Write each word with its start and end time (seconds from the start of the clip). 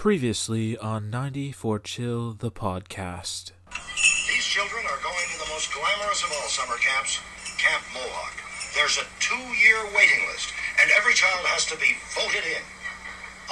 Previously 0.00 0.80
on 0.80 1.12
94 1.12 1.84
Chill, 1.84 2.32
the 2.32 2.48
podcast. 2.48 3.52
These 4.32 4.48
children 4.48 4.80
are 4.88 4.96
going 5.04 5.28
to 5.28 5.38
the 5.44 5.52
most 5.52 5.68
glamorous 5.76 6.24
of 6.24 6.32
all 6.40 6.48
summer 6.48 6.80
camps, 6.80 7.20
Camp 7.60 7.84
Mohawk. 7.92 8.32
There's 8.72 8.96
a 8.96 9.04
two-year 9.20 9.92
waiting 9.92 10.24
list, 10.32 10.56
and 10.80 10.88
every 10.96 11.12
child 11.12 11.44
has 11.52 11.68
to 11.68 11.76
be 11.76 12.00
voted 12.16 12.48
in. 12.48 12.64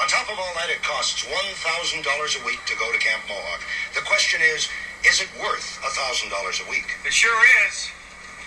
On 0.00 0.08
top 0.08 0.24
of 0.32 0.40
all 0.40 0.56
that, 0.56 0.72
it 0.72 0.80
costs 0.80 1.20
$1,000 1.20 2.00
a 2.00 2.42
week 2.48 2.64
to 2.64 2.80
go 2.80 2.88
to 2.96 2.96
Camp 2.96 3.28
Mohawk. 3.28 3.60
The 3.92 4.08
question 4.08 4.40
is, 4.40 4.72
is 5.04 5.20
it 5.20 5.28
worth 5.36 5.76
$1,000 5.84 6.32
a 6.32 6.70
week? 6.72 6.96
It 7.04 7.12
sure 7.12 7.36
is. 7.68 7.92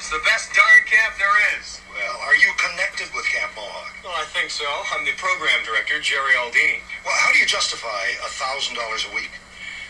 It's 0.01 0.09
the 0.09 0.25
best 0.25 0.49
darn 0.57 0.81
camp 0.89 1.13
there 1.21 1.37
is. 1.61 1.77
Well, 1.93 2.17
are 2.25 2.33
you 2.33 2.49
connected 2.57 3.05
with 3.13 3.21
Camp 3.29 3.53
Mohawk? 3.53 3.93
Well, 4.01 4.17
I 4.17 4.25
think 4.33 4.49
so. 4.49 4.65
I'm 4.65 5.05
the 5.05 5.13
program 5.13 5.61
director, 5.61 6.01
Jerry 6.01 6.33
Aldini. 6.41 6.81
Well, 7.05 7.13
how 7.13 7.29
do 7.29 7.37
you 7.37 7.45
justify 7.45 8.09
$1,000 8.25 8.73
a 8.73 9.13
week? 9.13 9.29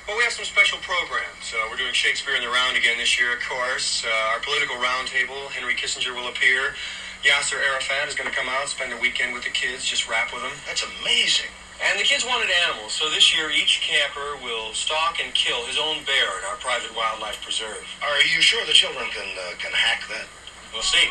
Well, 0.04 0.20
we 0.20 0.28
have 0.28 0.36
some 0.36 0.44
special 0.44 0.84
programs. 0.84 1.56
Uh, 1.56 1.64
we're 1.72 1.80
doing 1.80 1.96
Shakespeare 1.96 2.36
in 2.36 2.44
the 2.44 2.52
Round 2.52 2.76
again 2.76 3.00
this 3.00 3.16
year, 3.16 3.32
of 3.32 3.40
course. 3.48 4.04
Uh, 4.04 4.36
our 4.36 4.44
political 4.44 4.76
roundtable, 4.84 5.48
Henry 5.48 5.80
Kissinger 5.80 6.12
will 6.12 6.28
appear. 6.28 6.76
Yasser 7.24 7.64
Arafat 7.72 8.12
is 8.12 8.14
going 8.14 8.28
to 8.28 8.36
come 8.36 8.52
out, 8.52 8.68
spend 8.68 8.92
a 8.92 9.00
weekend 9.00 9.32
with 9.32 9.48
the 9.48 9.56
kids, 9.56 9.88
just 9.88 10.12
rap 10.12 10.36
with 10.36 10.44
them. 10.44 10.52
That's 10.68 10.84
amazing. 11.00 11.56
And 11.82 11.98
the 11.98 12.06
kids 12.06 12.22
wanted 12.22 12.54
animals, 12.70 12.94
so 12.94 13.10
this 13.10 13.34
year 13.34 13.50
each 13.50 13.82
camper 13.82 14.38
will 14.46 14.70
stalk 14.78 15.18
and 15.18 15.34
kill 15.34 15.66
his 15.66 15.82
own 15.82 16.06
bear 16.06 16.30
at 16.38 16.46
our 16.46 16.56
private 16.62 16.94
wildlife 16.96 17.42
preserve. 17.42 17.82
Are 18.06 18.22
you 18.22 18.38
sure 18.38 18.62
the 18.70 18.78
children 18.78 19.10
can 19.10 19.26
uh, 19.34 19.58
can 19.58 19.74
hack 19.74 20.06
that? 20.14 20.30
We'll 20.74 20.86
see. 20.86 21.10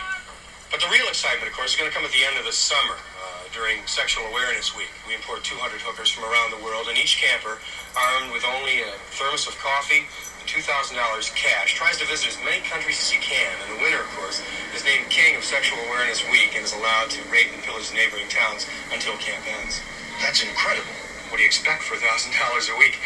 But 0.70 0.78
the 0.78 0.86
real 0.86 1.10
excitement, 1.10 1.50
of 1.50 1.58
course, 1.58 1.74
is 1.74 1.76
going 1.76 1.90
to 1.90 1.94
come 1.94 2.06
at 2.06 2.14
the 2.14 2.22
end 2.22 2.38
of 2.38 2.46
the 2.46 2.54
summer 2.54 2.94
uh, 2.94 3.50
during 3.50 3.82
Sexual 3.90 4.30
Awareness 4.30 4.70
Week. 4.78 4.94
We 5.10 5.18
import 5.18 5.42
200 5.42 5.82
hookers 5.82 6.14
from 6.14 6.22
around 6.30 6.54
the 6.54 6.62
world, 6.62 6.86
and 6.86 6.94
each 6.94 7.18
camper, 7.18 7.58
armed 7.98 8.30
with 8.30 8.46
only 8.46 8.86
a 8.86 8.94
thermos 9.18 9.50
of 9.50 9.58
coffee 9.58 10.06
and 10.06 10.46
$2,000 10.46 10.94
cash, 11.34 11.74
tries 11.74 11.98
to 11.98 12.06
visit 12.06 12.30
as 12.30 12.38
many 12.46 12.62
countries 12.70 13.02
as 13.02 13.10
he 13.10 13.18
can. 13.18 13.50
And 13.66 13.74
the 13.74 13.82
winner, 13.82 13.98
of 13.98 14.10
course, 14.14 14.38
is 14.70 14.86
named 14.86 15.10
King 15.10 15.34
of 15.34 15.42
Sexual 15.42 15.82
Awareness 15.90 16.22
Week 16.30 16.54
and 16.54 16.62
is 16.62 16.70
allowed 16.70 17.10
to 17.18 17.20
rape 17.34 17.50
and 17.50 17.58
pillage 17.66 17.90
neighboring 17.90 18.30
towns 18.30 18.70
until 18.94 19.18
camp 19.18 19.42
ends. 19.50 19.82
That's 20.20 20.42
incredible. 20.42 20.92
What 21.30 21.38
do 21.38 21.42
you 21.42 21.46
expect 21.46 21.82
for 21.82 21.96
$1,000 21.96 22.74
a 22.74 22.78
week? 22.78 22.98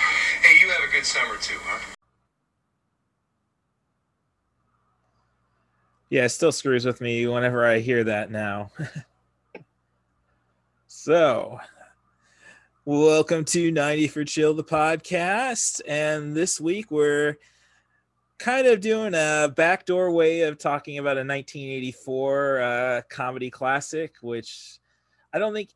Hey, 0.43 0.61
you 0.61 0.69
have 0.71 0.81
a 0.87 0.93
good 0.93 1.07
summer 1.07 1.37
too, 1.37 1.59
huh? 1.63 1.79
Yeah, 6.11 6.25
it 6.25 6.31
still 6.31 6.51
screws 6.51 6.85
with 6.85 7.01
me 7.01 7.27
whenever 7.29 7.65
I 7.65 7.79
hear 7.79 8.03
that 8.05 8.33
now. 8.33 8.73
so, 10.89 11.61
welcome 12.85 13.45
to 13.45 13.71
90 13.71 14.09
for 14.09 14.25
Chill, 14.25 14.53
the 14.53 14.65
podcast. 14.65 15.83
And 15.87 16.37
this 16.37 16.61
week 16.61 16.91
we're 16.91 17.37
kind 18.39 18.67
of 18.67 18.81
doing 18.81 19.15
a 19.15 19.53
backdoor 19.55 20.11
way 20.11 20.43
of 20.43 20.59
talking 20.59 20.99
about 20.99 21.17
a 21.17 21.25
1984 21.25 22.61
uh, 22.61 23.03
comedy 23.09 23.51
classic, 23.51 24.17
which 24.21 24.81
I 25.33 25.39
don't 25.39 25.55
think 25.55 25.71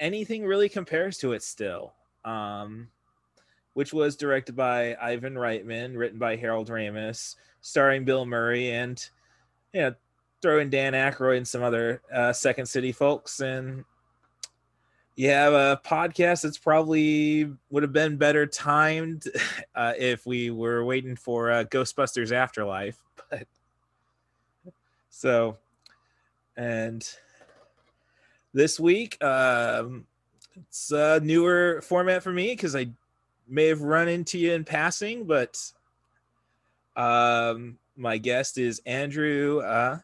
anything 0.00 0.44
really 0.44 0.68
compares 0.68 1.18
to 1.18 1.32
it 1.32 1.42
still. 1.44 1.92
Um, 2.24 2.88
which 3.74 3.92
was 3.92 4.16
directed 4.16 4.56
by 4.56 4.96
Ivan 5.00 5.34
Reitman, 5.34 5.96
written 5.96 6.18
by 6.18 6.36
Harold 6.36 6.68
Ramis, 6.68 7.36
starring 7.60 8.04
Bill 8.04 8.26
Murray, 8.26 8.72
and 8.72 9.08
you 9.72 9.82
know, 9.82 9.94
throw 10.42 10.58
in 10.58 10.70
Dan 10.70 10.92
Aykroyd 10.92 11.38
and 11.38 11.48
some 11.48 11.62
other 11.62 12.02
uh, 12.12 12.32
Second 12.32 12.66
City 12.66 12.92
folks, 12.92 13.40
and 13.40 13.84
you 15.16 15.28
have 15.28 15.52
a 15.52 15.80
podcast 15.84 16.42
that's 16.42 16.58
probably 16.58 17.52
would 17.70 17.82
have 17.82 17.92
been 17.92 18.16
better 18.16 18.46
timed 18.46 19.24
uh, 19.74 19.92
if 19.98 20.26
we 20.26 20.50
were 20.50 20.84
waiting 20.84 21.16
for 21.16 21.50
uh, 21.50 21.64
Ghostbusters 21.64 22.32
Afterlife. 22.32 22.98
But 23.30 23.46
so, 25.10 25.58
and 26.56 27.08
this 28.52 28.80
week, 28.80 29.22
um, 29.22 30.06
it's 30.56 30.90
a 30.90 31.20
newer 31.20 31.80
format 31.82 32.22
for 32.22 32.32
me 32.32 32.48
because 32.48 32.74
I 32.74 32.88
may 33.48 33.66
have 33.66 33.82
run 33.82 34.08
into 34.08 34.38
you 34.38 34.52
in 34.52 34.64
passing, 34.64 35.24
but 35.24 35.60
um, 36.96 37.78
my 37.96 38.18
guest 38.18 38.58
is 38.58 38.80
Andrew, 38.86 39.60
uh, 39.60 39.98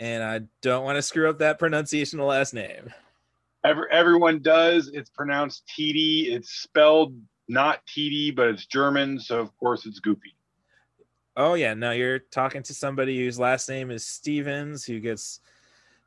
and 0.00 0.22
I 0.22 0.40
don't 0.60 0.84
want 0.84 0.96
to 0.96 1.02
screw 1.02 1.28
up 1.28 1.38
that 1.38 1.58
pronunciation 1.58 2.18
of 2.18 2.24
the 2.24 2.28
last 2.28 2.54
name. 2.54 2.92
Every, 3.64 3.84
everyone 3.90 4.40
does. 4.40 4.88
It's 4.88 5.10
pronounced 5.10 5.62
TD. 5.68 6.32
It's 6.32 6.50
spelled 6.50 7.14
not 7.48 7.86
TD, 7.86 8.34
but 8.34 8.48
it's 8.48 8.66
German, 8.66 9.20
so 9.20 9.38
of 9.38 9.56
course 9.58 9.86
it's 9.86 10.00
goofy. 10.00 10.34
Oh 11.36 11.54
yeah, 11.54 11.74
no, 11.74 11.92
you're 11.92 12.18
talking 12.18 12.62
to 12.64 12.74
somebody 12.74 13.18
whose 13.18 13.38
last 13.38 13.68
name 13.68 13.90
is 13.90 14.04
Stevens, 14.04 14.84
who 14.84 15.00
gets 15.00 15.40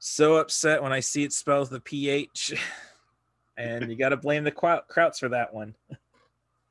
so 0.07 0.35
upset 0.35 0.83
when 0.83 0.93
I 0.93 0.99
see 0.99 1.23
it 1.23 1.33
spelled 1.33 1.71
with 1.71 1.79
a 1.79 1.81
PH, 1.81 2.53
and 3.57 3.89
you 3.89 3.97
got 3.97 4.09
to 4.09 4.17
blame 4.17 4.43
the 4.43 4.51
Krauts 4.51 5.17
for 5.17 5.29
that 5.29 5.51
one. 5.51 5.73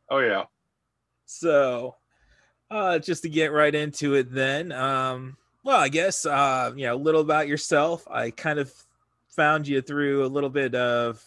Oh 0.09 0.21
yeah. 0.21 0.45
So, 1.27 1.97
uh, 2.71 3.01
just 3.01 3.23
to 3.23 3.29
get 3.29 3.53
right 3.53 3.75
into 3.75 4.15
it, 4.15 4.33
then, 4.33 4.71
um, 4.71 5.37
well, 5.65 5.81
I 5.81 5.89
guess 5.89 6.25
uh, 6.25 6.73
you 6.77 6.87
know 6.87 6.95
a 6.95 6.97
little 6.97 7.23
about 7.23 7.49
yourself. 7.49 8.07
I 8.09 8.31
kind 8.31 8.61
of 8.61 8.73
found 9.31 9.67
you 9.67 9.83
through 9.83 10.25
a 10.25 10.29
little 10.29 10.51
bit 10.51 10.77
of 10.77 11.21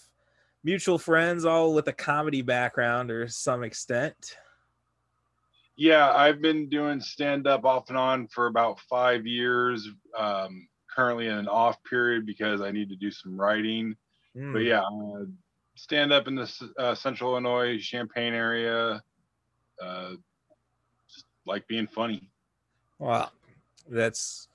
mutual 0.64 0.98
friends, 0.98 1.44
all 1.44 1.74
with 1.74 1.90
a 1.90 1.94
comedy 1.94 2.42
background 2.42 3.12
or 3.12 3.28
some 3.28 3.64
extent. 3.64 4.38
Yeah, 5.76 6.14
I've 6.14 6.42
been 6.42 6.70
doing 6.70 7.02
stand 7.02 7.48
up 7.48 7.66
off 7.66 7.90
and 7.90 7.98
on 7.98 8.28
for 8.30 8.48
about 8.48 8.80
five 8.80 9.28
years. 9.28 9.90
Um, 10.18 10.70
currently 10.98 11.28
in 11.28 11.38
an 11.38 11.48
off 11.48 11.78
period 11.84 12.26
because 12.26 12.62
I 12.62 12.72
need 12.72 12.90
to 12.90 12.96
do 12.96 13.12
some 13.12 13.40
writing. 13.40 13.96
Mm. 14.36 14.54
But 14.54 14.60
yeah, 14.60 14.82
uh, 14.82 15.26
stand 15.76 16.12
up 16.12 16.28
in 16.28 16.36
the 16.36 16.52
uh, 16.80 16.96
Central 16.96 17.32
Illinois 17.32 17.80
Champaign 17.80 18.34
area. 18.34 19.02
Uh, 19.82 20.12
just 21.08 21.26
like 21.46 21.68
being 21.68 21.88
funny. 21.88 22.30
Well, 22.98 23.32
that's 23.88 24.48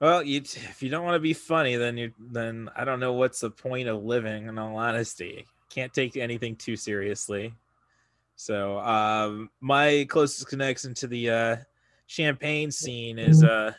well. 0.00 0.22
You 0.22 0.40
if 0.40 0.82
you 0.82 0.90
don't 0.90 1.04
want 1.04 1.16
to 1.16 1.20
be 1.20 1.32
funny, 1.32 1.76
then 1.76 1.96
you 1.96 2.12
then 2.18 2.70
I 2.76 2.84
don't 2.84 3.00
know 3.00 3.14
what's 3.14 3.40
the 3.40 3.50
point 3.50 3.88
of 3.88 4.04
living. 4.04 4.46
In 4.46 4.58
all 4.58 4.76
honesty, 4.76 5.44
can't 5.70 5.92
take 5.92 6.16
anything 6.16 6.54
too 6.54 6.76
seriously. 6.76 7.52
So, 8.36 8.78
um, 8.80 9.50
my 9.60 10.06
closest 10.08 10.48
connection 10.48 10.94
to 10.94 11.06
the 11.06 11.30
uh, 11.30 11.56
Champaign 12.06 12.70
scene 12.70 13.18
is 13.18 13.42
uh 13.42 13.72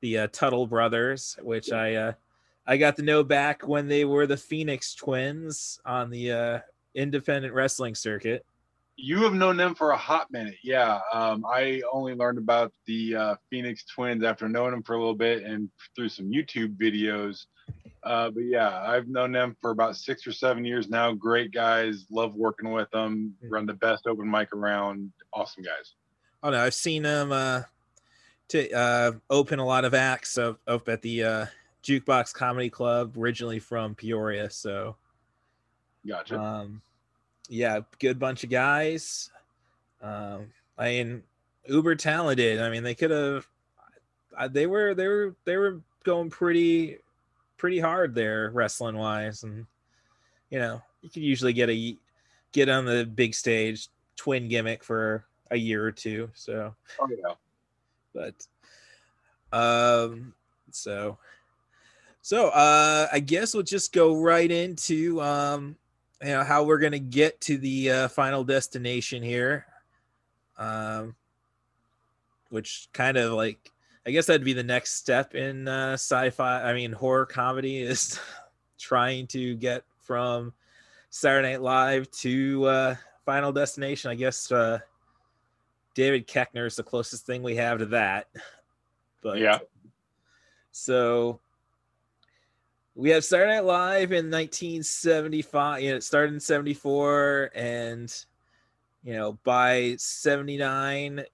the 0.00 0.18
uh, 0.18 0.28
Tuttle 0.32 0.66
brothers, 0.66 1.36
which 1.42 1.72
I 1.72 1.94
uh, 1.94 2.12
I 2.66 2.76
got 2.76 2.96
to 2.96 3.02
know 3.02 3.22
back 3.22 3.66
when 3.66 3.88
they 3.88 4.04
were 4.04 4.26
the 4.26 4.36
Phoenix 4.36 4.94
Twins 4.94 5.80
on 5.84 6.10
the 6.10 6.32
uh, 6.32 6.58
independent 6.94 7.54
wrestling 7.54 7.94
circuit. 7.94 8.44
You 8.96 9.22
have 9.24 9.34
known 9.34 9.56
them 9.58 9.74
for 9.74 9.90
a 9.90 9.96
hot 9.96 10.30
minute, 10.30 10.56
yeah. 10.62 11.00
Um, 11.12 11.44
I 11.46 11.82
only 11.92 12.14
learned 12.14 12.38
about 12.38 12.72
the 12.86 13.14
uh, 13.14 13.34
Phoenix 13.50 13.84
Twins 13.84 14.24
after 14.24 14.48
knowing 14.48 14.70
them 14.70 14.82
for 14.82 14.94
a 14.94 14.98
little 14.98 15.14
bit 15.14 15.42
and 15.42 15.70
through 15.94 16.08
some 16.08 16.30
YouTube 16.32 16.76
videos. 16.76 17.46
Uh, 18.02 18.30
but 18.30 18.44
yeah, 18.44 18.82
I've 18.82 19.08
known 19.08 19.32
them 19.32 19.56
for 19.60 19.70
about 19.70 19.96
six 19.96 20.26
or 20.26 20.32
seven 20.32 20.64
years 20.64 20.88
now. 20.88 21.12
Great 21.12 21.52
guys, 21.52 22.06
love 22.10 22.34
working 22.34 22.72
with 22.72 22.90
them. 22.90 23.34
Hmm. 23.42 23.52
Run 23.52 23.66
the 23.66 23.74
best 23.74 24.06
open 24.06 24.30
mic 24.30 24.52
around. 24.52 25.12
Awesome 25.32 25.62
guys. 25.62 25.94
Oh 26.42 26.50
no, 26.50 26.60
I've 26.60 26.74
seen 26.74 27.02
them. 27.02 27.32
Uh, 27.32 27.62
to 28.48 28.72
uh, 28.72 29.12
open 29.30 29.58
a 29.58 29.64
lot 29.64 29.84
of 29.84 29.94
acts 29.94 30.38
up, 30.38 30.60
up 30.66 30.88
at 30.88 31.02
the 31.02 31.24
uh, 31.24 31.46
Jukebox 31.82 32.32
Comedy 32.32 32.70
Club, 32.70 33.16
originally 33.16 33.58
from 33.58 33.94
Peoria. 33.94 34.50
So, 34.50 34.96
gotcha. 36.06 36.38
Um, 36.38 36.82
yeah, 37.48 37.80
good 37.98 38.18
bunch 38.18 38.44
of 38.44 38.50
guys. 38.50 39.30
Um, 40.00 40.46
I 40.78 40.88
mean, 40.88 41.22
uber 41.66 41.94
talented. 41.94 42.60
I 42.60 42.70
mean, 42.70 42.82
they 42.82 42.94
could 42.94 43.10
have. 43.10 43.46
They 44.50 44.66
were 44.66 44.94
they 44.94 45.08
were 45.08 45.34
they 45.44 45.56
were 45.56 45.80
going 46.04 46.28
pretty 46.28 46.98
pretty 47.56 47.80
hard 47.80 48.14
there 48.14 48.50
wrestling 48.50 48.96
wise, 48.96 49.44
and 49.44 49.66
you 50.50 50.58
know 50.58 50.82
you 51.00 51.08
could 51.08 51.22
usually 51.22 51.54
get 51.54 51.70
a 51.70 51.96
get 52.52 52.68
on 52.68 52.84
the 52.84 53.06
big 53.06 53.34
stage 53.34 53.88
twin 54.14 54.48
gimmick 54.48 54.84
for 54.84 55.24
a 55.50 55.56
year 55.56 55.86
or 55.86 55.92
two. 55.92 56.30
So, 56.34 56.74
oh 57.00 57.08
yeah 57.08 57.32
but 58.16 59.56
um 59.56 60.32
so 60.70 61.18
so 62.22 62.48
uh 62.48 63.06
i 63.12 63.20
guess 63.20 63.54
we'll 63.54 63.62
just 63.62 63.92
go 63.92 64.16
right 64.16 64.50
into 64.50 65.20
um 65.20 65.76
you 66.22 66.28
know 66.28 66.42
how 66.42 66.64
we're 66.64 66.78
gonna 66.78 66.98
get 66.98 67.40
to 67.40 67.58
the 67.58 67.90
uh, 67.90 68.08
final 68.08 68.42
destination 68.42 69.22
here 69.22 69.66
um 70.58 71.14
which 72.48 72.88
kind 72.92 73.16
of 73.16 73.32
like 73.32 73.70
i 74.06 74.10
guess 74.10 74.26
that'd 74.26 74.44
be 74.44 74.54
the 74.54 74.62
next 74.62 74.94
step 74.94 75.34
in 75.34 75.68
uh 75.68 75.92
sci-fi 75.92 76.62
i 76.62 76.72
mean 76.72 76.92
horror 76.92 77.26
comedy 77.26 77.78
is 77.82 78.18
trying 78.78 79.26
to 79.26 79.54
get 79.56 79.84
from 80.00 80.52
Saturday 81.10 81.52
Night 81.52 81.62
Live 81.62 82.10
to 82.10 82.64
uh, 82.66 82.94
Final 83.24 83.52
Destination. 83.52 84.10
I 84.10 84.14
guess 84.14 84.52
uh, 84.52 84.78
David 85.96 86.28
Koechner 86.28 86.66
is 86.66 86.76
the 86.76 86.82
closest 86.82 87.24
thing 87.24 87.42
we 87.42 87.56
have 87.56 87.78
to 87.78 87.86
that. 87.86 88.28
But 89.22 89.38
yeah. 89.38 89.58
So 90.70 91.40
we 92.94 93.10
have 93.10 93.24
Saturday 93.24 93.54
Night 93.54 93.64
Live 93.64 94.12
in 94.12 94.30
1975. 94.30 95.82
You 95.82 95.90
know, 95.90 95.96
it 95.96 96.04
started 96.04 96.34
in 96.34 96.38
74, 96.38 97.50
and 97.52 98.24
you 99.02 99.14
know 99.14 99.36
by 99.42 99.96
79, 99.98 101.24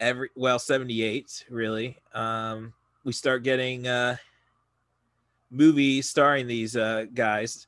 every 0.00 0.28
well 0.36 0.58
78 0.58 1.46
really. 1.48 1.96
Um, 2.12 2.74
we 3.04 3.12
start 3.12 3.42
getting 3.42 3.86
uh, 3.86 4.16
movies 5.50 6.10
starring 6.10 6.46
these 6.46 6.76
uh, 6.76 7.06
guys 7.14 7.66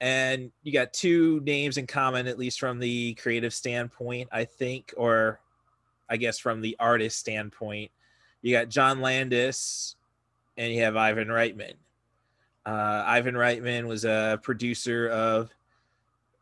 and 0.00 0.50
you 0.62 0.72
got 0.72 0.92
two 0.92 1.40
names 1.40 1.76
in 1.76 1.86
common 1.86 2.26
at 2.26 2.38
least 2.38 2.60
from 2.60 2.78
the 2.78 3.14
creative 3.14 3.52
standpoint 3.52 4.28
i 4.32 4.44
think 4.44 4.94
or 4.96 5.40
i 6.08 6.16
guess 6.16 6.38
from 6.38 6.60
the 6.60 6.76
artist 6.78 7.18
standpoint. 7.18 7.90
You 8.42 8.52
got 8.52 8.68
john 8.68 9.00
landis 9.00 9.96
and 10.56 10.72
you 10.72 10.82
have 10.82 10.96
ivan 10.96 11.28
reitman. 11.28 11.74
Uh, 12.64 13.02
ivan 13.06 13.34
reitman 13.34 13.86
was 13.86 14.04
a 14.04 14.38
producer 14.42 15.08
of 15.08 15.50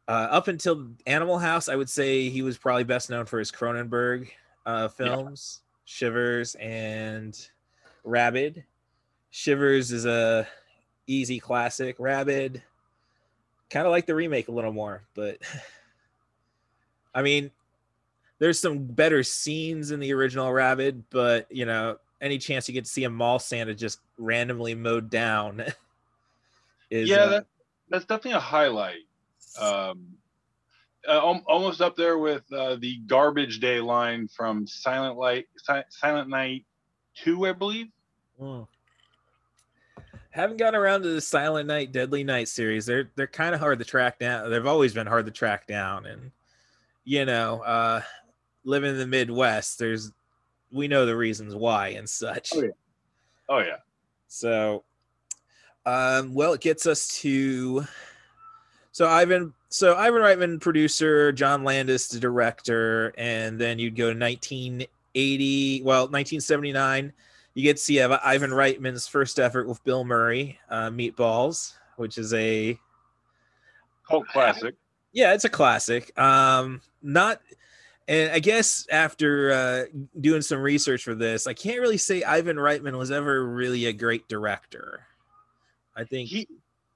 uh, 0.09 0.29
up 0.31 0.49
until 0.49 0.89
animal 1.07 1.39
house 1.39 1.69
i 1.69 1.77
would 1.77 1.91
say 1.91 2.29
he 2.29 2.43
was 2.43 2.59
probably 2.59 2.85
best 2.85 3.11
known 3.11 3.27
for 3.27 3.39
his 3.39 3.51
cronenberg 3.51 4.29
uh, 4.67 4.89
films 4.89 5.61
yeah. 5.61 5.83
shivers 5.85 6.55
and 6.57 7.49
rabid. 8.07 8.65
Shivers 9.31 9.93
is 9.93 10.07
a 10.07 10.47
easy 11.07 11.39
classic. 11.39 11.97
Rabid 11.99 12.63
kind 13.71 13.87
of 13.87 13.91
like 13.91 14.07
the 14.07 14.15
remake 14.15 14.49
a 14.49 14.53
little 14.53 14.73
more, 14.73 15.03
but 15.15 15.39
I 17.15 17.23
mean, 17.23 17.51
there's 18.39 18.61
some 18.61 18.85
better 18.85 19.23
scenes 19.23 19.91
in 19.91 20.01
the 20.01 20.13
original 20.13 20.53
Rabid, 20.53 21.05
but 21.11 21.51
you 21.51 21.67
know, 21.67 21.99
any 22.21 22.39
chance 22.39 22.69
you 22.69 22.75
get 22.75 22.85
to 22.85 22.91
see 22.91 23.05
a 23.05 23.11
mall 23.11 23.39
Santa 23.39 23.75
just 23.75 24.01
randomly 24.19 24.75
mowed 24.75 25.11
down 25.11 25.65
is 26.91 27.09
yeah, 27.09 27.17
uh, 27.17 27.29
that, 27.31 27.47
that's 27.91 28.05
definitely 28.05 28.33
a 28.33 28.41
highlight. 28.41 29.05
Um, 29.61 30.07
uh, 31.09 31.21
almost 31.21 31.81
up 31.81 31.97
there 31.97 32.19
with 32.19 32.43
uh, 32.53 32.77
the 32.81 32.99
garbage 33.07 33.61
day 33.61 33.81
line 33.81 34.29
from 34.29 34.67
Silent 34.67 35.17
Light, 35.17 35.47
si- 35.57 35.83
Silent 35.89 36.29
Night 36.29 36.65
Two, 37.15 37.47
I 37.47 37.53
believe. 37.53 37.87
Mm 38.41 38.67
haven't 40.37 40.59
gotten 40.59 40.79
around 40.79 41.03
to 41.03 41.09
the 41.09 41.21
Silent 41.21 41.67
Night, 41.67 41.93
Deadly 41.93 42.23
Night 42.23 42.49
series. 42.49 42.85
They're 42.85 43.11
they're 43.17 43.27
kind 43.27 43.55
of 43.55 43.61
hard 43.61 43.79
to 43.79 43.85
track 43.87 44.19
down. 44.19 44.51
They've 44.51 44.67
always 44.67 44.93
been 44.93 45.07
hard 45.07 45.25
to 45.25 45.33
track 45.33 45.67
down, 45.67 46.05
and 46.05 46.31
you 47.05 47.25
know, 47.25 47.63
uh, 47.63 48.03
living 48.65 48.91
in 48.91 48.99
the 48.99 49.07
Midwest, 49.07 49.79
there's 49.79 50.13
we 50.71 50.89
know 50.89 51.07
the 51.07 51.17
reasons 51.17 51.55
why 51.55 51.89
and 51.89 52.09
such. 52.09 52.53
Oh 52.55 52.63
yeah. 52.63 52.71
Oh 53.49 53.59
yeah. 53.59 53.77
So, 54.29 54.85
um, 55.87 56.35
well, 56.35 56.53
it 56.53 56.61
gets 56.61 56.85
us 56.85 57.09
to 57.21 57.87
so 58.93 59.09
Ivan. 59.09 59.55
So 59.71 59.97
Ivan 59.97 60.21
Reitman, 60.21 60.61
producer, 60.61 61.33
John 61.33 61.65
Landis, 61.65 62.09
the 62.09 62.21
director, 62.21 63.15
and 63.17 63.59
then 63.59 63.79
you'd 63.79 63.97
go 63.97 64.13
to 64.13 64.19
1980. 64.19 65.83
Well, 65.83 66.03
1979 66.03 67.13
you 67.57 67.63
get 67.63 67.79
to 67.79 67.83
see 67.83 68.03
Ivan 68.03 68.51
Reitman's 68.51 69.09
first 69.09 69.41
effort 69.41 69.67
with 69.67 69.83
Bill 69.83 70.05
Murray, 70.05 70.59
uh, 70.69 70.91
Meatballs, 70.91 71.73
which 71.97 72.19
is 72.19 72.35
a 72.35 72.79
cult 74.07 74.29
classic. 74.29 74.75
Yeah, 75.15 75.33
it's 75.33 75.47
a 75.47 75.49
classic. 75.49 76.17
Um, 76.21 76.83
not, 77.03 77.41
and 78.09 78.31
I 78.31 78.41
guess 78.41 78.87
after 78.91 79.53
uh, 79.53 79.85
doing 80.21 80.43
some 80.43 80.61
research 80.61 81.03
for 81.03 81.15
this, 81.15 81.47
I 81.47 81.55
can't 81.55 81.81
really 81.81 81.97
say 81.97 82.23
Ivan 82.23 82.59
Reitman 82.59 82.99
was 82.99 83.11
ever 83.11 83.47
really 83.47 83.87
a 83.87 83.93
great 83.95 84.29
director. 84.29 85.07
I 85.97 86.05
think 86.05 86.29
he 86.29 86.47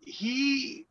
he 0.00 0.84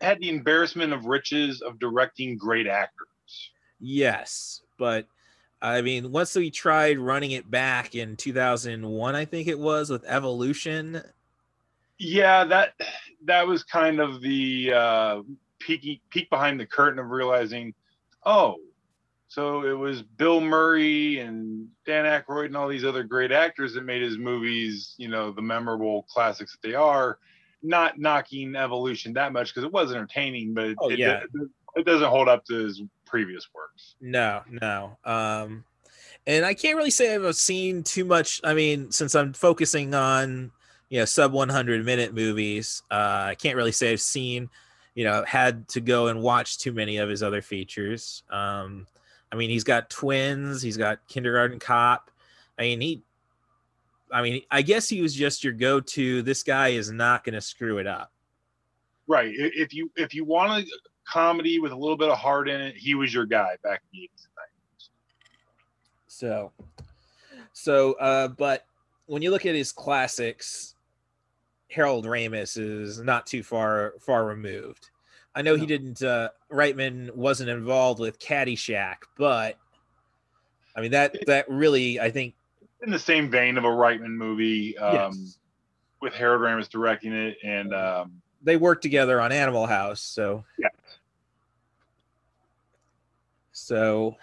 had 0.00 0.20
the 0.20 0.28
embarrassment 0.28 0.92
of 0.92 1.06
riches 1.06 1.62
of 1.62 1.80
directing 1.80 2.38
great 2.38 2.68
actors. 2.68 3.50
Yes, 3.80 4.62
but 4.78 5.08
I 5.66 5.82
mean, 5.82 6.12
once 6.12 6.36
we 6.36 6.48
tried 6.52 6.96
running 6.96 7.32
it 7.32 7.50
back 7.50 7.96
in 7.96 8.14
2001, 8.14 9.16
I 9.16 9.24
think 9.24 9.48
it 9.48 9.58
was 9.58 9.90
with 9.90 10.04
Evolution. 10.06 11.02
Yeah, 11.98 12.44
that 12.44 12.74
that 13.24 13.48
was 13.48 13.64
kind 13.64 13.98
of 13.98 14.20
the 14.20 14.72
uh, 14.72 15.22
peek 15.58 16.00
peek 16.08 16.30
behind 16.30 16.60
the 16.60 16.66
curtain 16.66 17.00
of 17.00 17.10
realizing, 17.10 17.74
oh, 18.24 18.58
so 19.26 19.64
it 19.64 19.76
was 19.76 20.02
Bill 20.02 20.40
Murray 20.40 21.18
and 21.18 21.66
Dan 21.84 22.04
Aykroyd 22.04 22.46
and 22.46 22.56
all 22.56 22.68
these 22.68 22.84
other 22.84 23.02
great 23.02 23.32
actors 23.32 23.74
that 23.74 23.84
made 23.84 24.02
his 24.02 24.18
movies, 24.18 24.94
you 24.98 25.08
know, 25.08 25.32
the 25.32 25.42
memorable 25.42 26.02
classics 26.02 26.52
that 26.52 26.68
they 26.68 26.76
are. 26.76 27.18
Not 27.64 27.98
knocking 27.98 28.54
Evolution 28.54 29.14
that 29.14 29.32
much 29.32 29.52
because 29.52 29.64
it 29.64 29.72
was 29.72 29.90
entertaining, 29.90 30.54
but 30.54 30.76
oh, 30.78 30.90
it, 30.90 31.00
yeah. 31.00 31.22
it, 31.34 31.50
it 31.74 31.86
doesn't 31.86 32.08
hold 32.08 32.28
up 32.28 32.44
to 32.44 32.54
his 32.54 32.82
previous 33.06 33.48
works. 33.54 33.94
No, 34.00 34.42
no. 34.50 34.98
Um, 35.04 35.64
and 36.26 36.44
I 36.44 36.54
can't 36.54 36.76
really 36.76 36.90
say 36.90 37.14
I've 37.14 37.36
seen 37.36 37.82
too 37.82 38.04
much. 38.04 38.40
I 38.44 38.52
mean, 38.54 38.90
since 38.90 39.14
I'm 39.14 39.32
focusing 39.32 39.94
on 39.94 40.50
you 40.88 40.98
know 40.98 41.04
sub 41.04 41.32
100 41.32 41.84
minute 41.84 42.14
movies, 42.14 42.82
uh, 42.90 43.24
I 43.28 43.36
can't 43.36 43.56
really 43.56 43.72
say 43.72 43.92
I've 43.92 44.00
seen 44.00 44.50
you 44.94 45.04
know 45.04 45.24
had 45.26 45.68
to 45.68 45.80
go 45.80 46.08
and 46.08 46.22
watch 46.22 46.58
too 46.58 46.72
many 46.72 46.98
of 46.98 47.08
his 47.08 47.22
other 47.22 47.42
features. 47.42 48.22
Um, 48.30 48.86
I 49.32 49.36
mean, 49.36 49.50
he's 49.50 49.64
got 49.64 49.90
twins. 49.90 50.62
He's 50.62 50.76
got 50.76 51.06
Kindergarten 51.08 51.58
Cop. 51.58 52.10
I 52.58 52.62
mean, 52.62 52.80
he. 52.80 53.02
I 54.12 54.22
mean, 54.22 54.42
I 54.52 54.62
guess 54.62 54.88
he 54.88 55.02
was 55.02 55.12
just 55.12 55.42
your 55.42 55.52
go-to. 55.52 56.22
This 56.22 56.44
guy 56.44 56.68
is 56.68 56.92
not 56.92 57.24
going 57.24 57.34
to 57.34 57.40
screw 57.40 57.78
it 57.78 57.88
up. 57.88 58.12
Right. 59.08 59.32
If 59.34 59.74
you 59.74 59.90
if 59.96 60.14
you 60.14 60.24
want 60.24 60.64
a 60.64 60.66
comedy 61.06 61.58
with 61.58 61.72
a 61.72 61.76
little 61.76 61.96
bit 61.96 62.08
of 62.08 62.18
heart 62.18 62.48
in 62.48 62.60
it, 62.60 62.76
he 62.76 62.94
was 62.94 63.12
your 63.12 63.26
guy 63.26 63.56
back 63.62 63.82
in 63.92 64.00
the 64.00 64.06
80s. 64.06 64.26
and 64.26 64.32
90s. 64.78 64.88
So, 66.08 66.52
so, 67.52 67.92
uh, 67.94 68.28
but 68.28 68.66
when 69.06 69.22
you 69.22 69.30
look 69.30 69.46
at 69.46 69.54
his 69.54 69.72
classics, 69.72 70.74
Harold 71.70 72.06
Ramis 72.06 72.58
is 72.58 73.00
not 73.00 73.26
too 73.26 73.42
far 73.42 73.94
far 74.00 74.24
removed. 74.24 74.90
I 75.34 75.42
know 75.42 75.54
no. 75.54 75.60
he 75.60 75.66
didn't. 75.66 76.02
Uh, 76.02 76.30
Reitman 76.50 77.14
wasn't 77.14 77.50
involved 77.50 78.00
with 78.00 78.18
Caddyshack, 78.18 78.96
but 79.18 79.58
I 80.74 80.80
mean 80.80 80.92
that 80.92 81.16
that 81.26 81.48
really 81.48 82.00
I 82.00 82.10
think 82.10 82.34
in 82.82 82.90
the 82.90 82.98
same 82.98 83.30
vein 83.30 83.58
of 83.58 83.64
a 83.64 83.68
Reitman 83.68 84.14
movie, 84.14 84.76
um, 84.78 84.94
yes. 84.94 85.38
with 86.00 86.14
Harold 86.14 86.42
Ramis 86.42 86.68
directing 86.68 87.12
it, 87.12 87.36
and 87.42 87.74
um, 87.74 88.22
they 88.42 88.56
worked 88.56 88.82
together 88.82 89.20
on 89.20 89.32
Animal 89.32 89.66
House. 89.66 90.00
So 90.00 90.44
yeah. 90.58 90.68
So, 93.66 94.14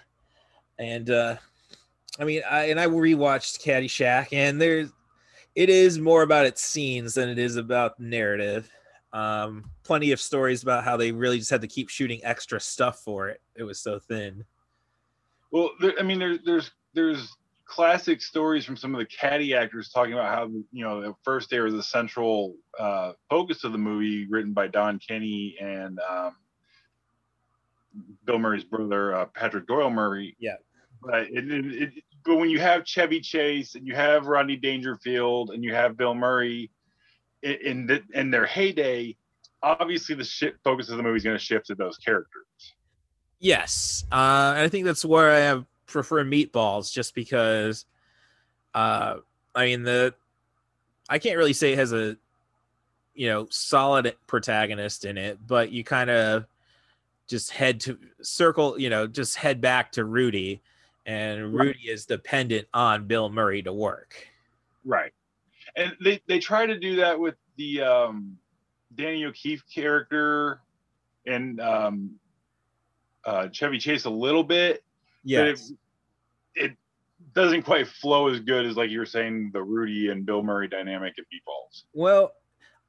and 0.79 1.09
uh, 1.09 1.35
I 2.17 2.23
mean, 2.23 2.43
I 2.49 2.67
and 2.67 2.79
I 2.79 2.87
rewatched 2.87 3.61
Caddyshack, 3.61 4.29
and 4.31 4.61
there's 4.61 4.89
it 5.53 5.69
is 5.69 5.99
more 5.99 6.21
about 6.21 6.45
its 6.45 6.63
scenes 6.63 7.15
than 7.15 7.27
it 7.27 7.37
is 7.37 7.57
about 7.57 7.99
narrative. 7.99 8.71
Um, 9.11 9.69
plenty 9.83 10.13
of 10.13 10.21
stories 10.21 10.63
about 10.63 10.85
how 10.85 10.95
they 10.95 11.11
really 11.11 11.39
just 11.39 11.51
had 11.51 11.59
to 11.59 11.67
keep 11.67 11.89
shooting 11.89 12.21
extra 12.23 12.57
stuff 12.57 12.99
for 12.99 13.27
it. 13.27 13.41
It 13.53 13.63
was 13.63 13.81
so 13.81 13.99
thin. 13.99 14.45
Well, 15.51 15.71
there, 15.81 15.91
I 15.99 16.03
mean, 16.03 16.19
there's 16.19 16.39
there's 16.45 16.71
there's 16.93 17.35
classic 17.65 18.21
stories 18.21 18.63
from 18.63 18.77
some 18.77 18.95
of 18.95 18.99
the 18.99 19.05
caddy 19.07 19.53
actors 19.53 19.89
talking 19.89 20.13
about 20.13 20.33
how 20.33 20.47
you 20.71 20.85
know 20.85 21.03
at 21.03 21.15
first 21.21 21.49
there 21.49 21.65
was 21.65 21.73
the 21.73 21.83
central 21.83 22.55
uh, 22.79 23.11
focus 23.29 23.65
of 23.65 23.73
the 23.73 23.77
movie 23.77 24.25
written 24.29 24.53
by 24.53 24.67
Don 24.67 24.99
Kenney 25.05 25.57
and 25.59 25.99
um, 26.09 26.37
Bill 28.25 28.39
Murray's 28.39 28.63
brother 28.63 29.15
uh, 29.15 29.25
Patrick 29.25 29.67
Doyle 29.67 29.89
Murray. 29.89 30.35
Yeah. 30.39 30.55
But 31.01 31.27
it, 31.29 31.51
it, 31.51 31.65
it, 31.83 31.93
but 32.25 32.37
when 32.37 32.49
you 32.49 32.59
have 32.59 32.85
Chevy 32.85 33.19
Chase 33.19 33.75
and 33.75 33.85
you 33.85 33.95
have 33.95 34.27
Rodney 34.27 34.55
Dangerfield 34.55 35.51
and 35.51 35.63
you 35.63 35.73
have 35.73 35.97
Bill 35.97 36.15
Murray 36.15 36.71
in 37.41 37.85
the, 37.87 38.01
in 38.13 38.31
their 38.31 38.45
heyday, 38.45 39.15
obviously 39.61 40.15
the 40.15 40.53
focus 40.63 40.89
of 40.89 40.97
the 40.97 41.03
movie 41.03 41.17
is 41.17 41.23
going 41.23 41.37
to 41.37 41.43
shift 41.43 41.67
to 41.67 41.75
those 41.75 41.97
characters. 41.97 42.45
Yes, 43.39 44.05
uh, 44.11 44.53
I 44.55 44.69
think 44.69 44.85
that's 44.85 45.03
where 45.03 45.31
I 45.31 45.39
have 45.39 45.65
prefer 45.85 46.23
Meatballs, 46.23 46.91
just 46.91 47.13
because. 47.13 47.85
Uh, 48.73 49.17
I 49.53 49.65
mean 49.65 49.83
the, 49.83 50.15
I 51.07 51.19
can't 51.19 51.37
really 51.37 51.53
say 51.53 51.73
it 51.73 51.77
has 51.77 51.93
a, 51.93 52.17
you 53.13 53.27
know, 53.27 53.47
solid 53.51 54.15
protagonist 54.25 55.05
in 55.05 55.17
it, 55.17 55.37
but 55.45 55.71
you 55.71 55.83
kind 55.83 56.09
of 56.09 56.45
just 57.27 57.51
head 57.51 57.79
to 57.81 57.97
circle, 58.21 58.79
you 58.79 58.89
know, 58.89 59.07
just 59.07 59.35
head 59.35 59.61
back 59.61 59.91
to 59.93 60.05
Rudy, 60.05 60.61
and 61.05 61.53
Rudy 61.53 61.89
is 61.89 62.05
dependent 62.05 62.67
on 62.73 63.07
Bill 63.07 63.29
Murray 63.29 63.61
to 63.63 63.73
work. 63.73 64.15
Right, 64.85 65.11
and 65.75 65.93
they 66.03 66.21
they 66.27 66.39
try 66.39 66.65
to 66.65 66.77
do 66.77 66.97
that 66.97 67.19
with 67.19 67.35
the 67.57 67.81
um, 67.81 68.37
Danny 68.95 69.25
O'Keefe 69.25 69.63
character 69.73 70.61
and 71.25 71.59
um, 71.61 72.11
uh, 73.25 73.47
Chevy 73.49 73.79
Chase 73.79 74.05
a 74.05 74.09
little 74.09 74.43
bit. 74.43 74.83
Yes. 75.23 75.71
It, 76.55 76.65
it 76.65 76.77
doesn't 77.33 77.63
quite 77.63 77.87
flow 77.87 78.27
as 78.27 78.39
good 78.39 78.65
as 78.65 78.75
like 78.75 78.89
you 78.89 78.99
were 78.99 79.05
saying 79.05 79.51
the 79.53 79.63
Rudy 79.63 80.09
and 80.09 80.25
Bill 80.25 80.43
Murray 80.43 80.67
dynamic 80.67 81.13
in 81.17 81.23
Meatballs. 81.25 81.83
Well, 81.93 82.33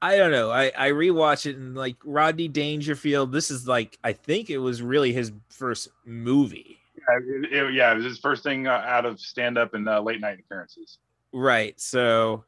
I 0.04 0.18
don't 0.18 0.32
know. 0.32 0.50
I 0.50 0.70
I 0.76 0.90
rewatch 0.90 1.46
it 1.46 1.56
and 1.56 1.74
like 1.74 1.96
Rodney 2.04 2.46
Dangerfield. 2.46 3.32
This 3.32 3.50
is 3.50 3.66
like 3.66 3.98
I 4.04 4.12
think 4.12 4.50
it 4.50 4.58
was 4.58 4.82
really 4.82 5.14
his 5.14 5.32
first 5.48 5.88
movie. 6.04 6.78
Yeah, 6.94 7.18
it, 7.26 7.52
it, 7.52 7.72
yeah, 7.72 7.90
it 7.90 7.96
was 7.96 8.04
his 8.04 8.18
first 8.18 8.42
thing 8.42 8.66
uh, 8.66 8.84
out 8.86 9.06
of 9.06 9.18
stand 9.18 9.56
up 9.56 9.72
and 9.72 9.88
uh, 9.88 10.02
late 10.02 10.20
night 10.20 10.40
appearances. 10.40 10.98
Right. 11.32 11.80
So, 11.80 12.44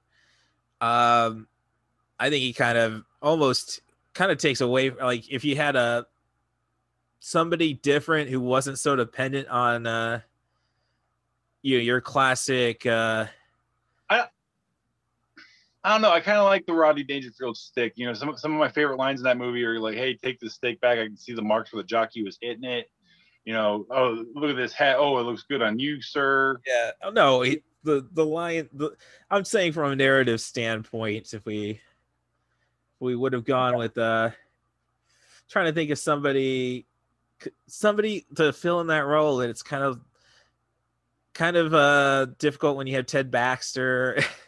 um, 0.82 1.48
I 2.20 2.28
think 2.28 2.42
he 2.42 2.52
kind 2.52 2.76
of 2.76 3.04
almost 3.22 3.80
kind 4.12 4.30
of 4.30 4.36
takes 4.36 4.60
away 4.60 4.90
like 4.90 5.32
if 5.32 5.42
you 5.42 5.56
had 5.56 5.76
a 5.76 6.06
somebody 7.20 7.72
different 7.72 8.28
who 8.28 8.38
wasn't 8.38 8.78
so 8.78 8.96
dependent 8.96 9.48
on 9.48 9.86
uh 9.86 10.20
you 11.62 11.78
know, 11.78 11.82
your 11.82 12.02
classic 12.02 12.84
uh 12.84 13.25
I 15.87 15.90
don't 15.90 16.02
know. 16.02 16.11
I 16.11 16.19
kind 16.19 16.37
of 16.37 16.47
like 16.47 16.66
the 16.66 16.73
Rodney 16.73 17.05
Dangerfield 17.05 17.57
stick. 17.57 17.93
You 17.95 18.07
know, 18.07 18.12
some 18.12 18.37
some 18.37 18.52
of 18.52 18.59
my 18.59 18.69
favorite 18.69 18.97
lines 18.97 19.21
in 19.21 19.25
that 19.25 19.38
movie 19.38 19.64
are 19.64 19.78
like, 19.78 19.95
"Hey, 19.95 20.14
take 20.14 20.40
the 20.40 20.50
stick 20.50 20.81
back. 20.81 20.99
I 20.99 21.05
can 21.07 21.16
see 21.16 21.33
the 21.33 21.43
marks 21.43 21.73
where 21.73 21.81
the 21.81 21.87
jockey 21.87 22.25
was 22.25 22.37
hitting 22.40 22.64
it." 22.64 22.90
You 23.45 23.52
know, 23.52 23.87
oh 23.90 24.25
look 24.35 24.50
at 24.50 24.57
this 24.57 24.73
hat. 24.73 24.97
Oh, 24.99 25.16
it 25.19 25.23
looks 25.23 25.45
good 25.45 25.62
on 25.62 25.78
you, 25.78 26.02
sir. 26.02 26.61
Yeah. 26.66 26.90
Oh, 27.05 27.11
no, 27.11 27.43
he, 27.43 27.62
the 27.85 28.05
the 28.11 28.26
lion. 28.26 28.69
The, 28.73 28.97
I'm 29.31 29.45
saying 29.45 29.75
from 29.75 29.93
a 29.93 29.97
narrative 29.97 30.40
standpoint, 30.40 31.33
if 31.33 31.47
we 31.47 31.71
if 31.71 31.81
we 32.99 33.14
would 33.14 33.33
have 33.33 33.45
gone 33.45 33.76
with 33.76 33.97
uh 33.97 34.31
trying 35.49 35.66
to 35.66 35.73
think 35.73 35.93
of 35.93 36.00
somebody 36.00 36.85
somebody 37.69 38.26
to 38.35 38.52
fill 38.52 38.81
in 38.81 38.88
that 38.88 39.07
role, 39.07 39.40
and 39.40 39.50
it's 39.50 39.62
kind 39.62 39.85
of 39.85 40.00
kind 41.33 41.57
of 41.57 41.73
uh 41.73 42.26
difficult 42.40 42.76
when 42.76 42.88
you 42.88 42.97
have 42.97 43.07
Ted 43.07 43.31
Baxter. 43.31 44.19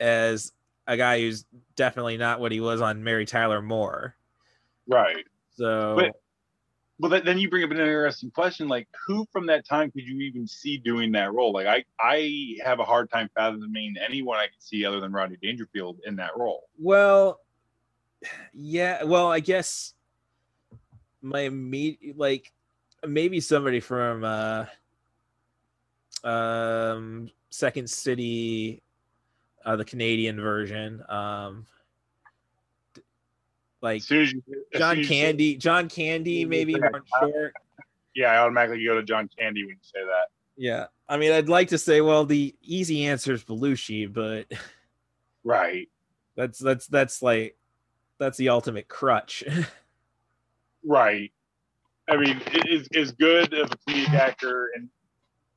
as 0.00 0.52
a 0.86 0.96
guy 0.96 1.20
who's 1.20 1.44
definitely 1.76 2.16
not 2.16 2.40
what 2.40 2.52
he 2.52 2.60
was 2.60 2.80
on 2.80 3.04
Mary 3.04 3.26
Tyler 3.26 3.62
Moore. 3.62 4.14
Right. 4.86 5.24
So, 5.56 5.96
but, 5.96 7.10
but 7.10 7.24
then 7.24 7.38
you 7.38 7.50
bring 7.50 7.64
up 7.64 7.70
an 7.70 7.78
interesting 7.78 8.30
question: 8.30 8.68
like, 8.68 8.88
who 9.06 9.26
from 9.30 9.46
that 9.46 9.66
time 9.66 9.90
could 9.90 10.04
you 10.04 10.18
even 10.20 10.46
see 10.46 10.78
doing 10.78 11.12
that 11.12 11.32
role? 11.32 11.52
Like, 11.52 11.66
I 11.66 11.84
I 12.00 12.56
have 12.64 12.80
a 12.80 12.84
hard 12.84 13.10
time 13.10 13.28
fathoming 13.34 13.96
anyone 14.04 14.38
I 14.38 14.46
could 14.46 14.62
see 14.62 14.84
other 14.84 15.00
than 15.00 15.12
Rodney 15.12 15.36
Dangerfield 15.42 15.98
in 16.06 16.16
that 16.16 16.36
role. 16.36 16.68
Well, 16.78 17.40
yeah. 18.54 19.04
Well, 19.04 19.30
I 19.30 19.40
guess 19.40 19.94
my 21.20 21.48
meet 21.48 22.16
like 22.16 22.52
maybe 23.06 23.40
somebody 23.40 23.80
from 23.80 24.24
uh 24.24 24.64
um 26.24 27.30
Second 27.50 27.88
City 27.90 28.82
uh, 29.68 29.76
the 29.76 29.84
Canadian 29.84 30.40
version. 30.40 31.02
Um, 31.10 31.66
like 33.82 34.08
you, 34.10 34.42
John 34.74 35.04
Candy, 35.04 35.52
say, 35.52 35.58
John 35.58 35.88
Candy, 35.90 36.46
maybe. 36.46 36.74
Yeah, 38.14 38.32
I 38.32 38.38
automatically 38.38 38.82
go 38.82 38.94
to 38.94 39.02
John 39.02 39.28
Candy 39.38 39.64
when 39.64 39.72
you 39.72 39.76
say 39.82 40.04
that. 40.04 40.28
Yeah, 40.56 40.86
I 41.06 41.18
mean, 41.18 41.32
I'd 41.32 41.50
like 41.50 41.68
to 41.68 41.78
say, 41.78 42.00
well, 42.00 42.24
the 42.24 42.56
easy 42.62 43.04
answer 43.04 43.34
is 43.34 43.44
Belushi, 43.44 44.12
but 44.12 44.46
right, 45.44 45.88
that's 46.34 46.58
that's 46.58 46.86
that's 46.86 47.22
like 47.22 47.56
that's 48.18 48.38
the 48.38 48.48
ultimate 48.48 48.88
crutch. 48.88 49.44
right. 50.84 51.30
I 52.08 52.16
mean, 52.16 52.40
is 52.66 52.88
is 52.92 53.12
good 53.12 53.52
of 53.52 53.70
a 53.70 53.76
comedic 53.76 54.14
actor, 54.14 54.70
and 54.74 54.88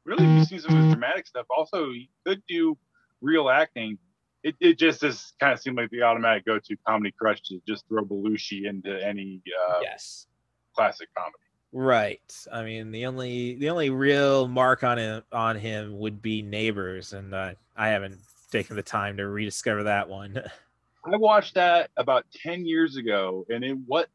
really, 0.04 0.26
if 0.26 0.38
you 0.38 0.46
see 0.46 0.60
some 0.60 0.78
of 0.78 0.84
his 0.84 0.94
dramatic 0.94 1.26
stuff, 1.26 1.46
also 1.50 1.92
he 1.92 2.10
could 2.26 2.44
do 2.48 2.78
real 3.22 3.50
acting, 3.50 3.98
it, 4.44 4.56
it 4.60 4.80
just 4.80 5.04
is 5.04 5.34
kind 5.40 5.54
of 5.54 5.60
seemed 5.60 5.78
like 5.78 5.90
the 5.92 6.02
automatic 6.02 6.46
go 6.46 6.60
to 6.60 6.76
comedy 6.88 7.14
crush 7.18 7.42
to 7.44 7.62
just 7.68 7.88
throw 7.88 8.04
Belushi 8.04 8.66
into 8.66 9.06
any 9.06 9.42
uh, 9.70 9.80
yes 9.82 10.28
classic 10.76 11.10
comedy. 11.16 11.38
Right. 11.74 12.48
I 12.52 12.64
mean, 12.64 12.92
the 12.92 13.06
only 13.06 13.56
the 13.56 13.70
only 13.70 13.90
real 13.90 14.48
mark 14.48 14.84
on 14.84 14.98
him 14.98 15.24
on 15.32 15.56
him 15.56 15.98
would 16.00 16.22
be 16.22 16.42
Neighbors, 16.42 17.14
and 17.14 17.34
uh, 17.34 17.54
I 17.78 17.90
haven't 17.90 18.20
taken 18.52 18.76
the 18.76 18.84
time 18.84 19.18
to 19.18 19.28
rediscover 19.28 19.84
that 19.84 20.10
one. 20.10 20.42
I 21.06 21.18
watched 21.18 21.56
that 21.56 21.90
about 21.98 22.26
ten 22.32 22.66
years 22.66 22.98
ago, 22.98 23.46
and 23.50 23.64
it 23.64 23.78
what 23.86 24.10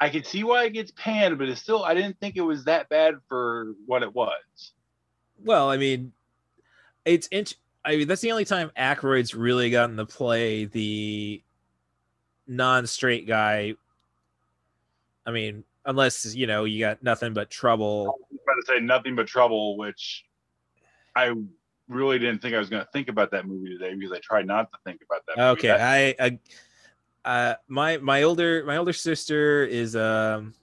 I 0.00 0.08
could 0.08 0.26
see 0.26 0.44
why 0.44 0.64
it 0.64 0.72
gets 0.72 0.92
panned, 0.92 1.38
but 1.38 1.48
it's 1.48 1.60
still 1.60 1.84
I 1.84 1.94
didn't 1.94 2.18
think 2.20 2.36
it 2.36 2.42
was 2.42 2.64
that 2.64 2.88
bad 2.88 3.16
for 3.28 3.74
what 3.86 4.02
it 4.02 4.14
was. 4.14 4.72
Well, 5.44 5.70
I 5.70 5.76
mean, 5.76 6.12
it's 7.04 7.26
int- 7.28 7.56
I 7.84 7.96
mean, 7.96 8.08
that's 8.08 8.20
the 8.20 8.32
only 8.32 8.44
time 8.44 8.70
Aykroyd's 8.76 9.34
really 9.34 9.70
gotten 9.70 9.96
to 9.96 10.04
play 10.06 10.66
the 10.66 11.42
non-straight 12.46 13.26
guy. 13.26 13.74
I 15.26 15.30
mean, 15.30 15.64
unless 15.84 16.34
you 16.34 16.46
know 16.46 16.64
you 16.64 16.80
got 16.80 17.02
nothing 17.02 17.34
but 17.34 17.50
trouble. 17.50 18.02
I 18.02 18.34
was 18.34 18.40
about 18.44 18.54
to 18.74 18.78
say 18.78 18.84
nothing 18.84 19.14
but 19.16 19.26
trouble, 19.26 19.76
which 19.76 20.24
I 21.16 21.32
really 21.88 22.18
didn't 22.18 22.42
think 22.42 22.54
I 22.54 22.58
was 22.58 22.68
going 22.68 22.84
to 22.84 22.90
think 22.92 23.08
about 23.08 23.30
that 23.30 23.46
movie 23.46 23.70
today 23.70 23.94
because 23.94 24.12
I 24.12 24.18
tried 24.18 24.46
not 24.46 24.70
to 24.72 24.78
think 24.84 25.00
about 25.02 25.22
that. 25.26 25.42
Okay, 25.52 25.68
that- 25.68 25.80
I, 25.80 26.14
I 26.24 26.38
uh, 27.24 27.54
my 27.68 27.98
my 27.98 28.22
older 28.22 28.64
my 28.64 28.76
older 28.76 28.92
sister 28.92 29.64
is 29.64 29.96
um 29.96 30.54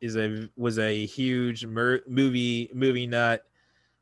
is 0.00 0.16
a 0.16 0.48
was 0.56 0.78
a 0.78 1.06
huge 1.06 1.64
mer- 1.64 2.02
movie 2.08 2.70
movie 2.74 3.06
nut. 3.06 3.44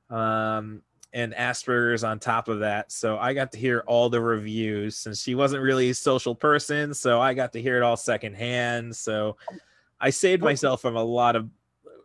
Um, 0.08 0.82
and 1.12 1.32
Asperger's 1.34 2.04
on 2.04 2.18
top 2.18 2.48
of 2.48 2.60
that. 2.60 2.92
So 2.92 3.18
I 3.18 3.34
got 3.34 3.52
to 3.52 3.58
hear 3.58 3.82
all 3.86 4.08
the 4.08 4.20
reviews 4.20 4.96
since 4.96 5.22
she 5.22 5.34
wasn't 5.34 5.62
really 5.62 5.90
a 5.90 5.94
social 5.94 6.34
person. 6.34 6.94
So 6.94 7.20
I 7.20 7.34
got 7.34 7.52
to 7.54 7.62
hear 7.62 7.76
it 7.76 7.82
all 7.82 7.96
secondhand. 7.96 8.94
So 8.94 9.36
I 10.00 10.10
saved 10.10 10.42
myself 10.42 10.80
from 10.80 10.96
a 10.96 11.02
lot 11.02 11.36
of 11.36 11.48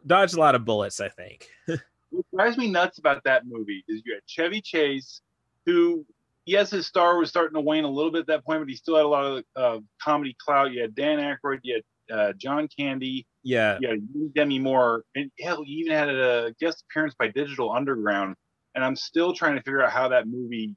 dodged 0.06 0.36
a 0.36 0.40
lot 0.40 0.56
of 0.56 0.66
bullets, 0.66 1.00
I 1.00 1.10
think. 1.10 1.48
what 1.68 2.26
drives 2.34 2.58
me 2.58 2.70
nuts 2.70 2.98
about 2.98 3.24
that 3.26 3.44
movie 3.46 3.84
is 3.88 4.02
you 4.06 4.14
had 4.14 4.24
Chevy 4.28 4.62
Chase, 4.62 5.22
who 5.66 6.06
yes, 6.46 6.72
his 6.72 6.88
star 6.88 7.18
was 7.18 7.30
starting 7.30 7.56
to 7.56 7.62
wane 7.62 7.84
a 7.84 7.90
little 7.90 8.12
bit 8.12 8.22
at 8.22 8.28
that 8.28 8.46
point, 8.46 8.62
but 8.62 8.70
he 8.70 8.76
still 8.76 8.96
had 8.96 9.06
a 9.06 9.08
lot 9.08 9.26
of 9.26 9.44
uh, 9.56 9.80
comedy 10.02 10.36
clout. 10.40 10.72
You 10.72 10.82
had 10.82 10.96
Dan 10.96 11.20
Aykroyd, 11.20 11.60
you 11.64 11.76
had 11.76 12.16
uh, 12.16 12.34
John 12.34 12.68
Candy, 12.78 13.26
yeah, 13.44 13.78
yeah, 13.82 13.96
Demi 14.36 14.60
Moore, 14.60 15.04
and 15.16 15.32
hell, 15.40 15.64
you 15.66 15.86
even 15.86 15.94
had 15.94 16.10
a 16.10 16.54
guest 16.60 16.84
appearance 16.90 17.16
by 17.18 17.28
Digital 17.30 17.72
Underground 17.72 18.36
and 18.76 18.84
I'm 18.84 18.96
still 18.96 19.34
trying 19.34 19.56
to 19.56 19.62
figure 19.62 19.82
out 19.82 19.92
how 19.92 20.10
that 20.10 20.28
movie 20.28 20.76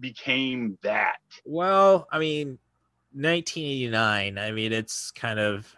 became 0.00 0.78
that. 0.82 1.16
Well, 1.44 2.06
I 2.10 2.18
mean, 2.18 2.58
1989. 3.12 4.38
I 4.38 4.50
mean, 4.52 4.72
it's 4.72 5.10
kind 5.10 5.40
of 5.40 5.74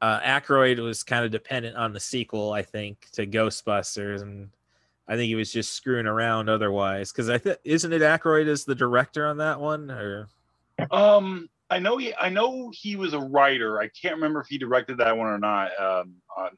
uh, 0.00 0.20
Aykroyd 0.20 0.82
was 0.82 1.02
kind 1.02 1.24
of 1.24 1.30
dependent 1.30 1.76
on 1.76 1.92
the 1.92 2.00
sequel, 2.00 2.52
I 2.52 2.62
think, 2.62 3.08
to 3.12 3.26
Ghostbusters, 3.26 4.22
and 4.22 4.48
I 5.06 5.16
think 5.16 5.28
he 5.28 5.34
was 5.34 5.52
just 5.52 5.74
screwing 5.74 6.06
around 6.06 6.48
otherwise. 6.48 7.12
Because 7.12 7.28
I 7.28 7.38
think 7.38 7.58
isn't 7.64 7.92
it 7.92 8.02
Aykroyd 8.02 8.48
as 8.48 8.64
the 8.64 8.74
director 8.74 9.26
on 9.26 9.36
that 9.38 9.60
one, 9.60 9.90
or? 9.90 10.28
Um, 10.90 11.48
I 11.70 11.78
know 11.78 11.98
he, 11.98 12.14
I 12.20 12.30
know 12.30 12.70
he 12.74 12.96
was 12.96 13.12
a 13.12 13.20
writer. 13.20 13.78
I 13.80 13.88
can't 13.88 14.14
remember 14.14 14.40
if 14.40 14.48
he 14.48 14.58
directed 14.58 14.98
that 14.98 15.16
one 15.16 15.28
or 15.28 15.38
not. 15.38 15.70
Um, 15.78 16.14
on 16.36 16.50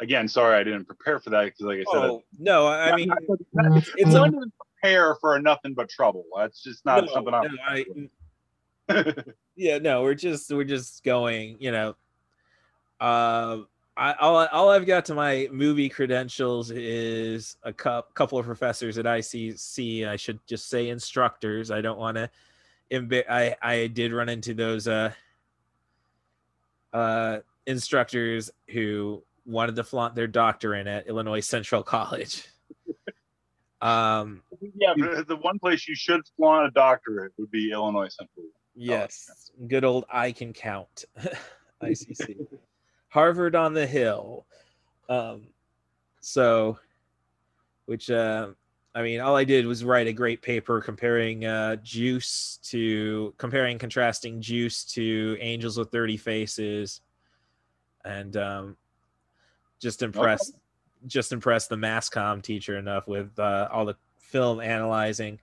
again, 0.00 0.28
sorry 0.28 0.56
I 0.56 0.64
didn't 0.64 0.86
prepare 0.86 1.20
for 1.20 1.30
that 1.30 1.44
because, 1.44 1.60
like 1.60 1.78
I 1.78 1.84
said, 1.92 2.10
oh, 2.10 2.22
no, 2.38 2.66
I 2.66 2.94
mean, 2.96 3.12
it's, 3.28 3.90
it's 3.96 4.14
a, 4.14 4.32
prepare 4.80 5.14
for 5.16 5.38
nothing 5.40 5.74
but 5.74 5.88
trouble. 5.88 6.24
That's 6.36 6.62
just 6.62 6.84
not 6.84 7.04
no, 7.04 7.12
something 7.12 7.34
I'm. 7.34 7.42
No, 7.44 7.62
I, 7.68 9.24
yeah, 9.56 9.78
no, 9.78 10.02
we're 10.02 10.14
just 10.14 10.50
we're 10.50 10.64
just 10.64 11.04
going, 11.04 11.56
you 11.60 11.70
know. 11.70 11.94
Uh, 13.00 13.58
I, 13.96 14.14
all, 14.14 14.46
all 14.46 14.70
I've 14.70 14.86
got 14.86 15.04
to 15.06 15.14
my 15.14 15.48
movie 15.52 15.88
credentials 15.88 16.70
is 16.70 17.56
a 17.62 17.72
cu- 17.72 18.02
couple 18.14 18.38
of 18.38 18.46
professors 18.46 18.98
at 18.98 19.04
ICC. 19.04 20.08
I 20.08 20.16
should 20.16 20.38
just 20.46 20.68
say 20.68 20.88
instructors. 20.88 21.70
I 21.70 21.80
don't 21.80 21.98
want 21.98 22.16
to. 22.16 22.30
Imbi- 22.90 23.28
I 23.28 23.56
I 23.62 23.86
did 23.86 24.12
run 24.12 24.28
into 24.28 24.54
those 24.54 24.88
uh 24.88 25.12
uh 26.92 27.38
instructors 27.66 28.50
who 28.68 29.22
wanted 29.50 29.76
to 29.76 29.84
flaunt 29.84 30.14
their 30.14 30.26
doctorate 30.26 30.86
at 30.86 31.06
Illinois 31.06 31.40
Central 31.40 31.82
College. 31.82 32.46
Um, 33.82 34.42
yeah, 34.74 34.92
the 35.26 35.38
one 35.40 35.58
place 35.58 35.88
you 35.88 35.94
should 35.94 36.20
flaunt 36.36 36.66
a 36.66 36.70
doctorate 36.70 37.32
would 37.38 37.50
be 37.50 37.72
Illinois 37.72 38.08
Central. 38.08 38.44
Yes, 38.74 39.50
College. 39.56 39.70
good 39.70 39.84
old 39.84 40.04
I 40.12 40.32
can 40.32 40.52
count, 40.52 41.06
ICC, 41.82 42.46
Harvard 43.08 43.54
on 43.54 43.72
the 43.72 43.86
Hill. 43.86 44.44
Um, 45.08 45.46
so, 46.20 46.78
which 47.86 48.10
uh, 48.10 48.48
I 48.94 49.02
mean, 49.02 49.20
all 49.20 49.36
I 49.36 49.44
did 49.44 49.66
was 49.66 49.82
write 49.82 50.08
a 50.08 50.12
great 50.12 50.42
paper 50.42 50.80
comparing 50.80 51.46
uh, 51.46 51.76
Juice 51.76 52.58
to 52.64 53.32
comparing 53.38 53.78
contrasting 53.78 54.42
Juice 54.42 54.84
to 54.92 55.38
Angels 55.40 55.78
with 55.78 55.90
Dirty 55.90 56.18
Faces, 56.18 57.00
and 58.04 58.36
um, 58.36 58.76
just 59.80 60.02
impressed 60.02 60.50
okay. 60.50 61.06
just 61.06 61.32
impressed 61.32 61.68
the 61.68 61.76
mass 61.76 62.08
comm 62.10 62.42
teacher 62.42 62.76
enough 62.76 63.08
with 63.08 63.38
uh, 63.38 63.68
all 63.72 63.84
the 63.84 63.96
film 64.18 64.60
analyzing. 64.60 65.40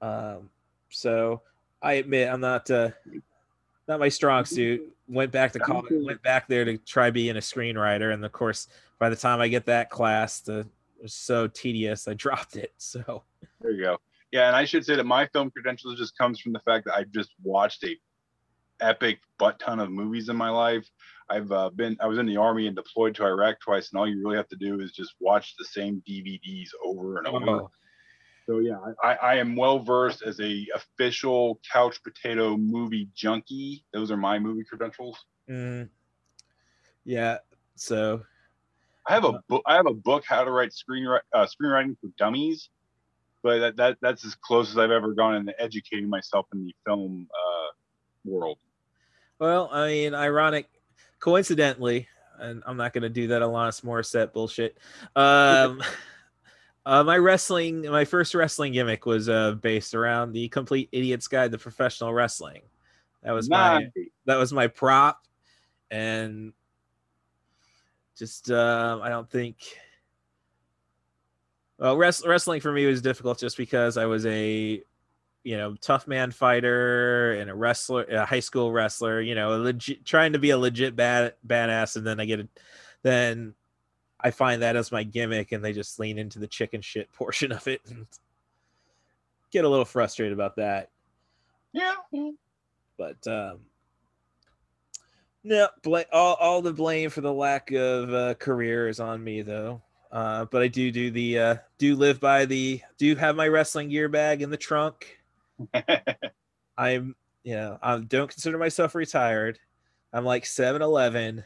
Um, 0.00 0.50
so 0.90 1.42
I 1.82 1.94
admit 1.94 2.28
I'm 2.28 2.40
not 2.40 2.70
uh, 2.70 2.90
not 3.88 4.00
my 4.00 4.08
strong 4.08 4.44
suit. 4.44 4.82
Went 5.06 5.32
back 5.32 5.52
to 5.52 5.58
college, 5.58 5.92
went 5.92 6.22
back 6.22 6.48
there 6.48 6.64
to 6.64 6.78
try 6.78 7.10
being 7.10 7.36
a 7.36 7.40
screenwriter, 7.40 8.14
and 8.14 8.24
of 8.24 8.32
course, 8.32 8.68
by 8.98 9.08
the 9.08 9.16
time 9.16 9.40
I 9.40 9.48
get 9.48 9.66
that 9.66 9.90
class, 9.90 10.40
the 10.40 10.66
was 11.04 11.14
so 11.14 11.46
tedious 11.46 12.08
I 12.08 12.14
dropped 12.24 12.56
it. 12.56 12.72
So 12.78 13.22
there 13.60 13.70
you 13.70 13.82
go. 13.82 13.98
Yeah, 14.32 14.48
and 14.48 14.56
I 14.56 14.64
should 14.64 14.84
say 14.84 14.96
that 14.96 15.06
my 15.06 15.28
film 15.28 15.50
credentials 15.50 15.96
just 15.96 16.18
comes 16.18 16.40
from 16.40 16.52
the 16.52 16.60
fact 16.60 16.86
that 16.86 16.96
I've 16.96 17.12
just 17.12 17.30
watched 17.44 17.84
a 17.84 17.96
epic 18.80 19.20
butt 19.38 19.60
ton 19.60 19.78
of 19.78 19.92
movies 19.92 20.28
in 20.28 20.36
my 20.36 20.50
life. 20.50 20.88
I've 21.30 21.50
uh, 21.50 21.70
been 21.70 21.96
I 22.00 22.06
was 22.06 22.18
in 22.18 22.26
the 22.26 22.36
army 22.36 22.66
and 22.66 22.76
deployed 22.76 23.14
to 23.16 23.24
Iraq 23.24 23.60
twice, 23.60 23.90
and 23.90 23.98
all 23.98 24.08
you 24.08 24.22
really 24.22 24.36
have 24.36 24.48
to 24.48 24.56
do 24.56 24.80
is 24.80 24.92
just 24.92 25.14
watch 25.20 25.54
the 25.58 25.64
same 25.64 26.02
DVDs 26.08 26.68
over 26.84 27.18
and 27.18 27.26
over. 27.26 27.50
Oh. 27.50 27.70
So 28.46 28.58
yeah, 28.58 28.76
I, 29.02 29.14
I 29.14 29.34
am 29.36 29.56
well 29.56 29.78
versed 29.78 30.22
as 30.22 30.38
a 30.40 30.66
official 30.74 31.60
couch 31.72 31.98
potato 32.02 32.56
movie 32.56 33.08
junkie. 33.14 33.84
Those 33.92 34.10
are 34.10 34.18
my 34.18 34.38
movie 34.38 34.64
credentials. 34.64 35.16
Mm. 35.48 35.88
Yeah. 37.04 37.38
So 37.76 38.22
I 39.08 39.14
have 39.14 39.24
a 39.24 39.40
book. 39.48 39.62
I 39.66 39.76
have 39.76 39.86
a 39.86 39.94
book, 39.94 40.24
How 40.26 40.44
to 40.44 40.50
Write 40.50 40.72
Screenwriting 40.72 41.20
uh, 41.32 41.46
Screenwriting 41.46 41.96
for 42.00 42.08
Dummies, 42.18 42.68
but 43.42 43.60
that, 43.60 43.76
that 43.76 43.98
that's 44.02 44.26
as 44.26 44.34
close 44.34 44.70
as 44.70 44.78
I've 44.78 44.90
ever 44.90 45.14
gone 45.14 45.36
in 45.36 45.50
educating 45.58 46.08
myself 46.08 46.46
in 46.52 46.64
the 46.66 46.74
film 46.86 47.26
uh, 47.32 47.70
world. 48.24 48.58
Well, 49.38 49.68
I 49.72 49.88
mean, 49.88 50.14
ironic, 50.14 50.68
coincidentally, 51.24 52.06
and 52.38 52.62
I'm 52.66 52.76
not 52.76 52.92
going 52.92 53.02
to 53.02 53.08
do 53.08 53.28
that 53.28 53.40
Alanis 53.40 53.82
Morissette 53.82 54.34
bullshit. 54.34 54.76
Um, 55.16 55.82
uh, 56.86 57.02
my 57.02 57.16
wrestling, 57.16 57.80
my 57.90 58.04
first 58.04 58.34
wrestling 58.34 58.74
gimmick 58.74 59.06
was 59.06 59.30
uh, 59.30 59.52
based 59.52 59.94
around 59.94 60.32
the 60.32 60.48
Complete 60.48 60.90
Idiot's 60.92 61.26
Guide 61.26 61.50
to 61.52 61.58
Professional 61.58 62.12
Wrestling. 62.12 62.60
That 63.22 63.32
was 63.32 63.48
nice. 63.48 63.86
my 63.96 64.04
that 64.26 64.36
was 64.36 64.52
my 64.52 64.66
prop, 64.66 65.24
and 65.90 66.52
just 68.18 68.50
uh, 68.50 69.00
I 69.02 69.08
don't 69.08 69.28
think. 69.30 69.56
Well, 71.78 71.96
wrestling 71.96 72.60
for 72.60 72.70
me 72.70 72.84
was 72.84 73.00
difficult 73.00 73.38
just 73.38 73.56
because 73.56 73.96
I 73.96 74.04
was 74.04 74.26
a, 74.26 74.82
you 75.44 75.56
know, 75.56 75.76
tough 75.80 76.08
man 76.08 76.30
fighter 76.30 77.32
and 77.32 77.50
a 77.50 77.54
wrestler, 77.54 78.04
a 78.04 78.24
high 78.24 78.40
school 78.40 78.72
wrestler. 78.72 79.20
You 79.20 79.34
know, 79.34 79.56
legit 79.58 80.04
trying 80.04 80.32
to 80.32 80.38
be 80.38 80.50
a 80.50 80.58
legit 80.58 80.96
bad 80.96 81.34
badass, 81.46 81.96
and 81.96 82.06
then 82.06 82.18
I 82.18 82.24
get 82.24 82.40
it, 82.40 82.48
then 83.02 83.54
I 84.18 84.30
find 84.30 84.62
that 84.62 84.74
as 84.74 84.90
my 84.90 85.04
gimmick, 85.04 85.52
and 85.52 85.62
they 85.62 85.74
just 85.74 86.00
lean 86.00 86.18
into 86.18 86.38
the 86.38 86.48
chicken 86.48 86.80
shit 86.80 87.12
portion 87.12 87.52
of 87.52 87.68
it 87.68 87.82
and 87.88 88.06
get 89.52 89.64
a 89.64 89.68
little 89.68 89.84
frustrated 89.84 90.32
about 90.32 90.56
that. 90.56 90.90
Yeah. 91.72 91.94
But 92.96 93.26
um, 93.26 93.60
no, 95.42 95.68
bl- 95.82 95.98
all, 96.12 96.34
all 96.34 96.62
the 96.62 96.72
blame 96.72 97.10
for 97.10 97.20
the 97.20 97.32
lack 97.32 97.70
of 97.72 98.12
uh, 98.14 98.34
career 98.34 98.88
is 98.88 98.98
on 98.98 99.22
me 99.22 99.42
though. 99.42 99.82
Uh, 100.10 100.44
but 100.46 100.62
I 100.62 100.68
do 100.68 100.92
do 100.92 101.10
the 101.10 101.38
uh, 101.38 101.56
do 101.76 101.96
live 101.96 102.20
by 102.20 102.44
the 102.44 102.80
do 102.98 103.16
have 103.16 103.34
my 103.34 103.48
wrestling 103.48 103.88
gear 103.88 104.08
bag 104.08 104.42
in 104.42 104.50
the 104.50 104.56
trunk. 104.56 105.18
I'm 106.78 107.14
you 107.42 107.54
know 107.54 107.78
I 107.82 107.98
don't 107.98 108.30
consider 108.30 108.58
myself 108.58 108.94
retired. 108.94 109.58
I'm 110.12 110.24
like 110.24 110.44
7-Eleven. 110.44 111.44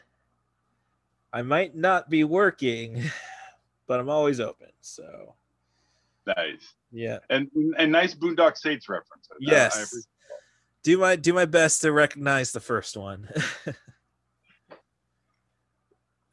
I 1.33 1.43
might 1.43 1.75
not 1.75 2.11
be 2.11 2.25
working, 2.25 3.03
but 3.87 3.99
I'm 4.00 4.11
always 4.11 4.41
open. 4.41 4.69
So 4.80 5.35
nice. 6.26 6.75
Yeah. 6.93 7.19
And 7.30 7.50
and 7.78 7.93
nice 7.93 8.15
Boondock 8.15 8.56
Saints 8.56 8.89
reference. 8.89 9.28
Yes. 9.41 10.06
do 10.82 10.99
my 10.99 11.17
do 11.17 11.32
my 11.32 11.45
best 11.45 11.82
to 11.82 11.93
recognize 11.93 12.52
the 12.52 12.61
first 12.61 12.97
one. 12.97 13.28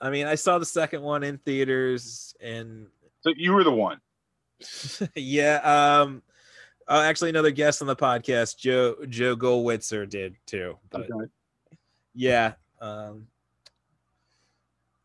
I 0.02 0.10
mean, 0.10 0.28
I 0.28 0.36
saw 0.36 0.60
the 0.60 0.66
second 0.66 1.02
one 1.02 1.24
in 1.24 1.38
theaters, 1.40 2.36
and 2.40 2.88
so 3.22 3.34
you 3.36 3.54
were 3.54 3.64
the 3.64 3.72
one. 3.72 4.00
yeah. 5.16 6.02
Um. 6.02 6.22
Uh, 6.88 7.02
actually, 7.04 7.30
another 7.30 7.52
guest 7.52 7.82
on 7.82 7.88
the 7.88 7.96
podcast, 7.96 8.58
Joe 8.58 8.96
Joe 9.10 9.36
Goldwitzer, 9.36 10.08
did 10.08 10.36
too. 10.46 10.78
But 10.92 11.10
okay. 11.12 11.32
yeah, 12.14 12.54
um, 12.80 13.28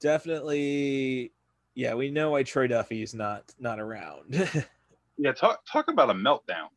definitely. 0.00 1.32
Yeah, 1.74 1.94
we 1.94 2.10
know 2.10 2.30
why 2.30 2.42
Troy 2.42 2.66
Duffy's 2.66 3.14
not 3.14 3.44
not 3.58 3.80
around. 3.80 4.48
yeah, 5.18 5.32
talk 5.32 5.64
talk 5.70 5.88
about 5.88 6.10
a 6.10 6.14
meltdown. 6.14 6.68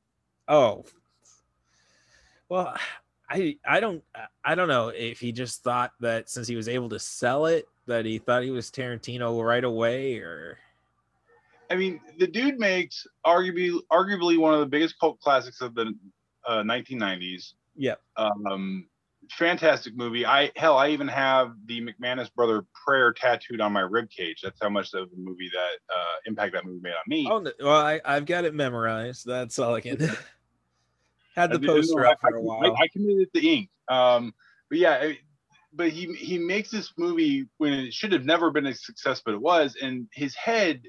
Oh, 0.47 0.85
well, 2.47 2.77
I 3.29 3.57
I 3.67 3.79
don't 3.79 4.03
I 4.45 4.55
don't 4.55 4.67
know 4.67 4.89
if 4.89 5.19
he 5.19 5.31
just 5.31 5.63
thought 5.63 5.91
that 5.99 6.29
since 6.29 6.47
he 6.47 6.55
was 6.55 6.69
able 6.69 6.89
to 6.89 6.99
sell 6.99 7.47
it 7.47 7.67
that 7.87 8.05
he 8.05 8.19
thought 8.19 8.43
he 8.43 8.51
was 8.51 8.71
Tarantino 8.71 9.43
right 9.43 9.63
away, 9.63 10.17
or 10.19 10.59
I 11.73 11.75
mean, 11.75 11.99
the 12.19 12.27
dude 12.27 12.59
makes 12.59 13.07
arguably 13.25 13.79
arguably 13.91 14.37
one 14.37 14.53
of 14.53 14.59
the 14.59 14.67
biggest 14.67 14.99
cult 14.99 15.19
classics 15.19 15.59
of 15.59 15.73
the 15.73 15.91
uh, 16.47 16.61
1990s. 16.61 17.53
Yep. 17.75 17.99
Um, 18.15 18.85
fantastic 19.31 19.97
movie. 19.97 20.23
I 20.23 20.51
hell, 20.55 20.77
I 20.77 20.89
even 20.89 21.07
have 21.07 21.53
the 21.65 21.81
McManus 21.81 22.31
brother 22.31 22.63
prayer 22.85 23.11
tattooed 23.11 23.59
on 23.59 23.73
my 23.73 23.81
rib 23.81 24.07
cage. 24.11 24.41
That's 24.43 24.59
how 24.61 24.69
much 24.69 24.93
of 24.93 25.09
the 25.09 25.17
movie 25.17 25.49
that 25.51 25.95
uh, 25.95 26.13
impact 26.27 26.53
that 26.53 26.63
movie 26.63 26.79
made 26.79 26.91
on 26.91 27.03
me. 27.07 27.27
Oh, 27.27 27.43
well, 27.65 27.81
I, 27.81 27.99
I've 28.05 28.27
got 28.27 28.45
it 28.45 28.53
memorized. 28.53 29.25
That's 29.25 29.57
all 29.57 29.73
I 29.73 29.81
can. 29.81 29.97
Had 31.35 31.51
the 31.51 31.59
poster 31.59 32.05
up 32.05 32.19
for 32.21 32.35
a 32.35 32.41
while. 32.41 32.75
I, 32.77 32.83
I 32.83 32.87
committed 32.89 33.29
the 33.33 33.51
ink. 33.51 33.69
Um, 33.89 34.35
but 34.69 34.77
yeah, 34.77 35.13
but 35.73 35.89
he 35.89 36.13
he 36.13 36.37
makes 36.37 36.69
this 36.69 36.93
movie 36.99 37.47
when 37.57 37.73
it 37.73 37.95
should 37.95 38.11
have 38.11 38.25
never 38.25 38.51
been 38.51 38.67
a 38.67 38.75
success, 38.75 39.23
but 39.25 39.33
it 39.33 39.41
was, 39.41 39.75
and 39.81 40.07
his 40.13 40.35
head 40.35 40.83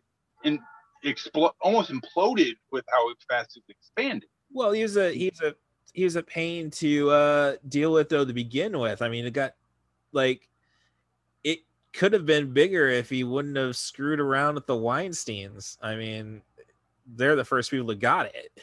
and 0.44 0.58
explode 1.04 1.52
almost 1.60 1.90
imploded 1.90 2.54
with 2.70 2.84
how 2.92 3.12
fast 3.28 3.56
it 3.56 3.62
expanded. 3.68 4.28
Well, 4.52 4.72
he's 4.72 4.96
a 4.96 5.12
he's 5.12 5.40
a 5.40 5.54
he's 5.92 6.16
a 6.16 6.22
pain 6.22 6.70
to 6.70 7.10
uh 7.10 7.56
deal 7.68 7.92
with 7.92 8.08
though 8.08 8.24
to 8.24 8.32
begin 8.32 8.78
with. 8.78 9.02
I 9.02 9.08
mean, 9.08 9.26
it 9.26 9.32
got 9.32 9.54
like 10.12 10.48
it 11.42 11.60
could 11.92 12.12
have 12.12 12.26
been 12.26 12.52
bigger 12.52 12.88
if 12.88 13.10
he 13.10 13.24
wouldn't 13.24 13.56
have 13.56 13.76
screwed 13.76 14.20
around 14.20 14.54
with 14.54 14.66
the 14.66 14.74
Weinsteins. 14.74 15.78
I 15.82 15.96
mean, 15.96 16.42
they're 17.16 17.36
the 17.36 17.44
first 17.44 17.70
people 17.70 17.86
that 17.88 18.00
got 18.00 18.26
it. 18.26 18.60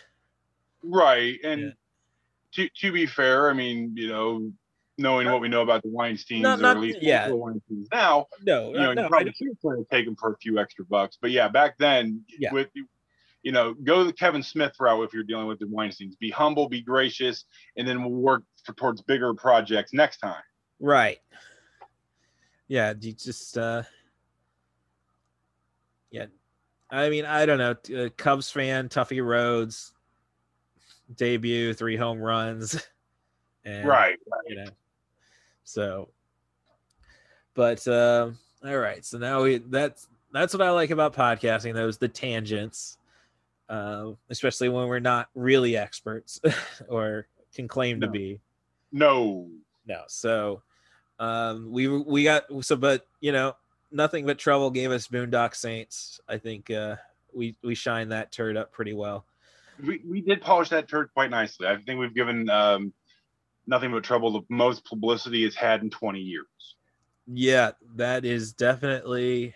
Right. 0.84 1.38
And 1.44 1.62
yeah. 1.62 1.70
to 2.54 2.70
to 2.70 2.92
be 2.92 3.06
fair, 3.06 3.50
I 3.50 3.54
mean, 3.54 3.94
you 3.96 4.08
know, 4.08 4.52
knowing 5.02 5.30
what 5.30 5.42
we 5.42 5.50
know 5.50 5.62
about 5.62 5.82
the 5.84 5.90
Weinsteins, 5.90 6.42
not, 6.42 6.60
not, 6.60 6.76
or 6.76 6.80
at 6.80 6.82
least 6.82 7.00
yeah. 7.02 7.28
the 7.28 7.34
Weinsteins 7.34 7.88
now, 7.92 8.28
no, 8.44 8.70
you 8.70 8.74
know, 8.74 8.94
no, 8.94 9.04
you 9.04 9.10
probably 9.10 9.34
should 9.34 9.60
try 9.62 9.76
to 9.76 9.86
take 9.92 10.06
them 10.06 10.16
for 10.16 10.34
a 10.34 10.38
few 10.38 10.60
extra 10.60 10.86
bucks. 10.86 11.18
But 11.22 11.32
yeah, 11.32 11.48
back 11.48 11.78
then, 11.78 12.22
yeah. 12.40 12.54
with 12.54 12.70
you 13.44 13.52
know, 13.52 13.74
go 13.74 14.04
the 14.04 14.14
Kevin 14.14 14.44
Smith 14.44 14.74
route 14.80 15.04
if 15.04 15.14
you're 15.14 15.24
dealing 15.24 15.48
with 15.48 15.60
the 15.60 15.66
Weinsteins. 15.66 16.18
Be 16.20 16.30
humble, 16.30 16.70
be 16.70 16.82
gracious, 16.82 17.46
and 17.76 17.88
then 17.88 18.04
we'll 18.04 18.12
work 18.12 18.44
for, 18.64 18.74
towards 18.74 19.02
bigger 19.02 19.34
projects 19.34 19.94
next 19.94 20.18
time. 20.18 20.44
Right. 20.80 21.20
Yeah, 22.68 22.94
you 23.00 23.14
just 23.14 23.58
uh 23.58 23.84
yeah. 26.12 26.26
I 26.90 27.10
mean, 27.10 27.26
I 27.26 27.46
don't 27.46 27.58
know. 27.58 28.04
Uh, 28.06 28.10
Cubs 28.18 28.52
fan, 28.52 28.90
Tuffy 28.90 29.26
Rhodes 29.26 29.94
debut, 31.16 31.74
three 31.74 31.98
home 31.98 32.20
runs. 32.20 32.82
And, 33.64 33.88
right, 33.88 34.18
right. 34.28 34.42
You 34.48 34.56
know, 34.56 34.66
so, 35.72 36.10
but 37.54 37.88
uh, 37.88 38.32
all 38.64 38.78
right. 38.78 39.04
So 39.06 39.18
now 39.18 39.44
we 39.44 39.58
that's 39.58 40.08
that's 40.32 40.54
what 40.54 40.62
I 40.62 40.72
like 40.72 40.90
about 40.90 41.16
podcasting. 41.16 41.74
Those 41.74 41.98
the 41.98 42.08
tangents, 42.08 42.98
uh, 43.70 44.12
especially 44.30 44.70
when 44.70 44.88
we're 44.88 45.00
not 45.00 45.30
really 45.34 45.78
experts 45.78 46.42
or 46.90 47.28
can 47.56 47.68
claim 47.68 48.00
no. 48.00 48.08
to 48.08 48.12
be. 48.12 48.40
No, 48.92 49.48
no. 49.86 50.04
So 50.08 50.62
um, 51.20 51.72
we 51.72 51.88
we 51.88 52.24
got 52.24 52.44
so, 52.62 52.76
but 52.76 53.08
you 53.22 53.32
know, 53.32 53.56
nothing 53.92 54.26
but 54.26 54.38
trouble 54.38 54.72
gave 54.72 54.92
us 54.92 55.08
Boondock 55.08 55.56
Saints. 55.56 56.20
I 56.28 56.38
think 56.38 56.70
uh, 56.70 56.98
we 57.34 57.56
we 57.64 57.76
shine 57.76 58.10
that 58.10 58.32
turd 58.32 58.58
up 58.58 58.72
pretty 58.72 58.94
well. 58.94 59.26
We 59.82 60.02
we 60.06 60.22
did 60.22 60.42
polish 60.42 60.70
that 60.70 60.90
turd 60.90 61.10
quite 61.14 61.30
nicely. 61.30 61.68
I 61.68 61.78
think 61.78 62.00
we've 62.00 62.14
given 62.14 62.50
um, 62.50 62.94
nothing 63.72 63.92
but 63.92 64.04
trouble 64.04 64.32
the 64.32 64.42
most 64.50 64.86
publicity 64.86 65.44
it's 65.44 65.56
had 65.56 65.82
in 65.82 65.90
20 65.90 66.20
years 66.20 66.76
yeah 67.26 67.72
that 67.96 68.26
is 68.26 68.54
definitely 68.54 69.54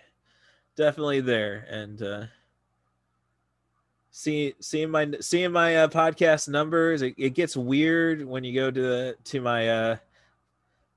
definitely 0.75 1.21
there 1.21 1.67
and 1.69 2.01
uh 2.01 2.25
See, 4.17 4.56
seeing 4.62 4.91
my 4.91 5.12
seeing 5.19 5.51
my 5.51 5.75
uh, 5.75 5.88
podcast 5.89 6.47
numbers, 6.47 7.01
it, 7.01 7.15
it 7.17 7.32
gets 7.32 7.58
weird 7.58 8.23
when 8.25 8.45
you 8.45 8.54
go 8.54 8.71
to 8.71 8.82
the 8.82 9.15
to 9.25 9.41
my 9.41 9.67
uh 9.67 9.97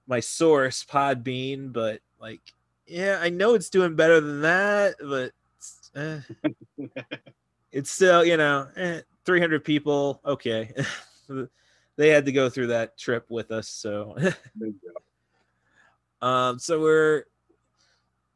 my 0.07 0.21
source 0.21 0.85
Podbean, 0.85 1.73
but 1.73 2.01
like, 2.21 2.41
yeah, 2.87 3.19
I 3.21 3.29
know 3.29 3.55
it's 3.55 3.71
doing 3.71 3.97
better 3.97 4.21
than 4.21 4.43
that, 4.43 4.95
but 5.01 5.33
eh, 5.97 6.21
it's 7.73 7.91
still 7.91 8.25
you 8.25 8.37
know 8.37 8.69
eh, 8.77 9.01
300 9.25 9.65
people. 9.65 10.21
Okay, 10.25 10.73
they 11.99 12.09
had 12.11 12.25
to 12.27 12.33
go 12.33 12.49
through 12.49 12.69
that 12.69 12.97
trip 12.97 13.27
with 13.29 13.51
us, 13.51 13.69
so. 13.69 14.17
um, 16.23 16.59
so 16.61 16.81
we're 16.81 17.25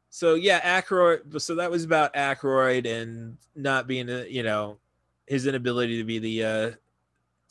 so 0.09 0.35
yeah, 0.35 0.79
Aykroyd. 0.79 1.41
So 1.41 1.55
that 1.55 1.71
was 1.71 1.85
about 1.85 2.13
Aykroyd 2.13 2.85
and 2.85 3.37
not 3.55 3.87
being, 3.87 4.09
a, 4.09 4.25
you 4.25 4.43
know, 4.43 4.77
his 5.25 5.47
inability 5.47 5.97
to 5.97 6.03
be 6.03 6.19
the 6.19 6.43
uh 6.43 6.71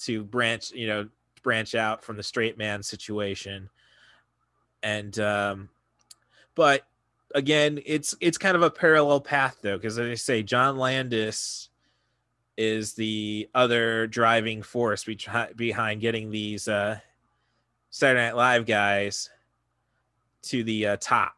to 0.01 0.23
branch, 0.23 0.71
you 0.73 0.87
know, 0.87 1.09
branch 1.43 1.75
out 1.75 2.05
from 2.05 2.17
the 2.17 2.23
straight 2.23 2.59
man 2.59 2.83
situation. 2.83 3.71
And 4.83 5.19
um, 5.19 5.71
but 6.55 6.87
again, 7.35 7.81
it's 7.87 8.15
it's 8.21 8.37
kind 8.37 8.55
of 8.55 8.63
a 8.63 8.71
parallel 8.71 9.23
path 9.23 9.57
though, 9.63 9.79
because 9.79 9.99
as 9.99 10.11
I 10.11 10.15
say, 10.15 10.43
John 10.43 10.77
Landis 10.77 11.71
is 12.63 12.95
the 12.95 13.49
other 13.55 14.07
driving 14.07 14.63
force 14.63 15.05
behind 15.57 16.01
getting 16.01 16.31
these 16.31 16.69
uh, 16.69 16.99
Saturday 17.91 18.25
Night 18.25 18.37
Live 18.37 18.67
guys 18.67 19.31
to 20.43 20.63
the 20.63 20.87
uh, 20.87 20.97
top. 21.01 21.35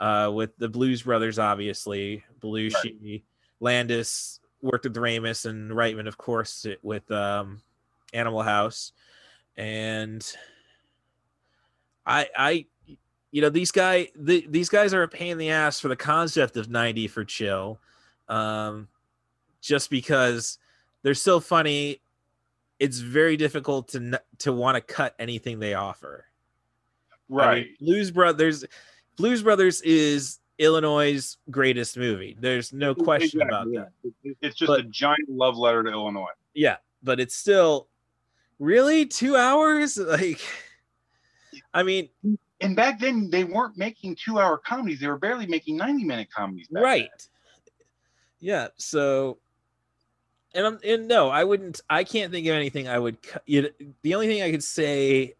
Uh, 0.00 0.30
with 0.34 0.56
the 0.58 0.68
Blues 0.68 1.02
Brothers, 1.02 1.38
obviously. 1.38 2.24
Belushi, 2.40 3.00
right. 3.02 3.22
Landis 3.60 4.40
worked 4.60 4.84
with 4.84 4.96
Ramis, 4.96 5.46
and 5.46 5.70
Reitman, 5.70 6.08
of 6.08 6.18
course, 6.18 6.66
with 6.82 7.08
um, 7.10 7.62
Animal 8.12 8.42
House, 8.42 8.92
and 9.56 10.26
I, 12.04 12.28
I, 12.36 12.66
you 13.30 13.40
know, 13.40 13.50
these 13.50 13.70
guy, 13.70 14.08
the, 14.16 14.46
these 14.48 14.68
guys 14.68 14.92
are 14.92 15.04
a 15.04 15.08
pain 15.08 15.32
in 15.32 15.38
the 15.38 15.50
ass 15.50 15.80
for 15.80 15.88
the 15.88 15.96
concept 15.96 16.56
of 16.56 16.68
ninety 16.68 17.06
for 17.06 17.24
chill, 17.24 17.78
um, 18.28 18.88
just 19.64 19.90
because 19.90 20.58
they're 21.02 21.14
so 21.14 21.40
funny. 21.40 22.00
It's 22.78 22.98
very 22.98 23.36
difficult 23.36 23.88
to 23.88 24.20
to 24.38 24.52
want 24.52 24.76
to 24.76 24.80
cut 24.80 25.14
anything 25.18 25.58
they 25.58 25.74
offer. 25.74 26.26
Right, 27.28 27.48
I 27.48 27.54
mean, 27.54 27.76
Blues 27.80 28.10
Brothers 28.10 28.64
Blues 29.16 29.42
Brothers 29.42 29.80
is 29.82 30.40
Illinois' 30.58 31.36
greatest 31.50 31.96
movie. 31.96 32.36
There's 32.38 32.72
no 32.72 32.94
question 32.94 33.40
exactly, 33.40 33.76
about 33.76 33.92
yeah. 34.04 34.10
that. 34.24 34.36
It's 34.42 34.56
just 34.56 34.68
but, 34.68 34.80
a 34.80 34.82
giant 34.84 35.28
love 35.28 35.56
letter 35.56 35.82
to 35.82 35.90
Illinois. 35.90 36.26
Yeah, 36.52 36.76
but 37.02 37.20
it's 37.20 37.36
still 37.36 37.88
really 38.58 39.06
two 39.06 39.36
hours. 39.36 39.98
Like, 40.14 40.40
I 41.72 41.82
mean, 41.82 42.08
and 42.60 42.76
back 42.76 43.00
then 43.00 43.30
they 43.30 43.44
weren't 43.44 43.76
making 43.76 44.16
two-hour 44.16 44.58
comedies; 44.58 45.00
they 45.00 45.06
were 45.06 45.18
barely 45.18 45.46
making 45.46 45.76
ninety-minute 45.76 46.28
comedies. 46.34 46.66
Right. 46.70 47.10
Then. 47.10 47.74
Yeah. 48.40 48.68
So, 48.76 49.38
and 50.54 50.66
I'm 50.66 50.78
and 50.84 51.08
no, 51.08 51.28
I 51.28 51.44
wouldn't. 51.44 51.80
I 51.90 52.04
can't 52.04 52.32
think 52.32 52.46
of 52.46 52.54
anything 52.54 52.88
I 52.88 52.98
would. 52.98 53.22
Cut. 53.22 53.42
You 53.46 53.70
the 54.02 54.14
only 54.14 54.26
thing 54.26 54.42
I 54.42 54.50
could 54.50 54.64
say 54.64 55.34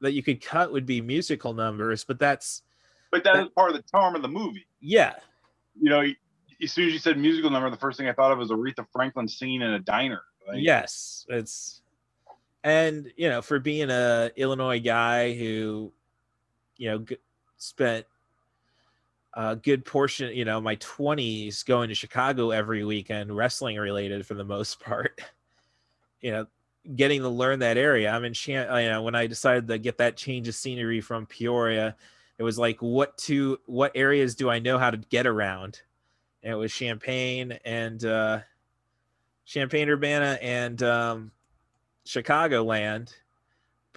that 0.00 0.12
you 0.12 0.22
could 0.22 0.42
cut 0.42 0.72
would 0.72 0.86
be 0.86 1.00
musical 1.00 1.54
numbers, 1.54 2.04
but 2.04 2.18
that's 2.18 2.62
but 3.10 3.24
that, 3.24 3.34
that 3.34 3.46
is 3.46 3.48
part 3.50 3.70
of 3.70 3.76
the 3.76 3.84
charm 3.90 4.14
of 4.14 4.22
the 4.22 4.28
movie. 4.28 4.66
Yeah. 4.80 5.14
You 5.80 5.90
know, 5.90 6.04
as 6.62 6.72
soon 6.72 6.86
as 6.86 6.92
you 6.92 6.98
said 6.98 7.18
musical 7.18 7.50
number, 7.50 7.70
the 7.70 7.76
first 7.76 7.98
thing 7.98 8.08
I 8.08 8.12
thought 8.12 8.32
of 8.32 8.38
was 8.38 8.50
Aretha 8.50 8.86
Franklin 8.92 9.28
singing 9.28 9.62
in 9.62 9.70
a 9.70 9.78
diner. 9.78 10.22
Like, 10.46 10.58
yes, 10.60 11.26
it's 11.28 11.82
and 12.64 13.12
you 13.16 13.28
know 13.28 13.42
for 13.42 13.58
being 13.58 13.90
a 13.90 14.30
Illinois 14.36 14.80
guy 14.80 15.34
who, 15.34 15.92
you 16.76 16.90
know, 16.90 16.98
g- 16.98 17.18
spent 17.56 18.06
a 19.36 19.54
good 19.54 19.84
portion, 19.84 20.34
you 20.34 20.44
know, 20.44 20.60
my 20.60 20.74
twenties 20.76 21.62
going 21.62 21.88
to 21.90 21.94
Chicago 21.94 22.50
every 22.50 22.84
weekend, 22.84 23.36
wrestling 23.36 23.76
related 23.76 24.26
for 24.26 24.34
the 24.34 24.44
most 24.44 24.80
part. 24.84 25.20
You 26.20 26.32
know, 26.32 26.46
getting 26.96 27.20
to 27.20 27.28
learn 27.28 27.60
that 27.60 27.76
area. 27.76 28.10
I'm 28.10 28.24
in, 28.24 28.34
you 28.44 28.56
know, 28.56 29.02
when 29.02 29.14
I 29.14 29.28
decided 29.28 29.68
to 29.68 29.78
get 29.78 29.98
that 29.98 30.16
change 30.16 30.48
of 30.48 30.54
scenery 30.54 31.00
from 31.00 31.26
Peoria 31.26 31.94
it 32.38 32.42
was 32.42 32.58
like 32.58 32.80
what 32.80 33.16
to 33.18 33.58
what 33.66 33.92
areas 33.94 34.34
do 34.34 34.50
I 34.50 34.58
know 34.58 34.78
how 34.78 34.90
to 34.90 34.96
get 34.96 35.26
around? 35.26 35.80
And 36.42 36.52
it 36.52 36.56
was 36.56 36.72
Champaign 36.72 37.58
and 37.64 38.04
uh, 38.04 38.40
Champaign 39.46 39.88
Urbana 39.88 40.38
and 40.42 40.82
um, 40.82 41.30
Chicagoland. 42.04 43.12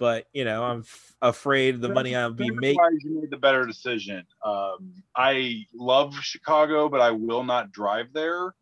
But 0.00 0.28
you 0.32 0.46
know, 0.46 0.64
I'm 0.64 0.80
f- 0.80 1.14
afraid 1.20 1.82
the 1.82 1.90
money 1.90 2.16
I'll 2.16 2.32
be 2.32 2.50
making. 2.50 2.80
You 3.02 3.20
made 3.20 3.30
the 3.30 3.36
better 3.36 3.66
decision. 3.66 4.24
Um, 4.42 4.94
I 5.14 5.66
love 5.74 6.14
Chicago, 6.22 6.88
but 6.88 7.02
I 7.02 7.10
will 7.10 7.44
not 7.44 7.70
drive 7.70 8.06
there. 8.14 8.54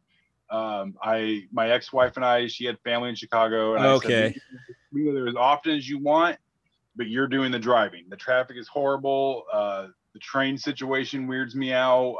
Um, 0.50 0.96
I 1.00 1.42
my 1.52 1.70
ex-wife 1.70 2.16
and 2.16 2.24
I, 2.24 2.48
she 2.48 2.64
had 2.64 2.76
family 2.80 3.10
in 3.10 3.14
Chicago, 3.14 3.76
and 3.76 3.84
okay. 3.84 4.26
I 4.26 4.32
said, 4.32 4.40
"Be 4.92 5.12
there 5.12 5.28
as 5.28 5.36
often 5.36 5.76
as 5.76 5.88
you 5.88 6.00
want, 6.00 6.38
but 6.96 7.06
you're 7.06 7.28
doing 7.28 7.52
the 7.52 7.58
driving. 7.60 8.06
The 8.08 8.16
traffic 8.16 8.56
is 8.56 8.66
horrible. 8.66 9.44
Uh, 9.52 9.86
the 10.14 10.18
train 10.18 10.58
situation 10.58 11.28
weirds 11.28 11.54
me 11.54 11.72
out. 11.72 12.16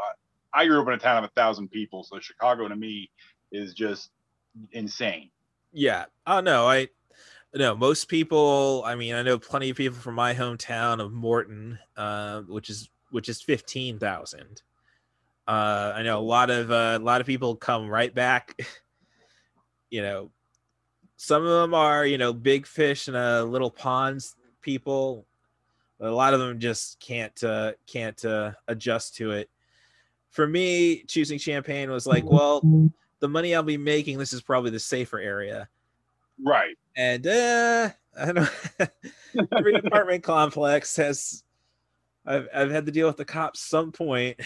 I, 0.55 0.63
I 0.63 0.67
grew 0.69 0.81
up 0.81 0.87
in 0.87 0.95
a 0.95 0.99
town 0.99 1.25
of 1.25 1.25
a 1.25 1.33
thousand 1.35 1.73
people, 1.73 2.05
so 2.05 2.21
Chicago 2.21 2.69
to 2.69 2.77
me 2.77 3.11
is 3.51 3.75
just 3.75 4.11
insane. 4.71 5.31
Yeah. 5.73 6.05
Oh 6.25 6.39
no, 6.39 6.69
I 6.69 6.89
no 7.55 7.75
most 7.75 8.09
people. 8.09 8.83
I 8.85 8.95
mean, 8.95 9.15
I 9.15 9.23
know 9.23 9.39
plenty 9.39 9.71
of 9.71 9.77
people 9.77 9.99
from 9.99 10.15
my 10.15 10.35
hometown 10.35 11.01
of 11.01 11.13
Morton, 11.13 11.79
uh, 11.97 12.43
which 12.43 12.71
is 12.71 12.91
which 13.11 13.29
is 13.29 13.41
fifteen 13.41 13.99
thousand. 13.99 14.63
Uh, 15.47 15.93
I 15.97 16.03
know 16.03 16.19
a 16.19 16.21
lot 16.21 16.51
of 16.51 16.71
uh, 16.71 16.99
a 17.01 17.05
lot 17.05 17.21
of 17.21 17.27
people 17.27 17.57
come 17.57 17.89
right 17.89 18.15
back. 18.15 18.59
you 19.91 20.03
know, 20.03 20.31
some 21.17 21.43
of 21.43 21.49
them 21.49 21.75
are 21.75 22.05
you 22.05 22.19
know 22.19 22.33
big 22.33 22.67
fish 22.67 23.09
in 23.09 23.15
a 23.15 23.43
little 23.45 23.71
ponds 23.71 24.37
people. 24.61 25.27
A 26.01 26.11
lot 26.11 26.35
of 26.35 26.41
them 26.41 26.61
just 26.61 27.01
can't 27.01 27.43
uh, 27.43 27.73
can't 27.87 28.23
uh, 28.25 28.53
adjust 28.69 29.17
to 29.17 29.33
it. 29.33 29.51
For 30.31 30.47
me, 30.47 31.03
choosing 31.05 31.39
Champaign 31.39 31.91
was 31.91 32.07
like, 32.07 32.25
well, 32.25 32.61
the 33.21 33.29
money 33.29 33.55
I'll 33.55 33.63
be 33.63 33.79
making, 33.79 34.19
this 34.19 34.33
is 34.33 34.43
probably 34.43 34.71
the 34.71 34.79
safer 34.79 35.19
area. 35.19 35.69
Right. 36.45 36.77
And 36.97 37.27
uh, 37.27 37.91
I 38.19 38.33
don't. 38.33 38.51
every 39.57 39.75
apartment 39.75 40.23
complex 40.23 40.97
has. 40.97 41.43
I've 42.27 42.49
I've 42.55 42.71
had 42.71 42.87
to 42.87 42.93
deal 42.93 43.07
with 43.07 43.17
the 43.17 43.25
cops 43.25 43.61
some 43.61 43.93
point, 43.93 44.41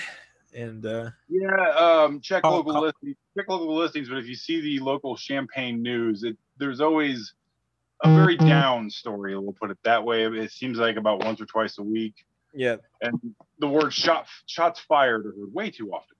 and 0.54 0.84
uh, 0.84 1.10
yeah, 1.28 1.70
um, 1.76 2.20
check 2.20 2.42
oh, 2.44 2.56
local 2.56 2.80
listings. 2.80 3.16
Check 3.36 3.48
local 3.48 3.74
listings, 3.74 4.08
but 4.08 4.18
if 4.18 4.26
you 4.26 4.34
see 4.34 4.60
the 4.60 4.78
local 4.84 5.16
Champaign 5.16 5.82
news, 5.82 6.22
it 6.22 6.36
there's 6.58 6.80
always 6.80 7.34
a 8.04 8.14
very 8.14 8.36
mm-hmm. 8.36 8.48
down 8.48 8.90
story. 8.90 9.36
We'll 9.36 9.52
put 9.52 9.70
it 9.70 9.78
that 9.84 10.04
way. 10.04 10.24
It 10.24 10.52
seems 10.52 10.78
like 10.78 10.96
about 10.96 11.24
once 11.24 11.40
or 11.40 11.46
twice 11.46 11.78
a 11.78 11.82
week. 11.82 12.24
Yeah. 12.54 12.76
And 13.00 13.18
the 13.58 13.68
word 13.68 13.92
shot 13.92 14.26
shots 14.46 14.80
fired 14.80 15.26
are 15.26 15.32
heard 15.32 15.54
way 15.54 15.70
too 15.70 15.92
often. 15.92 16.16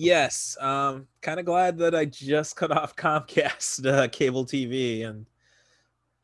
Yes. 0.00 0.56
Um, 0.60 1.08
kind 1.22 1.40
of 1.40 1.46
glad 1.46 1.76
that 1.78 1.92
I 1.92 2.04
just 2.04 2.54
cut 2.56 2.70
off 2.70 2.94
Comcast 2.94 3.84
uh, 3.84 4.06
cable 4.06 4.46
TV 4.46 5.04
and 5.04 5.26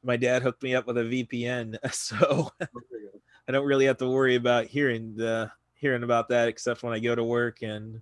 my 0.04 0.16
dad 0.16 0.42
hooked 0.42 0.62
me 0.62 0.76
up 0.76 0.86
with 0.86 0.96
a 0.96 1.00
VPN, 1.00 1.76
so 1.92 2.52
I 3.48 3.52
don't 3.52 3.66
really 3.66 3.86
have 3.86 3.96
to 3.96 4.08
worry 4.08 4.36
about 4.36 4.66
hearing 4.66 5.16
the 5.16 5.50
hearing 5.74 6.04
about 6.04 6.28
that 6.28 6.46
except 6.46 6.84
when 6.84 6.92
I 6.92 7.00
go 7.00 7.16
to 7.16 7.24
work 7.24 7.62
and 7.62 8.00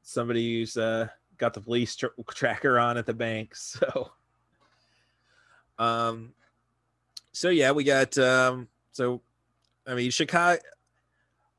somebody's 0.00 0.78
uh, 0.78 1.08
got 1.36 1.52
the 1.52 1.60
police 1.60 1.94
tr- 1.94 2.06
tracker 2.30 2.78
on 2.78 2.96
at 2.96 3.04
the 3.04 3.12
bank. 3.12 3.54
So 3.54 4.12
um, 5.78 6.32
so 7.32 7.50
yeah, 7.50 7.72
we 7.72 7.84
got 7.84 8.16
um, 8.16 8.66
so 8.92 9.20
I 9.86 9.94
mean 9.94 10.10
Chicago. 10.10 10.62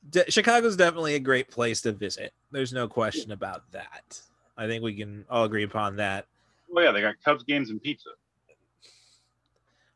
De- 0.09 0.29
Chicago's 0.31 0.75
definitely 0.75 1.15
a 1.15 1.19
great 1.19 1.49
place 1.49 1.81
to 1.81 1.91
visit. 1.91 2.33
There's 2.51 2.73
no 2.73 2.87
question 2.87 3.31
about 3.31 3.71
that. 3.71 4.19
I 4.57 4.67
think 4.67 4.83
we 4.83 4.95
can 4.95 5.25
all 5.29 5.45
agree 5.45 5.63
upon 5.63 5.97
that. 5.97 6.25
Well, 6.69 6.85
yeah, 6.85 6.91
they 6.91 7.01
got 7.01 7.15
Cubs 7.23 7.43
games 7.43 7.69
and 7.69 7.81
pizza. 7.81 8.09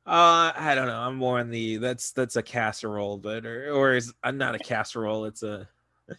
Uh, 0.08 0.54
I 0.56 0.76
don't 0.76 0.86
know. 0.86 1.00
I'm 1.00 1.16
more 1.16 1.40
in 1.40 1.50
the 1.50 1.78
that's 1.78 2.12
that's 2.12 2.36
a 2.36 2.44
casserole, 2.44 3.18
but 3.18 3.46
or 3.46 3.72
or 3.72 3.96
is 3.96 4.14
I'm 4.24 4.38
not 4.38 4.54
a 4.54 4.60
casserole. 4.60 5.26
It's 5.26 5.44
a. 5.44 5.68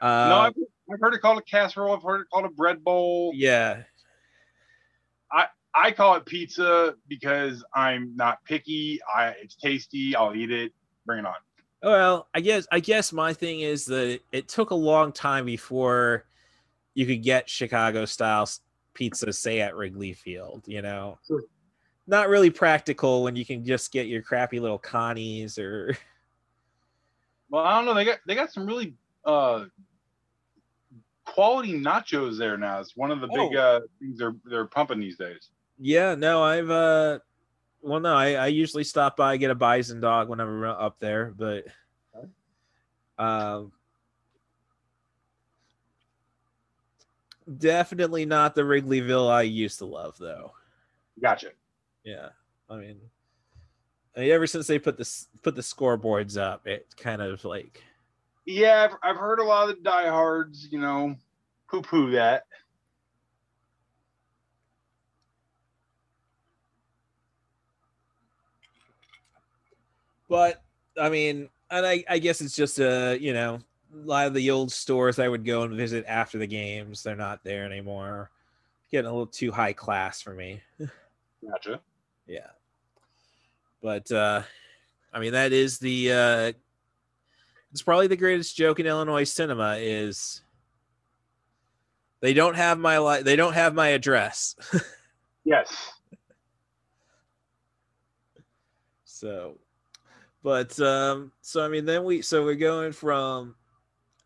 Uh, 0.00 0.28
no, 0.28 0.38
I've, 0.38 0.54
I've 0.92 1.00
heard 1.00 1.14
it 1.14 1.20
called 1.20 1.38
a 1.38 1.42
casserole. 1.42 1.94
I've 1.94 2.02
heard 2.02 2.22
it 2.22 2.26
called 2.32 2.44
a 2.44 2.48
bread 2.48 2.82
bowl. 2.82 3.30
Yeah, 3.36 3.84
I 5.30 5.46
I 5.72 5.92
call 5.92 6.16
it 6.16 6.26
pizza 6.26 6.96
because 7.06 7.64
I'm 7.72 8.16
not 8.16 8.44
picky. 8.44 8.98
I 9.14 9.28
it's 9.40 9.54
tasty. 9.54 10.16
I'll 10.16 10.34
eat 10.34 10.50
it. 10.50 10.72
Bring 11.06 11.20
it 11.20 11.26
on. 11.26 11.34
Well, 11.82 12.28
I 12.34 12.40
guess 12.40 12.66
I 12.70 12.80
guess 12.80 13.12
my 13.12 13.32
thing 13.32 13.60
is 13.60 13.84
that 13.86 14.20
it 14.30 14.48
took 14.48 14.70
a 14.70 14.74
long 14.74 15.12
time 15.12 15.44
before 15.44 16.24
you 16.94 17.06
could 17.06 17.22
get 17.22 17.48
Chicago 17.50 18.04
style 18.04 18.48
pizza, 18.94 19.32
say 19.32 19.60
at 19.60 19.74
Wrigley 19.74 20.12
Field. 20.12 20.62
You 20.66 20.82
know, 20.82 21.18
Sure. 21.26 21.42
not 22.06 22.28
really 22.28 22.50
practical 22.50 23.22
when 23.24 23.34
you 23.34 23.44
can 23.44 23.64
just 23.64 23.90
get 23.92 24.06
your 24.06 24.22
crappy 24.22 24.60
little 24.60 24.78
Connies 24.78 25.58
or 25.58 25.96
Well, 27.50 27.64
I 27.64 27.74
don't 27.76 27.84
know. 27.84 27.94
They 27.94 28.04
got 28.04 28.18
they 28.26 28.34
got 28.34 28.52
some 28.52 28.66
really 28.66 28.94
uh 29.24 29.64
quality 31.24 31.72
nachos 31.80 32.38
there 32.38 32.56
now. 32.56 32.80
It's 32.80 32.96
one 32.96 33.10
of 33.10 33.20
the 33.20 33.26
big 33.28 33.56
Oh. 33.56 33.58
uh 33.58 33.80
things 33.98 34.18
they're 34.18 34.36
they're 34.44 34.66
pumping 34.66 35.00
these 35.00 35.16
days. 35.16 35.50
Yeah, 35.78 36.14
no, 36.14 36.42
I've 36.44 36.70
uh 36.70 37.18
well 37.82 38.00
no, 38.00 38.14
I, 38.14 38.34
I 38.34 38.46
usually 38.46 38.84
stop 38.84 39.16
by 39.16 39.36
get 39.36 39.50
a 39.50 39.54
bison 39.54 40.00
dog 40.00 40.28
whenever 40.28 40.64
I'm 40.66 40.84
up 40.84 40.98
there, 40.98 41.34
but 41.36 41.66
um 43.18 43.72
definitely 47.58 48.24
not 48.24 48.54
the 48.54 48.62
Wrigleyville 48.62 49.30
I 49.30 49.42
used 49.42 49.78
to 49.78 49.84
love 49.84 50.16
though. 50.18 50.52
Gotcha. 51.20 51.48
Yeah. 52.04 52.28
I 52.70 52.76
mean, 52.76 52.98
I 54.16 54.20
mean 54.20 54.30
ever 54.30 54.46
since 54.46 54.66
they 54.66 54.78
put 54.78 54.96
this 54.96 55.28
put 55.42 55.54
the 55.56 55.62
scoreboards 55.62 56.40
up, 56.40 56.66
it 56.66 56.86
kind 56.96 57.20
of 57.20 57.44
like 57.44 57.82
Yeah, 58.46 58.88
I've, 58.88 58.96
I've 59.02 59.20
heard 59.20 59.40
a 59.40 59.44
lot 59.44 59.68
of 59.68 59.76
the 59.76 59.82
diehards, 59.82 60.68
you 60.70 60.80
know, 60.80 61.16
poo 61.68 61.82
poo 61.82 62.12
that. 62.12 62.44
But 70.32 70.62
I 70.98 71.10
mean, 71.10 71.50
and 71.70 71.86
I, 71.86 72.02
I 72.08 72.18
guess 72.18 72.40
it's 72.40 72.56
just 72.56 72.78
a 72.78 73.18
you 73.20 73.34
know, 73.34 73.58
a 73.94 74.06
lot 74.06 74.26
of 74.26 74.32
the 74.32 74.50
old 74.50 74.72
stores 74.72 75.18
I 75.18 75.28
would 75.28 75.44
go 75.44 75.62
and 75.62 75.76
visit 75.76 76.06
after 76.08 76.38
the 76.38 76.46
games, 76.46 77.02
they're 77.02 77.14
not 77.14 77.44
there 77.44 77.66
anymore. 77.66 78.30
Getting 78.90 79.10
a 79.10 79.12
little 79.12 79.26
too 79.26 79.52
high 79.52 79.74
class 79.74 80.22
for 80.22 80.32
me. 80.32 80.62
Gotcha. 81.46 81.80
Yeah. 82.26 82.48
But 83.82 84.10
uh 84.10 84.42
I 85.12 85.20
mean 85.20 85.32
that 85.32 85.52
is 85.52 85.78
the 85.78 86.12
uh 86.12 86.52
it's 87.70 87.82
probably 87.82 88.06
the 88.06 88.16
greatest 88.16 88.56
joke 88.56 88.80
in 88.80 88.86
Illinois 88.86 89.24
cinema 89.24 89.76
is 89.78 90.40
they 92.20 92.32
don't 92.32 92.56
have 92.56 92.78
my 92.78 92.98
li- 92.98 93.22
they 93.22 93.36
don't 93.36 93.54
have 93.54 93.74
my 93.74 93.88
address. 93.88 94.56
Yes. 95.44 95.74
So, 99.04 99.58
but 100.42 100.78
um, 100.80 101.32
so 101.40 101.64
I 101.64 101.68
mean, 101.68 101.84
then 101.84 102.04
we 102.04 102.22
so 102.22 102.44
we're 102.44 102.54
going 102.54 102.92
from, 102.92 103.54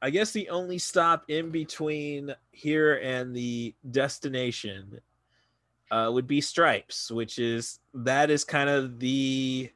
I 0.00 0.11
guess 0.11 0.33
the 0.33 0.48
only 0.48 0.79
stop 0.79 1.24
in 1.29 1.50
between 1.50 2.35
here 2.52 2.96
and 2.96 3.35
the 3.35 3.74
destination, 3.90 5.00
uh, 5.90 6.11
would 6.12 6.26
be 6.26 6.40
Stripes, 6.40 7.11
which 7.11 7.38
is 7.38 7.81
that 7.94 8.31
is 8.31 8.44
kind 8.44 8.68
of 8.68 8.98
the, 8.98 9.70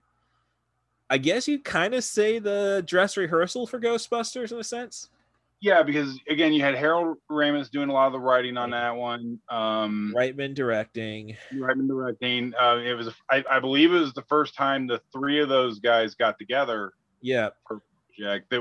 I 1.09 1.19
guess 1.19 1.47
you 1.47 1.59
kind 1.59 1.95
of 1.95 2.05
say 2.05 2.39
the 2.39 2.83
dress 2.87 3.17
rehearsal 3.17 3.67
for 3.67 3.81
Ghostbusters 3.81 4.53
in 4.53 4.59
a 4.59 4.65
sense. 4.65 5.09
Yeah, 5.61 5.83
because 5.83 6.19
again, 6.29 6.53
you 6.55 6.63
had 6.63 6.75
Harold 6.75 7.19
Ramis 7.31 7.71
doing 7.71 7.91
a 7.91 7.93
lot 7.93 8.07
of 8.07 8.13
the 8.13 8.19
writing 8.19 8.57
on 8.57 8.71
that 8.71 8.97
one. 8.97 9.39
Um, 9.51 10.15
Reitman 10.17 10.55
directing. 10.55 11.37
Reitman 11.53 11.87
directing. 11.87 12.55
Uh, 12.59 12.77
it 12.77 12.95
was, 12.95 13.11
I, 13.31 13.45
I 13.51 13.61
believe, 13.61 13.93
it 13.93 13.99
was 13.99 14.15
the 14.15 14.23
first 14.23 14.55
time 14.55 14.87
the 14.87 15.03
three 15.13 15.41
of 15.41 15.51
those 15.51 15.79
guys 15.79 16.15
got 16.15 16.39
together. 16.39 16.95
Yeah, 17.21 17.51
Jack, 18.19 18.43
they 18.51 18.59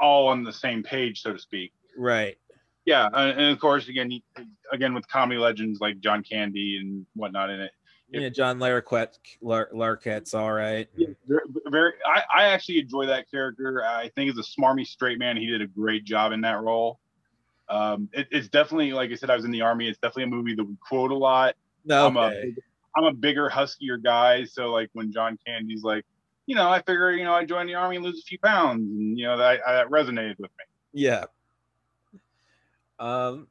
all 0.00 0.28
on 0.28 0.42
the 0.42 0.52
same 0.52 0.82
page, 0.82 1.22
so 1.22 1.32
to 1.32 1.38
speak. 1.38 1.72
right. 1.96 2.36
Yeah, 2.86 3.06
and, 3.12 3.38
and 3.38 3.52
of 3.52 3.60
course, 3.60 3.88
again, 3.88 4.18
again 4.72 4.94
with 4.94 5.06
comedy 5.08 5.38
legends 5.38 5.78
like 5.78 6.00
John 6.00 6.22
Candy 6.22 6.78
and 6.80 7.04
whatnot 7.14 7.50
in 7.50 7.60
it. 7.60 7.72
Yeah, 8.10 8.30
John 8.30 8.58
Larroquette, 8.58 9.18
Lar- 9.42 9.68
Larquette's 9.72 10.32
all 10.32 10.52
right. 10.52 10.88
Very, 11.26 11.42
very 11.66 11.92
I, 12.06 12.22
I 12.34 12.44
actually 12.48 12.78
enjoy 12.78 13.06
that 13.06 13.30
character. 13.30 13.84
I 13.84 14.08
think 14.14 14.30
as 14.30 14.38
a 14.38 14.60
smarmy 14.60 14.86
straight 14.86 15.18
man, 15.18 15.36
he 15.36 15.46
did 15.46 15.60
a 15.60 15.66
great 15.66 16.04
job 16.04 16.32
in 16.32 16.40
that 16.40 16.62
role. 16.62 17.00
Um, 17.68 18.08
it, 18.14 18.26
it's 18.30 18.48
definitely, 18.48 18.94
like 18.94 19.10
I 19.10 19.14
said, 19.14 19.28
I 19.28 19.36
was 19.36 19.44
in 19.44 19.50
the 19.50 19.60
army. 19.60 19.88
It's 19.88 19.98
definitely 19.98 20.22
a 20.24 20.28
movie 20.28 20.54
that 20.54 20.64
we 20.64 20.74
quote 20.76 21.10
a 21.10 21.14
lot. 21.14 21.54
No, 21.84 22.06
I'm 22.06 22.16
a 22.16 22.20
okay. 22.20 22.54
I'm 22.96 23.04
a 23.04 23.12
bigger, 23.12 23.50
huskier 23.50 24.02
guy. 24.02 24.44
So 24.44 24.70
like 24.70 24.88
when 24.94 25.12
John 25.12 25.38
Candy's 25.46 25.82
like, 25.82 26.06
you 26.46 26.54
know, 26.54 26.70
I 26.70 26.80
figure, 26.80 27.12
you 27.12 27.24
know, 27.24 27.34
I 27.34 27.44
join 27.44 27.66
the 27.66 27.74
army 27.74 27.96
and 27.96 28.04
lose 28.04 28.20
a 28.20 28.22
few 28.22 28.38
pounds, 28.38 28.80
and 28.80 29.18
you 29.18 29.26
know 29.26 29.36
that, 29.36 29.60
that 29.66 29.88
resonated 29.88 30.38
with 30.38 30.50
me. 30.58 30.64
Yeah. 30.94 31.24
Um 32.98 33.48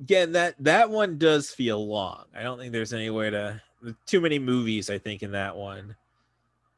again 0.00 0.32
that 0.32 0.54
that 0.60 0.90
one 0.90 1.18
does 1.18 1.50
feel 1.50 1.86
long. 1.86 2.24
I 2.34 2.42
don't 2.42 2.58
think 2.58 2.72
there's 2.72 2.92
any 2.92 3.10
way 3.10 3.30
to 3.30 3.60
too 4.06 4.20
many 4.20 4.38
movies 4.38 4.90
I 4.90 4.98
think 4.98 5.22
in 5.22 5.32
that 5.32 5.56
one. 5.56 5.94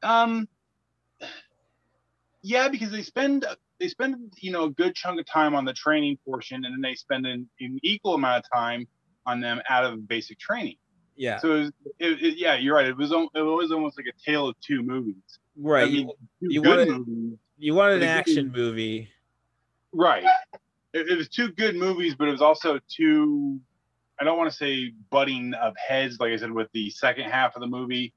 Um, 0.02 0.48
yeah, 2.42 2.68
because 2.68 2.90
they 2.90 3.02
spend 3.02 3.44
they 3.78 3.88
spend 3.88 4.32
you 4.38 4.50
know 4.52 4.64
a 4.64 4.70
good 4.70 4.94
chunk 4.94 5.20
of 5.20 5.26
time 5.26 5.54
on 5.54 5.64
the 5.64 5.72
training 5.72 6.18
portion, 6.24 6.64
and 6.64 6.74
then 6.74 6.80
they 6.80 6.94
spend 6.94 7.26
an, 7.26 7.48
an 7.61 7.78
equal 7.82 8.14
amount 8.14 8.44
of 8.44 8.50
time 8.52 8.87
on 9.26 9.40
them 9.40 9.61
out 9.68 9.85
of 9.85 10.06
basic 10.08 10.38
training. 10.38 10.76
Yeah. 11.16 11.38
So 11.38 11.52
it 11.52 11.58
was, 11.58 11.68
it, 11.98 12.22
it- 12.22 12.38
yeah, 12.38 12.56
you're 12.56 12.74
right. 12.74 12.87
It 12.87 12.96
was 12.96 13.12
it 13.12 13.40
was 13.40 13.70
almost 13.70 13.96
like 13.96 14.06
a 14.06 14.30
tale 14.30 14.48
of 14.48 14.56
two 14.61 14.82
movies. 14.82 15.14
right. 15.56 15.85
I 15.87 15.90
mean, 15.90 16.11
you, 16.40 16.50
you 16.50 16.62
wanted- 16.62 16.88
movies. 16.88 17.38
you 17.58 17.74
want 17.74 17.92
an 17.92 18.02
action 18.02 18.50
movie. 18.50 19.08
Right. 19.92 20.24
It, 20.92 21.09
it 21.09 21.16
was 21.16 21.28
two 21.28 21.52
good 21.52 21.76
movies, 21.76 22.14
but 22.14 22.28
it 22.28 22.33
was 22.33 22.42
also 22.42 22.78
two. 22.88 23.61
I 24.20 24.24
don't 24.24 24.38
want 24.38 24.50
to 24.50 24.57
say 24.57 24.92
butting 25.11 25.55
of 25.55 25.74
heads, 25.76 26.18
like 26.20 26.33
I 26.33 26.37
said, 26.37 26.52
with 26.52 26.68
the 26.72 26.90
second 26.90 27.31
half 27.31 27.57
of 27.57 27.61
the 27.61 27.66
movie. 27.66 28.12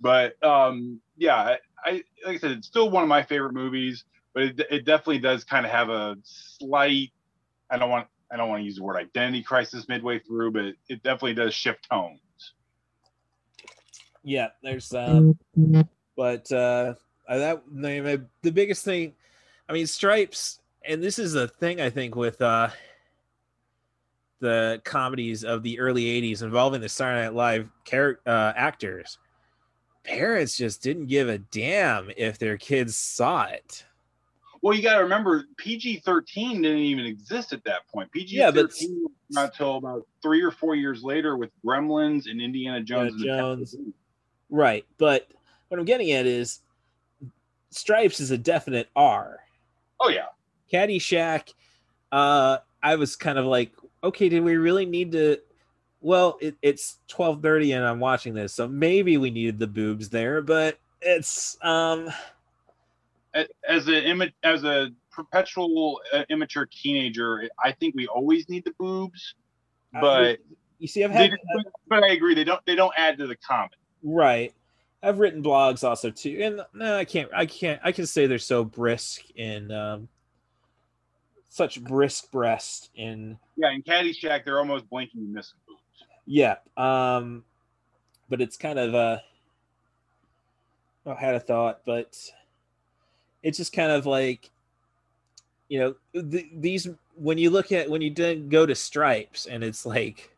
But 0.00 0.42
um, 0.44 1.00
yeah, 1.16 1.56
I, 1.84 2.02
like 2.24 2.36
I 2.36 2.38
said, 2.38 2.52
it's 2.52 2.66
still 2.66 2.90
one 2.90 3.02
of 3.02 3.08
my 3.08 3.22
favorite 3.22 3.54
movies. 3.54 4.04
But 4.32 4.44
it, 4.44 4.60
it 4.70 4.84
definitely 4.84 5.18
does 5.18 5.44
kind 5.44 5.66
of 5.66 5.72
have 5.72 5.88
a 5.88 6.16
slight. 6.22 7.10
I 7.70 7.78
don't 7.78 7.90
want. 7.90 8.06
I 8.32 8.36
don't 8.36 8.48
want 8.48 8.60
to 8.60 8.64
use 8.64 8.76
the 8.76 8.84
word 8.84 8.96
identity 8.96 9.42
crisis 9.42 9.88
midway 9.88 10.20
through, 10.20 10.52
but 10.52 10.64
it 10.88 11.02
definitely 11.02 11.34
does 11.34 11.52
shift 11.52 11.88
tones. 11.90 12.20
Yeah, 14.22 14.48
there's 14.62 14.92
um 14.94 15.38
but 16.16 16.50
uh 16.52 16.94
that 17.28 17.62
the 18.42 18.52
biggest 18.52 18.84
thing 18.84 19.14
I 19.68 19.72
mean 19.72 19.86
Stripes 19.86 20.59
and 20.86 21.02
this 21.02 21.18
is 21.18 21.34
a 21.34 21.48
thing 21.48 21.80
I 21.80 21.90
think 21.90 22.14
with 22.16 22.40
uh 22.42 22.68
the 24.40 24.80
comedies 24.84 25.44
of 25.44 25.62
the 25.62 25.78
early 25.78 26.04
80s 26.04 26.42
involving 26.42 26.80
the 26.80 26.88
Saturday 26.88 27.24
Night 27.24 27.34
Live 27.34 27.68
char- 27.84 28.20
uh, 28.26 28.52
actors 28.56 29.18
parents 30.04 30.56
just 30.56 30.82
didn't 30.82 31.06
give 31.06 31.28
a 31.28 31.38
damn 31.38 32.10
if 32.16 32.38
their 32.38 32.56
kids 32.56 32.96
saw 32.96 33.44
it. 33.44 33.84
Well, 34.62 34.74
you 34.74 34.82
got 34.82 34.96
to 34.96 35.02
remember, 35.02 35.44
PG 35.56 36.00
thirteen 36.00 36.60
didn't 36.62 36.78
even 36.78 37.06
exist 37.06 37.52
at 37.52 37.64
that 37.64 37.86
point. 37.88 38.10
PG 38.12 38.36
Yeah, 38.36 38.50
thirteen 38.50 39.06
not 39.30 39.46
until 39.50 39.76
about 39.76 40.06
three 40.22 40.42
or 40.42 40.50
four 40.50 40.74
years 40.74 41.02
later 41.02 41.36
with 41.36 41.50
Gremlins 41.64 42.30
and 42.30 42.40
Indiana 42.42 42.82
Jones. 42.82 43.12
and 43.12 43.20
the 43.22 43.26
Temple 43.26 43.56
Jones. 43.56 43.72
Doom. 43.72 43.94
Right, 44.50 44.84
but 44.98 45.28
what 45.68 45.78
I'm 45.78 45.86
getting 45.86 46.12
at 46.12 46.26
is 46.26 46.60
Stripes 47.70 48.20
is 48.20 48.30
a 48.32 48.38
definite 48.38 48.88
R. 48.96 49.38
Oh 50.00 50.08
yeah, 50.10 50.26
Caddyshack, 50.72 51.54
uh, 52.12 52.58
I 52.82 52.96
was 52.96 53.16
kind 53.16 53.38
of 53.38 53.46
like, 53.46 53.72
okay, 54.02 54.28
did 54.28 54.42
we 54.42 54.56
really 54.56 54.86
need 54.86 55.12
to? 55.12 55.38
Well, 56.00 56.38
it, 56.40 56.56
it's 56.62 56.98
twelve 57.08 57.42
thirty 57.42 57.72
and 57.72 57.84
I'm 57.84 58.00
watching 58.00 58.34
this, 58.34 58.54
so 58.54 58.66
maybe 58.66 59.18
we 59.18 59.30
needed 59.30 59.58
the 59.58 59.66
boobs 59.66 60.08
there, 60.08 60.40
but 60.40 60.78
it's 61.02 61.58
um, 61.62 62.10
as 63.68 63.88
a 63.88 64.08
imma- 64.08 64.32
as 64.42 64.64
a 64.64 64.90
perpetual 65.10 66.00
uh, 66.12 66.24
immature 66.30 66.66
teenager, 66.70 67.48
I 67.62 67.72
think 67.72 67.94
we 67.94 68.06
always 68.06 68.48
need 68.48 68.64
the 68.64 68.74
boobs. 68.78 69.34
But 69.92 70.38
you 70.78 70.88
see, 70.88 71.04
I've 71.04 71.10
had 71.10 71.32
but, 71.54 71.66
but 71.88 72.04
I 72.04 72.12
agree, 72.12 72.34
they 72.34 72.44
don't 72.44 72.64
they 72.64 72.74
don't 72.74 72.94
add 72.96 73.18
to 73.18 73.26
the 73.26 73.36
comedy. 73.36 73.74
right. 74.02 74.54
I've 75.02 75.18
written 75.18 75.42
blogs 75.42 75.82
also 75.82 76.10
too, 76.10 76.38
and 76.42 76.60
no, 76.74 76.96
I 76.96 77.06
can't, 77.06 77.30
I 77.34 77.46
can't, 77.46 77.80
I 77.82 77.90
can 77.90 78.06
say 78.06 78.26
they're 78.26 78.38
so 78.38 78.64
brisk 78.64 79.22
in 79.34 79.72
um, 79.72 80.08
such 81.50 81.82
brisk 81.82 82.30
breast 82.30 82.88
in 82.94 83.38
Yeah, 83.56 83.72
in 83.72 83.82
Caddyshack, 83.82 84.44
they're 84.44 84.58
almost 84.58 84.88
blinking 84.88 85.20
and 85.20 85.32
missing 85.34 85.58
boobs. 85.68 85.80
Yeah. 86.24 86.56
Um 86.76 87.44
but 88.30 88.40
it's 88.40 88.56
kind 88.56 88.78
of 88.78 88.94
uh 88.94 89.18
I 91.06 91.14
had 91.14 91.34
a 91.34 91.40
thought, 91.40 91.80
but 91.84 92.16
it's 93.42 93.58
just 93.58 93.72
kind 93.72 93.90
of 93.92 94.06
like 94.06 94.48
you 95.68 95.78
know, 95.80 96.20
th- 96.30 96.46
these 96.56 96.88
when 97.16 97.36
you 97.38 97.50
look 97.50 97.72
at 97.72 97.90
when 97.90 98.00
you 98.00 98.10
go 98.48 98.64
to 98.64 98.74
stripes 98.74 99.46
and 99.46 99.62
it's 99.64 99.84
like 99.84 100.30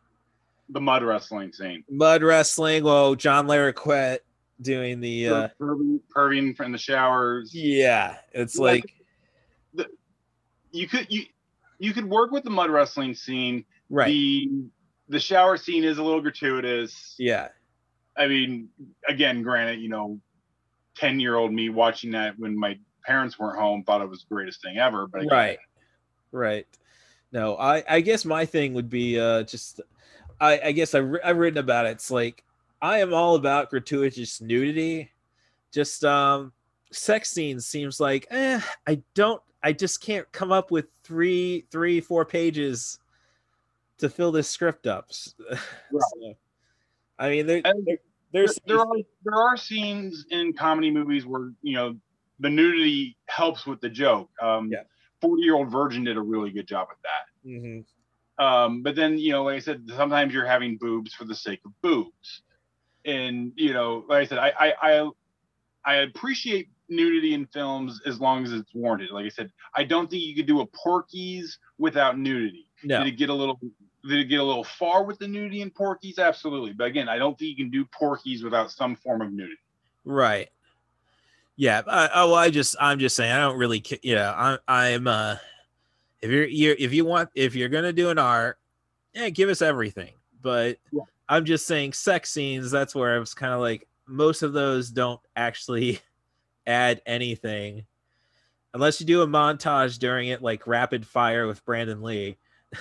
The 0.69 0.81
mud 0.81 1.03
wrestling 1.03 1.53
scene. 1.53 1.83
mud 1.89 2.23
wrestling, 2.23 2.83
well, 2.83 3.13
John 3.15 3.45
Larroquette 3.47 4.19
doing 4.61 4.99
the 4.99 5.27
uh 5.27 5.47
Perving, 5.59 5.99
perving 6.15 6.59
in 6.59 6.71
the 6.71 6.77
showers. 6.77 7.53
yeah, 7.53 8.17
it's 8.31 8.57
like 8.57 8.93
you 10.73 10.87
could 10.87 11.07
you 11.09 11.23
you 11.79 11.93
could 11.93 12.09
work 12.09 12.31
with 12.31 12.43
the 12.43 12.49
mud 12.49 12.69
wrestling 12.69 13.15
scene. 13.15 13.63
Right. 13.89 14.07
The 14.07 14.49
the 15.09 15.19
shower 15.19 15.57
scene 15.57 15.83
is 15.83 15.97
a 15.97 16.03
little 16.03 16.21
gratuitous. 16.21 17.15
yeah. 17.17 17.49
I 18.15 18.27
mean, 18.27 18.69
again, 19.07 19.41
granted, 19.41 19.79
you 19.79 19.89
know, 19.89 20.19
ten 20.95 21.19
year 21.19 21.35
old 21.35 21.53
me 21.53 21.69
watching 21.69 22.11
that 22.11 22.37
when 22.37 22.57
my 22.57 22.77
parents 23.05 23.39
weren't 23.39 23.59
home 23.59 23.83
thought 23.83 24.01
it 24.01 24.09
was 24.09 24.19
the 24.19 24.35
greatest 24.35 24.61
thing 24.61 24.77
ever. 24.77 25.07
But 25.07 25.21
again, 25.23 25.31
right 25.31 25.59
right 26.33 26.67
no 27.31 27.55
i 27.57 27.83
i 27.87 28.01
guess 28.01 28.25
my 28.25 28.43
thing 28.45 28.73
would 28.73 28.89
be 28.89 29.19
uh 29.19 29.43
just 29.43 29.79
i 30.41 30.59
i 30.65 30.71
guess 30.71 30.95
I 30.95 30.97
re- 30.97 31.19
i've 31.23 31.37
written 31.37 31.59
about 31.59 31.85
it 31.85 31.91
it's 31.91 32.09
like 32.09 32.43
i 32.81 32.97
am 32.99 33.13
all 33.13 33.35
about 33.35 33.69
gratuitous 33.69 34.41
nudity 34.41 35.11
just 35.71 36.03
um 36.03 36.51
sex 36.91 37.29
scenes 37.29 37.67
seems 37.67 37.99
like 37.99 38.27
eh, 38.31 38.59
i 38.87 39.01
don't 39.13 39.41
i 39.63 39.71
just 39.71 40.01
can't 40.01 40.29
come 40.31 40.51
up 40.51 40.69
with 40.71 40.85
three 41.03 41.65
three 41.71 41.99
four 42.01 42.25
pages 42.25 42.99
to 43.97 44.09
fill 44.09 44.31
this 44.31 44.49
script 44.49 44.85
up 44.87 45.07
So, 45.11 46.33
i 47.19 47.29
mean 47.29 47.45
there, 47.47 47.61
there- 47.61 47.73
There, 47.85 47.97
there's 48.31 48.59
there 48.65 48.79
are 48.79 48.87
there 49.23 49.35
are 49.39 49.55
scenes 49.57 50.25
in 50.31 50.53
comedy 50.53 50.89
movies 50.89 51.25
where 51.25 51.51
you 51.61 51.75
know 51.75 51.95
the 52.39 52.49
nudity 52.49 53.15
helps 53.27 53.67
with 53.67 53.79
the 53.79 53.89
joke. 53.89 54.29
Um, 54.41 54.69
Yeah. 54.71 54.81
Forty 55.21 55.43
Year 55.43 55.53
Old 55.53 55.71
Virgin 55.71 56.03
did 56.03 56.17
a 56.17 56.21
really 56.21 56.49
good 56.49 56.67
job 56.67 56.87
with 56.89 56.97
that. 57.03 57.47
Mm-hmm. 57.47 58.43
Um, 58.43 58.81
but 58.81 58.95
then 58.95 59.19
you 59.19 59.31
know, 59.33 59.43
like 59.43 59.57
I 59.57 59.59
said, 59.59 59.83
sometimes 59.95 60.33
you're 60.33 60.47
having 60.47 60.77
boobs 60.77 61.13
for 61.13 61.25
the 61.25 61.35
sake 61.35 61.61
of 61.63 61.71
boobs, 61.83 62.41
and 63.05 63.53
you 63.55 63.71
know, 63.71 64.03
like 64.09 64.21
I 64.23 64.25
said, 64.25 64.39
I 64.39 64.51
I 64.59 64.73
I, 64.81 65.09
I 65.85 65.95
appreciate 65.97 66.69
nudity 66.89 67.33
in 67.33 67.45
films 67.47 68.01
as 68.05 68.19
long 68.19 68.43
as 68.43 68.51
it's 68.51 68.73
warranted. 68.73 69.11
Like 69.11 69.25
I 69.25 69.29
said, 69.29 69.51
I 69.75 69.83
don't 69.83 70.09
think 70.09 70.23
you 70.23 70.35
could 70.35 70.45
do 70.45 70.61
a 70.61 70.65
Porky's 70.67 71.57
without 71.77 72.17
nudity. 72.17 72.67
no 72.83 72.99
Did 73.03 73.13
it 73.13 73.17
get 73.17 73.29
a 73.29 73.33
little 73.33 73.59
did 74.07 74.19
it 74.19 74.25
get 74.25 74.41
a 74.41 74.43
little 74.43 74.65
far 74.65 75.05
with 75.05 75.17
the 75.19 75.27
nudity 75.27 75.61
in 75.61 75.69
Porky's? 75.71 76.19
Absolutely. 76.19 76.73
But 76.73 76.87
again, 76.87 77.07
I 77.07 77.17
don't 77.17 77.39
think 77.39 77.49
you 77.57 77.63
can 77.63 77.71
do 77.71 77.85
Porky's 77.85 78.43
without 78.43 78.69
some 78.69 78.95
form 78.97 79.21
of 79.21 79.31
nudity. 79.31 79.55
Right. 80.03 80.49
Yeah. 81.55 81.83
I, 81.87 82.09
oh, 82.15 82.33
I 82.33 82.49
just, 82.49 82.75
I'm 82.81 82.99
just 82.99 83.15
saying, 83.15 83.31
I 83.31 83.37
don't 83.39 83.57
really, 83.57 83.79
ca- 83.79 83.99
yeah, 84.03 84.33
I'm, 84.35 84.57
I'm, 84.67 85.07
uh, 85.07 85.35
if 86.21 86.29
you're, 86.29 86.45
you're, 86.47 86.75
if 86.77 86.91
you 86.93 87.05
want, 87.05 87.29
if 87.33 87.55
you're 87.55 87.69
gonna 87.69 87.93
do 87.93 88.09
an 88.09 88.17
art, 88.19 88.57
yeah, 89.13 89.29
give 89.29 89.47
us 89.49 89.61
everything. 89.61 90.11
But 90.41 90.79
Yeah. 90.91 91.03
I'm 91.29 91.45
just 91.45 91.65
saying, 91.65 91.93
sex 91.93 92.31
scenes. 92.31 92.71
That's 92.71 92.93
where 92.93 93.15
I 93.15 93.19
was 93.19 93.33
kind 93.33 93.53
of 93.53 93.61
like, 93.61 93.87
most 94.05 94.41
of 94.41 94.51
those 94.51 94.89
don't 94.89 95.21
actually 95.37 96.01
add 96.67 97.01
anything, 97.05 97.85
unless 98.73 98.99
you 98.99 99.05
do 99.05 99.21
a 99.21 99.27
montage 99.27 99.99
during 99.99 100.29
it, 100.29 100.41
like 100.41 100.67
rapid 100.67 101.05
fire 101.05 101.47
with 101.47 101.63
Brandon 101.65 102.01
Lee. 102.01 102.37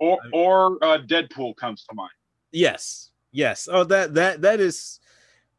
Or 0.00 0.18
or 0.32 0.78
uh, 0.84 0.98
Deadpool 0.98 1.56
comes 1.56 1.84
to 1.88 1.94
mind. 1.94 2.12
Yes. 2.52 3.10
Yes. 3.32 3.68
Oh, 3.70 3.82
that 3.82 4.14
that 4.14 4.42
that 4.42 4.60
is 4.60 5.00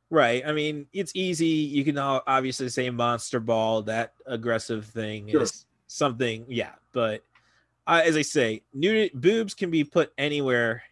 right. 0.10 0.42
I 0.46 0.54
mean, 0.54 0.88
it's 0.94 1.12
easy. 1.14 1.46
You 1.46 1.84
can 1.84 1.98
obviously 1.98 2.70
say 2.70 2.90
monster 2.90 3.42
ball. 3.42 3.82
That 3.82 4.14
aggressive 4.26 4.86
thing 4.86 5.28
Sure. 5.28 5.42
is 5.42 5.66
something. 5.88 6.46
Yeah, 6.48 6.72
but 6.94 7.26
I, 7.86 8.04
as 8.04 8.16
I 8.16 8.22
say, 8.22 8.64
nude 8.74 9.12
boobs 9.14 9.54
can 9.54 9.72
be 9.72 9.84
put 9.84 10.14
anywhere. 10.18 10.84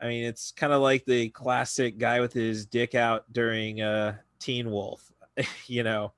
I 0.00 0.08
mean, 0.08 0.24
it's 0.24 0.50
kind 0.50 0.72
of 0.72 0.82
like 0.82 1.04
the 1.04 1.28
classic 1.28 1.98
guy 1.98 2.18
with 2.18 2.32
his 2.32 2.66
dick 2.66 2.96
out 2.96 3.32
during 3.32 3.80
uh, 3.80 4.16
Teen 4.40 4.72
Wolf. 4.72 5.12
you 5.66 5.82
know, 5.82 6.12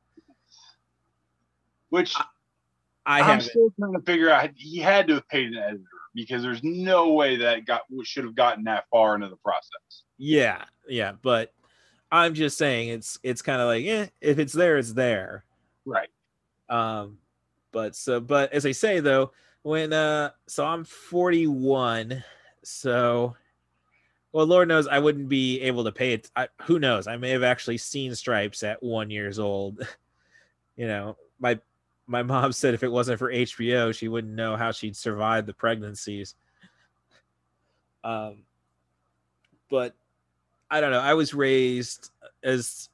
Which 1.90 2.14
I 3.06 3.20
I'm 3.20 3.24
haven't. 3.24 3.48
still 3.50 3.70
trying 3.78 3.92
to 3.94 4.00
figure 4.00 4.30
out. 4.30 4.50
He 4.56 4.78
had 4.78 5.06
to 5.08 5.14
have 5.14 5.28
paid 5.28 5.48
an 5.48 5.58
editor 5.58 5.84
because 6.14 6.42
there's 6.42 6.62
no 6.62 7.12
way 7.12 7.36
that 7.36 7.66
got 7.66 7.82
should 8.04 8.24
have 8.24 8.34
gotten 8.34 8.64
that 8.64 8.84
far 8.90 9.14
into 9.14 9.28
the 9.28 9.36
process. 9.36 10.02
Yeah, 10.18 10.64
yeah, 10.88 11.12
but 11.22 11.52
I'm 12.10 12.34
just 12.34 12.56
saying 12.58 12.88
it's 12.88 13.18
it's 13.22 13.42
kind 13.42 13.60
of 13.60 13.68
like, 13.68 13.84
eh, 13.84 14.06
if 14.20 14.38
it's 14.38 14.52
there, 14.52 14.78
it's 14.78 14.92
there. 14.92 15.44
Right. 15.86 16.08
um 16.70 17.18
but 17.72 17.94
so 17.94 18.18
but 18.20 18.50
as 18.54 18.64
i 18.64 18.72
say 18.72 19.00
though 19.00 19.32
when 19.64 19.92
uh 19.92 20.30
so 20.46 20.64
i'm 20.64 20.82
41 20.84 22.24
so 22.62 23.36
well 24.34 24.46
lord 24.46 24.68
knows 24.68 24.86
i 24.88 24.98
wouldn't 24.98 25.28
be 25.28 25.60
able 25.62 25.84
to 25.84 25.92
pay 25.92 26.12
it. 26.12 26.30
I, 26.36 26.48
who 26.62 26.78
knows? 26.78 27.06
I 27.06 27.16
may 27.16 27.30
have 27.30 27.44
actually 27.44 27.78
seen 27.78 28.14
stripes 28.14 28.62
at 28.62 28.82
one 28.82 29.10
years 29.10 29.38
old. 29.38 29.80
You 30.76 30.88
know 30.88 31.16
my 31.38 31.60
my 32.08 32.24
mom 32.24 32.50
said 32.50 32.74
if 32.74 32.82
it 32.82 32.90
wasn't 32.90 33.20
for 33.20 33.30
hbo 33.30 33.94
she 33.94 34.08
wouldn't 34.08 34.34
know 34.34 34.56
how 34.56 34.72
she'd 34.72 34.96
survive 34.96 35.46
the 35.46 35.54
pregnancies. 35.54 36.34
Um 38.02 38.38
but 39.70 39.94
i 40.68 40.80
don't 40.80 40.90
know. 40.90 40.98
I 40.98 41.14
was 41.14 41.32
raised 41.32 42.10
as 42.42 42.88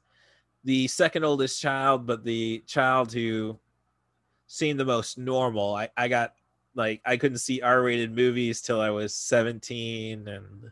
the 0.63 0.87
second 0.89 1.23
oldest 1.23 1.59
child, 1.59 2.05
but 2.05 2.23
the 2.23 2.63
child 2.67 3.11
who 3.11 3.57
seemed 4.45 4.79
the 4.79 4.85
most 4.85 5.17
normal. 5.17 5.73
I, 5.73 5.89
I 5.97 6.07
got 6.07 6.35
like 6.75 7.01
I 7.03 7.17
couldn't 7.17 7.39
see 7.39 7.61
R 7.61 7.81
rated 7.81 8.15
movies 8.15 8.61
till 8.61 8.79
I 8.79 8.91
was 8.91 9.15
17 9.15 10.27
and 10.27 10.71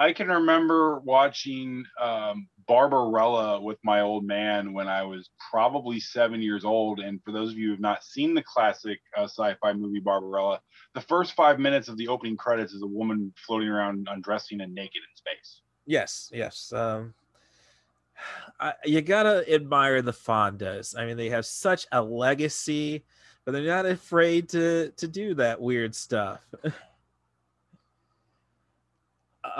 I 0.00 0.14
can 0.14 0.28
remember 0.28 0.98
watching 1.00 1.84
um, 2.00 2.48
Barbarella 2.66 3.60
with 3.60 3.76
my 3.84 4.00
old 4.00 4.24
man 4.24 4.72
when 4.72 4.88
I 4.88 5.02
was 5.02 5.28
probably 5.50 6.00
seven 6.00 6.40
years 6.40 6.64
old. 6.64 7.00
And 7.00 7.22
for 7.22 7.32
those 7.32 7.50
of 7.50 7.58
you 7.58 7.66
who 7.66 7.72
have 7.72 7.80
not 7.80 8.02
seen 8.02 8.32
the 8.32 8.42
classic 8.42 8.98
uh, 9.14 9.24
sci-fi 9.24 9.74
movie 9.74 10.00
Barbarella, 10.00 10.58
the 10.94 11.02
first 11.02 11.34
five 11.34 11.60
minutes 11.60 11.88
of 11.88 11.98
the 11.98 12.08
opening 12.08 12.38
credits 12.38 12.72
is 12.72 12.80
a 12.80 12.86
woman 12.86 13.30
floating 13.46 13.68
around 13.68 14.08
undressing 14.10 14.62
and 14.62 14.74
naked 14.74 15.02
in 15.02 15.16
space. 15.16 15.60
yes, 15.84 16.30
yes. 16.32 16.72
Um 16.72 17.12
I, 18.58 18.72
you 18.84 19.02
gotta 19.02 19.44
admire 19.52 20.00
the 20.00 20.12
Fondas. 20.12 20.96
I 20.96 21.04
mean, 21.04 21.16
they 21.18 21.30
have 21.30 21.44
such 21.44 21.86
a 21.92 22.02
legacy, 22.02 23.04
but 23.44 23.52
they're 23.52 23.62
not 23.62 23.86
afraid 23.86 24.48
to 24.50 24.92
to 24.96 25.06
do 25.06 25.34
that 25.34 25.60
weird 25.60 25.94
stuff. 25.94 26.42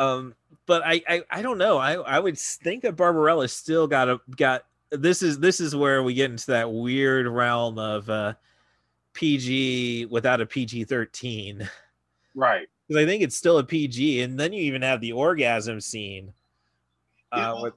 um, 0.01 0.35
but 0.67 0.83
I, 0.85 1.03
I 1.09 1.23
I 1.31 1.43
don't 1.43 1.59
know. 1.59 1.79
I 1.79 1.95
I 1.95 2.19
would 2.19 2.39
think 2.39 2.83
that 2.83 2.97
Barbarella 2.97 3.47
still 3.49 3.87
got 3.87 4.09
a 4.09 4.21
got. 4.37 4.65
This 4.91 5.23
is 5.23 5.39
this 5.39 5.61
is 5.61 5.77
where 5.77 6.03
we 6.03 6.15
get 6.15 6.31
into 6.31 6.47
that 6.49 6.73
weird 6.73 7.27
realm 7.29 7.79
of 7.79 8.09
uh 8.11 8.35
PG 9.13 10.07
without 10.07 10.41
a 10.41 10.47
PG 10.47 10.85
thirteen. 10.85 11.69
Right. 12.35 12.69
because 12.89 13.03
I 13.03 13.07
think 13.07 13.23
it's 13.23 13.37
still 13.37 13.59
a 13.59 13.65
PG, 13.65 14.23
and 14.23 14.39
then 14.39 14.53
you 14.53 14.63
even 14.63 14.83
have 14.83 15.01
the 15.01 15.13
orgasm 15.13 15.81
scene. 15.81 16.33
Yeah, 17.35 17.51
Uh, 17.51 17.55
well, 17.55 17.63
with 17.65 17.75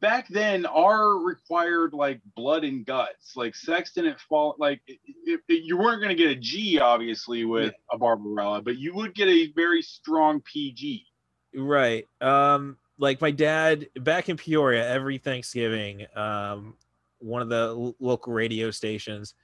back 0.00 0.28
then 0.28 0.64
R 0.66 1.18
required 1.18 1.92
like 1.92 2.20
blood 2.34 2.64
and 2.64 2.84
guts. 2.86 3.36
Like 3.36 3.54
sex 3.54 3.92
didn't 3.92 4.18
fall 4.20 4.56
like 4.58 4.80
it, 4.86 4.98
it, 5.26 5.40
it- 5.48 5.64
you 5.64 5.76
weren't 5.78 6.00
going 6.00 6.14
to 6.16 6.20
get 6.22 6.30
a 6.30 6.36
G 6.40 6.78
obviously 6.80 7.44
with 7.44 7.74
a 7.92 7.98
Barbarella, 7.98 8.62
but 8.62 8.78
you 8.78 8.94
would 8.94 9.14
get 9.14 9.28
a 9.28 9.52
very 9.52 9.82
strong 9.82 10.40
PG. 10.42 11.06
Right, 11.54 12.06
um, 12.20 12.76
like 12.98 13.20
my 13.20 13.30
dad 13.30 13.88
back 13.96 14.28
in 14.28 14.36
Peoria 14.36 14.88
every 14.88 15.18
Thanksgiving, 15.18 16.06
um, 16.14 16.74
one 17.18 17.42
of 17.42 17.48
the 17.48 17.94
local 17.98 18.32
radio 18.32 18.70
stations, 18.70 19.34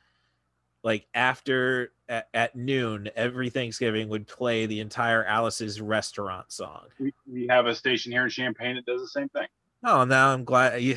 like 0.83 1.07
after 1.15 1.93
at, 2.09 2.29
at 2.35 2.55
noon 2.57 3.09
every 3.17 3.51
Thanksgiving 3.51 4.09
would 4.09 4.27
play 4.27 4.67
the 4.67 4.81
entire 4.81 5.25
Alice's 5.25 5.81
Restaurant 5.81 6.53
song. 6.53 6.87
We, 6.99 7.13
we 7.31 7.47
have 7.49 7.67
a 7.67 7.75
station 7.75 8.13
here 8.13 8.25
in 8.25 8.31
Champaign 8.31 8.77
that 8.77 8.87
does 8.87 9.01
the 9.01 9.09
same 9.09 9.29
thing. 9.31 9.47
Oh, 9.85 10.05
now 10.05 10.33
I'm 10.33 10.45
glad 10.45 10.83
you. 10.83 10.97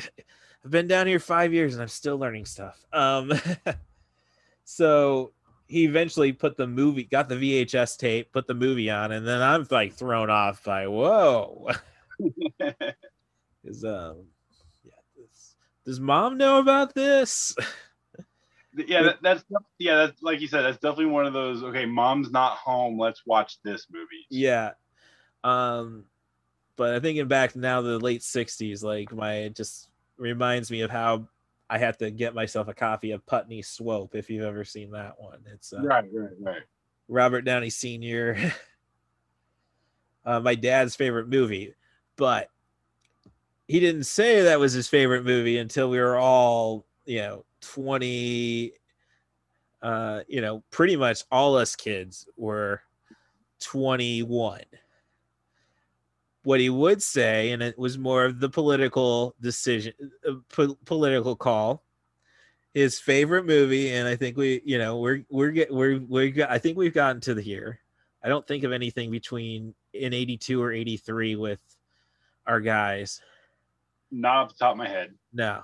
I've 0.64 0.70
been 0.70 0.88
down 0.88 1.06
here 1.06 1.18
five 1.18 1.52
years 1.52 1.74
and 1.74 1.82
I'm 1.82 1.88
still 1.88 2.18
learning 2.18 2.44
stuff. 2.44 2.84
Um, 2.92 3.32
so 4.64 5.32
he 5.70 5.84
eventually 5.84 6.32
put 6.32 6.56
the 6.56 6.66
movie, 6.66 7.04
got 7.04 7.28
the 7.28 7.36
VHS 7.36 7.96
tape, 7.96 8.32
put 8.32 8.48
the 8.48 8.54
movie 8.54 8.90
on, 8.90 9.12
and 9.12 9.26
then 9.26 9.40
I'm 9.40 9.64
like 9.70 9.94
thrown 9.94 10.28
off 10.28 10.64
by 10.64 10.88
whoa. 10.88 11.68
Is 13.64 13.84
um, 13.84 14.24
yeah. 14.84 14.92
This, 15.16 15.54
does 15.84 16.00
mom 16.00 16.36
know 16.36 16.58
about 16.58 16.92
this? 16.94 17.54
yeah, 18.76 19.02
that, 19.02 19.18
that's 19.22 19.44
yeah, 19.78 19.94
that's 19.94 20.20
like 20.22 20.40
you 20.40 20.48
said, 20.48 20.62
that's 20.62 20.78
definitely 20.78 21.06
one 21.06 21.26
of 21.26 21.32
those. 21.32 21.62
Okay, 21.62 21.86
mom's 21.86 22.32
not 22.32 22.56
home. 22.56 22.98
Let's 22.98 23.22
watch 23.24 23.58
this 23.62 23.86
movie. 23.92 24.26
yeah. 24.28 24.72
Um, 25.44 26.04
but 26.74 26.94
I'm 26.94 27.00
thinking 27.00 27.28
back 27.28 27.54
now 27.54 27.80
the 27.80 27.98
late 28.00 28.22
'60s, 28.22 28.82
like 28.82 29.12
my 29.12 29.34
it 29.34 29.54
just 29.54 29.88
reminds 30.16 30.68
me 30.68 30.80
of 30.80 30.90
how 30.90 31.28
I 31.70 31.78
have 31.78 31.96
to 31.98 32.10
get 32.10 32.34
myself 32.34 32.66
a 32.66 32.74
copy 32.74 33.12
of 33.12 33.24
Putney 33.26 33.62
Swope. 33.62 34.16
If 34.16 34.28
you've 34.28 34.44
ever 34.44 34.64
seen 34.64 34.90
that 34.90 35.14
one, 35.20 35.38
it's 35.46 35.72
uh, 35.72 35.80
Right, 35.80 36.04
right, 36.12 36.30
right. 36.40 36.62
Robert 37.06 37.42
Downey 37.42 37.70
Sr. 37.70 38.52
uh, 40.24 40.40
my 40.40 40.56
dad's 40.56 40.96
favorite 40.96 41.28
movie, 41.28 41.72
but 42.16 42.50
he 43.68 43.78
didn't 43.78 44.04
say 44.04 44.42
that 44.42 44.58
was 44.58 44.72
his 44.72 44.88
favorite 44.88 45.24
movie 45.24 45.58
until 45.58 45.88
we 45.88 46.00
were 46.00 46.16
all, 46.16 46.86
you 47.06 47.20
know, 47.20 47.44
20, 47.60 48.72
uh, 49.80 50.20
you 50.26 50.40
know, 50.40 50.64
pretty 50.72 50.96
much 50.96 51.22
all 51.30 51.56
us 51.56 51.76
kids 51.76 52.26
were 52.36 52.82
21. 53.60 54.62
What 56.42 56.60
he 56.60 56.70
would 56.70 57.02
say, 57.02 57.50
and 57.50 57.62
it 57.62 57.78
was 57.78 57.98
more 57.98 58.24
of 58.24 58.40
the 58.40 58.48
political 58.48 59.34
decision, 59.40 59.92
uh, 60.26 60.34
po- 60.48 60.78
political 60.86 61.36
call. 61.36 61.82
His 62.72 63.00
favorite 63.00 63.46
movie, 63.46 63.92
and 63.92 64.06
I 64.06 64.16
think 64.16 64.36
we, 64.36 64.62
you 64.64 64.78
know, 64.78 64.98
we're 64.98 65.24
we're 65.28 65.50
get 65.50 65.74
we're 65.74 65.98
we 65.98 66.30
got. 66.30 66.50
I 66.50 66.58
think 66.58 66.78
we've 66.78 66.94
gotten 66.94 67.20
to 67.22 67.34
the 67.34 67.42
here. 67.42 67.80
I 68.22 68.28
don't 68.28 68.46
think 68.46 68.64
of 68.64 68.72
anything 68.72 69.10
between 69.10 69.74
in 69.92 70.12
82 70.12 70.62
or 70.62 70.72
83 70.72 71.36
with 71.36 71.60
our 72.46 72.60
guys. 72.60 73.20
Not 74.10 74.36
off 74.36 74.48
the 74.50 74.58
top 74.58 74.72
of 74.72 74.78
my 74.78 74.88
head. 74.88 75.14
No. 75.32 75.62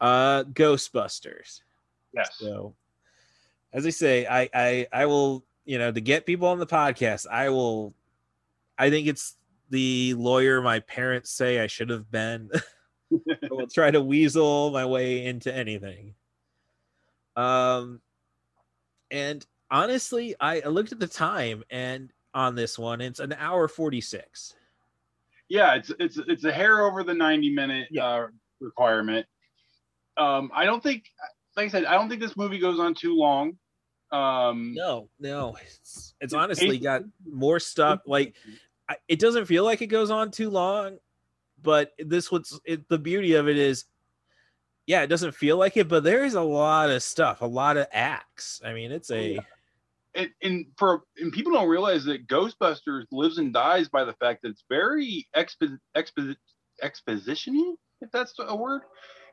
Uh 0.00 0.44
Ghostbusters. 0.44 1.60
Yes. 2.14 2.30
So 2.38 2.74
as 3.72 3.86
I 3.86 3.90
say, 3.90 4.26
I 4.26 4.48
I 4.54 4.86
I 4.92 5.06
will, 5.06 5.44
you 5.64 5.78
know, 5.78 5.92
to 5.92 6.00
get 6.00 6.26
people 6.26 6.48
on 6.48 6.58
the 6.58 6.66
podcast, 6.66 7.26
I 7.26 7.50
will 7.50 7.94
I 8.78 8.90
think 8.90 9.06
it's 9.06 9.36
the 9.70 10.14
lawyer 10.14 10.60
my 10.60 10.80
parents 10.80 11.30
say 11.30 11.60
I 11.60 11.66
should 11.66 11.90
have 11.90 12.10
been. 12.10 12.50
I 13.12 13.48
will 13.50 13.66
try 13.72 13.90
to 13.90 14.00
weasel 14.00 14.70
my 14.70 14.84
way 14.84 15.24
into 15.26 15.54
anything. 15.54 16.14
Um 17.36 18.00
and 19.10 19.44
honestly, 19.70 20.34
I, 20.40 20.60
I 20.60 20.68
looked 20.68 20.92
at 20.92 21.00
the 21.00 21.06
time 21.08 21.64
and 21.70 22.12
on 22.34 22.54
this 22.54 22.78
one, 22.78 23.00
it's 23.00 23.18
an 23.20 23.32
hour 23.32 23.66
46. 23.68 24.54
Yeah, 25.48 25.74
it's 25.74 25.90
it's 25.98 26.16
it's 26.28 26.44
a 26.44 26.52
hair 26.52 26.82
over 26.84 27.02
the 27.02 27.14
90 27.14 27.50
minute 27.52 27.88
Yeah. 27.90 28.06
uh, 28.06 28.26
requirement. 28.60 29.26
Um, 30.16 30.50
I 30.54 30.64
don't 30.64 30.82
think, 30.82 31.04
like 31.56 31.66
I 31.66 31.68
said, 31.68 31.84
I 31.86 31.94
don't 31.94 32.08
think 32.08 32.20
this 32.20 32.36
movie 32.36 32.58
goes 32.58 32.78
on 32.78 32.94
too 32.94 33.16
long. 33.16 33.56
Um, 34.12 34.74
No, 34.76 35.08
no, 35.18 35.56
it's, 35.62 36.14
it's 36.20 36.34
honestly 36.34 36.78
got 36.78 37.02
more 37.28 37.58
stuff. 37.58 38.00
Like 38.06 38.34
it 39.08 39.18
doesn't 39.18 39.46
feel 39.46 39.64
like 39.64 39.82
it 39.82 39.86
goes 39.86 40.10
on 40.10 40.30
too 40.30 40.50
long, 40.50 40.98
but 41.62 41.92
this 41.98 42.30
what's 42.30 42.58
it, 42.64 42.88
the 42.88 42.98
beauty 42.98 43.34
of 43.34 43.48
it 43.48 43.56
is, 43.56 43.84
yeah, 44.86 45.02
it 45.02 45.08
doesn't 45.08 45.34
feel 45.34 45.56
like 45.56 45.76
it, 45.76 45.88
but 45.88 46.04
there 46.04 46.24
is 46.24 46.34
a 46.34 46.42
lot 46.42 46.90
of 46.90 47.02
stuff, 47.02 47.42
a 47.42 47.46
lot 47.46 47.76
of 47.76 47.86
acts. 47.92 48.60
I 48.64 48.72
mean, 48.72 48.92
it's 48.92 49.10
oh, 49.10 49.16
a 49.16 49.40
and, 50.14 50.30
and 50.42 50.66
for 50.76 51.02
and 51.18 51.32
people 51.32 51.52
don't 51.52 51.68
realize 51.68 52.04
that 52.04 52.26
Ghostbusters 52.26 53.04
lives 53.12 53.38
and 53.38 53.52
dies 53.52 53.88
by 53.88 54.04
the 54.04 54.14
fact 54.14 54.42
that 54.42 54.50
it's 54.50 54.64
very 54.68 55.26
expo, 55.36 55.78
expo, 55.96 56.34
exposition 56.82 57.76
if 58.00 58.10
that's 58.10 58.34
a 58.38 58.56
word. 58.56 58.82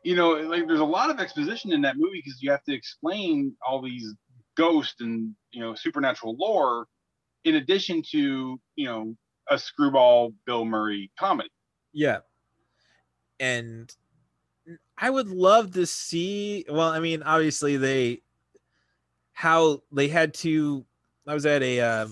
You 0.03 0.16
know, 0.16 0.34
like 0.34 0.68
there's 0.68 0.80
a 0.80 0.86
lot 0.86 1.10
of 1.10 1.20
exposition 1.20 1.72
in 1.74 1.82
that 1.82 1.97
movie 1.97 2.22
because 2.24 2.41
you 2.41 2.51
have 2.51 2.64
to 2.66 2.74
explain 2.74 3.55
all 3.68 3.82
these 3.82 4.14
ghosts 4.55 5.01
and 5.01 5.36
you 5.51 5.62
know 5.62 5.76
supernatural 5.76 6.36
lore, 6.38 6.88
in 7.43 7.55
addition 7.55 8.03
to 8.12 8.60
you 8.76 8.86
know 8.86 9.16
a 9.50 9.58
screwball 9.58 10.34
Bill 10.45 10.66
Murray 10.66 11.12
comedy. 11.18 11.50
yeah, 11.93 12.20
and 13.39 13.93
I 14.98 15.10
would 15.10 15.30
love 15.30 15.74
to 15.74 15.86
see. 15.86 16.66
Well, 16.70 16.89
I 16.89 17.00
mean, 17.00 17.24
obviously 17.24 17.78
they 17.78 18.22
how 19.34 19.84
they 19.91 20.08
had 20.08 20.34
to. 20.36 20.86
I 21.28 21.34
was 21.34 21.45
at 21.45 21.62
a 21.62 21.80
um, 21.82 22.12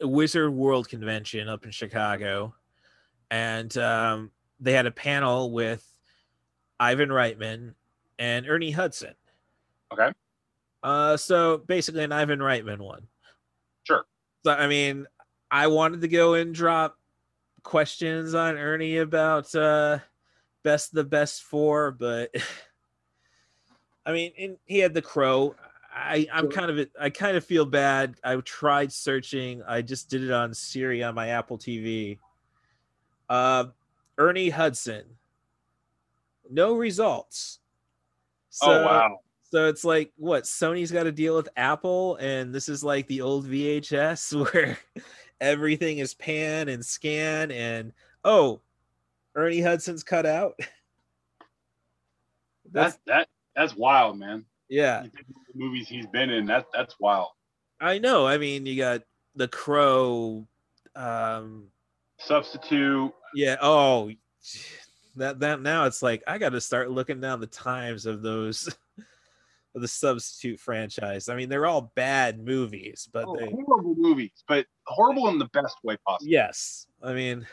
a 0.00 0.08
Wizard 0.08 0.52
World 0.52 0.88
convention 0.88 1.48
up 1.48 1.64
in 1.64 1.70
Chicago, 1.70 2.54
and 3.30 3.76
um, 3.76 4.30
they 4.58 4.72
had 4.72 4.86
a 4.86 4.90
panel 4.90 5.52
with 5.52 5.86
Ivan 6.78 7.10
Reitman 7.10 7.74
and 8.18 8.48
Ernie 8.48 8.70
Hudson. 8.70 9.14
Okay. 9.92 10.10
Uh, 10.82 11.16
so 11.16 11.58
basically, 11.58 12.04
an 12.04 12.12
Ivan 12.12 12.38
Reitman 12.38 12.78
one. 12.78 13.06
Sure. 13.84 14.04
So 14.44 14.52
I 14.52 14.66
mean, 14.66 15.06
I 15.50 15.66
wanted 15.66 16.00
to 16.02 16.08
go 16.08 16.34
and 16.34 16.54
drop 16.54 16.96
questions 17.62 18.34
on 18.34 18.56
Ernie 18.56 18.98
about 18.98 19.54
uh, 19.54 19.98
best 20.62 20.92
the 20.92 21.04
best 21.04 21.42
four, 21.42 21.90
but 21.90 22.34
I 24.06 24.12
mean, 24.12 24.32
and 24.38 24.56
he 24.64 24.78
had 24.78 24.94
the 24.94 25.02
crow. 25.02 25.54
I 25.92 26.26
I'm 26.32 26.50
kind 26.50 26.70
of 26.70 26.88
I 27.00 27.10
kind 27.10 27.36
of 27.36 27.44
feel 27.44 27.66
bad. 27.66 28.14
I 28.22 28.36
tried 28.36 28.92
searching. 28.92 29.62
I 29.66 29.82
just 29.82 30.08
did 30.08 30.22
it 30.22 30.30
on 30.30 30.54
Siri 30.54 31.02
on 31.02 31.14
my 31.14 31.28
Apple 31.28 31.58
TV. 31.58 32.18
Uh, 33.28 33.66
Ernie 34.18 34.50
Hudson. 34.50 35.04
No 36.50 36.74
results. 36.74 37.60
So, 38.50 38.66
oh 38.66 38.84
wow! 38.84 39.20
So 39.50 39.66
it's 39.66 39.84
like 39.84 40.12
what 40.16 40.44
Sony's 40.44 40.92
got 40.92 41.04
to 41.04 41.12
deal 41.12 41.36
with 41.36 41.48
Apple, 41.56 42.16
and 42.16 42.54
this 42.54 42.68
is 42.68 42.84
like 42.84 43.06
the 43.08 43.20
old 43.20 43.46
VHS 43.46 44.52
where 44.52 44.78
everything 45.40 45.98
is 45.98 46.14
pan 46.14 46.68
and 46.68 46.84
scan, 46.84 47.50
and 47.50 47.92
oh, 48.24 48.60
Ernie 49.34 49.60
Hudson's 49.60 50.04
cut 50.04 50.26
out. 50.26 50.58
That's 52.72 52.98
that 53.06 53.28
that's 53.56 53.74
wild, 53.76 54.18
man. 54.18 54.44
yeah, 54.68 55.02
You 55.02 55.10
think 55.10 55.26
of 55.28 55.34
the 55.52 55.58
movies 55.58 55.88
he's 55.88 56.06
been 56.06 56.30
in. 56.30 56.46
That 56.46 56.66
that's 56.72 56.94
wild. 57.00 57.28
I 57.80 57.98
know. 57.98 58.26
I 58.26 58.38
mean, 58.38 58.66
you 58.66 58.76
got 58.76 59.02
The 59.34 59.48
Crow. 59.48 60.46
Um, 60.94 61.64
Substitute. 62.18 63.12
yeah. 63.34 63.56
Oh, 63.60 64.10
that 65.16 65.40
that 65.40 65.60
now 65.60 65.86
it's 65.86 66.02
like 66.02 66.22
I 66.28 66.38
got 66.38 66.50
to 66.50 66.60
start 66.60 66.90
looking 66.90 67.20
down 67.20 67.40
the 67.40 67.46
times 67.48 68.06
of 68.06 68.22
those 68.22 68.68
the 69.74 69.86
substitute 69.88 70.58
franchise. 70.58 71.28
I 71.28 71.36
mean, 71.36 71.48
they're 71.48 71.66
all 71.66 71.92
bad 71.94 72.44
movies, 72.44 73.08
but 73.12 73.26
Oh, 73.28 73.36
they 73.36 73.50
horrible 73.50 73.94
movies, 73.96 74.42
but 74.48 74.66
horrible 74.86 75.28
in 75.28 75.38
the 75.38 75.48
best 75.52 75.76
way 75.84 75.96
possible. 76.06 76.30
Yes, 76.30 76.86
I 77.02 77.12
mean, 77.12 77.46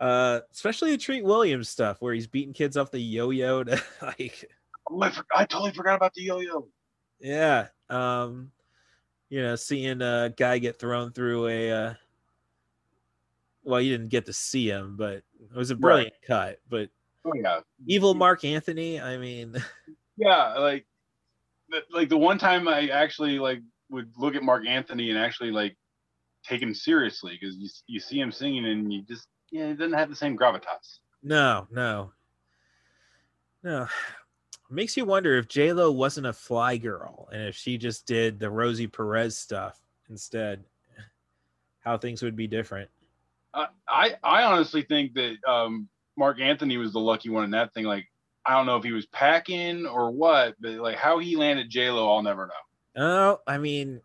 uh, 0.00 0.40
especially 0.52 0.90
the 0.90 0.98
Treat 0.98 1.24
Williams 1.24 1.68
stuff 1.68 1.98
where 2.00 2.12
he's 2.14 2.26
beating 2.26 2.52
kids 2.52 2.76
off 2.76 2.90
the 2.90 2.98
yo-yo 2.98 3.62
to 3.64 3.82
like, 4.02 4.50
Oh, 4.90 5.00
I, 5.00 5.10
for- 5.10 5.24
I 5.34 5.44
totally 5.44 5.72
forgot 5.72 5.94
about 5.94 6.12
the 6.14 6.22
yo-yo. 6.22 6.66
yeah, 7.20 7.68
um, 7.88 8.50
you 9.28 9.40
know, 9.40 9.54
seeing 9.54 10.02
a 10.02 10.34
guy 10.36 10.58
get 10.58 10.78
thrown 10.78 11.12
through 11.12 11.46
a, 11.46 11.70
uh, 11.70 11.94
well, 13.62 13.80
you 13.80 13.92
didn't 13.92 14.08
get 14.10 14.26
to 14.26 14.32
see 14.32 14.68
him, 14.68 14.96
but 14.96 15.22
it 15.40 15.54
was 15.54 15.70
a 15.70 15.76
brilliant 15.76 16.14
cut. 16.26 16.58
But 16.68 16.90
Oh 17.24 17.32
yeah, 17.34 17.60
evil 17.86 18.14
Marc 18.14 18.44
Anthony, 18.44 19.00
I 19.00 19.16
mean, 19.18 19.54
yeah. 20.16 20.54
Like, 20.58 20.86
the- 21.68 21.84
like 21.90 22.08
the 22.08 22.18
one 22.18 22.38
time 22.38 22.68
I 22.68 22.88
actually 22.88 23.38
like 23.38 23.60
would 23.90 24.10
look 24.16 24.34
at 24.34 24.42
Marc 24.42 24.66
Anthony 24.66 25.10
and 25.10 25.18
actually 25.18 25.50
like 25.50 25.76
take 26.44 26.60
him 26.60 26.74
seriously 26.74 27.38
because 27.40 27.56
you 27.56 27.68
you 27.86 28.00
see 28.00 28.18
him 28.20 28.32
singing 28.32 28.66
and 28.66 28.92
you 28.92 29.02
just 29.02 29.28
yeah, 29.50 29.68
he 29.68 29.74
doesn't 29.74 29.92
have 29.92 30.08
the 30.08 30.16
same 30.16 30.36
gravitas. 30.36 30.98
no, 31.22 31.66
no, 31.70 32.12
no. 33.62 33.86
Makes 34.70 34.96
you 34.96 35.04
wonder 35.04 35.36
if 35.36 35.48
J 35.48 35.74
Lo 35.74 35.90
wasn't 35.92 36.26
a 36.26 36.32
fly 36.32 36.78
girl 36.78 37.28
and 37.30 37.42
if 37.42 37.54
she 37.54 37.76
just 37.76 38.06
did 38.06 38.40
the 38.40 38.48
Rosie 38.48 38.86
Perez 38.86 39.36
stuff 39.36 39.78
instead, 40.08 40.64
how 41.80 41.98
things 41.98 42.22
would 42.22 42.36
be 42.36 42.46
different. 42.46 42.88
I 43.52 43.66
I, 43.86 44.14
I 44.22 44.42
honestly 44.44 44.82
think 44.82 45.12
that 45.14 45.36
um, 45.46 45.88
Marc 46.16 46.40
Anthony 46.40 46.78
was 46.78 46.94
the 46.94 47.00
lucky 47.00 47.28
one 47.28 47.44
in 47.44 47.50
that 47.50 47.74
thing. 47.74 47.84
Like, 47.84 48.06
I 48.44 48.54
don't 48.54 48.66
know 48.66 48.76
if 48.76 48.84
he 48.84 48.92
was 48.92 49.06
packing 49.06 49.86
or 49.86 50.10
what, 50.10 50.56
but 50.60 50.72
like 50.72 50.96
how 50.96 51.18
he 51.18 51.36
landed 51.36 51.70
J 51.70 51.90
Lo, 51.90 52.12
I'll 52.12 52.22
never 52.22 52.46
know. 52.48 53.02
Oh, 53.04 53.40
I 53.46 53.58
mean, 53.58 54.00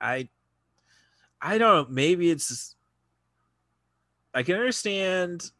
I, 0.00 0.28
I 1.40 1.58
don't 1.58 1.88
know. 1.88 1.94
Maybe 1.94 2.30
it's. 2.30 2.76
I 4.32 4.42
can 4.42 4.54
understand. 4.56 5.50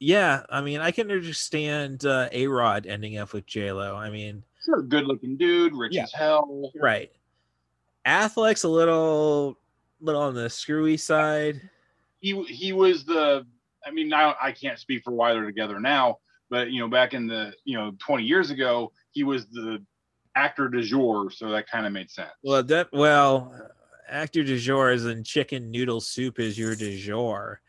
Yeah, 0.00 0.42
I 0.48 0.60
mean, 0.60 0.80
I 0.80 0.92
can 0.92 1.10
understand 1.10 2.04
uh, 2.04 2.28
A 2.30 2.46
Rod 2.46 2.86
ending 2.86 3.18
up 3.18 3.32
with 3.32 3.46
J 3.46 3.72
Lo. 3.72 3.96
I 3.96 4.10
mean, 4.10 4.44
Sure, 4.64 4.82
good 4.82 5.04
looking 5.06 5.36
dude, 5.36 5.74
rich 5.74 5.94
Yeah. 5.94 6.04
as 6.04 6.12
hell. 6.12 6.70
right. 6.76 7.10
Affleck's 8.06 8.62
a 8.64 8.68
little, 8.68 9.58
little 10.00 10.22
on 10.22 10.34
the 10.34 10.48
screwy 10.48 10.96
side. 10.96 11.60
he 12.20 12.42
he 12.44 12.72
was 12.72 13.04
the 13.04 13.44
I 13.84 13.90
mean 13.90 14.08
now 14.08 14.34
I 14.40 14.52
can't 14.52 14.78
speak 14.78 15.02
for 15.04 15.12
why 15.12 15.32
they're 15.32 15.44
together 15.44 15.78
now, 15.80 16.18
but 16.50 16.70
you 16.70 16.80
know 16.80 16.88
back 16.88 17.14
in 17.14 17.26
the 17.26 17.52
you 17.64 17.76
know 17.76 17.92
20 17.98 18.24
years 18.24 18.50
ago 18.50 18.92
he 19.12 19.24
was 19.24 19.46
the 19.46 19.84
actor 20.34 20.68
du 20.68 20.82
jour, 20.82 21.30
so 21.30 21.50
that 21.50 21.68
kind 21.68 21.86
of 21.86 21.92
made 21.92 22.10
sense. 22.10 22.30
Well, 22.42 22.62
that 22.62 22.88
well, 22.92 23.52
actor 24.08 24.44
du 24.44 24.58
jour 24.58 24.90
is 24.90 25.06
in 25.06 25.24
chicken 25.24 25.70
noodle 25.70 26.00
soup 26.00 26.38
is 26.38 26.58
your 26.58 26.74
du 26.74 26.96
jour. 26.98 27.60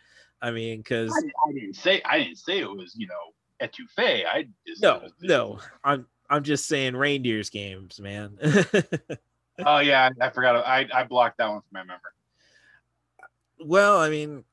I 0.41 0.51
mean, 0.51 0.79
because 0.79 1.11
I, 1.11 1.49
I 1.49 1.53
didn't 1.53 1.75
say 1.75 2.01
I 2.05 2.19
didn't 2.19 2.37
say 2.37 2.59
it 2.59 2.69
was 2.69 2.95
you 2.95 3.07
know 3.07 3.67
etouffee. 3.67 4.25
I 4.25 4.47
just 4.67 4.81
no, 4.81 4.99
was- 5.03 5.11
no, 5.21 5.59
I'm 5.83 6.05
I'm 6.29 6.43
just 6.43 6.67
saying 6.67 6.95
reindeers 6.95 7.49
games, 7.49 7.99
man. 7.99 8.37
Oh 9.65 9.79
yeah, 9.79 10.09
I 10.21 10.29
forgot. 10.29 10.65
I 10.65 10.87
I 10.93 11.03
blocked 11.03 11.37
that 11.39 11.49
one 11.49 11.59
from 11.59 11.67
my 11.73 11.83
memory. 11.83 11.99
well, 13.59 13.99
I 13.99 14.09
mean, 14.09 14.45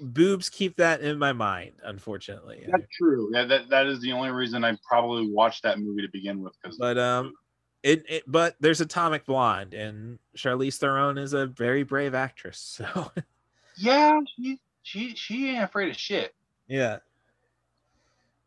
boobs 0.00 0.48
keep 0.48 0.76
that 0.76 1.00
in 1.00 1.18
my 1.18 1.32
mind, 1.32 1.72
unfortunately. 1.84 2.66
That's 2.70 2.86
true. 2.96 3.30
Yeah, 3.32 3.44
that 3.44 3.68
that 3.68 3.86
is 3.86 4.00
the 4.00 4.12
only 4.12 4.30
reason 4.30 4.64
I 4.64 4.76
probably 4.86 5.30
watched 5.30 5.62
that 5.62 5.78
movie 5.78 6.02
to 6.02 6.08
begin 6.08 6.42
with 6.42 6.54
because 6.62 6.78
But 6.78 6.98
um, 6.98 7.34
it, 7.82 8.04
it 8.08 8.22
but 8.26 8.56
there's 8.60 8.80
Atomic 8.80 9.26
Blonde, 9.26 9.74
and 9.74 10.18
Charlize 10.36 10.78
Theron 10.78 11.18
is 11.18 11.32
a 11.32 11.46
very 11.46 11.82
brave 11.82 12.14
actress. 12.14 12.80
So 12.94 13.10
yeah, 13.76 14.20
she 14.36 14.60
she 14.82 15.14
she 15.16 15.50
ain't 15.50 15.64
afraid 15.64 15.90
of 15.90 15.96
shit. 15.96 16.32
Yeah. 16.68 16.98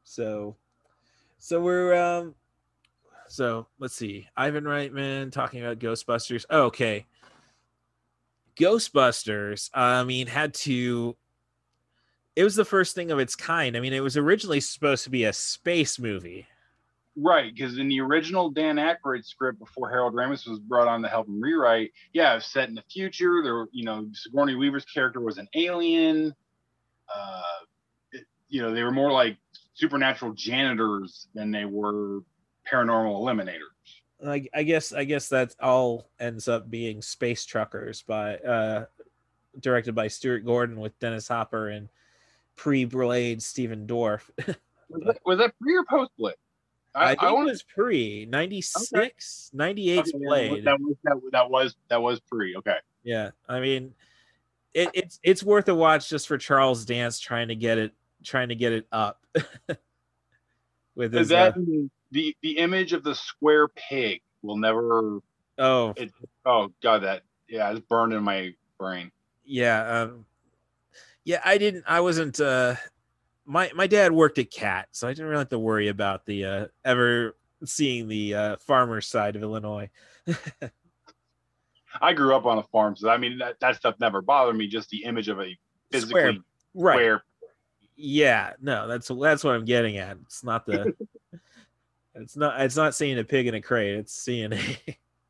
So, 0.04 0.56
so 1.38 1.60
we're 1.60 1.94
um, 1.94 2.34
so 3.28 3.68
let's 3.78 3.94
see. 3.94 4.28
Ivan 4.38 4.64
Reitman 4.64 5.32
talking 5.32 5.62
about 5.62 5.80
Ghostbusters. 5.80 6.46
Oh, 6.50 6.64
okay. 6.64 7.06
Ghostbusters. 8.56 9.70
I 9.74 10.04
mean, 10.04 10.28
had 10.28 10.54
to. 10.56 11.16
It 12.38 12.44
was 12.44 12.56
the 12.56 12.64
first 12.64 12.94
thing 12.94 13.10
of 13.10 13.18
its 13.18 13.36
kind. 13.36 13.76
I 13.76 13.80
mean, 13.80 13.94
it 13.94 14.04
was 14.04 14.16
originally 14.16 14.60
supposed 14.60 15.04
to 15.06 15.10
be 15.10 15.24
a 15.24 15.34
space 15.34 15.98
movie. 15.98 16.46
Right, 17.16 17.52
because 17.52 17.80
in 17.80 17.88
the 17.88 18.00
original 18.00 18.52
Dan 18.52 18.76
Aykroyd 18.76 19.26
script 19.26 19.58
before 19.58 19.90
Harold 19.90 20.14
Ramis 20.14 20.48
was 20.48 20.60
brought 20.60 20.88
on 20.88 21.02
to 21.02 21.10
help 21.10 21.28
him 21.28 21.42
rewrite, 21.42 21.94
yeah, 22.14 22.34
it 22.34 22.36
was 22.36 22.46
set 22.46 22.70
in 22.70 22.76
the 22.76 22.84
future. 22.92 23.42
There, 23.44 23.66
you 23.72 23.86
know, 23.86 24.08
Sigourney 24.14 24.54
Weaver's 24.54 24.86
character 24.86 25.20
was 25.20 25.40
an 25.40 25.48
alien. 25.56 26.36
Uh, 27.12 27.42
it, 28.12 28.26
you 28.50 28.62
know, 28.62 28.72
they 28.72 28.84
were 28.84 28.92
more 28.92 29.12
like 29.12 29.38
supernatural 29.74 30.34
janitors 30.34 31.30
than 31.34 31.50
they 31.50 31.66
were 31.66 32.20
paranormal 32.72 33.20
eliminators. 33.20 33.62
I, 34.24 34.48
I 34.54 34.62
guess 34.62 34.94
I 34.94 35.06
guess 35.06 35.28
that 35.30 35.56
all 35.60 36.12
ends 36.20 36.48
up 36.48 36.70
being 36.70 37.02
Space 37.02 37.46
Truckers 37.46 38.04
by 38.04 38.36
uh, 38.38 38.86
directed 39.60 39.96
by 39.96 40.08
Stuart 40.08 40.46
Gordon 40.46 40.80
with 40.80 41.00
Dennis 41.00 41.28
Hopper 41.28 41.70
and 41.70 41.90
pre-Blade 42.58 43.42
Stephen 43.42 43.88
Dorff. 43.88 44.30
was, 44.90 45.04
that, 45.06 45.18
was 45.26 45.38
that 45.40 45.54
pre 45.62 45.78
or 45.78 45.86
post 45.86 46.12
Blade? 46.18 46.36
I, 46.94 47.04
I 47.04 47.08
think 47.10 47.24
I 47.24 47.30
it 47.30 47.46
was 47.46 47.64
pre 47.64 48.26
96, 48.26 48.94
okay. 48.94 49.12
98 49.58 50.00
okay, 50.00 50.12
Blade. 50.18 50.66
That 50.66 50.80
was, 50.80 50.96
that, 51.04 51.22
that 51.32 51.50
was 51.50 51.76
that 51.90 52.02
was 52.02 52.20
pre. 52.20 52.56
Okay. 52.58 52.78
Yeah, 53.04 53.32
I 53.48 53.60
mean, 53.60 53.94
it, 54.74 54.90
it's 54.94 55.20
it's 55.24 55.44
worth 55.44 55.70
a 55.70 55.76
watch 55.76 56.10
just 56.10 56.28
for 56.28 56.38
Charles 56.38 56.86
Dance 56.86 57.20
trying 57.20 57.48
to 57.50 57.56
get 57.56 57.78
it 57.78 57.94
trying 58.24 58.50
to 58.50 58.56
get 58.56 58.74
it 58.74 58.88
up. 58.92 59.24
With 60.96 61.14
his, 61.14 61.30
that 61.30 61.56
uh, 61.56 61.62
the 62.12 62.36
the 62.42 62.58
image 62.58 62.94
of 62.94 63.04
the 63.04 63.14
square 63.14 63.68
pig 63.68 64.22
will 64.42 64.58
never. 64.58 65.20
Oh. 65.60 65.94
It, 65.96 66.12
oh 66.46 66.72
God, 66.82 67.04
that 67.04 67.22
yeah, 67.48 67.70
it's 67.72 67.80
burned 67.82 68.14
in 68.14 68.24
my 68.24 68.54
brain. 68.80 69.12
Yeah. 69.46 70.02
Um, 70.02 70.26
yeah, 71.28 71.42
I 71.44 71.58
didn't. 71.58 71.84
I 71.86 72.00
wasn't. 72.00 72.40
uh 72.40 72.76
my 73.46 73.70
my 73.76 73.86
dad 73.86 74.14
worked 74.14 74.40
at 74.40 74.50
Cat, 74.50 74.88
so 74.94 75.08
I 75.08 75.12
didn't 75.12 75.26
really 75.26 75.40
have 75.40 75.50
to 75.50 75.60
worry 75.60 75.90
about 75.90 76.26
the 76.26 76.46
uh, 76.46 76.66
ever 76.86 77.36
seeing 77.66 78.08
the 78.08 78.34
uh, 78.34 78.56
farmer 78.58 79.02
side 79.02 79.36
of 79.36 79.42
Illinois. 79.42 79.90
I 82.02 82.14
grew 82.14 82.34
up 82.34 82.46
on 82.46 82.60
a 82.60 82.64
farm, 82.64 82.96
so 82.96 83.10
I 83.10 83.18
mean 83.18 83.40
that, 83.40 83.60
that 83.60 83.76
stuff 83.76 83.96
never 84.00 84.22
bothered 84.22 84.56
me. 84.56 84.68
Just 84.68 84.90
the 84.90 85.04
image 85.04 85.28
of 85.28 85.42
a 85.42 85.58
physically 85.92 86.22
square, 86.22 86.34
right. 86.74 86.96
Square. 86.96 87.24
Yeah, 87.98 88.54
no, 88.62 88.88
that's 88.88 89.10
that's 89.10 89.44
what 89.44 89.56
I'm 89.56 89.66
getting 89.66 89.98
at. 89.98 90.18
It's 90.26 90.46
not 90.46 90.66
the, 90.66 90.96
it's 92.16 92.38
not 92.38 92.62
it's 92.62 92.78
not 92.78 92.96
seeing 92.96 93.20
a 93.20 93.24
pig 93.26 93.48
in 93.48 93.54
a 93.54 93.62
crate. 93.62 93.96
It's 93.96 94.14
seeing 94.14 94.54
a, 94.54 94.78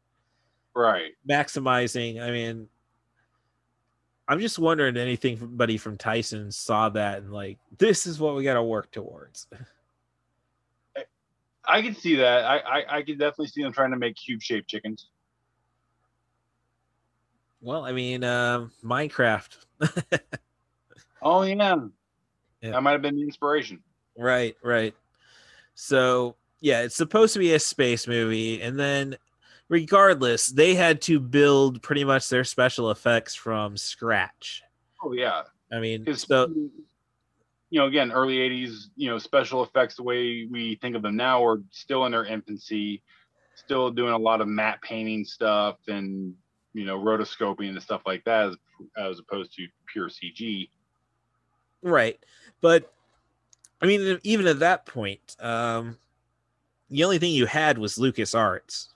right, 0.76 1.12
maximizing. 1.28 2.22
I 2.22 2.30
mean, 2.30 2.68
I'm 4.28 4.40
just 4.40 4.60
wondering 4.60 4.98
anybody 4.98 5.78
from 5.78 5.98
Tyson 5.98 6.52
saw 6.52 6.90
that 6.90 7.20
and 7.20 7.32
like 7.32 7.58
this 7.78 8.06
is 8.06 8.20
what 8.20 8.36
we 8.36 8.44
got 8.44 8.56
to 8.56 8.64
work 8.64 8.92
towards. 8.92 9.48
I 11.70 11.82
can 11.82 11.96
see 11.96 12.16
that. 12.16 12.46
I, 12.46 12.58
I 12.58 12.98
I 12.98 13.02
can 13.02 13.18
definitely 13.18 13.48
see 13.48 13.62
them 13.62 13.74
trying 13.74 13.92
to 13.92 13.98
make 13.98 14.16
cube 14.16 14.42
shaped 14.42 14.70
chickens. 14.70 15.10
Well, 17.62 17.84
I 17.86 17.92
mean, 17.92 18.24
uh, 18.24 18.68
Minecraft. 18.84 19.58
oh 21.22 21.44
yeah. 21.44 21.76
yeah, 22.62 22.72
that 22.72 22.84
might 22.84 22.92
have 22.92 23.02
been 23.02 23.16
the 23.16 23.24
inspiration. 23.24 23.82
Right, 24.18 24.56
right. 24.64 24.96
So 25.76 26.36
yeah, 26.62 26.82
it's 26.84 26.96
supposed 26.96 27.34
to 27.34 27.40
be 27.40 27.54
a 27.54 27.60
space 27.60 28.08
movie, 28.08 28.62
and 28.62 28.80
then 28.80 29.18
regardless, 29.70 30.48
they 30.48 30.76
had 30.76 31.02
to 31.04 31.20
build 31.20 31.82
pretty 31.82 32.04
much 32.04 32.30
their 32.30 32.44
special 32.44 32.92
effects 32.92 33.36
from 33.36 33.78
scratch. 33.78 34.64
Oh 35.04 35.14
yeah. 35.14 35.44
I 35.72 35.80
mean, 35.80 36.16
so 36.16 36.48
you 37.70 37.80
know, 37.80 37.88
again, 37.88 38.12
early 38.12 38.38
'80s, 38.38 38.86
you 38.96 39.10
know, 39.10 39.18
special 39.18 39.64
effects 39.64 39.96
the 39.96 40.04
way 40.04 40.48
we 40.50 40.76
think 40.82 40.96
of 40.96 41.02
them 41.02 41.16
now 41.16 41.44
are 41.44 41.62
still 41.72 42.06
in 42.06 42.12
their 42.14 42.26
infancy, 42.26 43.04
still 43.56 43.92
doing 43.92 44.14
a 44.14 44.18
lot 44.18 44.42
of 44.42 44.48
matte 44.48 44.82
painting 44.82 45.26
stuff 45.26 45.78
and 45.88 46.34
you 46.74 46.86
know 46.86 46.98
rotoscoping 46.98 47.70
and 47.70 47.82
stuff 47.82 48.02
like 48.06 48.24
that, 48.24 48.48
as, 48.48 48.56
as 48.98 49.20
opposed 49.20 49.54
to 49.56 49.68
pure 49.92 50.10
CG. 50.10 50.70
Right, 51.84 52.18
but 52.62 52.92
I 53.82 53.86
mean, 53.86 54.20
even 54.24 54.48
at 54.48 54.60
that 54.60 54.86
point, 54.86 55.36
um, 55.40 55.98
the 56.90 57.04
only 57.04 57.20
thing 57.20 57.34
you 57.34 57.46
had 57.46 57.78
was 57.78 57.98
Lucas 57.98 58.34
Arts 58.34 58.94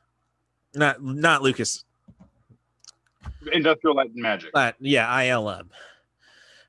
not 0.74 1.04
not 1.04 1.42
Lucas. 1.42 1.84
Industrial 3.52 3.96
Light 3.96 4.12
and 4.12 4.22
Magic. 4.22 4.52
Uh, 4.54 4.72
yeah, 4.80 5.08
ILM. 5.08 5.68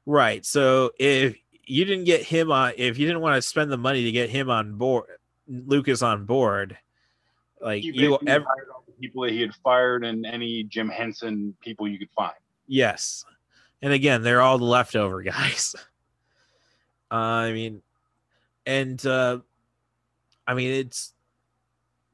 Right. 0.07 0.44
So 0.44 0.92
if 0.98 1.36
you 1.64 1.84
didn't 1.84 2.05
get 2.05 2.22
him 2.22 2.50
on, 2.50 2.72
if 2.76 2.98
you 2.98 3.07
didn't 3.07 3.22
want 3.22 3.36
to 3.36 3.42
spend 3.42 3.70
the 3.70 3.76
money 3.76 4.05
to 4.05 4.12
get 4.12 4.30
him 4.30 4.50
on 4.50 4.76
board, 4.76 5.07
Lucas 5.46 6.03
on 6.03 6.24
board, 6.24 6.76
like 7.61 7.84
you, 7.84 7.92
you 7.92 8.18
ever 8.26 8.44
people 9.00 9.22
that 9.22 9.32
he 9.32 9.40
had 9.40 9.55
fired 9.57 10.05
and 10.05 10.24
any 10.24 10.62
Jim 10.64 10.88
Henson 10.88 11.55
people 11.61 11.88
you 11.88 11.98
could 11.98 12.11
find. 12.16 12.34
Yes, 12.66 13.24
and 13.80 13.92
again, 13.92 14.22
they're 14.22 14.40
all 14.40 14.59
the 14.59 14.64
leftover 14.64 15.22
guys. 15.22 15.74
Uh, 17.11 17.14
I 17.14 17.53
mean, 17.53 17.82
and 18.66 19.05
uh, 19.07 19.38
I 20.46 20.55
mean 20.55 20.72
it's 20.72 21.12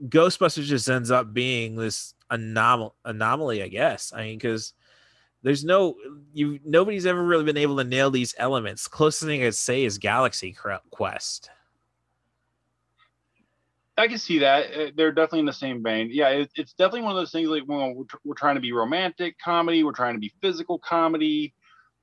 Ghostbusters 0.07 0.65
just 0.65 0.89
ends 0.89 1.11
up 1.11 1.33
being 1.33 1.77
this 1.77 2.15
anom- 2.31 2.93
anomaly, 3.05 3.63
I 3.63 3.69
guess. 3.69 4.13
I 4.15 4.23
mean, 4.23 4.39
because 4.39 4.75
there's 5.43 5.65
no 5.65 5.97
you 6.33 6.59
nobody's 6.65 7.07
ever 7.07 7.23
really 7.23 7.45
been 7.45 7.57
able 7.57 7.77
to 7.77 7.85
nail 7.85 8.11
these 8.11 8.35
elements. 8.39 8.89
Closest 8.89 9.25
thing 9.25 9.43
I'd 9.43 9.55
say 9.55 9.85
is 9.85 9.99
Galaxy 9.99 10.57
Quest. 10.91 11.51
I 13.97 14.07
can 14.07 14.19
see 14.19 14.39
that 14.39 14.73
uh, 14.73 14.91
they're 14.97 15.11
definitely 15.11 15.41
in 15.41 15.47
the 15.47 15.53
same 15.53 15.83
vein. 15.83 16.11
Yeah, 16.13 16.29
it, 16.29 16.51
it's 16.55 16.73
definitely 16.73 17.03
one 17.03 17.13
of 17.13 17.17
those 17.17 17.33
things 17.33 17.49
like 17.49 17.65
well, 17.67 17.95
we're, 17.95 18.05
we're 18.25 18.35
trying 18.35 18.55
to 18.55 18.61
be 18.61 18.73
romantic 18.73 19.37
comedy, 19.45 19.83
we're 19.83 19.93
trying 19.93 20.15
to 20.15 20.21
be 20.21 20.33
physical 20.41 20.79
comedy, 20.79 21.55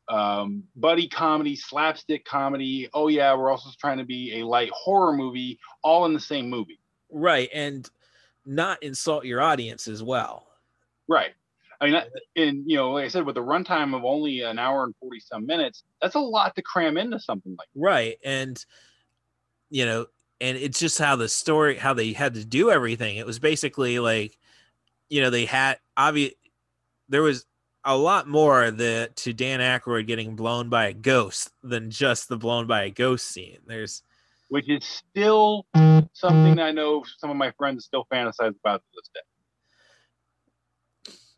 um, 0.09 0.63
buddy 0.75 1.07
comedy, 1.07 1.55
slapstick 1.55 2.25
comedy. 2.25 2.89
Oh 2.93 3.07
yeah, 3.07 3.33
we're 3.33 3.49
also 3.49 3.69
trying 3.79 3.97
to 3.99 4.05
be 4.05 4.41
a 4.41 4.45
light 4.45 4.71
horror 4.71 5.13
movie, 5.13 5.57
all 5.83 6.05
in 6.05 6.13
the 6.13 6.19
same 6.19 6.49
movie 6.49 6.79
right 7.12 7.49
and 7.53 7.89
not 8.45 8.82
insult 8.84 9.26
your 9.26 9.41
audience 9.41 9.88
as 9.88 10.03
well 10.03 10.47
right 11.08 11.32
i 11.82 11.86
mean 11.86 12.01
and 12.36 12.64
you 12.70 12.78
know 12.78 12.91
like 12.91 13.06
i 13.06 13.08
said 13.08 13.26
with 13.26 13.38
a 13.38 13.41
runtime 13.41 13.95
of 13.95 14.03
only 14.03 14.41
an 14.41 14.60
hour 14.60 14.84
and 14.84 14.95
40 14.99 15.20
some 15.20 15.45
minutes 15.45 15.84
that's 16.01 16.16
a 16.16 16.20
lot 16.20 16.56
to 16.56 16.62
cram 16.62 16.97
into 16.97 17.20
something 17.20 17.56
like 17.58 17.68
that. 17.74 17.82
right 17.82 18.18
and 18.24 18.66
you 19.70 19.86
know 19.86 20.06
and 20.41 20.58
it's 20.58 20.80
just 20.80 20.99
how 20.99 21.16
the 21.16 21.30
story 21.30 21.76
how 21.76 21.93
they 21.93 22.14
had 22.14 22.36
to 22.36 22.45
do 22.45 22.70
everything 22.70 23.18
it 23.18 23.26
was 23.26 23.39
basically 23.39 23.99
like 23.99 24.38
you 25.10 25.22
know 25.22 25.30
they 25.30 25.45
had 25.45 25.80
obvious 25.97 26.34
there 27.10 27.22
was 27.22 27.45
a 27.86 27.95
lot 27.95 28.28
more 28.28 28.72
that 28.72 29.16
to 29.16 29.32
Dan 29.32 29.60
Aykroyd 29.60 30.08
getting 30.08 30.36
blown 30.36 30.70
by 30.70 30.88
a 30.88 30.93
ghost 30.93 31.51
than 31.64 31.91
just 31.91 32.28
the 32.28 32.38
blown 32.38 32.66
by 32.66 32.84
a 32.84 32.89
ghost 32.89 33.28
scene. 33.28 33.60
There's 33.68 34.01
which 34.49 34.69
is 34.69 34.83
still 34.83 35.65
something 36.13 36.59
I 36.59 36.71
know 36.71 37.03
some 37.17 37.29
of 37.29 37.37
my 37.37 37.51
friends 37.57 37.85
still 37.85 38.05
fantasize 38.11 38.55
about 38.63 38.81
to 38.81 38.87
this 38.95 39.09
day. 39.13 39.21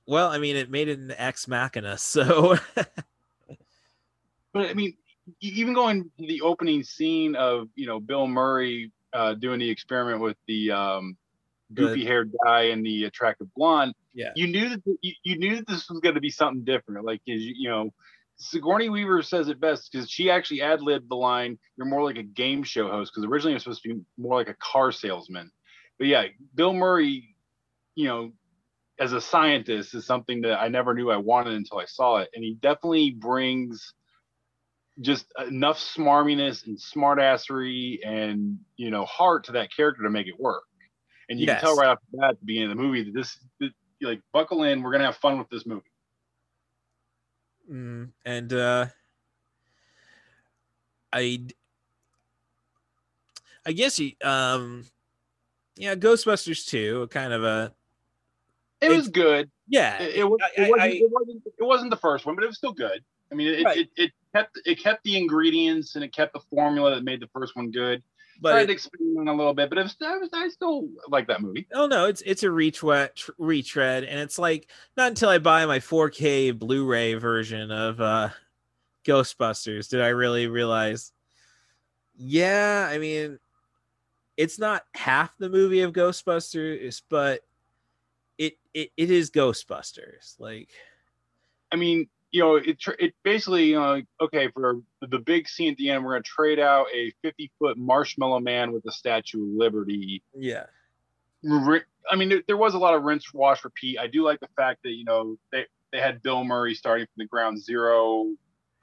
Well, 0.06 0.30
I 0.30 0.38
mean, 0.38 0.56
it 0.56 0.70
made 0.70 0.88
it 0.88 1.00
an 1.00 1.14
ex 1.18 1.48
machina, 1.48 1.98
so. 1.98 2.58
but 2.76 4.70
I 4.70 4.74
mean, 4.74 4.96
even 5.42 5.74
going 5.74 6.04
to 6.04 6.28
the 6.28 6.42
opening 6.42 6.84
scene 6.84 7.36
of 7.36 7.68
you 7.76 7.86
know 7.86 8.00
Bill 8.00 8.28
Murray 8.28 8.92
uh, 9.14 9.34
doing 9.34 9.60
the 9.60 9.70
experiment 9.70 10.22
with 10.22 10.38
the 10.48 10.72
um, 10.72 11.18
goofy 11.74 12.06
haired 12.06 12.32
guy 12.46 12.64
and 12.64 12.86
the 12.86 13.04
attractive 13.04 13.54
blonde, 13.54 13.94
yeah, 14.14 14.32
you 14.36 14.48
knew 14.48 14.70
that 14.70 14.82
you, 15.02 15.14
you 15.24 15.38
knew 15.38 15.58
that 15.58 15.68
this 15.68 15.90
was 15.90 16.00
going 16.00 16.16
to 16.16 16.22
be 16.22 16.30
something 16.30 16.64
different. 16.64 17.06
Like, 17.06 17.22
you, 17.26 17.36
you 17.36 17.70
know, 17.70 17.94
Sigourney 18.38 18.90
Weaver 18.90 19.22
says 19.24 19.48
it 19.48 19.60
best 19.60 19.92
because 19.92 20.10
she 20.10 20.30
actually 20.30 20.62
ad 20.62 20.82
libbed 20.82 21.10
the 21.10 21.16
line, 21.16 21.58
"You're 21.78 21.88
more 21.88 22.04
like 22.04 22.18
a 22.18 22.24
game 22.24 22.64
show 22.64 22.90
host," 22.90 23.12
because 23.14 23.28
originally 23.28 23.54
it 23.54 23.56
was 23.56 23.64
supposed 23.64 23.84
to 23.84 23.96
be 23.96 24.02
more 24.18 24.36
like 24.36 24.50
a 24.50 24.56
car 24.56 24.92
salesman. 24.92 25.52
But 25.98 26.08
yeah, 26.08 26.26
Bill 26.56 26.74
Murray, 26.74 27.36
you 27.96 28.06
know, 28.08 28.34
as 29.00 29.14
a 29.14 29.22
scientist 29.22 29.96
is 29.96 30.06
something 30.06 30.42
that 30.42 30.60
I 30.60 30.68
never 30.68 30.94
knew 30.94 31.10
I 31.12 31.18
wanted 31.18 31.54
until 31.54 31.80
I 31.80 31.86
saw 31.86 32.18
it, 32.18 32.30
and 32.36 32.44
he 32.44 32.56
definitely 32.56 33.12
brings 33.12 33.94
just 35.02 35.32
enough 35.48 35.78
smarminess 35.78 36.66
and 36.66 36.78
smartassery 36.78 38.00
and 38.06 38.58
you 38.78 38.90
know 38.90 39.06
heart 39.06 39.44
to 39.46 39.52
that 39.54 39.70
character 39.76 40.04
to 40.04 40.10
make 40.10 40.28
it 40.28 40.40
work. 40.40 40.64
and 41.30 41.40
you 41.40 41.46
Yes. 41.46 41.60
can 41.60 41.70
tell 41.70 41.76
right 41.76 41.90
off 41.90 42.00
the 42.12 42.18
bat 42.20 42.30
at 42.32 42.40
the 42.40 42.46
beginning 42.46 42.72
of 42.72 42.78
the 42.78 42.82
movie 42.82 43.04
that 43.04 43.14
this, 43.14 43.38
that, 43.60 43.72
like, 44.02 44.22
buckle 44.32 44.64
in, 44.64 44.82
we're 44.82 44.92
gonna 44.92 45.06
have 45.06 45.18
fun 45.18 45.38
with 45.38 45.50
this 45.50 45.66
movie. 45.66 45.92
Mm, 47.72 48.12
and 48.26 48.54
uh 48.54 48.86
I 51.12 51.48
I 53.66 53.72
guess 53.74 53.98
he, 53.98 54.16
um 54.24 54.86
yeah, 55.76 55.94
Ghostbusters 55.96 56.66
2, 56.68 57.08
kind 57.12 57.34
of 57.34 57.44
a 57.44 57.74
It 58.82 58.90
was 58.90 59.10
good. 59.10 59.50
yeah. 59.68 60.02
It, 60.02 60.16
it, 60.18 60.24
was, 60.24 60.40
I- 60.42 60.62
it, 60.62 60.70
wasn't, 60.72 60.82
I- 60.82 60.88
it 60.88 61.12
wasn't. 61.12 61.44
It 61.60 61.64
wasn't 61.64 61.90
the 61.92 61.98
first 61.98 62.26
one, 62.26 62.36
but 62.36 62.44
it 62.44 62.48
was 62.48 62.58
still 62.58 62.74
good. 62.74 63.04
I 63.32 63.36
mean, 63.36 63.48
it, 63.50 63.64
Right. 63.66 63.78
it, 63.80 63.90
it 63.98 64.12
kept 64.34 64.60
it 64.66 64.80
kept 64.82 65.04
the 65.04 65.18
ingredients 65.18 65.96
and 65.96 66.04
it 66.04 66.14
kept 66.14 66.34
the 66.34 66.40
formula 66.50 66.96
that 66.96 67.04
made 67.04 67.20
the 67.20 67.28
first 67.28 67.56
one 67.56 67.70
good. 67.72 68.02
But 68.42 68.52
Tried 68.52 68.66
to 68.68 68.74
experiment 68.74 69.30
a 69.30 69.34
little 69.34 69.54
bit, 69.54 69.70
but 69.70 69.78
it 69.78 69.84
was, 69.84 69.96
I, 70.02 70.18
was, 70.18 70.30
I 70.34 70.50
still 70.50 70.88
like 71.10 71.28
that 71.28 71.42
movie. 71.42 71.68
oh 71.74 71.88
no, 71.88 72.06
it's 72.06 72.22
it's 72.26 72.44
a 72.44 72.52
retread 72.52 73.12
retread 73.38 74.04
and 74.04 74.20
it's 74.20 74.38
like 74.38 74.70
not 74.96 75.10
until 75.10 75.30
I 75.30 75.38
buy 75.38 75.66
my 75.66 75.80
4K 75.80 76.58
Blu-ray 76.58 77.16
version 77.16 77.72
of 77.72 78.00
uh 78.02 78.30
Ghostbusters 79.06 79.90
did 79.90 80.02
I 80.02 80.10
really 80.10 80.48
realize 80.48 81.12
yeah, 82.16 82.88
I 82.90 82.98
mean 82.98 83.40
it's 84.38 84.60
not 84.60 84.84
half 84.94 85.36
the 85.38 85.50
movie 85.50 85.82
of 85.82 85.94
Ghostbusters, 85.94 87.02
but 87.10 87.42
it 88.38 88.58
it, 88.74 88.92
it 88.96 89.10
is 89.12 89.32
Ghostbusters. 89.32 90.40
Like 90.40 90.70
I 91.72 91.76
mean, 91.76 92.08
you 92.32 92.42
know, 92.42 92.56
it 92.58 92.80
tr- 92.80 93.00
it 93.00 93.14
basically, 93.24 93.68
you 93.68 93.76
know, 93.80 94.02
okay, 94.22 94.50
for 94.50 94.82
the 95.02 95.20
big 95.20 95.48
scene 95.48 95.72
at 95.72 95.78
the 95.78 95.90
end, 95.90 96.04
we're 96.04 96.14
gonna 96.14 96.24
trade 96.24 96.60
out 96.60 96.88
a 96.94 97.12
50 97.24 97.52
foot 97.60 97.78
marshmallow 97.78 98.40
man 98.42 98.72
with 98.74 98.84
the 98.84 98.92
Statue 98.92 99.42
of 99.44 99.50
Liberty. 99.58 100.22
yeah. 100.36 100.66
I 102.12 102.16
mean, 102.16 102.30
there, 102.30 102.42
there 102.48 102.58
was 102.58 102.74
a 102.74 102.78
lot 102.80 102.94
of 102.96 103.04
rinse, 103.04 103.34
wash, 103.34 103.64
repeat. 103.64 104.00
I 104.00 104.08
do 104.08 104.24
like 104.24 104.40
the 104.40 104.48
fact 104.58 104.80
that 104.84 104.92
you 104.92 105.06
know 105.06 105.38
they 105.52 105.66
they 105.92 106.00
had 106.00 106.22
Bill 106.22 106.44
Murray 106.44 106.74
starting 106.74 107.06
from 107.06 107.24
the 107.24 107.28
ground 107.28 107.62
zero 107.62 108.34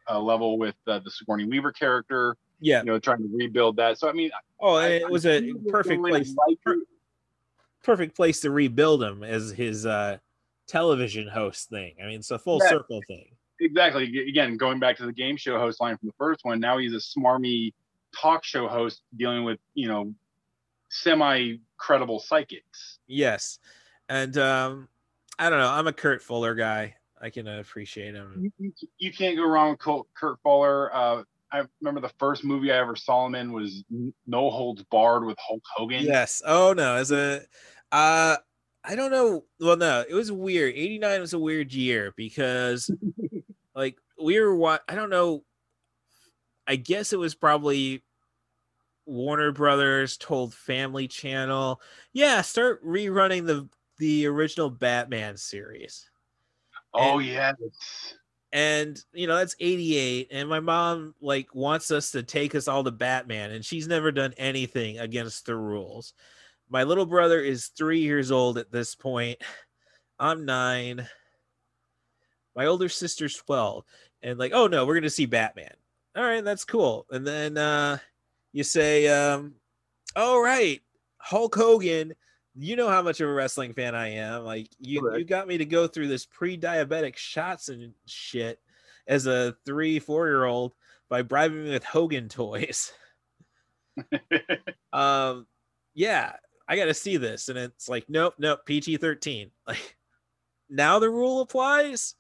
uh, 0.08 0.18
level 0.20 0.58
with 0.58 0.74
uh, 0.86 1.00
the 1.00 1.10
Sigourney 1.10 1.44
Weaver 1.46 1.72
character, 1.72 2.36
Yeah. 2.60 2.80
you 2.80 2.86
know, 2.86 2.98
trying 2.98 3.18
to 3.18 3.28
rebuild 3.32 3.76
that. 3.76 3.98
So 3.98 4.08
I 4.08 4.12
mean, 4.12 4.30
Oh, 4.60 4.74
I- 4.76 4.88
it 4.88 5.02
I 5.04 5.10
was 5.10 5.26
a 5.26 5.52
perfect 5.68 6.00
really 6.00 6.10
place 6.12 6.34
like 6.46 6.60
per- 6.62 6.82
perfect 7.82 8.14
place 8.16 8.40
to 8.42 8.50
rebuild 8.50 9.02
him 9.02 9.22
as 9.22 9.50
his 9.52 9.84
uh 9.84 10.18
television 10.66 11.28
host 11.28 11.68
thing. 11.68 11.94
I 12.02 12.06
mean, 12.06 12.18
it's 12.20 12.30
a 12.30 12.38
full 12.38 12.60
Yeah. 12.62 12.68
circle 12.70 13.02
thing. 13.06 13.36
exactly 13.60 14.04
again 14.28 14.56
going 14.56 14.80
back 14.80 14.96
to 14.96 15.06
the 15.06 15.12
game 15.12 15.36
show 15.36 15.56
host 15.58 15.80
line 15.80 15.96
from 15.96 16.08
the 16.08 16.14
first 16.18 16.40
one 16.44 16.58
now 16.58 16.76
he's 16.76 16.92
a 16.92 16.96
smarmy 16.96 17.72
talk 18.14 18.42
show 18.42 18.66
host 18.66 19.02
dealing 19.16 19.44
with 19.44 19.60
you 19.74 19.86
know 19.86 20.12
semi 20.90 21.54
credible 21.76 22.18
psychics 22.18 22.98
Yes. 23.06 23.58
And 24.08 24.36
um 24.38 24.88
I 25.38 25.50
don't 25.50 25.60
know, 25.60 25.70
I'm 25.70 25.86
a 25.86 25.92
Kurt 25.92 26.20
Fuller 26.22 26.54
guy. 26.54 26.96
I 27.20 27.30
can 27.30 27.46
appreciate 27.48 28.14
him. 28.14 28.52
you, 28.98 29.12
can't 29.12 29.36
go 29.36 29.46
wrong 29.48 29.70
with 29.70 30.06
kurt 30.14 30.38
fuller 30.42 30.94
uh 30.94 31.22
i 31.52 31.62
remember 31.80 32.00
the 32.00 32.12
first 32.18 32.44
movie 32.44 32.70
i 32.72 32.76
ever 32.76 32.96
saw 32.96 33.24
him 33.24 33.34
in 33.36 33.52
was 33.52 33.84
no 34.26 34.50
holds 34.50 34.82
barred 34.90 35.24
with 35.24 35.38
hulk 35.38 35.62
hogan 35.76 36.04
Yes. 36.04 36.42
Oh 36.44 36.72
no, 36.76 36.96
as 36.96 37.12
a 37.12 37.42
uh 37.92 38.36
I 38.84 38.94
don't 38.96 39.10
know. 39.10 39.44
Well, 39.60 39.76
no, 39.76 40.04
it 40.08 40.14
was 40.14 40.30
weird. 40.30 40.74
89 40.74 41.20
was 41.20 41.32
a 41.32 41.38
weird 41.38 41.72
year 41.72 42.12
because 42.16 42.90
like 43.74 43.96
we 44.22 44.38
were 44.40 44.54
what 44.54 44.82
I 44.88 44.94
don't 44.94 45.10
know. 45.10 45.42
I 46.66 46.76
guess 46.76 47.12
it 47.12 47.18
was 47.18 47.34
probably 47.34 48.02
Warner 49.06 49.52
Brothers 49.52 50.16
told 50.16 50.54
Family 50.54 51.08
Channel, 51.08 51.80
yeah, 52.12 52.40
start 52.42 52.84
rerunning 52.84 53.46
the 53.46 53.68
the 53.98 54.26
original 54.26 54.70
Batman 54.70 55.36
series. 55.36 56.08
oh 56.92 57.18
and- 57.18 57.26
yeah 57.28 57.52
And 58.52 59.02
you 59.12 59.26
know, 59.26 59.36
that's 59.36 59.56
88 59.60 60.28
and 60.30 60.48
my 60.48 60.60
mom 60.60 61.14
like 61.20 61.54
wants 61.54 61.90
us 61.90 62.10
to 62.12 62.22
take 62.22 62.54
us 62.54 62.68
all 62.68 62.84
to 62.84 62.90
Batman 62.90 63.50
and 63.52 63.64
she's 63.64 63.88
never 63.88 64.12
done 64.12 64.34
anything 64.36 64.98
against 64.98 65.46
the 65.46 65.56
rules. 65.56 66.12
My 66.68 66.84
little 66.84 67.06
brother 67.06 67.40
is 67.40 67.68
3 67.68 68.00
years 68.00 68.30
old 68.30 68.58
at 68.58 68.72
this 68.72 68.94
point. 68.94 69.38
I'm 70.18 70.44
9. 70.44 71.06
My 72.56 72.66
older 72.66 72.88
sister's 72.88 73.36
12 73.36 73.84
and 74.22 74.38
like, 74.38 74.52
"Oh 74.54 74.66
no, 74.66 74.86
we're 74.86 74.94
going 74.94 75.02
to 75.02 75.10
see 75.10 75.26
Batman." 75.26 75.74
All 76.16 76.24
right, 76.24 76.44
that's 76.44 76.64
cool. 76.64 77.06
And 77.10 77.26
then 77.26 77.58
uh 77.58 77.98
you 78.52 78.62
say 78.62 79.08
um 79.08 79.54
all 80.16 80.40
right, 80.40 80.80
Hulk 81.18 81.54
Hogan, 81.54 82.14
you 82.54 82.76
know 82.76 82.88
how 82.88 83.02
much 83.02 83.20
of 83.20 83.28
a 83.28 83.32
wrestling 83.32 83.72
fan 83.74 83.94
I 83.94 84.10
am. 84.14 84.44
Like 84.44 84.68
you, 84.78 85.00
Correct. 85.00 85.18
you 85.18 85.24
got 85.24 85.48
me 85.48 85.58
to 85.58 85.64
go 85.64 85.86
through 85.86 86.08
this 86.08 86.24
pre-diabetic 86.24 87.16
shots 87.16 87.68
and 87.68 87.92
shit 88.06 88.60
as 89.06 89.26
a 89.26 89.56
three, 89.66 89.98
four 89.98 90.26
year 90.28 90.44
old 90.44 90.74
by 91.08 91.22
bribing 91.22 91.64
me 91.64 91.70
with 91.72 91.84
Hogan 91.84 92.28
toys. 92.28 92.92
um, 94.92 95.46
yeah, 95.94 96.34
I 96.68 96.76
got 96.76 96.86
to 96.86 96.94
see 96.94 97.16
this, 97.18 97.48
and 97.48 97.58
it's 97.58 97.88
like, 97.88 98.06
nope, 98.08 98.34
nope, 98.38 98.60
PG 98.66 98.96
thirteen. 98.98 99.50
Like 99.66 99.96
now 100.70 100.98
the 100.98 101.10
rule 101.10 101.40
applies. 101.42 102.14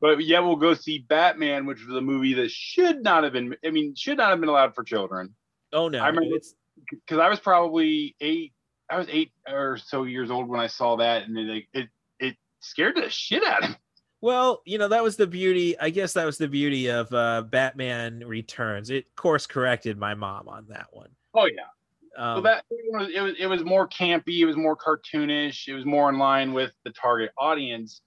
but 0.00 0.24
yeah 0.24 0.40
we'll 0.40 0.56
go 0.56 0.74
see 0.74 0.98
batman 1.08 1.64
which 1.64 1.84
was 1.86 1.96
a 1.96 2.00
movie 2.00 2.34
that 2.34 2.50
should 2.50 3.02
not 3.04 3.22
have 3.22 3.32
been 3.32 3.54
i 3.64 3.70
mean 3.70 3.94
should 3.94 4.16
not 4.16 4.30
have 4.30 4.40
been 4.40 4.48
allowed 4.48 4.74
for 4.74 4.82
children 4.82 5.32
Oh 5.72 5.88
no, 5.88 6.00
I 6.02 6.08
remember- 6.08 6.34
it's 6.36 6.54
because 6.90 7.18
I 7.18 7.28
was 7.30 7.40
probably 7.40 8.14
eight. 8.20 8.52
I 8.90 8.98
was 8.98 9.06
eight 9.10 9.32
or 9.48 9.78
so 9.78 10.02
years 10.04 10.30
old 10.30 10.48
when 10.48 10.60
I 10.60 10.66
saw 10.66 10.96
that, 10.96 11.22
and 11.26 11.38
it 11.38 11.64
it, 11.72 11.88
it 12.18 12.36
scared 12.60 12.96
the 12.96 13.08
shit 13.08 13.42
out 13.42 13.62
of 13.64 13.70
me. 13.70 13.76
Well, 14.20 14.60
you 14.66 14.76
know, 14.76 14.88
that 14.88 15.02
was 15.02 15.16
the 15.16 15.26
beauty. 15.26 15.78
I 15.78 15.88
guess 15.88 16.12
that 16.12 16.26
was 16.26 16.36
the 16.36 16.46
beauty 16.48 16.88
of 16.90 17.10
uh, 17.14 17.42
Batman 17.42 18.22
Returns. 18.26 18.90
It 18.90 19.06
course 19.16 19.46
corrected 19.46 19.96
my 19.98 20.14
mom 20.14 20.46
on 20.46 20.66
that 20.68 20.88
one. 20.90 21.08
Oh 21.32 21.46
yeah, 21.46 21.62
Um, 22.16 22.38
so 22.38 22.42
that 22.42 22.64
it 22.70 22.92
was, 22.92 23.08
it 23.14 23.20
was 23.20 23.34
it 23.38 23.46
was 23.46 23.64
more 23.64 23.88
campy. 23.88 24.40
It 24.40 24.46
was 24.46 24.56
more 24.56 24.76
cartoonish. 24.76 25.66
It 25.68 25.74
was 25.74 25.84
more 25.86 26.08
in 26.10 26.18
line 26.18 26.52
with 26.52 26.72
the 26.84 26.90
target 26.92 27.30
audience. 27.38 28.02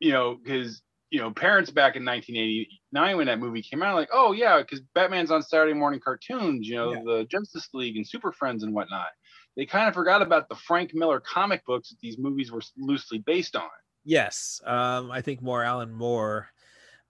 You 0.00 0.12
know, 0.12 0.38
because 0.42 0.82
you 1.10 1.18
know 1.20 1.30
parents 1.32 1.70
back 1.70 1.96
in 1.96 2.04
1989 2.04 3.16
when 3.16 3.26
that 3.26 3.38
movie 3.40 3.62
came 3.62 3.82
out, 3.82 3.96
like, 3.96 4.10
oh 4.12 4.32
yeah, 4.32 4.58
because 4.58 4.80
Batman's 4.94 5.30
on 5.30 5.42
Saturday 5.42 5.72
morning 5.74 6.00
cartoons. 6.00 6.68
You 6.68 6.76
know, 6.76 6.92
Yeah. 6.92 7.02
the 7.04 7.24
Justice 7.30 7.68
League 7.74 7.96
and 7.96 8.06
Super 8.06 8.30
Friends 8.32 8.62
and 8.62 8.72
whatnot. 8.74 9.08
They 9.56 9.66
kind 9.66 9.88
of 9.88 9.94
forgot 9.94 10.22
about 10.22 10.48
the 10.48 10.54
Frank 10.54 10.94
Miller 10.94 11.18
comic 11.18 11.64
books 11.66 11.88
that 11.88 11.96
these 12.00 12.16
movies 12.18 12.52
were 12.52 12.62
loosely 12.76 13.18
based 13.18 13.56
on. 13.56 13.68
yes, 14.04 14.60
um, 14.64 15.10
I 15.10 15.20
think 15.20 15.42
more 15.42 15.64
Alan 15.64 15.92
Moore. 15.92 16.50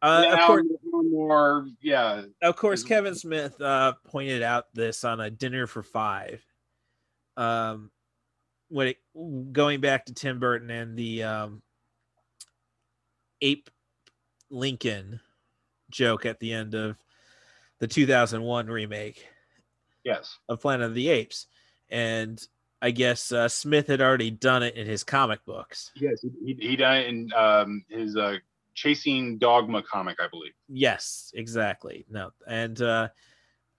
Uh, 0.00 0.24
of 0.32 0.38
course, 0.46 0.66
more, 0.92 1.66
yeah, 1.82 2.22
of 2.42 2.56
course. 2.56 2.84
Kevin 2.84 3.16
Smith 3.16 3.60
uh, 3.60 3.94
pointed 4.04 4.42
out 4.42 4.66
this 4.72 5.02
on 5.02 5.20
a 5.20 5.30
dinner 5.30 5.66
for 5.66 5.82
five. 5.82 6.44
Um, 7.36 7.90
when 8.68 8.88
it, 8.88 8.98
going 9.52 9.80
back 9.80 10.06
to 10.06 10.14
Tim 10.14 10.38
Burton 10.38 10.70
and 10.70 10.96
the 10.96 11.24
um, 11.24 11.62
ape 13.40 13.70
Lincoln 14.50 15.20
joke 15.90 16.26
at 16.26 16.38
the 16.38 16.52
end 16.52 16.74
of 16.74 16.96
the 17.80 17.88
2001 17.88 18.66
remake 18.66 19.26
yes. 20.04 20.38
of 20.48 20.60
Planet 20.60 20.86
of 20.86 20.94
the 20.94 21.08
Apes, 21.08 21.46
and 21.88 22.40
I 22.80 22.90
guess 22.90 23.32
uh, 23.32 23.48
Smith 23.48 23.88
had 23.88 24.00
already 24.00 24.30
done 24.30 24.62
it 24.62 24.74
in 24.74 24.86
his 24.86 25.02
comic 25.02 25.44
books. 25.44 25.90
Yes, 25.96 26.24
he, 26.44 26.56
he 26.60 26.76
done 26.76 26.96
it 26.98 27.06
in 27.08 27.32
um, 27.34 27.84
his 27.88 28.16
uh, 28.16 28.36
Chasing 28.78 29.38
Dogma 29.38 29.82
comic, 29.82 30.18
I 30.20 30.28
believe. 30.28 30.52
Yes, 30.68 31.32
exactly. 31.34 32.06
No, 32.08 32.30
and 32.46 32.80
uh, 32.80 33.08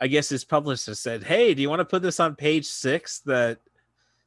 I 0.01 0.07
guess 0.07 0.27
his 0.27 0.43
publisher 0.43 0.93
said, 0.93 1.23
"Hey, 1.23 1.53
do 1.53 1.61
you 1.61 1.69
want 1.69 1.79
to 1.79 1.85
put 1.85 2.01
this 2.01 2.19
on 2.19 2.35
page 2.35 2.65
six 2.65 3.19
that 3.21 3.59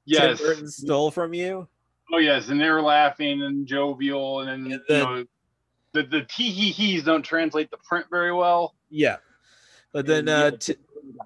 Yes. 0.07 0.39
Tim 0.39 0.47
Burton 0.47 0.69
stole 0.69 1.11
from 1.11 1.35
you?" 1.35 1.69
Oh 2.11 2.19
yes, 2.19 2.49
and 2.49 2.59
they 2.59 2.71
were 2.71 2.81
laughing 2.81 3.43
and 3.43 3.67
jovial, 3.67 4.41
and 4.41 4.49
then 4.49 4.71
you 4.71 4.81
know, 4.89 5.25
the 5.93 6.05
the 6.05 6.23
tee 6.23 6.51
hee 6.51 6.71
hees 6.71 7.05
don't 7.05 7.23
translate 7.23 7.71
the 7.71 7.79
print 7.87 8.07
very 8.11 8.33
well. 8.33 8.75
Yeah, 8.89 9.17
but 9.93 10.07
then 10.07 10.29
uh, 10.29 10.51
got 10.51 10.71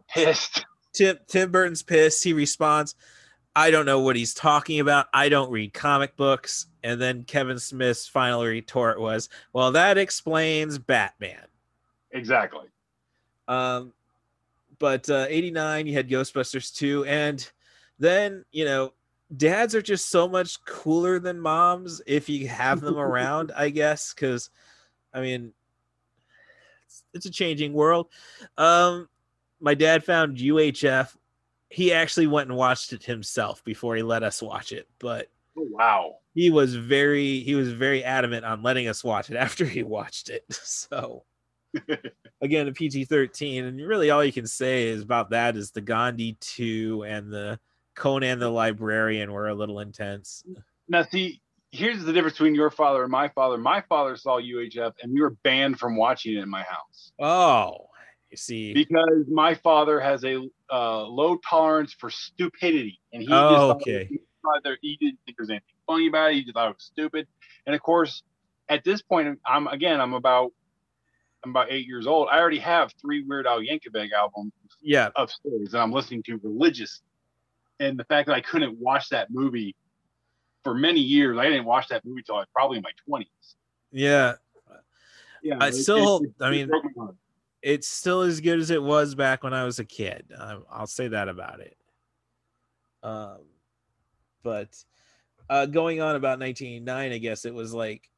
pissed. 0.08 0.64
Tim 0.92 1.18
Tim 1.28 1.52
Burton's 1.52 1.84
pissed. 1.84 2.24
He 2.24 2.32
responds, 2.32 2.96
"I 3.54 3.70
don't 3.70 3.86
know 3.86 4.00
what 4.00 4.16
he's 4.16 4.34
talking 4.34 4.80
about. 4.80 5.06
I 5.14 5.28
don't 5.28 5.52
read 5.52 5.72
comic 5.72 6.16
books." 6.16 6.66
And 6.86 7.00
then 7.00 7.24
Kevin 7.24 7.58
Smith's 7.58 8.06
final 8.06 8.44
retort 8.44 9.00
was, 9.00 9.28
"Well, 9.52 9.72
that 9.72 9.98
explains 9.98 10.78
Batman." 10.78 11.46
Exactly. 12.12 12.66
Um, 13.48 13.92
but 14.78 15.08
uh, 15.10 15.26
89, 15.28 15.86
you 15.86 15.94
had 15.94 16.08
Ghostbusters 16.08 16.74
2. 16.74 17.04
And 17.06 17.50
then, 17.98 18.44
you 18.52 18.64
know, 18.64 18.92
dads 19.36 19.74
are 19.74 19.82
just 19.82 20.10
so 20.10 20.28
much 20.28 20.62
cooler 20.64 21.18
than 21.18 21.40
moms 21.40 22.00
if 22.06 22.28
you 22.28 22.46
have 22.48 22.80
them 22.80 22.98
around, 22.98 23.52
I 23.56 23.70
guess. 23.70 24.14
Because, 24.14 24.50
I 25.12 25.20
mean, 25.20 25.52
it's, 26.84 27.02
it's 27.14 27.26
a 27.26 27.30
changing 27.30 27.72
world. 27.72 28.08
Um, 28.56 29.08
my 29.60 29.74
dad 29.74 30.04
found 30.04 30.36
UHF 30.36 31.16
he 31.68 31.92
actually 31.92 32.26
went 32.26 32.48
and 32.48 32.56
watched 32.56 32.92
it 32.92 33.04
himself 33.04 33.62
before 33.64 33.96
he 33.96 34.02
let 34.02 34.22
us 34.22 34.40
watch 34.40 34.72
it. 34.72 34.88
But 34.98 35.28
oh, 35.58 35.66
wow, 35.70 36.18
he 36.36 36.50
was 36.50 36.74
very 36.74 37.40
he 37.40 37.54
was 37.54 37.72
very 37.72 38.04
adamant 38.04 38.44
on 38.44 38.62
letting 38.62 38.86
us 38.86 39.02
watch 39.02 39.30
it 39.30 39.36
after 39.46 39.64
he 39.64 39.82
watched 39.82 40.28
it. 40.28 40.44
So 40.62 41.24
again, 42.40 42.68
a 42.68 42.72
PG 42.72 43.06
thirteen, 43.06 43.64
and 43.64 43.80
really 43.80 44.10
all 44.10 44.24
you 44.24 44.32
can 44.32 44.46
say 44.46 44.88
is 44.88 45.02
about 45.02 45.30
that 45.30 45.56
is 45.56 45.70
the 45.70 45.80
Gandhi 45.80 46.36
two 46.40 47.04
and 47.06 47.32
the 47.32 47.58
Conan 47.94 48.38
the 48.38 48.48
Librarian 48.48 49.32
were 49.32 49.48
a 49.48 49.54
little 49.54 49.80
intense. 49.80 50.44
Now, 50.88 51.02
see, 51.02 51.40
here's 51.70 52.04
the 52.04 52.12
difference 52.12 52.34
between 52.34 52.54
your 52.54 52.70
father 52.70 53.02
and 53.02 53.10
my 53.10 53.28
father. 53.28 53.58
My 53.58 53.82
father 53.88 54.16
saw 54.16 54.40
UHF, 54.40 54.92
and 55.02 55.12
we 55.12 55.20
were 55.20 55.36
banned 55.42 55.78
from 55.78 55.96
watching 55.96 56.36
it 56.36 56.42
in 56.42 56.48
my 56.48 56.62
house. 56.62 57.12
Oh, 57.18 57.88
you 58.30 58.36
see, 58.36 58.72
because 58.72 59.24
my 59.28 59.54
father 59.54 60.00
has 60.00 60.24
a 60.24 60.48
uh, 60.72 61.02
low 61.02 61.38
tolerance 61.48 61.92
for 61.92 62.10
stupidity, 62.10 63.00
and 63.12 63.22
he 63.22 63.28
oh, 63.30 63.72
just 63.72 63.82
okay. 63.82 64.08
He, 64.08 64.18
he 64.80 64.96
didn't 64.96 65.18
think 65.26 65.36
there's 65.36 65.50
anything 65.50 65.75
funny 65.86 66.08
about 66.08 66.32
it. 66.32 66.34
He 66.36 66.42
just 66.42 66.54
thought 66.54 66.70
it 66.70 66.76
was 66.76 66.84
stupid. 66.84 67.26
And 67.66 67.74
of 67.74 67.82
course, 67.82 68.22
at 68.68 68.84
this 68.84 69.02
point, 69.02 69.38
I'm 69.46 69.66
again, 69.66 70.00
I'm 70.00 70.14
about 70.14 70.52
I'm 71.44 71.50
about 71.50 71.68
eight 71.70 71.86
years 71.86 72.06
old. 72.06 72.28
I 72.30 72.38
already 72.38 72.58
have 72.58 72.92
three 73.00 73.22
Weird 73.22 73.46
Al 73.46 73.60
Yankovic 73.60 74.12
albums 74.12 74.52
yeah. 74.80 75.10
upstairs 75.16 75.70
that 75.70 75.78
I'm 75.78 75.92
listening 75.92 76.22
to 76.24 76.40
religious. 76.42 77.02
And 77.78 77.98
the 77.98 78.04
fact 78.04 78.26
that 78.26 78.34
I 78.34 78.40
couldn't 78.40 78.78
watch 78.78 79.10
that 79.10 79.30
movie 79.30 79.76
for 80.64 80.74
many 80.74 81.00
years, 81.00 81.38
I 81.38 81.44
didn't 81.44 81.66
watch 81.66 81.88
that 81.88 82.04
movie 82.04 82.22
till 82.22 82.36
I 82.36 82.38
was 82.38 82.48
probably 82.52 82.78
in 82.78 82.82
my 82.82 82.90
20s. 83.08 83.26
Yeah. 83.92 84.34
Yeah. 85.42 85.58
I 85.60 85.70
still, 85.70 86.18
it, 86.18 86.30
it, 86.40 86.44
I 86.44 86.50
mean, 86.50 86.70
it's 87.62 87.86
still 87.86 88.22
as 88.22 88.40
good 88.40 88.58
as 88.58 88.70
it 88.70 88.82
was 88.82 89.14
back 89.14 89.44
when 89.44 89.54
I 89.54 89.64
was 89.64 89.78
a 89.78 89.84
kid. 89.84 90.32
I'll 90.70 90.86
say 90.86 91.08
that 91.08 91.28
about 91.28 91.60
it. 91.60 91.76
Um, 93.02 93.38
but 94.42 94.68
uh, 95.48 95.66
going 95.66 96.00
on 96.00 96.16
about 96.16 96.40
1989, 96.40 97.12
I 97.12 97.18
guess 97.18 97.44
it 97.44 97.54
was 97.54 97.72
like 97.72 98.08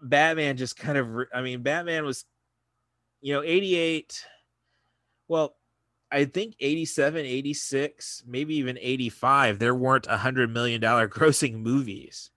Batman 0.00 0.56
just 0.56 0.76
kind 0.76 0.98
of, 0.98 1.08
I 1.34 1.42
mean, 1.42 1.62
Batman 1.62 2.04
was, 2.04 2.24
you 3.20 3.34
know, 3.34 3.42
88. 3.42 4.24
Well, 5.28 5.54
I 6.10 6.26
think 6.26 6.54
87, 6.60 7.24
86, 7.24 8.24
maybe 8.26 8.56
even 8.56 8.78
85, 8.80 9.58
there 9.58 9.74
weren't 9.74 10.06
a 10.08 10.18
hundred 10.18 10.50
million 10.50 10.80
dollar 10.80 11.08
grossing 11.08 11.54
movies. 11.54 12.30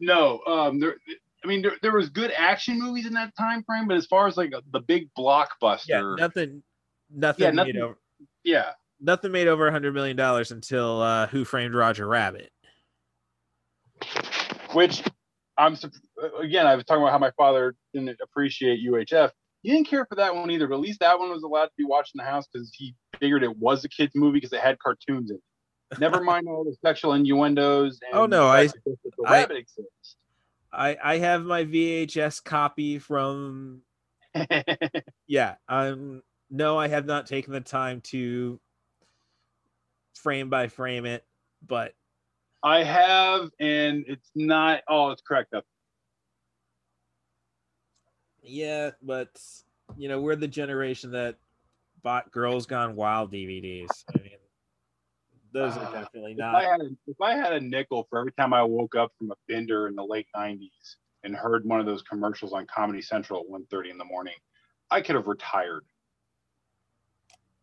No, 0.00 0.40
um, 0.46 0.80
there, 0.80 0.96
I 1.44 1.46
mean, 1.46 1.62
there, 1.62 1.72
there 1.82 1.92
was 1.92 2.08
good 2.08 2.32
action 2.36 2.78
movies 2.78 3.06
in 3.06 3.12
that 3.14 3.36
time 3.36 3.62
frame, 3.64 3.86
but 3.86 3.96
as 3.96 4.06
far 4.06 4.26
as 4.26 4.36
like 4.36 4.52
a, 4.52 4.62
the 4.72 4.80
big 4.80 5.08
blockbuster, 5.16 5.88
yeah, 5.88 6.14
nothing, 6.18 6.62
nothing, 7.10 7.44
yeah, 7.44 7.50
nothing 7.50 7.76
over, 7.76 7.98
yeah, 8.44 8.70
nothing 9.00 9.30
made 9.30 9.46
over 9.46 9.68
a 9.68 9.72
hundred 9.72 9.94
million 9.94 10.16
dollars 10.16 10.50
until 10.50 11.02
uh, 11.02 11.26
Who 11.28 11.44
Framed 11.44 11.74
Roger 11.74 12.06
Rabbit, 12.06 12.50
which 14.72 15.02
I'm 15.58 15.76
again, 16.40 16.66
I 16.66 16.74
was 16.74 16.84
talking 16.84 17.02
about 17.02 17.12
how 17.12 17.18
my 17.18 17.32
father 17.36 17.74
didn't 17.92 18.18
appreciate 18.22 18.80
UHF. 18.86 19.30
He 19.62 19.70
didn't 19.70 19.86
care 19.86 20.06
for 20.06 20.16
that 20.16 20.34
one 20.34 20.50
either, 20.50 20.66
but 20.66 20.74
at 20.74 20.80
least 20.80 21.00
that 21.00 21.18
one 21.18 21.30
was 21.30 21.42
allowed 21.44 21.66
to 21.66 21.72
be 21.78 21.84
watched 21.84 22.14
in 22.14 22.18
the 22.18 22.28
house 22.28 22.46
because 22.52 22.72
he 22.74 22.94
figured 23.20 23.44
it 23.44 23.56
was 23.58 23.84
a 23.84 23.88
kids 23.88 24.12
movie 24.14 24.38
because 24.38 24.52
it 24.52 24.60
had 24.60 24.78
cartoons 24.78 25.30
in 25.30 25.36
it. 25.36 25.98
Never 26.00 26.20
mind 26.24 26.48
all 26.48 26.64
the 26.64 26.74
sexual 26.84 27.12
innuendos. 27.12 28.00
oh 28.12 28.26
no, 28.26 28.46
I, 28.48 28.68
I, 29.26 29.46
I, 30.72 30.96
I 31.02 31.18
have 31.18 31.44
my 31.44 31.64
VHS 31.64 32.42
copy 32.42 32.98
from. 32.98 33.82
yeah, 35.26 35.56
um, 35.68 36.22
no, 36.50 36.78
I 36.78 36.88
have 36.88 37.04
not 37.04 37.26
taken 37.26 37.52
the 37.52 37.60
time 37.60 38.00
to 38.02 38.58
frame 40.14 40.48
by 40.48 40.68
frame 40.68 41.04
it, 41.04 41.24
but 41.66 41.94
I 42.62 42.84
have, 42.84 43.50
and 43.58 44.04
it's 44.06 44.30
not. 44.34 44.82
Oh, 44.88 45.10
it's 45.10 45.22
correct 45.22 45.54
up. 45.54 45.64
Yeah, 48.42 48.90
but 49.02 49.28
you 49.96 50.08
know 50.08 50.20
we're 50.20 50.36
the 50.36 50.48
generation 50.48 51.10
that 51.12 51.36
bought 52.02 52.30
Girls 52.30 52.66
Gone 52.66 52.94
Wild 52.94 53.32
DVDs. 53.32 54.04
I 54.14 54.18
mean, 54.18 54.30
those 55.52 55.76
are 55.76 55.86
uh, 55.86 55.92
definitely 55.92 56.34
not. 56.34 56.62
If 56.62 56.68
I, 56.68 56.70
had 56.70 56.80
a, 56.80 56.90
if 57.06 57.20
I 57.20 57.34
had 57.34 57.52
a 57.52 57.60
nickel 57.60 58.06
for 58.08 58.18
every 58.18 58.32
time 58.32 58.52
I 58.52 58.62
woke 58.62 58.94
up 58.94 59.12
from 59.18 59.32
a 59.32 59.36
bender 59.48 59.88
in 59.88 59.96
the 59.96 60.04
late 60.04 60.26
'90s 60.36 60.96
and 61.24 61.34
heard 61.34 61.64
one 61.64 61.80
of 61.80 61.86
those 61.86 62.02
commercials 62.02 62.52
on 62.52 62.66
Comedy 62.66 63.02
Central 63.02 63.40
at 63.40 63.46
1:30 63.46 63.90
in 63.90 63.98
the 63.98 64.04
morning, 64.04 64.34
I 64.90 65.00
could 65.00 65.16
have 65.16 65.26
retired 65.26 65.84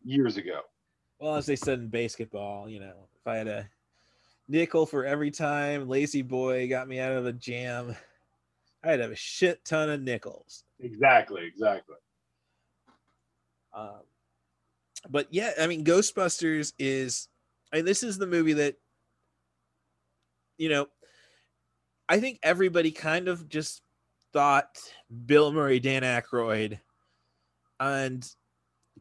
years 0.04 0.36
ago. 0.36 0.60
Well, 1.18 1.36
as 1.36 1.46
they 1.46 1.56
said 1.56 1.80
in 1.80 1.88
basketball, 1.88 2.68
you 2.68 2.80
know, 2.80 3.08
if 3.18 3.26
I 3.26 3.36
had 3.36 3.48
a 3.48 3.68
nickel 4.50 4.84
for 4.84 5.04
every 5.04 5.30
time 5.30 5.88
La-Z-Boy 5.88 6.68
got 6.68 6.88
me 6.88 6.98
out 6.98 7.12
of 7.12 7.24
the 7.24 7.32
jam. 7.32 7.94
I'd 8.82 9.00
have 9.00 9.12
a 9.12 9.16
shit 9.16 9.64
ton 9.64 9.88
of 9.88 10.02
nickels. 10.02 10.64
Exactly, 10.80 11.46
exactly. 11.46 11.96
Um, 13.72 14.00
but 15.08 15.28
yeah, 15.30 15.52
I 15.60 15.66
mean, 15.66 15.84
Ghostbusters 15.84 16.72
is, 16.78 17.28
I 17.72 17.76
mean, 17.76 17.84
this 17.84 18.02
is 18.02 18.18
the 18.18 18.26
movie 18.26 18.54
that, 18.54 18.76
you 20.58 20.68
know, 20.68 20.88
I 22.08 22.18
think 22.18 22.40
everybody 22.42 22.90
kind 22.90 23.28
of 23.28 23.48
just 23.48 23.82
thought 24.32 24.78
Bill 25.26 25.52
Murray, 25.52 25.78
Dan 25.78 26.02
Aykroyd, 26.02 26.80
and 27.78 28.28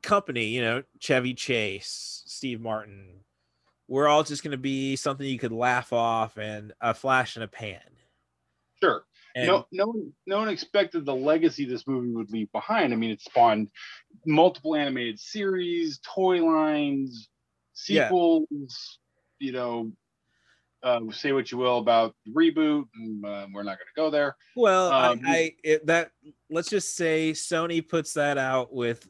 company, 0.03 0.45
you 0.45 0.61
know, 0.61 0.83
Chevy 0.99 1.33
Chase, 1.33 2.23
Steve 2.27 2.61
Martin, 2.61 3.21
we're 3.89 4.07
all 4.07 4.23
just 4.23 4.43
going 4.43 4.51
to 4.51 4.57
be 4.57 4.95
something 4.95 5.25
you 5.25 5.39
could 5.39 5.51
laugh 5.51 5.91
off 5.91 6.37
and 6.37 6.71
a 6.79 6.93
flash 6.93 7.35
in 7.35 7.41
a 7.43 7.47
pan. 7.47 7.81
Sure. 8.81 9.03
And 9.35 9.47
no, 9.47 9.67
no 9.71 9.87
one, 9.87 10.13
no 10.27 10.37
one 10.39 10.49
expected 10.49 11.05
the 11.05 11.15
legacy 11.15 11.65
this 11.65 11.87
movie 11.87 12.11
would 12.11 12.31
leave 12.31 12.51
behind. 12.51 12.93
I 12.93 12.95
mean, 12.95 13.09
it 13.09 13.21
spawned 13.21 13.69
multiple 14.25 14.75
animated 14.75 15.19
series, 15.19 15.99
toy 15.99 16.43
lines, 16.45 17.29
sequels. 17.73 18.47
Yeah. 18.51 19.47
You 19.47 19.51
know, 19.53 19.91
uh, 20.83 20.99
say 21.11 21.31
what 21.31 21.51
you 21.51 21.57
will 21.57 21.77
about 21.77 22.13
the 22.25 22.31
reboot, 22.31 22.85
and 22.95 23.25
uh, 23.25 23.47
we're 23.53 23.63
not 23.63 23.77
going 23.77 23.87
to 23.87 23.95
go 23.95 24.09
there. 24.09 24.35
Well, 24.55 24.91
um, 24.91 25.21
I, 25.25 25.31
I 25.31 25.55
it, 25.63 25.85
that 25.87 26.11
let's 26.49 26.69
just 26.69 26.95
say 26.95 27.31
Sony 27.31 27.87
puts 27.87 28.13
that 28.13 28.37
out 28.37 28.73
with 28.73 29.07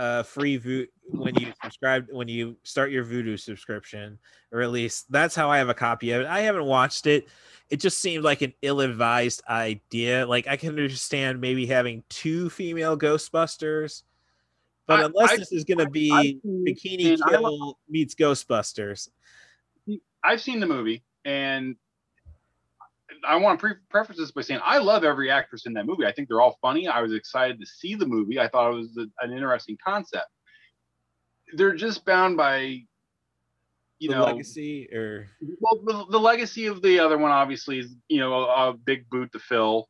uh 0.00 0.22
free 0.22 0.56
vo- 0.56 0.86
when 1.10 1.34
you 1.34 1.52
subscribe 1.62 2.06
when 2.10 2.26
you 2.26 2.56
start 2.62 2.90
your 2.90 3.04
Vudu 3.04 3.38
subscription, 3.38 4.18
or 4.50 4.62
at 4.62 4.70
least 4.70 5.12
that's 5.12 5.34
how 5.34 5.50
I 5.50 5.58
have 5.58 5.68
a 5.68 5.74
copy 5.74 6.12
of 6.12 6.22
it. 6.22 6.26
I 6.26 6.40
haven't 6.40 6.64
watched 6.64 7.06
it. 7.06 7.28
It 7.68 7.80
just 7.80 8.00
seemed 8.00 8.24
like 8.24 8.40
an 8.40 8.54
ill-advised 8.62 9.42
idea. 9.48 10.26
Like 10.26 10.48
I 10.48 10.56
can 10.56 10.70
understand 10.70 11.40
maybe 11.40 11.66
having 11.66 12.02
two 12.08 12.48
female 12.48 12.96
Ghostbusters, 12.96 14.04
but 14.86 15.00
I, 15.00 15.04
unless 15.04 15.32
I, 15.32 15.36
this 15.36 15.52
is 15.52 15.64
going 15.64 15.78
to 15.78 15.90
be 15.90 16.10
I, 16.10 16.36
Bikini 16.46 17.18
Kill 17.28 17.78
meets 17.88 18.14
Ghostbusters, 18.14 19.10
I've 20.24 20.40
seen 20.40 20.60
the 20.60 20.66
movie 20.66 21.02
and 21.26 21.76
I 23.26 23.36
want 23.36 23.58
to 23.58 23.66
pre- 23.66 23.82
preface 23.88 24.16
this 24.16 24.30
by 24.30 24.42
saying 24.42 24.60
I 24.64 24.78
love 24.78 25.04
every 25.04 25.30
actress 25.30 25.66
in 25.66 25.72
that 25.74 25.86
movie. 25.86 26.06
I 26.06 26.12
think 26.12 26.28
they're 26.28 26.40
all 26.40 26.58
funny. 26.60 26.88
I 26.88 27.02
was 27.02 27.12
excited 27.12 27.60
to 27.60 27.66
see 27.66 27.94
the 27.94 28.06
movie. 28.06 28.38
I 28.38 28.48
thought 28.48 28.72
it 28.72 28.76
was 28.76 28.96
a, 28.98 29.06
an 29.24 29.32
interesting 29.32 29.76
concept. 29.84 30.26
They're 31.54 31.74
just 31.74 32.04
bound 32.04 32.36
by, 32.36 32.82
you 33.98 34.08
the 34.08 34.14
know, 34.14 34.24
legacy 34.24 34.88
or 34.92 35.28
well, 35.60 35.80
the, 35.84 36.06
the, 36.10 36.20
legacy 36.20 36.66
of 36.66 36.82
the 36.82 37.00
other 37.00 37.18
one 37.18 37.32
obviously 37.32 37.80
is 37.80 37.94
you 38.08 38.20
know 38.20 38.34
a, 38.34 38.70
a 38.70 38.72
big 38.72 39.08
boot 39.10 39.30
to 39.32 39.38
fill. 39.38 39.88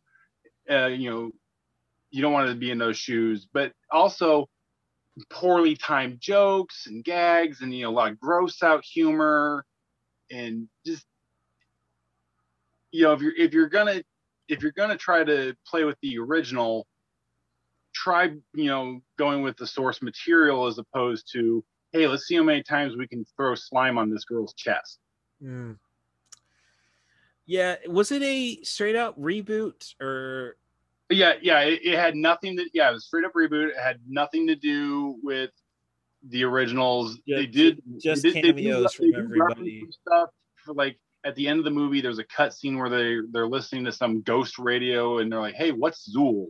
Uh, 0.71 0.87
you 0.87 1.11
know, 1.11 1.31
you 2.11 2.23
don't 2.23 2.33
want 2.33 2.49
to 2.49 2.55
be 2.55 2.71
in 2.71 2.79
those 2.79 2.97
shoes, 2.97 3.47
but 3.53 3.73
also 3.91 4.49
poorly 5.29 5.77
timed 5.77 6.21
jokes 6.21 6.87
and 6.87 7.05
gags 7.05 7.61
and 7.61 7.75
you 7.75 7.85
know 7.85 7.91
a 7.91 7.93
lot 7.93 8.11
of 8.11 8.19
gross 8.21 8.63
out 8.63 8.85
humor 8.85 9.65
and 10.31 10.69
just 10.87 11.05
you 12.93 13.05
know 13.05 13.13
if 13.13 13.21
you're 13.21 13.35
if 13.37 13.53
you're 13.53 13.69
gonna 13.69 14.03
if 14.49 14.63
you're 14.63 14.73
gonna 14.73 14.97
try 14.97 15.25
to 15.25 15.55
play 15.67 15.85
with 15.85 15.97
the 16.03 16.19
original 16.19 16.87
try 17.93 18.31
you 18.55 18.67
know 18.67 19.01
going 19.19 19.43
with 19.43 19.57
the 19.57 19.67
source 19.67 20.03
material 20.03 20.67
as 20.67 20.79
opposed 20.79 21.29
to 21.33 21.65
hey 21.93 22.07
let's 22.07 22.27
see 22.27 22.37
how 22.37 22.43
many 22.43 22.63
times 22.63 22.97
we 22.97 23.07
can 23.07 23.25
throw 23.37 23.55
slime 23.55 23.99
on 23.99 24.11
this 24.11 24.25
girl's 24.25 24.55
chest. 24.55 24.99
Mm. 25.43 25.79
yeah 27.47 27.77
was 27.89 28.13
it 28.13 28.23
a 28.23 28.63
straight 28.63 28.97
up 28.97 29.19
reboot 29.19 29.95
or? 30.01 30.57
Yeah 31.09 31.33
yeah 31.43 31.61
it, 31.61 31.81
it, 31.83 31.99
had 31.99 32.15
nothing 32.15 32.57
to 32.59 32.67
yeah 32.73 32.91
it 32.91 32.93
was 32.93 33.07
straight 33.07 33.25
up 33.25 33.33
reboot. 33.35 33.71
It 33.71 33.79
had 33.79 33.99
nothing 34.07 34.47
to 34.47 34.55
do 34.55 35.17
with 35.23 35.51
the 36.29 36.45
originals. 36.45 37.19
Yeah, 37.25 37.39
they 37.39 37.47
did 37.47 37.83
just 37.99 38.23
they 38.23 38.33
did, 38.33 38.45
cameos 38.45 38.95
they 38.97 39.07
did, 39.07 39.15
from 39.15 39.25
everybody 39.25 39.89
stuff 39.91 40.31
for 40.65 40.75
like 40.75 40.99
at 41.25 41.35
the 41.35 41.49
end 41.49 41.59
of 41.59 41.65
the 41.65 41.71
movie, 41.71 42.01
there's 42.01 42.19
a 42.19 42.25
cut 42.25 42.55
scene 42.55 42.79
where 42.79 42.89
they 42.89 43.17
they're 43.31 43.47
listening 43.49 43.85
to 43.85 43.93
some 43.93 44.23
ghost 44.23 44.59
radio 44.59 45.19
and 45.19 45.31
they're 45.31 45.41
like, 45.41 45.55
"Hey, 45.55 45.73
what's 45.73 46.09
Zuul?" 46.15 46.49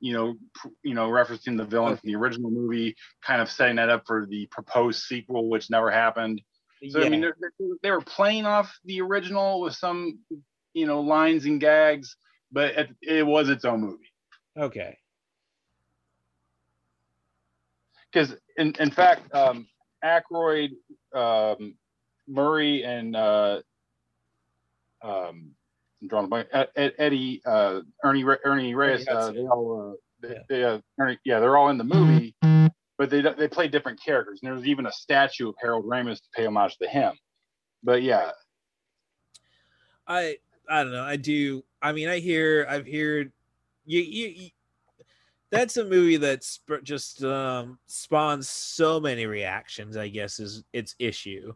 you 0.00 0.12
know, 0.12 0.34
pr- 0.54 0.68
you 0.82 0.94
know, 0.94 1.08
referencing 1.08 1.56
the 1.56 1.64
villain 1.64 1.96
from 1.96 2.08
the 2.08 2.16
original 2.16 2.50
movie, 2.50 2.96
kind 3.24 3.40
of 3.40 3.48
setting 3.48 3.76
that 3.76 3.88
up 3.88 4.02
for 4.04 4.26
the 4.26 4.46
proposed 4.46 5.02
sequel, 5.04 5.48
which 5.48 5.70
never 5.70 5.92
happened. 5.92 6.42
So 6.90 7.00
I 7.04 7.08
mean, 7.08 7.20
they're, 7.20 7.36
they're- 7.40 7.76
they 7.84 7.90
were 7.92 8.00
playing 8.00 8.44
off 8.44 8.76
the 8.84 9.00
original 9.00 9.60
with 9.60 9.74
some, 9.74 10.18
you 10.74 10.86
know, 10.86 11.00
lines 11.02 11.44
and 11.44 11.60
gags, 11.60 12.16
but 12.50 12.74
it, 12.76 12.90
it 13.00 13.24
was 13.24 13.48
its 13.48 13.64
own 13.64 13.80
movie. 13.80 14.12
okay. 14.58 14.98
Because 18.12 18.34
in 18.56 18.74
in 18.78 18.90
fact, 18.90 19.32
um, 19.34 19.66
Aykroyd, 20.04 20.70
um, 21.14 21.76
Murray, 22.28 22.82
and 22.84 23.16
uh, 23.16 23.60
um, 25.02 25.50
I'm 26.00 26.08
drawing 26.08 26.24
a 26.26 26.28
blank. 26.28 26.48
Ed, 26.52 26.68
Ed- 26.76 26.94
Eddie, 26.98 27.42
uh, 27.46 27.80
Ernie, 28.04 28.24
Ernie 28.44 28.74
Reyes, 28.74 29.06
uh, 29.08 29.30
they 29.32 29.40
all, 29.40 29.92
uh, 29.92 30.26
they, 30.26 30.34
Yeah. 30.34 30.40
they, 30.48 30.64
uh, 30.64 30.78
Ernie, 30.98 31.18
yeah, 31.24 31.40
they're 31.40 31.56
all 31.56 31.70
in 31.70 31.78
the 31.78 31.84
movie, 31.84 32.34
but 32.98 33.10
they 33.10 33.20
they 33.22 33.48
play 33.48 33.68
different 33.68 34.02
characters. 34.02 34.40
And 34.42 34.50
there's 34.52 34.66
even 34.66 34.86
a 34.86 34.92
statue 34.92 35.48
of 35.48 35.54
Harold 35.60 35.84
Ramis 35.84 36.16
to 36.16 36.28
pay 36.34 36.46
homage 36.46 36.76
to 36.78 36.88
him. 36.88 37.12
But 37.82 38.02
yeah, 38.02 38.30
I 40.06 40.38
I 40.68 40.82
don't 40.84 40.92
know. 40.92 41.04
I 41.04 41.16
do. 41.16 41.64
I 41.80 41.92
mean, 41.92 42.08
I 42.08 42.18
hear. 42.20 42.66
I've 42.68 42.86
heard. 42.86 43.32
You 43.84 44.00
you. 44.00 44.28
you 44.28 44.50
that's 45.50 45.76
a 45.76 45.84
movie 45.84 46.16
that's 46.16 46.60
just 46.82 47.22
um, 47.22 47.78
spawns 47.86 48.48
so 48.48 48.98
many 48.98 49.26
reactions. 49.26 49.98
I 49.98 50.08
guess 50.08 50.40
is 50.40 50.64
its 50.72 50.94
issue. 50.98 51.52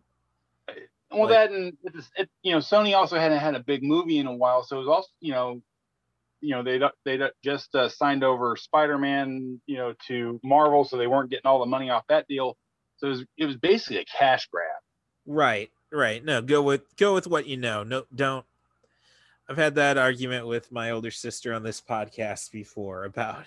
Well, 1.11 1.23
Like- 1.23 1.31
that 1.31 1.51
and 1.53 1.77
it's, 1.85 2.11
it, 2.17 2.29
you 2.43 2.53
know, 2.53 2.59
Sony 2.59 2.95
also 2.97 3.19
hadn't 3.19 3.39
had 3.39 3.55
a 3.55 3.61
big 3.61 3.83
movie 3.83 4.19
in 4.19 4.27
a 4.27 4.35
while, 4.35 4.63
so 4.65 4.77
it 4.77 4.81
was 4.81 4.89
also, 4.89 5.09
you 5.21 5.33
know, 5.33 5.63
you 6.41 6.51
know, 6.55 6.63
they 6.63 6.81
they 7.05 7.29
just 7.43 7.75
uh, 7.75 7.89
signed 7.89 8.23
over 8.23 8.57
Spider-Man, 8.57 9.61
you 9.67 9.77
know, 9.79 9.95
to 10.09 10.39
Marvel, 10.45 10.85
so 10.85 10.97
they 10.97 11.07
weren't 11.07 11.31
getting 11.31 11.47
all 11.47 11.61
the 11.61 11.67
money 11.67 11.91
off 11.91 12.05
that 12.09 12.27
deal. 12.29 12.57
So 12.99 13.07
it 13.07 13.11
was, 13.11 13.25
it 13.39 13.47
was 13.47 13.57
basically 13.57 13.99
a 13.99 14.05
cash 14.05 14.47
grab. 14.49 14.67
Right. 15.27 15.71
Right. 15.91 16.25
No, 16.25 16.43
go 16.43 16.61
with 16.63 16.95
go 16.97 17.15
with 17.15 17.27
what 17.27 17.47
you 17.47 17.57
know. 17.57 17.83
No, 17.85 18.05
don't. 18.15 18.45
I've 19.49 19.57
had 19.57 19.77
that 19.77 19.97
argument 19.97 20.47
with 20.47 20.71
my 20.73 20.91
older 20.91 21.11
sister 21.13 21.55
on 21.55 21.63
this 21.63 21.81
podcast 21.81 22.51
before 22.51 23.05
about 23.05 23.45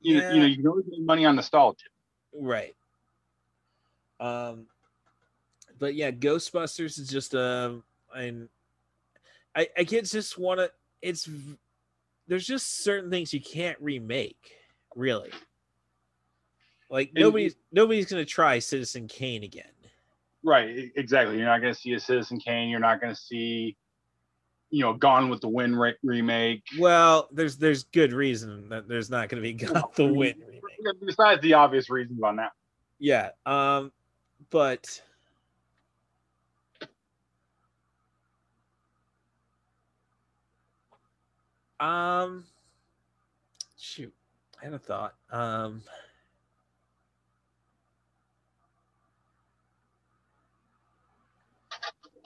You, 0.00 0.16
Yeah. 0.16 0.32
you 0.32 0.40
know, 0.40 0.46
you 0.46 0.56
can 0.56 0.66
always 0.66 0.86
make 0.88 1.02
money 1.02 1.24
on 1.26 1.36
nostalgia. 1.36 1.86
right. 2.34 2.74
Um, 4.20 4.66
but 5.82 5.96
yeah, 5.96 6.12
Ghostbusters 6.12 6.96
is 6.96 7.08
just 7.08 7.34
um, 7.34 7.82
and 8.14 8.48
I 9.56 9.66
I 9.76 9.82
get 9.82 10.04
just 10.04 10.38
want 10.38 10.60
to. 10.60 10.70
It's 11.02 11.28
there's 12.28 12.46
just 12.46 12.84
certain 12.84 13.10
things 13.10 13.34
you 13.34 13.40
can't 13.40 13.76
remake, 13.80 14.52
really. 14.94 15.32
Like 16.88 17.10
nobody's 17.14 17.56
nobody's 17.72 18.06
gonna 18.06 18.24
try 18.24 18.60
Citizen 18.60 19.08
Kane 19.08 19.42
again. 19.42 19.64
Right, 20.44 20.92
exactly. 20.94 21.36
You're 21.36 21.46
not 21.46 21.60
going 21.60 21.74
to 21.74 21.80
see 21.80 21.92
a 21.92 22.00
Citizen 22.00 22.38
Kane. 22.40 22.68
You're 22.68 22.80
not 22.80 23.00
going 23.00 23.14
to 23.14 23.20
see, 23.20 23.76
you 24.70 24.80
know, 24.80 24.92
Gone 24.92 25.28
with 25.28 25.40
the 25.40 25.48
Wind 25.48 25.78
re- 25.78 25.94
remake. 26.02 26.64
Well, 26.80 27.28
there's 27.30 27.56
there's 27.56 27.84
good 27.84 28.12
reason 28.12 28.68
that 28.68 28.88
there's 28.88 29.08
not 29.08 29.28
going 29.28 29.40
to 29.40 29.48
be 29.48 29.52
Got 29.66 29.94
the 29.94 30.04
Win 30.04 30.34
remake. 30.46 31.00
Besides 31.06 31.42
the 31.42 31.54
obvious 31.54 31.90
reasons 31.90 32.20
on 32.22 32.36
that. 32.36 32.52
Yeah. 32.98 33.30
Um, 33.46 33.92
but 34.50 35.00
um, 41.82 42.44
shoot, 43.78 44.12
I 44.60 44.64
had 44.66 44.74
a 44.74 44.78
thought. 44.78 45.14
Um. 45.30 45.82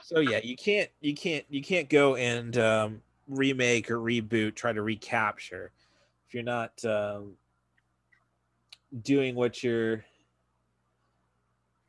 So 0.02 0.20
yeah, 0.20 0.38
you 0.42 0.56
can't 0.56 0.88
you 1.00 1.14
can't 1.14 1.44
you 1.48 1.62
can't 1.62 1.88
go 1.88 2.14
and 2.14 2.56
um, 2.58 3.02
remake 3.28 3.90
or 3.90 3.98
reboot, 3.98 4.54
try 4.54 4.72
to 4.72 4.82
recapture 4.82 5.72
if 6.26 6.34
you're 6.34 6.44
not 6.44 6.84
um, 6.84 7.32
doing 9.02 9.34
what 9.34 9.64
you're. 9.64 10.04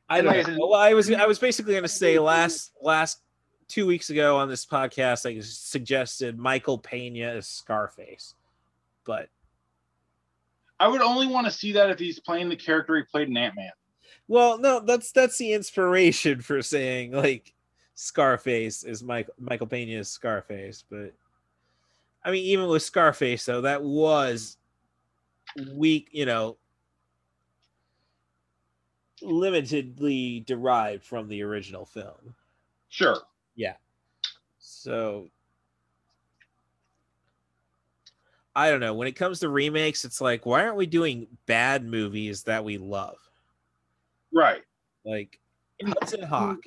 I 0.09 0.21
don't 0.21 0.47
know. 0.47 0.67
Well, 0.67 0.73
I 0.79 0.93
was 0.93 1.11
I 1.11 1.25
was 1.25 1.37
basically 1.37 1.73
going 1.73 1.83
to 1.83 1.89
say 1.89 2.17
last 2.17 2.71
last 2.81 3.19
two 3.67 3.85
weeks 3.85 4.09
ago 4.09 4.37
on 4.37 4.49
this 4.49 4.65
podcast, 4.65 5.25
I 5.25 5.39
suggested 5.41 6.37
Michael 6.37 6.77
Pena 6.77 7.27
as 7.27 7.47
Scarface, 7.47 8.35
but 9.05 9.29
I 10.79 10.87
would 10.87 11.01
only 11.01 11.27
want 11.27 11.45
to 11.47 11.51
see 11.51 11.71
that 11.73 11.89
if 11.89 11.99
he's 11.99 12.19
playing 12.19 12.49
the 12.49 12.55
character 12.55 12.95
he 12.95 13.03
played 13.03 13.29
in 13.29 13.37
Ant 13.37 13.55
Man. 13.55 13.71
well, 14.27 14.57
no, 14.57 14.79
that's 14.79 15.11
that's 15.11 15.37
the 15.37 15.53
inspiration 15.53 16.41
for 16.41 16.61
saying 16.61 17.11
like 17.11 17.53
Scarface 17.95 18.83
is 18.83 19.03
Michael 19.03 19.33
Michael 19.39 19.67
Pena 19.67 19.99
is 19.99 20.09
Scarface, 20.09 20.83
but 20.89 21.13
I 22.23 22.31
mean, 22.31 22.45
even 22.45 22.67
with 22.67 22.83
Scarface 22.83 23.45
though, 23.45 23.61
that 23.61 23.83
was 23.83 24.57
weak, 25.73 26.09
you 26.11 26.25
know, 26.25 26.57
limitedly 29.23 30.45
derived 30.45 31.03
from 31.03 31.27
the 31.27 31.41
original 31.41 31.85
film. 31.85 32.35
Sure. 32.89 33.17
So 34.87 35.27
I 38.55 38.69
don't 38.69 38.79
know. 38.79 38.93
When 38.93 39.07
it 39.07 39.15
comes 39.15 39.39
to 39.39 39.49
remakes, 39.49 40.05
it's 40.05 40.21
like, 40.21 40.45
why 40.45 40.63
aren't 40.63 40.77
we 40.77 40.85
doing 40.85 41.27
bad 41.45 41.85
movies 41.85 42.43
that 42.43 42.63
we 42.63 42.77
love? 42.77 43.17
Right. 44.33 44.63
Like 45.05 45.39
Hudson 45.83 46.23
Hawk. 46.23 46.59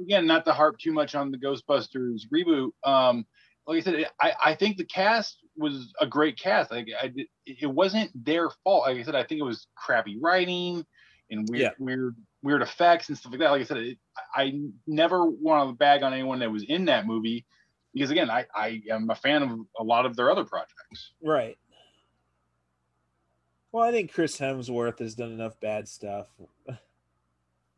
Again, 0.00 0.26
not 0.26 0.44
to 0.44 0.52
harp 0.52 0.78
too 0.78 0.92
much 0.92 1.14
on 1.14 1.30
the 1.30 1.38
Ghostbusters 1.38 2.22
reboot. 2.32 2.70
Um, 2.84 3.26
like 3.66 3.78
I 3.78 3.80
said, 3.80 4.06
I, 4.20 4.32
I 4.44 4.54
think 4.54 4.76
the 4.76 4.84
cast 4.84 5.38
was 5.56 5.92
a 6.00 6.06
great 6.06 6.38
cast. 6.38 6.70
Like 6.70 6.88
I 7.00 7.08
did, 7.08 7.26
it 7.46 7.66
wasn't 7.66 8.10
their 8.24 8.50
fault. 8.62 8.86
Like 8.86 8.98
I 8.98 9.02
said, 9.02 9.14
I 9.14 9.24
think 9.24 9.40
it 9.40 9.44
was 9.44 9.66
crappy 9.76 10.18
writing 10.20 10.84
and 11.32 11.48
weird, 11.48 11.60
Yeah. 11.62 11.70
weird, 11.78 12.16
weird 12.42 12.62
effects 12.62 13.08
and 13.08 13.18
stuff 13.18 13.32
like 13.32 13.40
that. 13.40 13.50
Like 13.50 13.62
I 13.62 13.64
said, 13.64 13.76
it, 13.78 13.98
I 14.34 14.60
never 14.86 15.24
want 15.26 15.68
to 15.68 15.74
bag 15.74 16.02
on 16.02 16.12
anyone 16.12 16.38
that 16.40 16.50
was 16.52 16.62
in 16.64 16.84
that 16.86 17.06
movie 17.06 17.44
because 17.94 18.10
again, 18.10 18.30
I, 18.30 18.46
I 18.54 18.82
am 18.90 19.10
a 19.10 19.14
fan 19.14 19.42
of 19.42 19.58
a 19.78 19.82
lot 19.84 20.06
of 20.06 20.16
their 20.16 20.30
other 20.30 20.44
projects. 20.44 21.10
Right. 21.22 21.58
Well, 23.70 23.84
I 23.84 23.90
think 23.90 24.12
Chris 24.12 24.38
Hemsworth 24.38 24.98
has 24.98 25.14
done 25.14 25.32
enough 25.32 25.58
bad 25.60 25.88
stuff. 25.88 26.26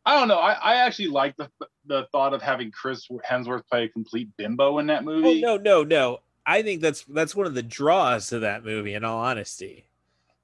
I 0.07 0.18
don't 0.18 0.28
know. 0.28 0.38
I, 0.38 0.52
I 0.52 0.74
actually 0.76 1.09
like 1.09 1.36
the 1.36 1.48
the 1.86 2.07
thought 2.12 2.34
of 2.34 2.42
having 2.42 2.70
Chris 2.70 3.07
Hemsworth 3.28 3.66
play 3.68 3.84
a 3.84 3.88
complete 3.88 4.28
bimbo 4.36 4.78
in 4.78 4.86
that 4.88 5.00
Oh 5.02 5.05
movie. 5.05 5.40
no, 5.40 5.57
no, 5.57 5.82
no. 5.82 6.20
I 6.46 6.62
think 6.62 6.82
that's 6.82 7.05
that's 7.05 7.34
one 7.34 7.46
of 7.46 7.55
the 7.55 7.62
draws 7.62 8.26
to 8.28 8.40
that 8.40 8.64
movie. 8.64 8.94
In 8.94 9.05
all 9.05 9.20
honesty, 9.20 9.86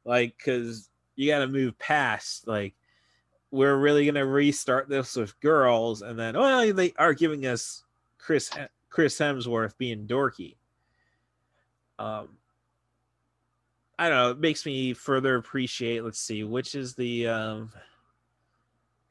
like 0.05 0.35
because 0.39 0.89
you 1.17 1.31
got 1.31 1.41
to 1.41 1.47
move 1.49 1.79
past 1.79 2.47
like 2.47 2.75
we're 3.51 3.77
really 3.77 4.07
gonna 4.07 4.25
restart 4.27 4.89
this 4.89 5.17
with 5.17 5.39
girls, 5.41 6.03
and 6.03 6.19
then 6.19 6.37
well 6.37 6.73
they 6.73 6.93
are 6.99 7.15
giving 7.15 7.47
us 7.47 7.85
Chris 8.19 8.51
Chris 8.91 9.19
Hemsworth 9.19 9.77
being 9.79 10.07
dorky. 10.07 10.57
Um, 11.99 12.29
I 13.99 14.09
don't 14.09 14.17
know. 14.19 14.31
It 14.31 14.39
makes 14.41 14.65
me 14.65 14.95
further 14.95 15.37
appreciate. 15.37 16.03
Let's 16.05 16.21
see, 16.21 16.45
which 16.45 16.75
is 16.75 16.95
the 16.95 17.29
um 17.29 17.73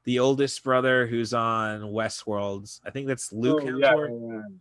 the 0.06 0.20
oldest 0.20 0.64
brother 0.64 1.06
who's 1.06 1.34
on 1.34 1.82
Westworld's. 1.82 2.82
I 2.86 2.90
think 2.90 3.08
that's 3.08 3.32
Luke 3.32 3.62
Oh, 3.64 3.78
yeah, 3.78 3.94
Hemsworth. 3.94 4.32
yeah. 4.34 4.56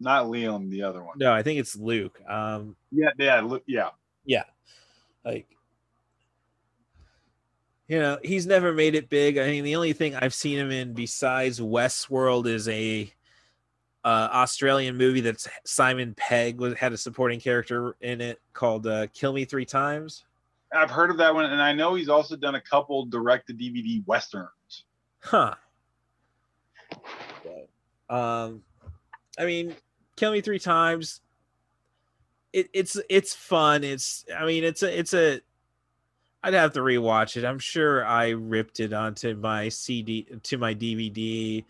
Not 0.00 0.26
Liam, 0.26 0.70
the 0.70 0.82
other 0.84 1.02
one. 1.02 1.18
No, 1.18 1.32
I 1.32 1.42
think 1.42 1.58
it's 1.58 1.74
Luke. 1.76 2.20
Um, 2.28 2.76
Yeah, 2.92 3.10
yeah, 3.18 3.40
Lu- 3.40 3.62
yeah. 3.66 3.90
yeah, 4.24 4.44
like 5.24 5.48
you 7.88 7.98
know, 7.98 8.18
he's 8.22 8.46
never 8.46 8.72
made 8.72 8.94
it 8.94 9.08
big. 9.08 9.38
I 9.38 9.46
mean, 9.46 9.64
the 9.64 9.74
only 9.74 9.94
thing 9.94 10.14
I've 10.14 10.34
seen 10.34 10.58
him 10.58 10.70
in 10.70 10.92
besides 10.92 11.58
Westworld 11.58 12.46
is 12.46 12.68
a 12.68 13.12
uh, 14.04 14.28
Australian 14.32 14.96
movie 14.96 15.22
that 15.22 15.44
Simon 15.64 16.14
Pegg 16.14 16.58
was 16.58 16.74
had 16.74 16.92
a 16.92 16.98
supporting 16.98 17.40
character 17.40 17.96
in 18.00 18.20
it 18.20 18.40
called 18.52 18.86
uh, 18.86 19.06
"Kill 19.14 19.32
Me 19.32 19.44
Three 19.44 19.64
Times." 19.64 20.24
I've 20.72 20.90
heard 20.90 21.10
of 21.10 21.16
that 21.16 21.34
one, 21.34 21.46
and 21.46 21.62
I 21.62 21.72
know 21.72 21.94
he's 21.94 22.10
also 22.10 22.36
done 22.36 22.54
a 22.54 22.60
couple 22.60 23.06
direct 23.06 23.46
to 23.48 23.54
DVD 23.54 24.06
westerns. 24.06 24.84
Huh. 25.20 25.54
Um, 28.10 28.62
I 29.38 29.46
mean, 29.46 29.74
kill 30.16 30.32
me 30.32 30.40
three 30.40 30.58
times. 30.58 31.20
It, 32.52 32.68
it's 32.72 32.98
it's 33.08 33.34
fun. 33.34 33.84
It's 33.84 34.24
I 34.36 34.46
mean 34.46 34.64
it's 34.64 34.82
a 34.82 34.98
it's 34.98 35.14
a. 35.14 35.40
I'd 36.42 36.54
have 36.54 36.72
to 36.74 36.80
rewatch 36.80 37.36
it. 37.36 37.44
I'm 37.44 37.58
sure 37.58 38.04
I 38.04 38.30
ripped 38.30 38.80
it 38.80 38.92
onto 38.92 39.34
my 39.34 39.68
CD 39.68 40.26
to 40.44 40.58
my 40.58 40.74
DVD. 40.74 41.64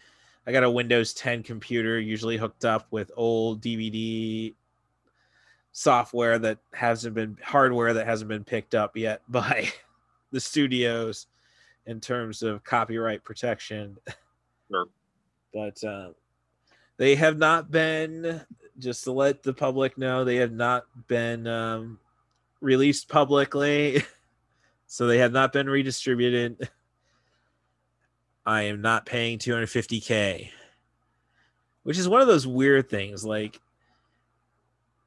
I 0.46 0.52
got 0.52 0.64
a 0.64 0.70
Windows 0.70 1.14
10 1.14 1.42
computer, 1.42 1.98
usually 1.98 2.36
hooked 2.36 2.64
up 2.64 2.86
with 2.90 3.10
old 3.16 3.62
DVD 3.62 4.54
software 5.72 6.38
that 6.38 6.58
hasn't 6.72 7.14
been 7.14 7.38
hardware 7.42 7.94
that 7.94 8.06
hasn't 8.06 8.28
been 8.28 8.44
picked 8.44 8.74
up 8.74 8.96
yet 8.96 9.22
by 9.28 9.70
the 10.32 10.40
studios 10.40 11.26
in 11.86 12.00
terms 12.00 12.42
of 12.42 12.64
copyright 12.64 13.24
protection. 13.24 13.96
Sure. 14.70 14.86
But 15.54 15.82
uh, 15.82 16.10
they 16.98 17.14
have 17.14 17.38
not 17.38 17.70
been, 17.70 18.42
just 18.78 19.04
to 19.04 19.12
let 19.12 19.42
the 19.42 19.54
public 19.54 19.96
know, 19.96 20.24
they 20.24 20.36
have 20.36 20.52
not 20.52 20.84
been 21.06 21.46
um, 21.46 21.98
released 22.60 23.08
publicly. 23.08 24.02
so 24.89 25.07
they 25.07 25.18
have 25.18 25.32
not 25.32 25.53
been 25.53 25.68
redistributed. 25.68 26.68
I 28.47 28.62
am 28.62 28.80
not 28.80 29.05
paying 29.05 29.39
250K, 29.39 30.49
which 31.82 31.99
is 31.99 32.09
one 32.09 32.22
of 32.22 32.26
those 32.26 32.47
weird 32.47 32.89
things. 32.89 33.22
Like, 33.22 33.61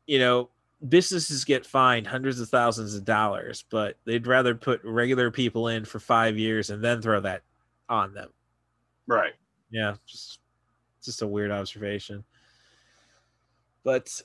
you 0.06 0.20
know, 0.20 0.50
businesses 0.88 1.44
get 1.44 1.66
fined 1.66 2.06
hundreds 2.06 2.40
of 2.40 2.50
thousands 2.50 2.94
of 2.94 3.04
dollars, 3.04 3.66
but 3.72 3.98
they'd 4.06 4.28
rather 4.28 4.54
put 4.54 4.84
regular 4.84 5.32
people 5.32 5.68
in 5.70 5.84
for 5.84 6.00
five 6.00 6.38
years 6.38 6.70
and 6.70 6.84
then 6.84 7.02
throw 7.02 7.20
that 7.20 7.42
on 7.90 8.14
them. 8.14 8.30
Right. 9.08 9.34
Yeah, 9.72 9.96
just 10.06 10.40
just 11.04 11.24
a 11.24 11.28
weird 11.28 11.50
observation. 11.50 12.24
But 13.84 14.22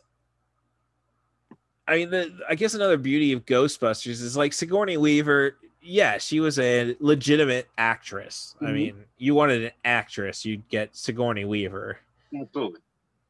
I 1.89 1.97
mean, 1.97 2.11
the 2.11 2.39
I 2.49 2.55
guess 2.55 2.75
another 2.75 2.97
beauty 2.97 3.33
of 3.33 3.47
Ghostbusters 3.47 4.21
is 4.23 4.37
like 4.37 4.53
Sigourney 4.53 4.97
Weaver. 4.97 5.57
Yeah, 5.81 6.19
she 6.19 6.41
was 6.41 6.59
a 6.59 6.97
legitimate 6.99 7.69
actress. 7.79 8.57
I 8.61 8.65
Mhm. 8.65 8.75
mean, 8.75 9.05
you 9.19 9.35
wanted 9.37 9.65
an 9.67 9.71
actress, 9.85 10.45
you'd 10.45 10.69
get 10.69 10.97
Sigourney 10.97 11.45
Weaver. 11.45 11.99
Absolutely. 12.39 12.81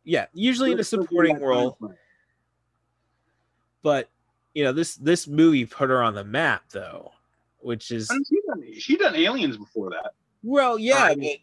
Yeah, 0.05 0.27
usually 0.33 0.73
in 0.73 0.81
a 0.81 0.85
supporting 0.85 1.39
role, 1.41 1.77
but 3.83 4.09
you 4.55 4.65
know 4.65 4.73
this 4.73 4.97
this 4.97 5.27
movie 5.27 5.67
put 5.67 5.91
her 5.91 6.03
on 6.03 6.15
the 6.15 6.25
map 6.25 6.63
though, 6.71 7.13
which 7.59 7.91
is 7.91 8.11
she 8.29 8.41
done, 8.47 8.65
she 8.79 8.97
done 8.97 9.15
aliens 9.17 9.57
before 9.57 9.91
that. 9.91 10.13
well, 10.43 10.79
yeah. 10.79 11.09
Um, 11.11 11.21
but 11.21 11.39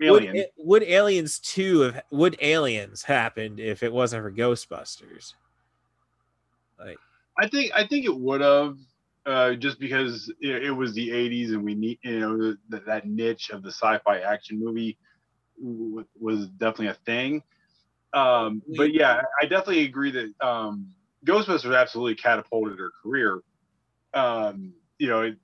would, 0.00 0.22
Alien. 0.22 0.36
it- 0.36 0.52
would 0.58 0.82
Aliens 0.82 1.38
two 1.38 1.80
have 1.80 2.02
would 2.10 2.36
Aliens 2.40 3.02
happened 3.04 3.58
if 3.58 3.82
it 3.82 3.92
wasn't 3.92 4.22
for 4.22 4.30
Ghostbusters? 4.30 5.32
Like, 6.84 6.98
I 7.38 7.48
think 7.48 7.72
I 7.74 7.86
think 7.86 8.04
it 8.04 8.16
would 8.16 8.40
have, 8.40 8.76
uh, 9.26 9.54
just 9.54 9.78
because 9.78 10.32
it, 10.40 10.64
it 10.64 10.70
was 10.70 10.94
the 10.94 11.10
'80s 11.10 11.50
and 11.50 11.64
we 11.64 11.74
need 11.74 11.98
you 12.02 12.20
know 12.20 12.56
that 12.68 12.86
that 12.86 13.06
niche 13.06 13.50
of 13.50 13.62
the 13.62 13.70
sci-fi 13.70 14.18
action 14.18 14.58
movie 14.58 14.98
w- 15.58 16.04
was 16.18 16.48
definitely 16.48 16.88
a 16.88 16.94
thing. 17.06 17.42
Um, 18.12 18.62
but 18.76 18.92
yeah, 18.92 19.22
I 19.40 19.46
definitely 19.46 19.84
agree 19.84 20.10
that 20.10 20.46
um, 20.46 20.92
Ghostbusters 21.26 21.78
absolutely 21.78 22.16
catapulted 22.16 22.78
her 22.78 22.92
career. 23.02 23.40
Um, 24.12 24.74
you 24.98 25.08
know, 25.08 25.22
it, 25.22 25.36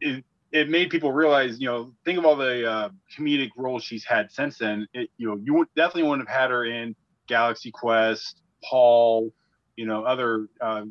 it 0.00 0.24
it 0.52 0.68
made 0.70 0.90
people 0.90 1.12
realize, 1.12 1.60
you 1.60 1.66
know, 1.66 1.92
think 2.04 2.18
of 2.18 2.24
all 2.24 2.36
the 2.36 2.68
uh, 2.68 2.88
comedic 3.16 3.50
roles 3.56 3.84
she's 3.84 4.04
had 4.04 4.30
since 4.32 4.58
then. 4.58 4.86
It, 4.94 5.10
you 5.18 5.28
know, 5.28 5.38
you 5.42 5.54
would 5.54 5.68
definitely 5.76 6.08
wouldn't 6.08 6.28
have 6.28 6.40
had 6.40 6.50
her 6.50 6.64
in 6.64 6.96
Galaxy 7.28 7.70
Quest, 7.70 8.40
Paul, 8.64 9.32
you 9.76 9.86
know, 9.86 10.04
other 10.04 10.48
uh, 10.60 10.84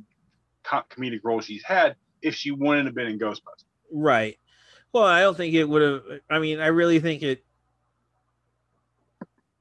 comedic 0.64 1.20
roles 1.24 1.46
she's 1.46 1.64
had 1.64 1.96
if 2.22 2.36
she 2.36 2.52
wouldn't 2.52 2.86
have 2.86 2.96
been 2.96 3.08
in 3.08 3.20
Ghostbusters. 3.20 3.66
right. 3.92 4.38
Well, 4.94 5.04
I 5.04 5.20
don't 5.20 5.36
think 5.36 5.54
it 5.54 5.66
would 5.66 5.82
have. 5.82 6.02
I 6.30 6.40
mean, 6.40 6.62
I 6.62 6.68
really 6.68 7.00
think 7.00 7.22
it. 7.22 7.44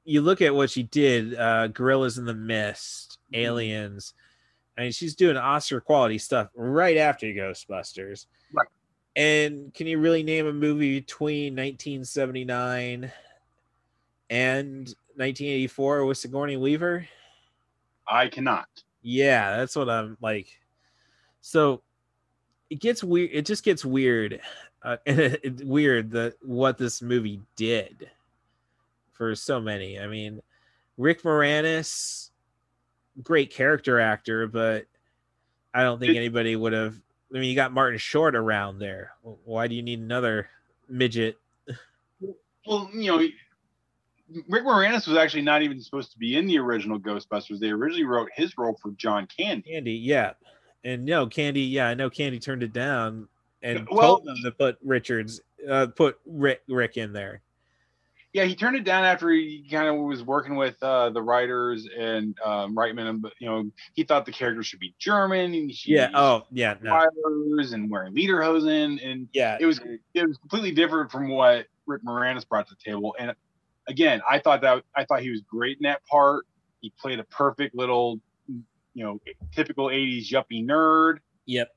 You 0.05 0.21
look 0.21 0.41
at 0.41 0.55
what 0.55 0.69
she 0.69 0.83
did, 0.83 1.35
uh, 1.35 1.67
Gorillas 1.67 2.17
in 2.17 2.25
the 2.25 2.33
Mist, 2.33 3.17
Aliens. 3.33 4.13
I 4.77 4.81
mean, 4.81 4.91
she's 4.91 5.15
doing 5.15 5.35
Oscar 5.35 5.81
quality 5.81 6.19
stuff 6.19 6.49
right 6.55 6.95
after 6.97 7.25
Ghostbusters. 7.27 8.27
Right. 8.53 8.67
And 9.15 9.73
can 9.73 9.87
you 9.87 9.99
really 9.99 10.23
name 10.23 10.47
a 10.47 10.53
movie 10.53 10.99
between 10.99 11.53
1979 11.53 13.11
and 14.29 14.77
1984 15.15 16.05
with 16.05 16.17
Sigourney 16.17 16.57
Weaver? 16.57 17.07
I 18.07 18.27
cannot. 18.27 18.67
Yeah, 19.07 19.57
that's 19.57 19.75
what 19.75 19.87
I'm 19.87 20.17
like. 20.19 20.47
So 21.41 21.83
it 22.71 22.81
gets 22.81 23.03
weird. 23.03 23.29
It 23.31 23.45
just 23.45 23.63
gets 23.63 23.85
weird. 23.85 24.41
Uh, 24.81 24.97
it's 25.05 25.63
weird 25.63 26.09
that 26.11 26.33
what 26.41 26.79
this 26.79 27.03
movie 27.03 27.39
did 27.55 28.09
for 29.11 29.35
so 29.35 29.61
many. 29.61 29.99
I 29.99 30.07
mean, 30.07 30.41
Rick 30.97 31.21
Moranis, 31.21 32.31
great 33.21 33.51
character 33.51 33.99
actor, 33.99 34.47
but 34.47 34.87
I 35.71 35.83
don't 35.83 35.99
think 35.99 36.17
anybody 36.17 36.55
would 36.55 36.73
have. 36.73 36.99
I 37.31 37.37
mean, 37.37 37.49
you 37.51 37.55
got 37.55 37.73
Martin 37.73 37.99
Short 37.99 38.35
around 38.35 38.79
there. 38.79 39.11
Why 39.21 39.67
do 39.67 39.75
you 39.75 39.83
need 39.83 39.99
another 39.99 40.49
midget? 40.89 41.37
Well, 42.65 42.89
you 42.91 43.11
know, 43.11 43.27
Rick 44.49 44.63
Moranis 44.63 45.07
was 45.07 45.17
actually 45.17 45.43
not 45.43 45.61
even 45.61 45.79
supposed 45.79 46.11
to 46.11 46.17
be 46.17 46.37
in 46.37 46.47
the 46.47 46.57
original 46.57 46.99
Ghostbusters. 46.99 47.59
They 47.59 47.69
originally 47.69 48.05
wrote 48.05 48.29
his 48.35 48.57
role 48.57 48.77
for 48.81 48.91
John 48.91 49.27
Candy. 49.27 49.71
Candy, 49.71 49.93
yeah. 49.93 50.33
And 50.83 51.05
no, 51.05 51.27
Candy, 51.27 51.61
yeah, 51.61 51.87
I 51.87 51.93
know 51.93 52.09
Candy 52.09 52.39
turned 52.39 52.63
it 52.63 52.73
down 52.73 53.27
and 53.61 53.87
Well- 53.89 54.01
told 54.17 54.25
them 54.25 54.37
to 54.43 54.51
put 54.51 54.77
Richards, 54.83 55.41
uh, 55.69 55.87
put 55.87 56.17
Rick, 56.25 56.61
Rick 56.67 56.97
in 56.97 57.13
there. 57.13 57.41
Yeah, 58.33 58.43
he 58.43 58.53
turned 58.53 58.75
it 58.75 58.83
down 58.83 59.05
after 59.05 59.29
he 59.29 59.65
kind 59.71 59.87
of 59.87 59.95
was 59.95 60.21
working 60.21 60.57
with 60.57 60.75
uh, 60.83 61.09
the 61.11 61.21
writers 61.21 61.87
and 61.97 62.37
um, 62.43 62.75
Reitman. 62.75 63.07
and, 63.09 63.21
But 63.21 63.31
you 63.39 63.47
know, 63.47 63.71
he 63.93 64.03
thought 64.03 64.25
the 64.25 64.33
character 64.33 64.61
should 64.61 64.81
be 64.81 64.93
German. 64.99 65.53
And 65.53 65.69
he 65.69 65.73
should 65.73 65.91
Yeah. 65.93 66.09
Oh, 66.13 66.45
yeah. 66.51 66.75
No. 66.81 67.01
and 67.73 67.89
wearing 67.89 68.13
lederhosen, 68.13 68.99
and 69.09 69.29
Yeah. 69.31 69.57
it 69.61 69.65
was 69.65 69.79
it 70.13 70.27
was 70.27 70.37
completely 70.37 70.71
different 70.71 71.11
from 71.11 71.29
what 71.29 71.67
Rick 71.85 72.03
Moranis 72.03 72.45
brought 72.45 72.67
to 72.67 72.75
the 72.75 72.91
table. 72.91 73.15
And 73.17 73.33
again, 73.87 74.21
I 74.29 74.39
thought 74.39 74.61
that 74.61 74.83
I 74.95 75.05
thought 75.05 75.21
he 75.21 75.29
was 75.31 75.41
great 75.41 75.77
in 75.77 75.83
that 75.83 76.05
part. 76.05 76.45
He 76.81 76.91
played 76.99 77.19
a 77.19 77.23
perfect 77.25 77.75
little, 77.75 78.19
you 78.47 79.03
know, 79.03 79.19
typical 79.53 79.87
'80s 79.87 80.29
yuppie 80.31 80.65
nerd 80.65 81.17
Yep. 81.47 81.69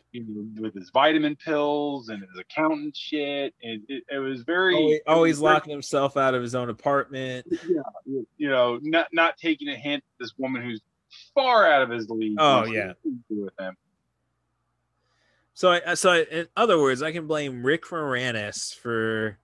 with 0.57 0.73
his 0.75 0.89
vitamin 0.91 1.37
pills 1.37 2.09
and 2.09 2.21
his 2.23 2.39
accountant 2.41 2.97
shit. 2.97 3.55
And 3.63 3.83
it, 3.89 4.03
it 4.11 4.19
was 4.19 4.41
very 4.43 4.75
Always, 4.75 5.01
always 5.07 5.39
very- 5.41 5.53
locking 5.53 5.71
himself 5.73 6.17
out 6.17 6.35
of 6.35 6.41
his 6.43 6.55
own 6.55 6.71
apartment. 6.71 7.47
Yeah. 7.51 8.21
you 8.39 8.49
know, 8.49 8.79
not 8.83 9.09
not 9.13 9.37
taking 9.37 9.69
a 9.69 9.77
hint. 9.77 10.03
This 10.19 10.33
woman 10.39 10.63
who's 10.63 10.81
far 11.35 11.71
out 11.71 11.83
of 11.83 11.91
his 11.91 12.09
league. 12.09 12.37
Oh, 12.39 12.65
yeah. 12.65 12.87
nothing 12.89 13.23
to 13.29 13.35
do 13.35 13.45
with 13.45 13.53
him. 13.61 13.77
So, 15.55 15.73
I, 15.73 15.95
so 15.95 16.11
I, 16.13 16.19
in 16.31 16.49
other 16.57 16.79
words, 16.81 17.03
I 17.03 17.11
can 17.13 17.27
blame 17.27 17.65
Rick 17.65 17.85
Moranis 17.87 18.73
for 18.75 19.39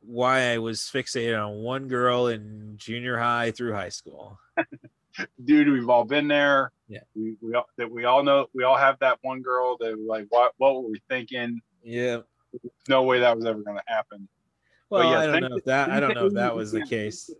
why 0.00 0.52
I 0.52 0.58
was 0.58 0.80
fixated 0.80 1.40
on 1.40 1.62
one 1.62 1.88
girl 1.88 2.28
in 2.28 2.74
junior 2.76 3.18
high 3.18 3.50
through 3.50 3.74
high 3.74 3.88
school. 3.88 4.38
Dude, 5.44 5.68
we've 5.68 5.88
all 5.88 6.04
been 6.04 6.28
there. 6.28 6.72
Yeah. 6.88 7.00
We, 7.14 7.36
we 7.40 7.54
all 7.54 7.68
that 7.76 7.90
we 7.90 8.04
all 8.04 8.22
know 8.22 8.46
we 8.54 8.64
all 8.64 8.76
have 8.76 8.98
that 9.00 9.18
one 9.22 9.42
girl 9.42 9.76
that 9.78 9.98
like 9.98 10.26
what 10.30 10.52
what 10.58 10.74
were 10.74 10.88
we 10.88 11.02
thinking? 11.08 11.60
Yeah. 11.82 12.18
No 12.88 13.02
way 13.02 13.20
that 13.20 13.36
was 13.36 13.44
ever 13.44 13.60
gonna 13.62 13.82
happen. 13.86 14.28
Well, 14.90 15.10
yeah, 15.10 15.18
I 15.18 15.26
don't 15.40 15.50
know 15.50 15.56
if 15.56 15.64
that. 15.64 15.90
I 15.90 16.00
don't 16.00 16.14
know 16.14 16.26
if 16.26 16.34
that 16.34 16.54
was 16.54 16.72
the 16.72 16.86
case. 16.86 17.30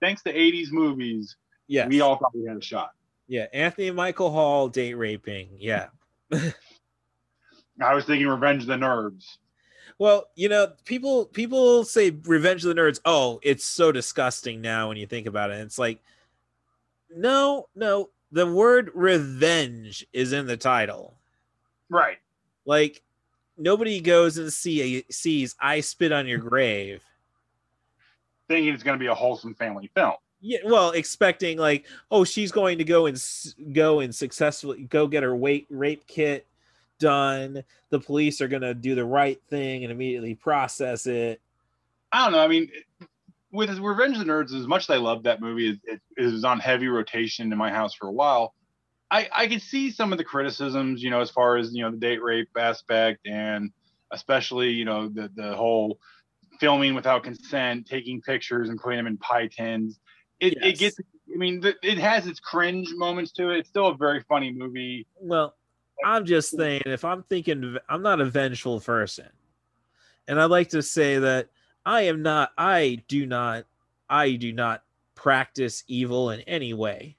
Thanks 0.00 0.22
to 0.24 0.32
80s 0.32 0.70
movies, 0.70 1.36
yeah, 1.66 1.88
we 1.88 2.00
all 2.00 2.16
thought 2.16 2.36
we 2.36 2.44
had 2.44 2.56
a 2.56 2.62
shot. 2.62 2.90
Yeah. 3.28 3.46
Anthony 3.52 3.88
and 3.88 3.96
Michael 3.96 4.30
Hall 4.30 4.68
date 4.68 4.94
raping. 4.94 5.50
Yeah. 5.58 5.88
I 6.32 7.94
was 7.94 8.04
thinking 8.04 8.26
Revenge 8.26 8.62
of 8.62 8.68
the 8.68 8.74
Nerds. 8.74 9.36
Well, 9.98 10.28
you 10.36 10.48
know, 10.48 10.72
people 10.84 11.26
people 11.26 11.84
say 11.84 12.10
Revenge 12.24 12.64
of 12.64 12.74
the 12.74 12.80
Nerds. 12.80 13.00
Oh, 13.04 13.40
it's 13.42 13.64
so 13.64 13.90
disgusting 13.90 14.60
now 14.60 14.88
when 14.88 14.96
you 14.96 15.06
think 15.06 15.26
about 15.26 15.50
it. 15.50 15.60
It's 15.60 15.78
like, 15.78 16.00
no, 17.14 17.68
no. 17.74 18.10
The 18.30 18.46
word 18.46 18.90
revenge 18.94 20.06
is 20.12 20.32
in 20.32 20.46
the 20.46 20.56
title. 20.56 21.14
Right. 21.88 22.18
Like, 22.66 23.02
nobody 23.56 24.00
goes 24.00 24.36
and 24.36 24.52
see 24.52 25.04
sees 25.10 25.56
I 25.58 25.80
spit 25.80 26.12
on 26.12 26.26
your 26.26 26.38
grave. 26.38 27.02
Thinking 28.46 28.72
it's 28.72 28.82
gonna 28.82 28.98
be 28.98 29.06
a 29.06 29.14
wholesome 29.14 29.54
family 29.54 29.90
film. 29.94 30.14
Yeah, 30.40 30.58
well, 30.64 30.92
expecting 30.92 31.58
like, 31.58 31.86
oh, 32.12 32.22
she's 32.22 32.52
going 32.52 32.78
to 32.78 32.84
go 32.84 33.06
and 33.06 33.20
go 33.72 33.98
and 33.98 34.14
successfully 34.14 34.84
go 34.84 35.08
get 35.08 35.24
her 35.24 35.34
weight 35.34 35.66
rape 35.68 36.06
kit 36.06 36.46
done. 36.98 37.62
The 37.90 38.00
police 38.00 38.40
are 38.40 38.48
gonna 38.48 38.74
do 38.74 38.94
the 38.94 39.04
right 39.04 39.40
thing 39.48 39.84
and 39.84 39.92
immediately 39.92 40.34
process 40.34 41.06
it. 41.06 41.40
I 42.12 42.24
don't 42.24 42.32
know. 42.32 42.40
I 42.40 42.48
mean, 42.48 42.70
with 43.52 43.76
Revenge 43.78 44.16
of 44.16 44.26
the 44.26 44.30
Nerds, 44.30 44.54
as 44.54 44.66
much 44.66 44.84
as 44.84 44.90
I 44.90 44.96
love 44.96 45.22
that 45.24 45.40
movie, 45.40 45.70
it, 45.70 45.78
it, 45.84 46.00
it 46.16 46.32
was 46.32 46.44
on 46.44 46.58
heavy 46.58 46.88
rotation 46.88 47.50
in 47.52 47.58
my 47.58 47.70
house 47.70 47.94
for 47.94 48.08
a 48.08 48.12
while. 48.12 48.54
I, 49.10 49.28
I 49.34 49.46
could 49.46 49.62
see 49.62 49.90
some 49.90 50.12
of 50.12 50.18
the 50.18 50.24
criticisms, 50.24 51.02
you 51.02 51.10
know, 51.10 51.20
as 51.20 51.30
far 51.30 51.56
as 51.56 51.72
you 51.72 51.82
know 51.82 51.90
the 51.90 51.96
date 51.96 52.22
rape 52.22 52.48
aspect, 52.58 53.26
and 53.26 53.70
especially 54.12 54.70
you 54.70 54.84
know 54.84 55.08
the 55.08 55.30
the 55.34 55.54
whole 55.54 55.98
filming 56.60 56.94
without 56.94 57.22
consent, 57.22 57.86
taking 57.86 58.20
pictures 58.20 58.68
and 58.68 58.78
putting 58.80 58.98
them 58.98 59.06
in 59.06 59.16
pie 59.18 59.46
tins. 59.46 59.98
It, 60.40 60.54
Yes. 60.60 60.72
it 60.72 60.78
gets 60.78 61.00
I 61.00 61.36
mean, 61.36 61.62
it 61.82 61.98
has 61.98 62.26
its 62.26 62.40
cringe 62.40 62.88
moments 62.94 63.32
to 63.32 63.50
it. 63.50 63.58
It's 63.58 63.68
still 63.68 63.88
a 63.88 63.96
very 63.96 64.24
funny 64.28 64.52
movie. 64.52 65.06
Well, 65.20 65.54
I'm 66.04 66.24
just 66.24 66.56
saying, 66.56 66.82
if 66.86 67.04
I'm 67.04 67.22
thinking, 67.24 67.76
I'm 67.88 68.02
not 68.02 68.20
a 68.20 68.24
vengeful 68.24 68.80
person, 68.80 69.28
and 70.26 70.40
I'd 70.40 70.46
like 70.46 70.70
to 70.70 70.82
say 70.82 71.18
that 71.18 71.48
I 71.84 72.02
am 72.02 72.22
not. 72.22 72.52
I 72.56 73.02
do 73.08 73.26
not. 73.26 73.64
I 74.08 74.32
do 74.32 74.52
not 74.52 74.84
practice 75.14 75.84
evil 75.88 76.30
in 76.30 76.40
any 76.42 76.74
way, 76.74 77.16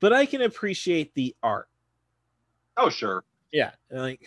but 0.00 0.12
I 0.12 0.26
can 0.26 0.42
appreciate 0.42 1.14
the 1.14 1.34
art. 1.42 1.68
Oh, 2.76 2.90
sure. 2.90 3.24
Yeah, 3.52 3.70
like 3.90 4.26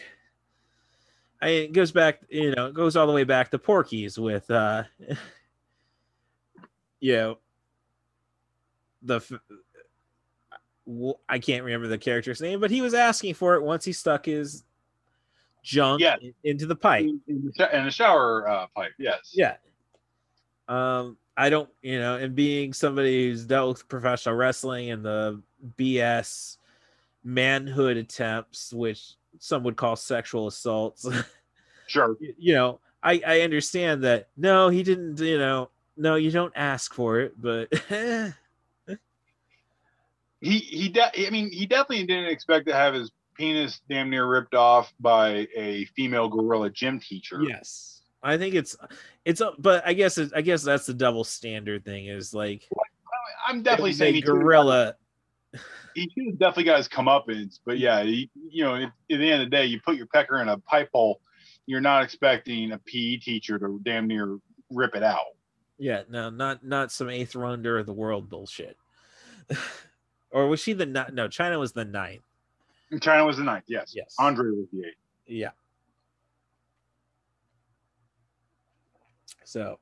I 1.41 1.49
it 1.49 1.73
goes 1.73 1.91
back, 1.91 2.21
you 2.29 2.53
know, 2.55 2.67
it 2.67 2.73
goes 2.73 2.95
all 2.95 3.07
the 3.07 3.13
way 3.13 3.23
back 3.23 3.51
to 3.51 3.59
Porky's 3.59 4.17
with 4.17 4.49
uh 4.49 4.83
you 6.99 7.13
know 7.13 7.37
the 9.01 9.21
I 11.27 11.39
can't 11.39 11.63
remember 11.63 11.87
the 11.87 11.97
character's 11.97 12.41
name, 12.41 12.59
but 12.59 12.71
he 12.71 12.81
was 12.81 12.93
asking 12.93 13.35
for 13.35 13.55
it 13.55 13.61
once 13.63 13.85
he 13.85 13.91
stuck 13.93 14.25
his 14.25 14.63
junk 15.63 16.01
in- 16.01 16.33
into 16.43 16.65
the 16.65 16.75
pipe. 16.75 17.05
In, 17.27 17.53
the 17.55 17.91
shower 17.91 18.47
uh, 18.49 18.67
pipe, 18.75 18.93
yes. 18.97 19.31
Yeah. 19.33 19.55
Um, 20.67 21.17
I 21.37 21.49
don't, 21.49 21.69
you 21.81 21.99
know, 21.99 22.15
and 22.17 22.35
being 22.35 22.73
somebody 22.73 23.29
who's 23.29 23.45
dealt 23.45 23.69
with 23.69 23.87
professional 23.87 24.35
wrestling 24.35 24.91
and 24.91 25.03
the 25.05 25.41
BS 25.77 26.57
manhood 27.23 27.97
attempts, 27.97 28.73
which 28.73 29.13
some 29.39 29.63
would 29.63 29.75
call 29.75 29.95
sexual 29.95 30.47
assaults, 30.47 31.07
Sure. 31.87 32.17
you 32.37 32.53
know, 32.53 32.79
I, 33.01 33.21
I 33.25 33.41
understand 33.41 34.03
that. 34.03 34.27
No, 34.37 34.69
he 34.69 34.83
didn't, 34.83 35.19
you 35.19 35.37
know, 35.37 35.69
no, 35.97 36.15
you 36.15 36.29
don't 36.31 36.53
ask 36.55 36.93
for 36.93 37.19
it, 37.19 37.33
but 37.41 37.71
He 40.41 40.59
he. 40.59 40.89
De- 40.89 41.27
I 41.27 41.29
mean, 41.29 41.51
he 41.51 41.65
definitely 41.65 42.05
didn't 42.05 42.29
expect 42.29 42.67
to 42.67 42.73
have 42.73 42.93
his 42.93 43.11
penis 43.39 43.81
damn 43.89 44.09
near 44.09 44.27
ripped 44.27 44.53
off 44.53 44.93
by 44.99 45.47
a 45.55 45.85
female 45.95 46.27
gorilla 46.27 46.69
gym 46.69 46.99
teacher. 46.99 47.41
yes, 47.41 48.01
I 48.21 48.37
think 48.37 48.53
it's, 48.53 48.75
it's, 49.23 49.39
a, 49.41 49.53
but 49.57 49.87
I 49.87 49.93
guess, 49.93 50.17
it, 50.17 50.31
I 50.35 50.41
guess 50.41 50.61
that's 50.61 50.85
the 50.85 50.93
double 50.93 51.23
standard 51.23 51.85
thing 51.85 52.07
is 52.07 52.33
like, 52.33 52.67
I'm 53.47 53.63
definitely 53.63 53.93
saying 53.93 54.15
he 54.15 54.21
gorilla. 54.21 54.95
he 55.95 56.11
should 56.13 56.25
have 56.27 56.39
definitely 56.39 56.65
got 56.65 56.77
his 56.77 56.89
comeuppance. 56.89 57.59
But 57.65 57.79
yeah, 57.79 58.03
he, 58.03 58.29
you 58.49 58.63
know, 58.65 58.75
at, 58.75 58.83
at 58.83 58.91
the 59.07 59.31
end 59.31 59.41
of 59.41 59.49
the 59.49 59.55
day, 59.55 59.65
you 59.65 59.79
put 59.79 59.95
your 59.95 60.07
pecker 60.07 60.41
in 60.41 60.49
a 60.49 60.57
pipe 60.59 60.89
hole, 60.93 61.21
you're 61.65 61.81
not 61.81 62.03
expecting 62.03 62.73
a 62.73 62.77
PE 62.79 63.17
teacher 63.17 63.57
to 63.57 63.79
damn 63.83 64.07
near 64.07 64.37
rip 64.69 64.95
it 64.95 65.03
out. 65.03 65.19
Yeah, 65.77 66.01
no, 66.09 66.29
not 66.29 66.65
not 66.65 66.91
some 66.91 67.09
eighth 67.09 67.37
wonder 67.37 67.79
of 67.79 67.85
the 67.85 67.93
world 67.93 68.29
bullshit. 68.29 68.75
or 70.31 70.47
was 70.47 70.59
she 70.59 70.73
the 70.73 70.85
ni- 70.85 71.13
no? 71.13 71.27
China 71.27 71.59
was 71.59 71.71
the 71.71 71.85
ninth. 71.85 72.21
And 72.91 73.01
China 73.01 73.25
was 73.25 73.37
the 73.37 73.43
ninth, 73.43 73.65
yes. 73.67 73.93
Yes. 73.95 74.15
Andre 74.17 74.49
was 74.51 74.67
the 74.73 74.87
eighth. 74.87 74.95
Yeah. 75.27 75.51
So, 79.43 79.79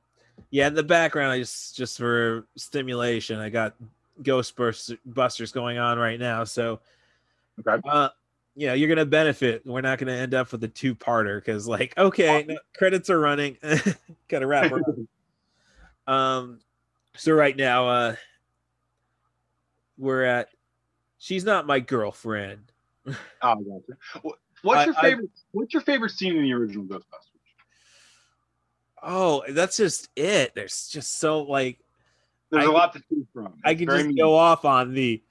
yeah, 0.50 0.66
in 0.66 0.74
the 0.74 0.82
background, 0.82 1.32
I 1.32 1.38
just 1.38 1.76
just 1.76 1.98
for 1.98 2.46
stimulation, 2.56 3.38
I 3.38 3.50
got 3.50 3.74
Ghostbusters 4.22 5.52
going 5.52 5.78
on 5.78 5.98
right 5.98 6.18
now. 6.18 6.44
So, 6.44 6.80
Okay. 7.66 7.80
uh, 7.88 8.08
you 8.56 8.66
know, 8.68 8.74
you're 8.74 8.88
gonna 8.88 9.04
benefit. 9.04 9.64
We're 9.66 9.80
not 9.80 9.98
gonna 9.98 10.12
end 10.12 10.34
up 10.34 10.52
with 10.52 10.62
a 10.64 10.68
two-parter 10.68 11.38
because, 11.38 11.66
like, 11.68 11.96
okay, 11.98 12.44
no, 12.48 12.58
credits 12.76 13.10
are 13.10 13.18
running. 13.20 13.56
Gotta 14.28 14.46
wrap 14.46 14.72
up. 14.72 14.80
Um, 16.06 16.60
so 17.16 17.34
right 17.34 17.54
now, 17.54 17.86
uh, 17.86 18.16
we're 19.98 20.24
at. 20.24 20.48
She's 21.18 21.44
not 21.44 21.66
my 21.66 21.80
girlfriend. 21.80 22.72
Oh, 23.42 23.54
gotcha. 23.54 24.36
What's 24.62 24.86
your 24.86 24.96
I- 24.98 25.00
favorite? 25.00 25.30
what's 25.52 25.72
your 25.72 25.82
favorite 25.82 26.10
scene 26.10 26.36
in 26.36 26.42
the 26.42 26.52
original 26.52 26.84
Ghostbusters? 26.84 27.02
Oh, 29.02 29.44
that's 29.50 29.76
just 29.76 30.08
it. 30.16 30.54
There's 30.54 30.88
just 30.88 31.18
so 31.18 31.42
like 31.42 31.78
There's 32.50 32.64
I 32.64 32.68
a 32.68 32.72
lot 32.72 32.92
to 32.94 33.02
choose 33.08 33.26
from. 33.32 33.54
I 33.64 33.74
can 33.74 33.86
just 33.88 34.06
mean- 34.06 34.16
go 34.16 34.34
off 34.34 34.64
on 34.64 34.92
the 34.94 35.22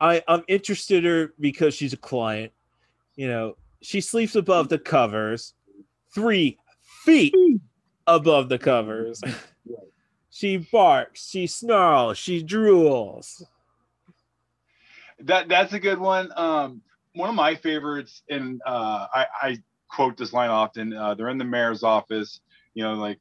I 0.00 0.22
I'm 0.26 0.42
interested 0.48 1.04
in 1.04 1.10
her 1.10 1.34
because 1.38 1.74
she's 1.74 1.92
a 1.92 1.96
client. 1.98 2.52
You 3.16 3.28
know, 3.28 3.56
she 3.80 4.00
sleeps 4.00 4.34
above 4.34 4.68
the 4.68 4.78
covers, 4.78 5.54
three 6.14 6.58
feet 7.04 7.34
above 8.06 8.48
the 8.48 8.58
covers. 8.58 9.22
she 10.30 10.56
barks, 10.56 11.28
she 11.28 11.46
snarls, 11.46 12.18
she 12.18 12.42
drools. 12.42 13.42
That 15.24 15.48
that's 15.48 15.72
a 15.72 15.80
good 15.80 15.98
one. 15.98 16.30
Um, 16.36 16.82
one 17.14 17.28
of 17.28 17.34
my 17.34 17.54
favorites, 17.54 18.22
and 18.28 18.60
uh, 18.66 19.06
I, 19.12 19.26
I 19.42 19.56
quote 19.88 20.16
this 20.16 20.32
line 20.32 20.50
often. 20.50 20.92
Uh, 20.92 21.14
they're 21.14 21.28
in 21.28 21.38
the 21.38 21.44
mayor's 21.44 21.82
office, 21.82 22.40
you 22.74 22.82
know, 22.82 22.94
like 22.94 23.18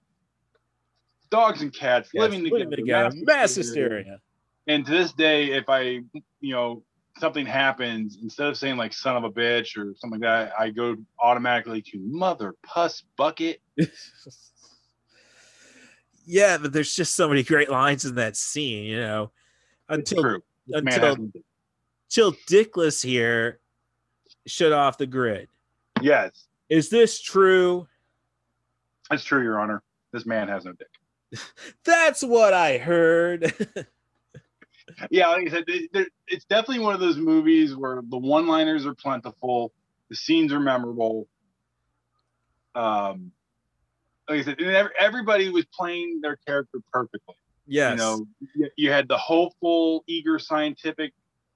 dogs 1.30 1.62
and 1.62 1.74
cats 1.74 2.10
Yes, 2.14 2.22
living 2.22 2.43
together, 2.43 2.76
together. 2.76 3.16
Mass 3.22 3.56
hysteria. 3.56 4.20
And 4.68 4.86
to 4.86 4.91
this 4.91 5.12
day, 5.14 5.54
if 5.54 5.70
I, 5.70 6.02
you 6.39 6.54
know, 6.54 6.84
something 7.20 7.45
happens, 7.45 8.18
instead 8.22 8.47
of 8.47 8.58
saying 8.58 8.78
like 8.78 8.93
"son 8.93 9.18
of 9.18 9.24
a 9.24 9.32
bitch" 9.32 9.78
or 9.78 9.93
something 9.97 10.20
like 10.20 10.22
that, 10.22 10.54
I 10.58 10.70
go 10.70 10.95
automatically 11.20 11.82
to 11.82 11.99
"mother 11.99 12.54
puss 12.64 13.04
bucket." 13.18 13.62
yeah, 16.26 16.58
but 16.58 16.72
there's 16.74 16.95
just 16.95 17.16
so 17.16 17.28
many 17.28 17.43
great 17.43 17.70
lines 17.70 18.06
in 18.06 18.16
that 18.16 18.38
scene, 18.38 18.86
you 18.86 18.99
know. 18.99 19.32
Until 19.89 20.22
True. 20.22 20.43
This 20.68 20.84
man 20.84 21.04
until 21.04 21.32
till 22.12 22.34
Dickless 22.47 23.03
here 23.03 23.59
shut 24.45 24.72
off 24.72 24.97
the 24.99 25.07
grid. 25.07 25.47
yes, 26.01 26.45
Is 26.70 26.89
this 26.89 27.20
true? 27.22 27.88
that's 29.09 29.24
true, 29.24 29.41
Your 29.43 29.59
Honor. 29.59 29.82
This 30.14 30.26
man 30.26 30.47
has 30.47 30.64
no 30.66 30.74
dick. 30.74 30.88
That's 31.86 32.22
what 32.24 32.53
I 32.53 32.78
heard. 32.78 33.53
yeah, 35.09 35.28
like 35.28 35.47
I 35.47 35.51
said, 35.51 35.64
it's 36.28 36.45
definitely 36.45 36.80
one 36.80 36.93
of 36.93 36.99
those 37.01 37.18
movies 37.18 37.76
where 37.76 38.01
the 38.09 38.18
one-liners 38.18 38.86
are 38.86 38.93
plentiful, 38.93 39.74
the 40.09 40.16
scenes 40.16 40.51
are 40.53 40.59
memorable. 40.62 41.28
Um, 42.76 43.32
like 44.30 44.39
I 44.39 44.43
said, 44.43 44.62
and 44.62 44.89
everybody 44.99 45.49
was 45.49 45.66
playing 45.74 46.20
their 46.22 46.38
character 46.47 46.80
perfectly. 46.91 47.36
yes. 47.68 47.91
You 47.91 47.97
know, 47.97 48.26
you 48.78 48.91
had 48.91 49.07
the 49.09 49.18
hopeful, 49.18 50.03
eager, 50.07 50.39
scientific 50.39 51.14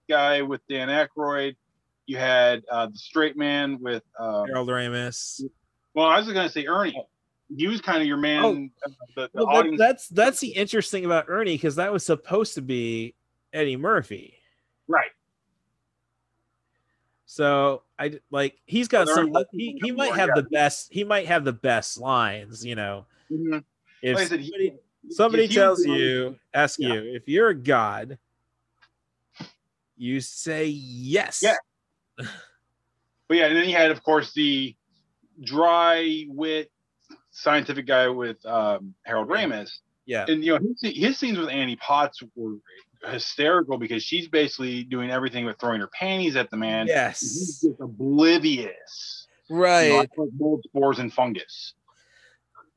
guy 0.10 0.42
with 0.42 0.62
Dan 0.68 0.88
Aykroyd. 0.90 1.56
You 2.08 2.18
had 2.18 2.64
uh, 2.72 2.88
the 2.88 2.98
straight 2.98 3.36
man 3.36 3.80
with, 3.82 4.04
um, 4.20 4.48
Harold 4.48 4.70
Ramis. 4.70 5.42
well, 5.96 6.06
I 6.08 6.18
was 6.20 6.26
going 6.32 6.46
to 6.48 6.52
say 6.52 6.66
Ernie. 6.68 7.04
He 7.56 7.68
was 7.68 7.82
kind 7.82 8.02
of 8.02 8.08
your 8.08 8.18
man. 8.18 8.44
Oh. 8.44 8.52
uh, 8.86 8.90
the, 9.16 9.30
the 9.34 9.46
Well, 9.46 9.64
that- 9.64 9.78
that's 9.78 10.08
that's 10.10 10.40
the 10.40 10.50
interesting 10.50 11.06
about 11.06 11.26
Ernie 11.28 11.56
because 11.56 11.76
that 11.78 11.92
was 11.92 12.06
supposed 12.06 12.56
to 12.56 12.62
be 12.62 13.16
Eddie 13.54 13.78
Murphy. 13.78 14.36
right. 14.88 15.10
So 17.28 17.82
I 18.00 18.20
like 18.32 18.56
he's 18.66 18.88
got 18.88 19.08
Well, 19.08 19.16
some. 19.16 19.34
He, 19.52 19.80
he 19.84 19.92
might 19.92 20.14
have 20.16 20.30
the 20.36 20.44
best. 20.44 20.92
He 20.94 21.04
might 21.04 21.28
have 21.28 21.44
the 21.44 21.54
best 21.54 22.00
lines. 22.00 22.64
You 22.66 22.76
know, 22.76 23.06
Mhm. 23.32 23.64
if 24.02 24.16
Like 24.16 24.28
said, 24.28 24.40
he- 24.40 24.48
somebody, 24.52 24.80
somebody 25.10 25.48
tells 25.48 25.84
you, 25.86 26.38
ask 26.54 26.80
Yeah. 26.80 26.94
you 26.94 27.16
if 27.16 27.28
you're 27.28 27.50
a 27.50 27.56
god, 27.56 28.18
you 29.98 30.20
say 30.20 30.66
yes. 30.68 31.44
Yeah. 31.44 32.26
But 33.28 33.38
yeah, 33.38 33.48
and 33.48 33.56
then 33.58 33.68
you 33.68 33.76
had, 33.76 33.90
of 33.90 34.04
course, 34.04 34.34
the 34.34 34.76
dry 35.42 36.26
wit 36.28 36.70
scientific 37.32 37.88
guy 37.88 38.08
with 38.08 38.38
um, 38.46 38.94
Harold 39.02 39.30
Ramis, 39.30 39.72
Yeah. 40.06 40.26
and 40.28 40.46
you 40.46 40.54
know 40.54 40.60
his, 40.82 40.96
his 40.96 41.18
scenes 41.18 41.40
with 41.40 41.50
Annie 41.50 41.76
Potts 41.78 42.22
were 42.36 42.58
hysterical 43.04 43.80
because 43.80 44.04
she's 44.04 44.28
basically 44.28 44.84
doing 44.84 45.10
everything 45.10 45.44
but 45.46 45.60
throwing 45.60 45.82
her 45.82 45.88
panties 45.88 46.36
at 46.36 46.52
the 46.52 46.58
man. 46.58 46.86
Yes. 46.86 47.20
He's 47.22 47.62
just 47.62 47.82
oblivious. 47.82 49.28
You 49.50 49.56
know, 49.56 49.62
Right. 49.64 49.92
like 49.92 50.10
mold 50.38 50.64
spores 50.64 51.00
and 51.00 51.12
fungus. 51.12 51.74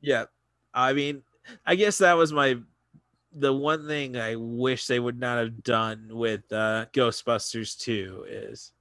Yeah. 0.01 0.25
I 0.73 0.93
mean, 0.93 1.21
I 1.65 1.75
guess 1.75 1.99
that 1.99 2.13
was 2.13 2.33
my 2.33 2.57
the 3.33 3.53
one 3.53 3.87
thing 3.87 4.17
I 4.17 4.35
wish 4.35 4.87
they 4.87 4.99
would 4.99 5.19
not 5.19 5.37
have 5.37 5.63
done 5.63 6.09
with 6.11 6.51
uh 6.51 6.87
Ghostbusters 6.93 7.77
2 7.77 8.25
is 8.27 8.71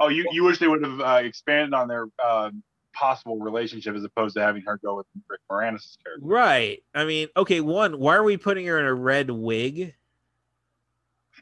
Oh, 0.00 0.08
you, 0.08 0.28
you 0.30 0.44
wish 0.44 0.58
they 0.58 0.68
would 0.68 0.84
have 0.84 1.00
uh, 1.00 1.20
expanded 1.24 1.74
on 1.74 1.88
their 1.88 2.06
uh, 2.24 2.50
possible 2.94 3.38
relationship 3.38 3.96
as 3.96 4.04
opposed 4.04 4.36
to 4.36 4.40
having 4.42 4.62
her 4.62 4.78
go 4.78 4.96
with 4.96 5.06
Rick 5.28 5.40
Moranis' 5.50 5.96
character. 6.04 6.24
right. 6.24 6.82
I 6.94 7.04
mean, 7.04 7.28
okay, 7.36 7.60
one, 7.60 7.98
why 7.98 8.14
are 8.14 8.22
we 8.22 8.36
putting 8.36 8.66
her 8.66 8.78
in 8.78 8.86
a 8.86 8.94
red 8.94 9.30
wig? 9.30 9.94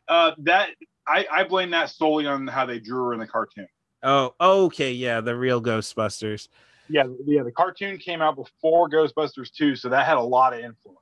Uh, 0.09 0.33
that 0.39 0.71
I, 1.07 1.27
I 1.31 1.45
blame 1.45 1.71
that 1.71 1.91
solely 1.91 2.27
on 2.27 2.47
how 2.47 2.67
they 2.67 2.79
drew 2.79 3.05
her 3.07 3.13
in 3.13 3.21
the 3.21 3.27
cartoon. 3.27 3.69
Oh, 4.03 4.35
okay, 4.41 4.93
yeah, 4.93 5.21
the 5.21 5.37
real 5.37 5.61
Ghostbusters. 5.61 6.49
Yeah, 6.89 7.05
yeah. 7.25 7.43
The 7.43 7.53
cartoon 7.53 7.99
came 7.99 8.23
out 8.23 8.37
before 8.37 8.89
Ghostbusters 8.89 9.51
2, 9.53 9.77
so 9.77 9.89
that 9.89 10.07
had 10.07 10.17
a 10.17 10.23
lot 10.23 10.53
of 10.53 10.61
influence. 10.61 11.01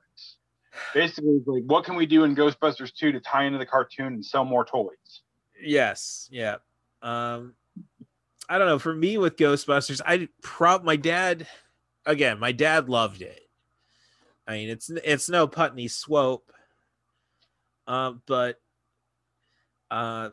Basically, 0.93 1.41
like 1.45 1.63
what 1.63 1.83
can 1.85 1.95
we 1.95 2.05
do 2.05 2.23
in 2.23 2.35
Ghostbusters 2.35 2.93
2 2.93 3.11
to 3.11 3.19
tie 3.19 3.45
into 3.45 3.57
the 3.59 3.65
cartoon 3.65 4.13
and 4.13 4.25
sell 4.25 4.45
more 4.45 4.65
toys? 4.65 5.21
Yes, 5.61 6.27
yeah. 6.31 6.57
Um, 7.01 7.53
I 8.49 8.57
don't 8.57 8.67
know. 8.67 8.79
For 8.79 8.93
me 8.93 9.17
with 9.17 9.37
Ghostbusters, 9.37 10.01
I 10.05 10.27
prop 10.41 10.83
my 10.83 10.95
dad. 10.95 11.47
Again, 12.05 12.39
my 12.39 12.51
dad 12.51 12.89
loved 12.89 13.21
it. 13.21 13.41
I 14.47 14.53
mean, 14.53 14.69
it's 14.69 14.89
it's 15.03 15.29
no 15.29 15.47
Putney 15.47 15.87
Swope, 15.87 16.51
um, 17.87 18.21
but 18.27 18.59
uh, 19.89 20.29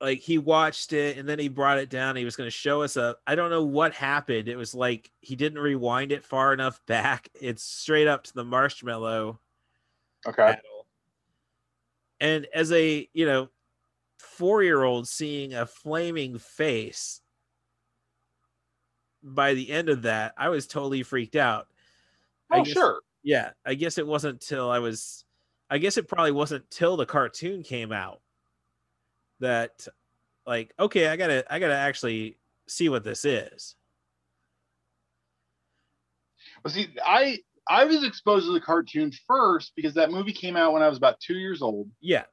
like 0.00 0.20
he 0.20 0.38
watched 0.38 0.92
it 0.92 1.18
and 1.18 1.28
then 1.28 1.38
he 1.38 1.48
brought 1.48 1.78
it 1.78 1.90
down. 1.90 2.16
He 2.16 2.24
was 2.24 2.36
going 2.36 2.46
to 2.46 2.50
show 2.52 2.82
us 2.82 2.96
a. 2.96 3.16
I 3.26 3.34
don't 3.34 3.50
know 3.50 3.64
what 3.64 3.92
happened. 3.94 4.48
It 4.48 4.56
was 4.56 4.74
like 4.74 5.10
he 5.20 5.34
didn't 5.34 5.58
rewind 5.58 6.12
it 6.12 6.24
far 6.24 6.52
enough 6.52 6.80
back. 6.86 7.28
It's 7.40 7.62
straight 7.62 8.06
up 8.06 8.24
to 8.24 8.34
the 8.34 8.44
marshmallow 8.44 9.40
Okay. 10.26 10.36
battle. 10.36 10.86
And 12.20 12.46
as 12.54 12.72
a 12.72 13.08
you 13.12 13.26
know 13.26 13.48
four 14.18 14.62
year 14.62 14.82
old 14.82 15.06
seeing 15.08 15.54
a 15.54 15.66
flaming 15.66 16.38
face 16.38 17.20
by 19.22 19.54
the 19.54 19.70
end 19.70 19.88
of 19.88 20.02
that, 20.02 20.34
I 20.36 20.48
was 20.48 20.66
totally 20.66 21.02
freaked 21.02 21.36
out. 21.36 21.68
Oh, 22.50 22.62
guess- 22.62 22.72
sure. 22.72 23.00
Yeah, 23.22 23.50
I 23.64 23.74
guess 23.74 23.98
it 23.98 24.06
wasn't 24.06 24.40
till 24.40 24.70
I 24.70 24.78
was 24.78 25.24
I 25.68 25.78
guess 25.78 25.96
it 25.96 26.06
probably 26.08 26.32
wasn't 26.32 26.70
till 26.70 26.96
the 26.96 27.06
cartoon 27.06 27.62
came 27.62 27.92
out 27.92 28.20
that 29.40 29.86
like 30.46 30.72
okay, 30.78 31.08
I 31.08 31.16
got 31.16 31.26
to 31.28 31.44
I 31.52 31.58
got 31.58 31.68
to 31.68 31.76
actually 31.76 32.36
see 32.68 32.88
what 32.88 33.04
this 33.04 33.24
is. 33.24 33.74
Well, 36.64 36.72
see, 36.72 36.88
I 37.04 37.38
I 37.68 37.84
was 37.84 38.04
exposed 38.04 38.46
to 38.46 38.52
the 38.52 38.60
cartoon 38.60 39.12
first 39.26 39.72
because 39.76 39.94
that 39.94 40.10
movie 40.10 40.32
came 40.32 40.56
out 40.56 40.72
when 40.72 40.82
I 40.82 40.88
was 40.88 40.98
about 40.98 41.20
two 41.20 41.38
years 41.38 41.62
old. 41.62 41.90
Yeah. 42.00 42.24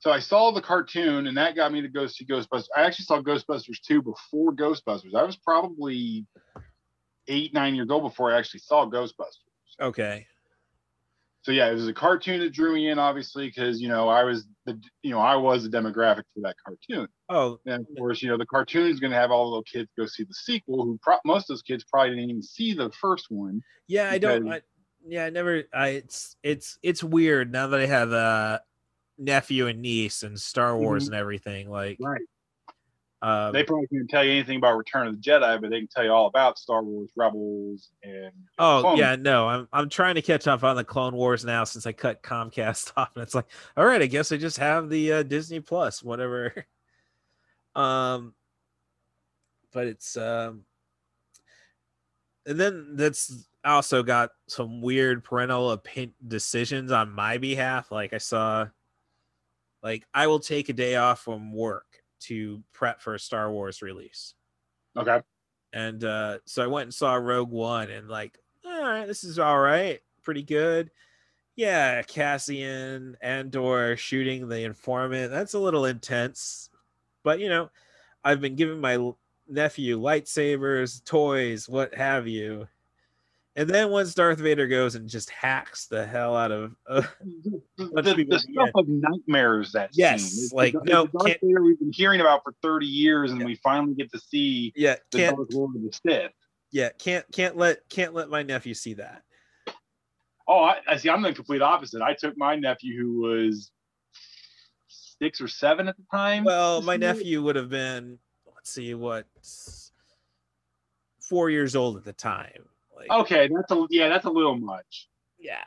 So 0.00 0.10
I 0.10 0.18
saw 0.18 0.50
the 0.50 0.60
cartoon, 0.60 1.26
and 1.26 1.36
that 1.36 1.56
got 1.56 1.72
me 1.72 1.80
to 1.80 1.88
go 1.88 2.06
see 2.06 2.26
Ghostbusters. 2.26 2.66
I 2.76 2.82
actually 2.82 3.06
saw 3.06 3.22
Ghostbusters 3.22 3.80
2 3.86 4.02
before 4.02 4.52
Ghostbusters. 4.52 5.14
I 5.14 5.22
was 5.22 5.36
probably 5.36 6.26
eight, 7.28 7.54
nine 7.54 7.74
years 7.74 7.88
old 7.90 8.02
before 8.02 8.32
I 8.32 8.38
actually 8.38 8.60
saw 8.60 8.86
Ghostbusters. 8.86 9.80
Okay. 9.80 10.26
So 11.46 11.52
yeah, 11.52 11.70
it 11.70 11.74
was 11.74 11.86
a 11.86 11.94
cartoon 11.94 12.40
that 12.40 12.50
drew 12.52 12.74
me 12.74 12.88
in, 12.90 12.98
obviously, 12.98 13.46
because 13.46 13.80
you 13.80 13.86
know 13.86 14.08
I 14.08 14.24
was 14.24 14.48
the 14.64 14.82
you 15.04 15.12
know 15.12 15.20
I 15.20 15.36
was 15.36 15.62
the 15.62 15.68
demographic 15.68 16.24
for 16.34 16.40
that 16.42 16.56
cartoon. 16.66 17.06
Oh, 17.28 17.60
And 17.66 17.86
of 17.88 17.96
course, 17.96 18.20
you 18.20 18.28
know 18.28 18.36
the 18.36 18.46
cartoon 18.46 18.90
is 18.90 18.98
going 18.98 19.12
to 19.12 19.16
have 19.16 19.30
all 19.30 19.44
the 19.44 19.50
little 19.50 19.62
kids 19.62 19.88
go 19.96 20.06
see 20.06 20.24
the 20.24 20.34
sequel. 20.34 20.82
Who 20.84 20.98
pro- 21.00 21.20
most 21.24 21.42
of 21.44 21.54
those 21.54 21.62
kids 21.62 21.84
probably 21.84 22.16
didn't 22.16 22.30
even 22.30 22.42
see 22.42 22.72
the 22.74 22.90
first 23.00 23.26
one. 23.30 23.60
yeah, 23.86 24.10
I 24.10 24.18
don't 24.18 24.48
I, 24.48 24.62
yeah, 25.06 25.26
I 25.26 25.30
never 25.30 25.62
I 25.72 25.88
it's 25.90 26.36
it's 26.42 26.80
it's 26.82 27.04
weird 27.04 27.52
now 27.52 27.68
that 27.68 27.78
I 27.78 27.86
have 27.86 28.10
a 28.10 28.62
nephew 29.16 29.68
and 29.68 29.80
niece 29.80 30.24
and 30.24 30.40
Star 30.40 30.76
Wars 30.76 31.04
Mhm. 31.04 31.06
and 31.06 31.14
everything 31.14 31.70
like 31.70 31.98
Right. 32.00 32.22
Um, 33.26 33.52
They 33.52 33.64
probably 33.64 33.88
can't 33.88 34.08
tell 34.08 34.22
you 34.22 34.30
anything 34.30 34.58
about 34.58 34.76
Return 34.76 35.08
of 35.08 35.16
the 35.16 35.20
Jedi, 35.20 35.60
but 35.60 35.68
they 35.68 35.80
can 35.80 35.88
tell 35.88 36.04
you 36.04 36.12
all 36.12 36.28
about 36.28 36.60
Star 36.60 36.80
Wars 36.84 37.10
Rebels 37.16 37.90
and 38.04 38.30
Oh 38.56 38.82
Clone 38.82 38.98
yeah, 38.98 39.16
no, 39.16 39.48
I'm 39.48 39.68
I'm 39.72 39.88
trying 39.88 40.14
to 40.14 40.22
catch 40.22 40.46
up 40.46 40.62
on 40.62 40.76
the 40.76 40.84
Clone 40.84 41.16
Wars 41.16 41.44
now 41.44 41.64
since 41.64 41.86
I 41.86 41.92
cut 41.92 42.22
Comcast 42.22 42.92
off, 42.96 43.10
and 43.16 43.24
it's 43.24 43.34
like, 43.34 43.46
all 43.76 43.84
right, 43.84 44.00
I 44.00 44.06
guess 44.06 44.30
I 44.30 44.36
just 44.36 44.58
have 44.58 44.88
the 44.88 45.12
uh, 45.12 45.22
Disney 45.24 45.58
Plus, 45.58 46.04
whatever. 46.04 46.54
um, 47.74 48.32
but 49.72 49.88
it's 49.88 50.16
um, 50.16 50.62
and 52.46 52.60
then 52.60 52.94
that's 52.94 53.48
also 53.64 54.04
got 54.04 54.30
some 54.46 54.80
weird 54.80 55.24
parental 55.24 55.70
opin- 55.70 56.14
decisions 56.28 56.92
on 56.92 57.10
my 57.10 57.38
behalf. 57.38 57.90
Like 57.90 58.12
I 58.12 58.18
saw, 58.18 58.68
like 59.82 60.06
I 60.14 60.28
will 60.28 60.38
take 60.38 60.68
a 60.68 60.72
day 60.72 60.94
off 60.94 61.22
from 61.22 61.52
work 61.52 61.95
to 62.20 62.62
prep 62.72 63.00
for 63.00 63.14
a 63.14 63.18
Star 63.18 63.50
Wars 63.50 63.82
release. 63.82 64.34
Okay. 64.96 65.20
and 65.72 66.04
uh 66.04 66.38
so 66.46 66.62
i 66.64 66.66
went 66.66 66.84
and 66.84 66.94
saw 66.94 67.14
rogue 67.14 67.50
one 67.50 67.90
and 67.90 68.08
like 68.08 68.38
all 68.64 68.80
right 68.82 69.06
this 69.06 69.24
is 69.24 69.38
all 69.38 69.58
right 69.58 70.00
pretty 70.22 70.42
good. 70.42 70.90
Yeah 71.54 72.02
cassian 72.02 73.16
andor 73.20 73.96
shooting 73.96 74.48
the 74.48 74.62
informant 74.62 75.30
that's 75.30 75.54
a 75.54 75.58
little 75.58 75.84
intense. 75.86 76.70
But 77.22 77.40
you 77.40 77.48
know 77.48 77.70
i've 78.24 78.40
been 78.40 78.56
giving 78.56 78.80
my 78.80 79.12
nephew 79.48 79.98
lightsabers 80.00 81.04
toys 81.04 81.68
what 81.68 81.94
have 81.94 82.26
you 82.26 82.66
and 83.56 83.68
then 83.68 83.90
once 83.90 84.14
darth 84.14 84.38
vader 84.38 84.66
goes 84.68 84.94
and 84.94 85.08
just 85.08 85.30
hacks 85.30 85.86
the 85.86 86.06
hell 86.06 86.36
out 86.36 86.52
of 86.52 86.74
uh, 86.88 87.02
The, 87.78 88.02
the- 88.02 88.14
people 88.14 88.36
the 88.36 88.38
stuff 88.38 88.66
end. 88.66 88.72
of 88.76 88.88
nightmares 88.88 89.72
that 89.72 89.90
Yes, 89.92 90.22
scene. 90.22 90.44
It's 90.44 90.52
like, 90.52 90.72
the, 90.72 90.80
no, 90.84 91.02
it's 91.04 91.12
the 91.12 91.18
Darth 91.18 91.38
Vader 91.42 91.62
we've 91.62 91.78
been 91.78 91.92
hearing 91.92 92.20
about 92.20 92.42
for 92.44 92.54
30 92.62 92.86
years, 92.86 93.32
and 93.32 93.40
Yeah. 93.40 93.46
we 93.46 93.54
finally 93.56 93.94
get 93.94 94.10
to 94.12 94.18
see 94.20 94.72
yeah 94.76 94.96
the 95.12 95.18
can't 95.18 95.36
Dark 95.36 95.48
Lord 95.52 95.76
of 95.76 95.82
the 95.82 95.92
Sith. 96.06 96.32
yeah 96.70 96.90
can't 96.98 97.24
can't 97.32 97.56
let 97.56 97.88
can't 97.88 98.14
let 98.14 98.28
my 98.30 98.42
nephew 98.42 98.74
see 98.74 98.94
that 98.94 99.22
Oh, 100.48 100.62
I, 100.62 100.76
I 100.88 100.96
see. 100.96 101.10
I'm 101.10 101.22
the 101.22 101.32
complete 101.32 101.60
opposite. 101.60 102.02
I 102.02 102.14
took 102.14 102.38
my 102.38 102.54
nephew, 102.54 102.96
who 103.02 103.20
was 103.20 103.72
six 104.86 105.40
or 105.40 105.48
seven 105.48 105.88
at 105.88 105.96
the 105.96 106.04
time. 106.12 106.44
Well, 106.44 106.82
my 106.82 106.94
see 106.94 107.00
nephew 107.00 107.42
would 107.42 107.56
have 107.56 107.68
been, 107.68 108.20
let's 108.54 108.70
see, 108.70 108.94
what, 108.94 109.26
four 111.20 111.50
years 111.50 111.74
old 111.74 111.96
at 111.96 112.04
the 112.04 112.12
time. 112.12 112.64
Like, 112.96 113.10
Okay, 113.10 113.48
that's 113.52 113.70
a 113.70 113.86
yeah, 113.90 114.08
that's 114.08 114.24
a 114.24 114.30
little 114.30 114.56
much. 114.56 115.08
yeah. 115.38 115.64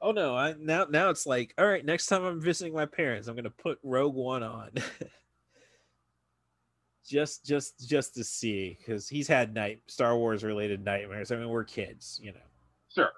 Oh 0.00 0.12
no! 0.12 0.36
I 0.36 0.54
now 0.58 0.86
now 0.90 1.08
it's 1.08 1.26
like, 1.26 1.54
all 1.56 1.66
right. 1.66 1.84
Next 1.84 2.06
time 2.06 2.24
I'm 2.24 2.40
visiting 2.40 2.74
my 2.74 2.86
parents, 2.86 3.28
I'm 3.28 3.36
gonna 3.36 3.50
put 3.50 3.78
Rogue 3.82 4.14
One 4.14 4.42
on, 4.42 4.70
just 7.06 7.46
just 7.46 7.88
just 7.88 8.14
to 8.14 8.24
see, 8.24 8.76
because 8.78 9.08
he's 9.08 9.28
had 9.28 9.54
night 9.54 9.80
Star 9.86 10.16
Wars 10.16 10.44
related 10.44 10.84
nightmares. 10.84 11.32
I 11.32 11.36
mean, 11.36 11.48
we're 11.48 11.64
kids, 11.64 12.20
you 12.22 12.32
know. 12.32 12.40
Sure. 12.94 13.10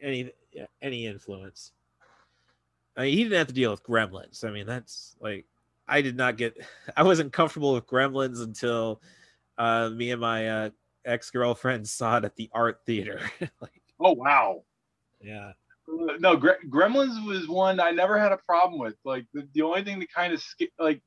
Any 0.00 0.32
yeah, 0.52 0.66
any 0.82 1.06
influence. 1.06 1.72
I 2.96 3.02
mean, 3.02 3.16
he 3.16 3.22
didn't 3.22 3.38
have 3.38 3.46
to 3.46 3.54
deal 3.54 3.70
with 3.70 3.84
Gremlins. 3.84 4.44
I 4.44 4.50
mean, 4.50 4.66
that's 4.66 5.16
like 5.18 5.46
I 5.88 6.02
did 6.02 6.16
not 6.16 6.36
get. 6.36 6.56
I 6.96 7.04
wasn't 7.04 7.32
comfortable 7.32 7.72
with 7.74 7.86
Gremlins 7.86 8.42
until 8.42 9.00
uh, 9.56 9.88
me 9.88 10.10
and 10.10 10.20
my 10.20 10.48
uh, 10.48 10.70
ex 11.04 11.30
girlfriend 11.30 11.88
saw 11.88 12.18
it 12.18 12.24
at 12.24 12.36
the 12.36 12.48
art 12.52 12.80
theater. 12.86 13.20
like, 13.60 13.82
Oh 14.00 14.12
wow. 14.12 14.62
yeah, 15.20 15.52
Uh, 15.88 16.16
No, 16.18 16.36
Gre- 16.36 16.64
Gremlins 16.68 17.24
was 17.26 17.46
one 17.48 17.78
I 17.80 17.90
never 17.92 18.18
had 18.18 18.32
a 18.32 18.38
problem 18.38 18.80
with. 18.80 18.94
Like 19.04 19.26
the, 19.32 19.46
the 19.54 19.62
only 19.62 19.84
thing 19.84 19.98
that 20.00 20.12
kind 20.12 20.32
of 20.32 20.40
sca- 20.42 20.66
like 20.78 21.00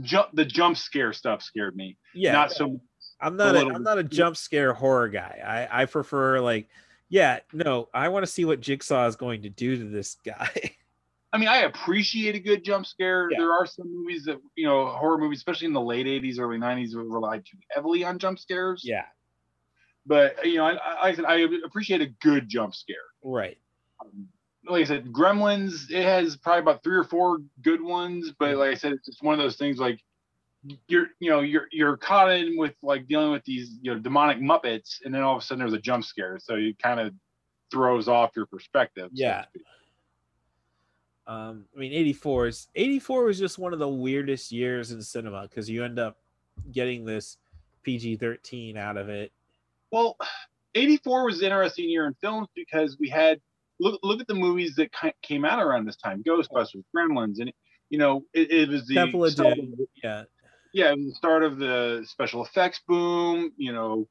jump 0.00 0.28
the 0.34 0.44
jump 0.44 0.76
scare 0.76 1.12
stuff 1.12 1.42
scared 1.42 1.76
me. 1.76 1.96
yeah. 2.14 2.32
Not 2.32 2.52
so 2.52 2.80
I'm 3.20 3.36
not. 3.36 3.54
A, 3.54 3.58
little 3.58 3.76
I'm 3.76 3.82
not 3.84 3.98
a 3.98 4.02
jump 4.04 4.36
scare 4.36 4.72
horror 4.74 5.08
guy. 5.08 5.68
I 5.72 5.82
I 5.82 5.84
prefer 5.86 6.40
like, 6.40 6.68
yeah, 7.08 7.38
no. 7.52 7.88
I 7.94 8.08
want 8.08 8.24
to 8.26 8.30
see 8.32 8.44
what 8.44 8.60
Jigsaw 8.60 9.06
is 9.06 9.14
going 9.16 9.42
to 9.42 9.48
do 9.48 9.76
to 9.76 9.84
this 9.84 10.16
guy. 10.24 10.50
I 11.34 11.38
mean, 11.38 11.48
I 11.48 11.58
appreciate 11.58 12.34
a 12.34 12.38
good 12.40 12.62
jump 12.64 12.84
scare. 12.84 13.28
Yeah. 13.30 13.38
There 13.38 13.52
are 13.52 13.64
some 13.64 13.86
movies 13.94 14.24
that 14.24 14.38
you 14.56 14.66
know, 14.66 14.86
horror 14.88 15.16
movies, 15.18 15.38
especially 15.38 15.68
in 15.68 15.72
the 15.72 15.80
late 15.80 16.06
'80s, 16.06 16.38
early 16.40 16.58
'90s, 16.58 16.90
that 16.92 16.98
relied 16.98 17.44
too 17.46 17.56
heavily 17.70 18.02
on 18.04 18.18
jump 18.18 18.38
scares. 18.40 18.82
yeah, 18.84 19.04
But 20.06 20.44
you 20.44 20.56
know, 20.56 20.64
I, 20.64 20.72
I, 20.72 21.08
I 21.08 21.14
said 21.14 21.24
I 21.24 21.46
appreciate 21.64 22.00
a 22.00 22.06
good 22.06 22.48
jump 22.48 22.74
scare. 22.74 22.96
right. 23.22 23.58
Um, 24.00 24.28
like 24.68 24.82
I 24.82 24.84
said, 24.84 25.06
Gremlins, 25.06 25.90
it 25.90 26.04
has 26.04 26.36
probably 26.36 26.60
about 26.60 26.84
three 26.84 26.96
or 26.96 27.04
four 27.04 27.38
good 27.62 27.82
ones, 27.82 28.32
but 28.38 28.56
like 28.56 28.70
I 28.70 28.74
said, 28.74 28.92
it's 28.92 29.06
just 29.06 29.22
one 29.22 29.34
of 29.34 29.40
those 29.40 29.56
things 29.56 29.78
like 29.78 30.00
you're 30.86 31.08
you 31.18 31.28
know 31.28 31.40
you're 31.40 31.66
you're 31.72 31.96
caught 31.96 32.30
in 32.30 32.56
with 32.56 32.74
like 32.82 33.08
dealing 33.08 33.32
with 33.32 33.44
these 33.44 33.78
you 33.80 33.92
know 33.92 34.00
demonic 34.00 34.38
muppets, 34.38 34.98
and 35.04 35.14
then 35.14 35.22
all 35.22 35.36
of 35.36 35.42
a 35.42 35.44
sudden 35.44 35.60
there's 35.60 35.72
a 35.72 35.80
jump 35.80 36.04
scare, 36.04 36.38
so 36.40 36.54
it 36.54 36.78
kind 36.78 37.00
of 37.00 37.12
throws 37.70 38.08
off 38.08 38.30
your 38.36 38.46
perspective. 38.46 39.08
Yeah. 39.12 39.44
speak. 39.44 39.62
Um, 41.26 41.66
I 41.74 41.78
mean, 41.78 41.92
84 41.92 42.46
is 42.48 42.68
84 42.74 43.24
was 43.24 43.38
just 43.38 43.58
one 43.58 43.72
of 43.72 43.78
the 43.78 43.88
weirdest 43.88 44.52
years 44.52 44.90
in 44.90 45.00
cinema 45.02 45.42
because 45.42 45.70
you 45.70 45.84
end 45.84 45.98
up 45.98 46.18
getting 46.72 47.04
this 47.04 47.38
PG 47.84 48.16
13 48.16 48.76
out 48.76 48.96
of 48.96 49.08
it. 49.08 49.32
Well, 49.92 50.16
84 50.74 51.26
was 51.26 51.38
an 51.38 51.44
interesting 51.44 51.88
year 51.88 52.06
in 52.06 52.14
films 52.14 52.48
because 52.54 52.96
we 52.98 53.08
had 53.08 53.38
look 53.78 54.00
look 54.02 54.20
at 54.20 54.26
the 54.26 54.34
movies 54.34 54.74
that 54.76 54.90
came 55.22 55.44
out 55.44 55.62
around 55.62 55.86
this 55.86 55.96
time: 55.96 56.22
Ghostbusters, 56.22 56.84
Gremlins, 56.96 57.40
and 57.40 57.52
you 57.90 57.98
know 57.98 58.24
it, 58.32 58.50
it 58.50 58.68
was 58.68 58.86
the 58.86 58.94
Temple 58.94 59.24
of 59.24 59.32
start 59.32 59.58
Yeah. 60.02 60.24
yeah, 60.72 60.92
it 60.92 60.98
was 60.98 61.08
the 61.08 61.14
start 61.14 61.42
of 61.42 61.58
the 61.58 62.04
special 62.08 62.44
effects 62.44 62.80
boom. 62.88 63.52
You 63.56 63.72
know, 63.72 64.08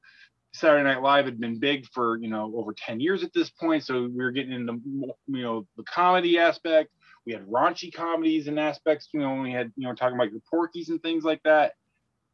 Saturday 0.53 0.83
Night 0.83 1.01
Live 1.01 1.25
had 1.25 1.39
been 1.39 1.59
big 1.59 1.85
for 1.93 2.17
you 2.19 2.29
know 2.29 2.53
over 2.55 2.73
10 2.73 2.99
years 2.99 3.23
at 3.23 3.33
this 3.33 3.49
point, 3.49 3.83
so 3.83 4.03
we 4.03 4.23
were 4.23 4.31
getting 4.31 4.53
into 4.53 4.79
you 5.27 5.41
know 5.41 5.65
the 5.77 5.83
comedy 5.83 6.37
aspect. 6.37 6.89
We 7.25 7.33
had 7.33 7.45
raunchy 7.47 7.93
comedies 7.93 8.47
and 8.47 8.59
aspects. 8.59 9.09
You 9.13 9.21
know, 9.21 9.41
we 9.41 9.51
had 9.51 9.71
you 9.75 9.87
know 9.87 9.95
talking 9.95 10.15
about 10.15 10.31
your 10.31 10.41
Porky's 10.49 10.89
and 10.89 11.01
things 11.01 11.23
like 11.23 11.41
that. 11.43 11.73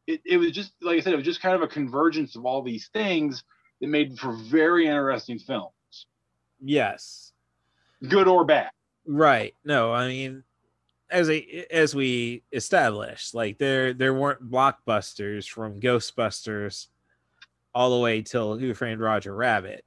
It, 0.08 0.22
it 0.24 0.38
was 0.38 0.52
just 0.52 0.72
like 0.80 0.96
I 0.96 1.00
said, 1.00 1.12
it 1.12 1.16
was 1.16 1.24
just 1.24 1.42
kind 1.42 1.54
of 1.54 1.60
a 1.60 1.68
convergence 1.68 2.34
of 2.34 2.46
all 2.46 2.62
these 2.62 2.88
things 2.88 3.44
that 3.80 3.88
made 3.88 4.18
for 4.18 4.32
very 4.32 4.86
interesting 4.86 5.38
films. 5.38 6.06
Yes. 6.60 7.32
Good 8.08 8.26
or 8.26 8.44
bad. 8.44 8.70
Right. 9.06 9.54
No, 9.64 9.92
I 9.92 10.08
mean, 10.08 10.44
as 11.10 11.28
a 11.28 11.66
as 11.70 11.94
we 11.94 12.42
established, 12.52 13.34
like 13.34 13.58
there 13.58 13.92
there 13.92 14.14
weren't 14.14 14.50
blockbusters 14.50 15.46
from 15.46 15.78
Ghostbusters 15.78 16.86
all 17.74 17.90
the 17.90 18.02
way 18.02 18.22
till 18.22 18.56
Who 18.56 18.72
Framed 18.72 19.00
Roger 19.00 19.34
Rabbit. 19.34 19.84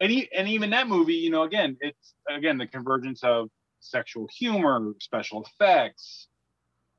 And, 0.00 0.12
he, 0.12 0.28
and 0.32 0.48
even 0.48 0.70
that 0.70 0.86
movie, 0.86 1.14
you 1.14 1.30
know, 1.30 1.42
again, 1.42 1.76
it's 1.80 2.14
again 2.30 2.56
the 2.56 2.68
convergence 2.68 3.24
of 3.24 3.50
sexual 3.80 4.28
humor, 4.32 4.94
special 5.00 5.44
effects. 5.44 6.27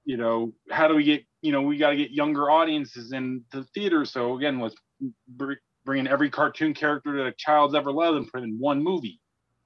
You 0.10 0.18
know, 0.18 0.52
how 0.72 0.88
do 0.88 0.96
we 0.96 1.04
get? 1.04 1.24
You 1.44 1.52
know, 1.52 1.62
we 1.62 1.78
got 1.78 1.92
to 1.92 1.96
get 1.96 2.10
younger 2.10 2.50
audiences 2.50 3.12
in 3.12 3.44
the 3.52 3.64
theater. 3.76 4.06
So 4.06 4.36
again, 4.36 4.60
let's 4.60 4.74
br- 5.28 5.54
bring 5.86 6.00
in 6.00 6.08
every 6.08 6.32
cartoon 6.32 6.74
character 6.74 7.16
that 7.18 7.28
a 7.28 7.32
child's 7.34 7.76
ever 7.76 7.92
loved 7.92 8.18
and 8.18 8.28
put 8.28 8.42
in 8.42 8.58
one 8.58 8.82
movie. 8.82 9.20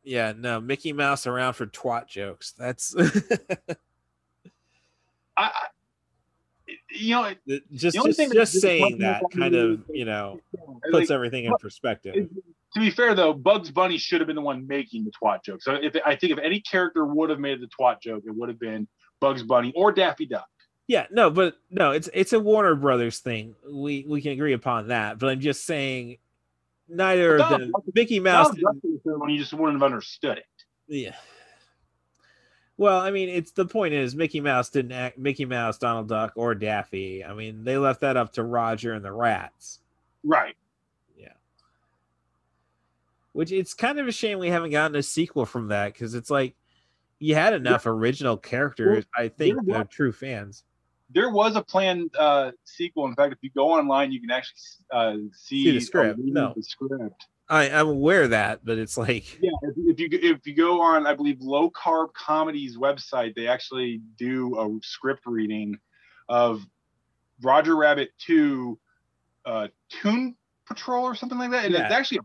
Yeah, 0.04 0.34
no, 0.38 0.60
Mickey 0.60 0.92
Mouse 0.92 1.28
around 1.28 1.54
for 1.54 1.66
twat 1.66 2.08
jokes. 2.08 2.52
That's 2.58 2.94
I, 5.38 5.50
you 6.92 7.16
know, 7.16 7.34
just 7.74 7.96
just, 7.96 8.34
just 8.34 8.60
saying 8.60 8.98
that 8.98 9.24
kind 9.34 9.56
of 9.56 9.80
you 9.94 10.04
know 10.04 10.42
like, 10.58 10.92
puts 10.92 11.10
everything 11.10 11.46
in 11.46 11.54
perspective. 11.58 12.28
to 12.74 12.80
be 12.82 12.90
fair 12.90 13.16
though, 13.16 13.34
Bugs 13.34 13.72
Bunny 13.72 13.98
should 13.98 14.20
have 14.20 14.28
been 14.28 14.36
the 14.36 14.42
one 14.42 14.68
making 14.68 15.06
the 15.06 15.12
twat 15.12 15.46
joke. 15.46 15.62
So 15.62 15.76
if 15.76 15.96
I 16.06 16.18
think 16.18 16.34
if 16.34 16.40
any 16.40 16.60
character 16.60 17.06
would 17.06 17.30
have 17.30 17.40
made 17.40 17.62
the 17.62 17.68
twat 17.68 18.02
joke, 18.02 18.24
it 18.28 18.36
would 18.36 18.50
have 18.50 18.60
been 18.60 18.90
Bugs 19.24 19.42
Bunny 19.42 19.72
or 19.74 19.94
Daffy 19.94 20.26
Duck. 20.26 20.50
Yeah, 20.86 21.06
no, 21.10 21.30
but 21.30 21.56
no, 21.72 21.92
it's 21.92 22.10
it's 22.14 22.34
a 22.34 22.40
Warner 22.42 22.76
Brothers 22.76 23.20
thing. 23.20 23.56
We 23.72 24.06
we 24.06 24.22
can 24.22 24.34
agree 24.34 24.52
upon 24.52 24.90
that. 24.90 25.18
But 25.18 25.30
I'm 25.30 25.40
just 25.40 25.66
saying, 25.66 26.18
neither 26.90 27.38
of 27.38 27.50
them. 27.50 27.72
Mickey 27.96 28.20
Mouse. 28.20 28.48
Donald 28.48 28.82
Duck 28.82 28.84
was 28.84 29.00
the 29.06 29.18
one 29.18 29.30
you 29.30 29.40
just 29.40 29.54
wouldn't 29.54 29.82
have 29.82 29.84
understood 29.84 30.40
it. 30.40 30.46
Yeah. 30.88 31.16
Well, 32.76 33.00
I 33.00 33.12
mean, 33.12 33.30
it's 33.30 33.52
the 33.52 33.66
point 33.66 33.94
is 33.94 34.14
Mickey 34.14 34.42
Mouse 34.42 34.70
didn't 34.70 34.92
act 34.92 35.18
Mickey 35.18 35.46
Mouse, 35.46 35.78
Donald 35.78 36.10
Duck, 36.10 36.34
or 36.36 36.54
Daffy. 36.54 37.24
I 37.24 37.34
mean, 37.34 37.64
they 37.64 37.78
left 37.78 38.02
that 38.02 38.18
up 38.18 38.34
to 38.34 38.44
Roger 38.44 38.92
and 38.92 39.06
the 39.06 39.12
Rats. 39.14 39.80
Right. 40.24 40.56
Yeah. 41.18 41.34
Which 43.32 43.54
it's 43.54 43.74
kind 43.74 44.00
of 44.00 44.08
a 44.08 44.12
shame 44.12 44.38
we 44.38 44.50
haven't 44.50 44.72
gotten 44.72 44.98
a 44.98 45.04
sequel 45.04 45.46
from 45.46 45.70
that 45.70 45.94
because 45.94 46.14
it's 46.14 46.30
like 46.30 46.56
you 47.24 47.36
had 47.36 47.54
enough 47.54 47.86
original 47.86 48.36
characters. 48.36 49.06
I 49.18 49.30
think 49.30 49.58
are 49.72 49.86
true 49.86 50.12
fans. 50.12 50.66
There 51.10 51.30
was 51.30 51.56
a 51.56 51.62
planned 51.64 52.14
uh, 52.20 52.52
sequel. 52.66 53.06
In 53.06 53.16
fact, 53.16 53.32
if 53.32 53.40
you 53.42 53.50
go 53.56 53.72
online, 53.72 54.12
you 54.12 54.20
can 54.20 54.30
actually 54.30 54.58
uh, 54.92 55.14
see, 55.32 55.64
See 55.64 55.72
the 55.72 55.80
script. 55.80 56.20
No. 56.22 56.54
the 56.56 56.64
script. 56.64 57.28
I, 57.48 57.70
I'm 57.70 57.88
aware 57.88 58.24
of 58.24 58.32
that, 58.32 58.66
but 58.66 58.78
it's 58.78 58.98
like 58.98 59.40
Yeah, 59.42 59.52
if, 59.62 59.74
if 59.78 60.00
you 60.00 60.10
if 60.12 60.48
you 60.48 60.54
go 60.56 60.82
on, 60.82 61.08
I 61.08 61.14
believe 61.14 61.40
Low 61.40 61.70
Carb 61.70 62.14
Comedy's 62.14 62.78
website, 62.78 63.36
they 63.36 63.48
actually 63.48 64.02
do 64.18 64.58
a 64.60 64.86
script 64.86 65.22
reading 65.26 65.78
of 66.28 66.66
Roger 67.42 67.76
Rabbit 67.76 68.10
Two, 68.18 68.80
uh, 69.46 69.68
Toon 69.90 70.36
Patrol 70.66 71.04
or 71.06 71.16
something 71.16 71.38
like 71.38 71.52
that. 71.52 71.66
And 71.66 71.74
Yeah. 71.74 71.86
it's 71.86 71.94
actually, 71.94 72.20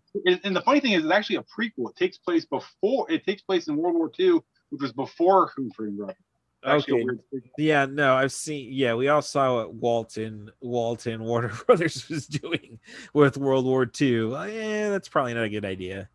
and 0.45 0.57
the 0.57 0.63
funny 0.63 0.81
thing 0.81 0.93
is, 0.93 1.05
it's 1.05 1.13
actually 1.13 1.37
a 1.37 1.43
prequel. 1.43 1.91
It 1.91 1.97
takes 1.97 2.19
place 2.19 2.47
before. 2.47 3.11
It 3.11 3.25
takes 3.25 3.43
place 3.43 3.69
in 3.69 3.77
World 3.77 3.97
War 3.97 4.11
II, 4.19 4.41
which 4.71 4.83
was 4.83 4.93
before 4.93 5.53
Who 5.57 5.71
Framed 5.71 5.99
Roger. 5.99 6.17
Actually, 6.65 7.03
Okay. 7.33 7.49
Yeah, 7.57 7.87
no, 7.87 8.15
I've 8.17 8.33
seen. 8.33 8.71
Yeah, 8.73 8.95
we 8.95 9.09
all 9.09 9.23
saw 9.23 9.57
what 9.57 9.75
Walton 9.75 10.51
Walton 10.61 11.23
Warner 11.25 11.53
Brothers 11.67 12.09
was 12.09 12.27
doing 12.27 12.81
with 13.13 13.37
World 13.37 13.65
War 13.65 13.89
II. 14.01 14.35
Uh, 14.35 14.45
Yeah, 14.45 14.91
that's 14.91 15.09
probably 15.09 15.35
not 15.35 15.45
a 15.45 15.49
good 15.49 15.65
idea. 15.65 16.09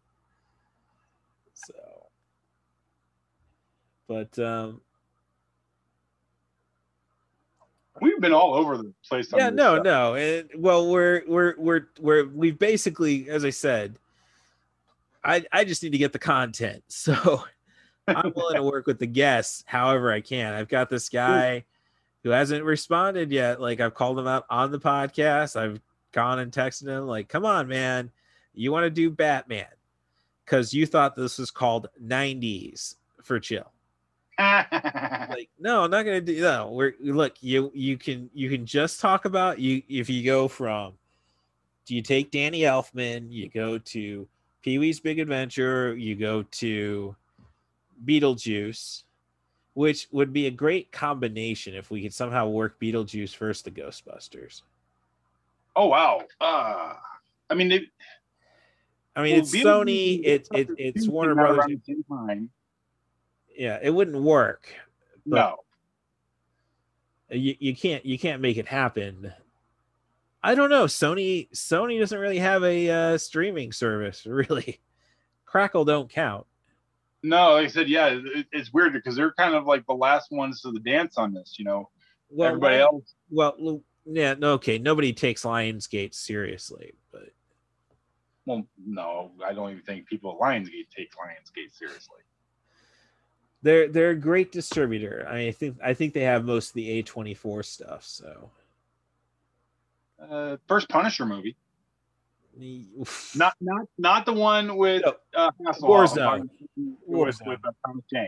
So, 1.53 1.73
but 4.07 4.37
um, 4.37 4.81
We've 8.01 8.19
been 8.19 8.33
all 8.33 8.53
over 8.55 8.75
the 8.77 8.91
place. 9.07 9.27
Yeah, 9.33 9.49
no, 9.49 9.75
stuff. 9.75 9.85
no. 9.85 10.15
And 10.15 10.49
well, 10.57 10.89
we're 10.89 11.21
we're 11.27 11.55
we're 11.57 11.87
we're 11.99 12.25
we've 12.27 12.59
basically, 12.59 13.29
as 13.29 13.45
I 13.45 13.51
said, 13.51 13.95
I 15.23 15.45
I 15.53 15.63
just 15.63 15.83
need 15.83 15.91
to 15.93 15.97
get 15.97 16.11
the 16.11 16.19
content. 16.19 16.83
So 16.89 17.45
I'm 18.07 18.33
willing 18.35 18.55
to 18.55 18.63
work 18.63 18.87
with 18.87 18.99
the 18.99 19.07
guests 19.07 19.63
however 19.65 20.11
I 20.11 20.21
can. 20.21 20.53
I've 20.53 20.67
got 20.67 20.89
this 20.89 21.09
guy 21.09 21.65
who 22.23 22.29
hasn't 22.29 22.63
responded 22.63 23.31
yet. 23.31 23.61
Like 23.61 23.79
I've 23.79 23.93
called 23.93 24.19
him 24.19 24.27
out 24.27 24.45
on 24.49 24.71
the 24.71 24.79
podcast. 24.79 25.55
I've 25.55 25.79
gone 26.11 26.39
and 26.39 26.51
texted 26.51 26.87
him, 26.87 27.07
like, 27.07 27.27
come 27.27 27.45
on, 27.45 27.67
man, 27.67 28.11
you 28.53 28.71
want 28.71 28.85
to 28.85 28.89
do 28.89 29.09
Batman. 29.09 29.65
Because 30.45 30.73
you 30.73 30.85
thought 30.85 31.15
this 31.15 31.39
was 31.39 31.51
called 31.51 31.87
90s 32.03 32.95
for 33.23 33.39
chill. 33.39 33.71
Like, 34.39 35.49
no, 35.59 35.83
I'm 35.83 35.91
not 35.91 36.03
gonna 36.03 36.21
do 36.21 36.41
no. 36.41 36.71
We're 36.71 36.95
look, 36.99 37.35
you 37.41 37.71
you 37.73 37.97
can 37.97 38.29
you 38.33 38.49
can 38.49 38.65
just 38.65 38.99
talk 38.99 39.25
about 39.25 39.57
you 39.57 39.81
if 39.87 40.09
you 40.09 40.23
go 40.23 40.47
from 40.47 40.93
do 41.85 41.95
you 41.95 42.01
take 42.01 42.31
Danny 42.31 42.61
Elfman, 42.61 43.27
you 43.29 43.49
go 43.49 43.77
to 43.77 44.27
Pee 44.61 44.77
Wee's 44.77 44.99
Big 44.99 45.19
Adventure, 45.19 45.95
you 45.95 46.15
go 46.15 46.43
to 46.43 47.15
Beetlejuice, 48.05 49.03
which 49.73 50.07
would 50.11 50.33
be 50.33 50.47
a 50.47 50.51
great 50.51 50.91
combination 50.91 51.73
if 51.75 51.89
we 51.91 52.01
could 52.01 52.13
somehow 52.13 52.47
work 52.47 52.79
Beetlejuice 52.79 53.35
versus 53.37 53.63
the 53.63 53.71
Ghostbusters. 53.71 54.61
oh 55.75 55.87
wow. 55.87 56.21
Uh, 56.39 56.93
I 57.49 57.55
mean, 57.55 57.69
they, 57.69 57.81
I 59.15 59.23
mean, 59.23 59.33
well, 59.33 59.41
it's 59.41 59.55
Sony, 59.55 60.21
it, 60.23 60.47
it 60.53 60.69
it's 60.77 61.07
Warner 61.07 61.35
Brothers. 61.35 61.59
around 61.59 61.81
the 61.85 61.93
same 61.93 62.03
time. 62.09 62.49
Yeah, 63.55 63.79
it 63.81 63.91
wouldn't 63.91 64.21
work. 64.21 64.73
No. 65.25 65.57
You, 67.29 67.55
you 67.59 67.75
can't 67.75 68.05
you 68.05 68.19
can't 68.19 68.41
make 68.41 68.57
it 68.57 68.67
happen. 68.67 69.33
I 70.43 70.55
don't 70.55 70.69
know. 70.69 70.85
Sony 70.85 71.49
Sony 71.51 71.99
doesn't 71.99 72.19
really 72.19 72.39
have 72.39 72.63
a 72.63 72.89
uh, 72.89 73.17
streaming 73.17 73.71
service, 73.71 74.25
really. 74.27 74.79
Crackle 75.45 75.85
don't 75.85 76.09
count. 76.09 76.45
No, 77.23 77.53
like 77.53 77.65
I 77.65 77.67
said, 77.69 77.87
yeah, 77.87 78.07
it, 78.07 78.47
it's 78.51 78.73
weird 78.73 78.91
because 78.93 79.15
they're 79.15 79.33
kind 79.33 79.55
of 79.55 79.65
like 79.65 79.85
the 79.87 79.93
last 79.93 80.31
ones 80.31 80.61
to 80.61 80.71
the 80.71 80.79
dance 80.81 81.17
on 81.17 81.33
this, 81.33 81.55
you 81.57 81.63
know. 81.65 81.89
Well, 82.29 82.49
Everybody 82.49 82.75
Lion- 82.77 82.87
else, 82.93 83.15
Well, 83.29 83.81
yeah, 84.05 84.33
no, 84.37 84.53
okay. 84.53 84.77
Nobody 84.77 85.13
takes 85.13 85.43
Lionsgate 85.43 86.13
seriously, 86.13 86.93
but 87.11 87.29
well, 88.45 88.67
no, 88.85 89.31
I 89.45 89.53
don't 89.53 89.71
even 89.71 89.83
think 89.83 90.05
people 90.07 90.31
at 90.33 90.37
Lionsgate 90.39 90.89
take 90.95 91.11
Lionsgate 91.13 91.73
seriously. 91.73 92.17
they're 93.61 93.87
they're 93.87 94.09
a 94.09 94.15
great 94.15 94.51
distributor. 94.51 95.25
I, 95.29 95.35
mean, 95.35 95.47
I 95.47 95.51
think 95.51 95.77
I 95.81 95.93
think 95.93 96.13
they 96.13 96.23
have 96.23 96.43
most 96.43 96.69
of 96.69 96.73
the 96.75 96.89
A 96.91 97.03
twenty 97.03 97.33
four 97.33 97.63
stuff. 97.63 98.03
So 98.03 98.51
Uh, 100.19 100.57
first 100.67 100.89
Punisher 100.89 101.25
movie. 101.25 101.55
Not 103.35 103.55
not 103.61 103.87
not 103.97 104.25
the 104.25 104.33
one 104.33 104.75
with 104.75 105.03
uh, 105.35 105.51
Hasselhoff. 105.65 105.79
Warzone. 105.81 106.49
With- 106.75 106.99
Warzone. 107.09 107.47
with 107.47 107.59
uh, 107.65 108.19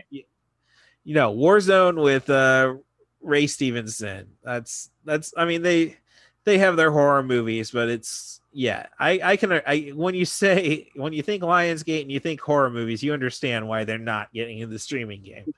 you 1.04 1.14
know 1.14 1.34
Warzone 1.34 2.02
with 2.02 2.28
uh 2.30 2.74
Ray 3.20 3.46
Stevenson. 3.46 4.28
That's 4.42 4.90
that's 5.04 5.32
I 5.36 5.44
mean 5.44 5.62
they 5.62 5.96
they 6.44 6.58
have 6.58 6.76
their 6.76 6.90
horror 6.90 7.22
movies, 7.22 7.70
but 7.70 7.88
it's 7.88 8.40
yeah. 8.52 8.86
I 8.98 9.20
I 9.22 9.36
can 9.36 9.52
I 9.52 9.92
when 9.94 10.14
you 10.14 10.24
say 10.24 10.88
when 10.94 11.12
you 11.12 11.22
think 11.22 11.42
Lionsgate 11.42 12.02
and 12.02 12.12
you 12.12 12.20
think 12.20 12.40
horror 12.40 12.70
movies, 12.70 13.02
you 13.02 13.12
understand 13.12 13.68
why 13.68 13.84
they're 13.84 13.98
not 13.98 14.32
getting 14.32 14.60
in 14.60 14.70
the 14.70 14.78
streaming 14.78 15.22
game. 15.22 15.52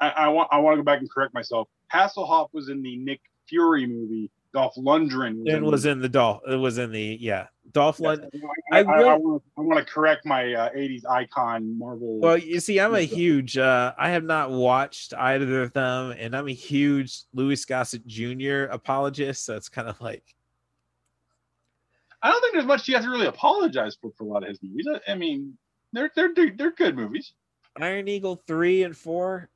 I, 0.00 0.10
I 0.10 0.28
want 0.28 0.48
I 0.52 0.58
want 0.58 0.74
to 0.74 0.82
go 0.82 0.84
back 0.84 1.00
and 1.00 1.10
correct 1.10 1.32
myself. 1.32 1.68
Hasselhoff 1.92 2.48
was 2.52 2.68
in 2.68 2.82
the 2.82 2.96
Nick 2.96 3.20
Fury 3.48 3.86
movie. 3.86 4.30
Dolph 4.52 4.74
Lundgren 4.76 5.46
It 5.46 5.62
was 5.62 5.86
in 5.86 6.00
the 6.00 6.08
Dolph. 6.08 6.42
It 6.48 6.56
was 6.56 6.78
in 6.78 6.92
the 6.92 7.16
yeah 7.20 7.46
Dolph 7.72 7.98
Yes, 7.98 8.18
Lund. 8.18 8.30
I, 8.70 8.78
I, 8.78 8.82
I 8.82 9.02
I, 9.14 9.16
want, 9.16 9.42
to 9.78 9.84
correct 9.84 10.26
my 10.26 10.52
uh, 10.52 10.70
80s 10.70 11.06
icon 11.08 11.78
Marvel. 11.78 12.20
Well, 12.20 12.36
you 12.36 12.60
see, 12.60 12.78
I'm 12.78 12.94
a 12.94 13.00
huge. 13.00 13.56
uh 13.56 13.94
I 13.98 14.10
have 14.10 14.24
not 14.24 14.50
watched 14.50 15.14
either 15.14 15.62
of 15.62 15.72
them, 15.72 16.14
and 16.18 16.36
I'm 16.36 16.48
a 16.48 16.52
huge 16.52 17.22
Louis 17.32 17.64
Gossett 17.64 18.06
Jr. 18.06 18.64
apologist. 18.64 19.46
So 19.46 19.56
it's 19.56 19.68
kind 19.68 19.88
of 19.88 20.00
like 20.00 20.34
I 22.22 22.30
don't 22.30 22.40
think 22.40 22.54
there's 22.54 22.66
much 22.66 22.86
you 22.88 22.94
have 22.94 23.04
to 23.04 23.10
really 23.10 23.26
apologize 23.26 23.96
for 24.00 24.12
for 24.16 24.24
a 24.24 24.26
lot 24.26 24.42
of 24.42 24.50
his 24.50 24.62
movies. 24.62 24.86
I, 24.88 25.12
I 25.12 25.14
mean, 25.14 25.56
they're 25.92 26.10
they're 26.14 26.32
they're 26.56 26.72
good 26.72 26.96
movies. 26.96 27.32
Iron 27.80 28.06
Eagle 28.06 28.42
three 28.46 28.82
and 28.82 28.96
four. 28.96 29.48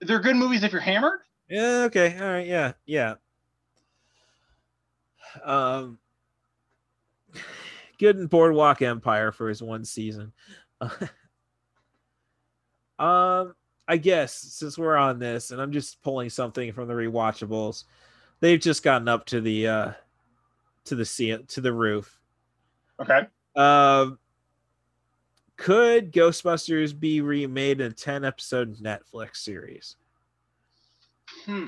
They're 0.00 0.20
good 0.20 0.36
movies 0.36 0.62
if 0.62 0.72
you're 0.72 0.80
hammered. 0.80 1.20
Yeah, 1.48 1.84
okay. 1.84 2.18
All 2.20 2.28
right, 2.28 2.46
yeah, 2.46 2.72
yeah. 2.86 3.14
Um 5.44 5.98
good 7.98 8.16
in 8.16 8.26
Boardwalk 8.26 8.82
Empire 8.82 9.32
for 9.32 9.48
his 9.48 9.62
one 9.62 9.84
season. 9.84 10.32
um 12.98 13.54
I 13.88 13.96
guess 13.98 14.34
since 14.34 14.76
we're 14.76 14.96
on 14.96 15.18
this 15.18 15.50
and 15.50 15.60
I'm 15.60 15.72
just 15.72 16.02
pulling 16.02 16.30
something 16.30 16.72
from 16.72 16.88
the 16.88 16.94
rewatchables, 16.94 17.84
they've 18.40 18.60
just 18.60 18.82
gotten 18.82 19.08
up 19.08 19.26
to 19.26 19.40
the 19.40 19.68
uh 19.68 19.92
to 20.86 20.94
the 20.94 21.04
sea 21.04 21.36
to 21.36 21.60
the 21.60 21.72
roof. 21.72 22.18
Okay. 23.00 23.26
Um, 23.54 24.18
could 25.56 26.12
Ghostbusters 26.12 26.98
be 26.98 27.20
remade 27.20 27.80
in 27.80 27.90
a 27.90 27.94
10 27.94 28.24
episode 28.24 28.76
Netflix 28.78 29.36
series? 29.36 29.96
Hmm. 31.44 31.66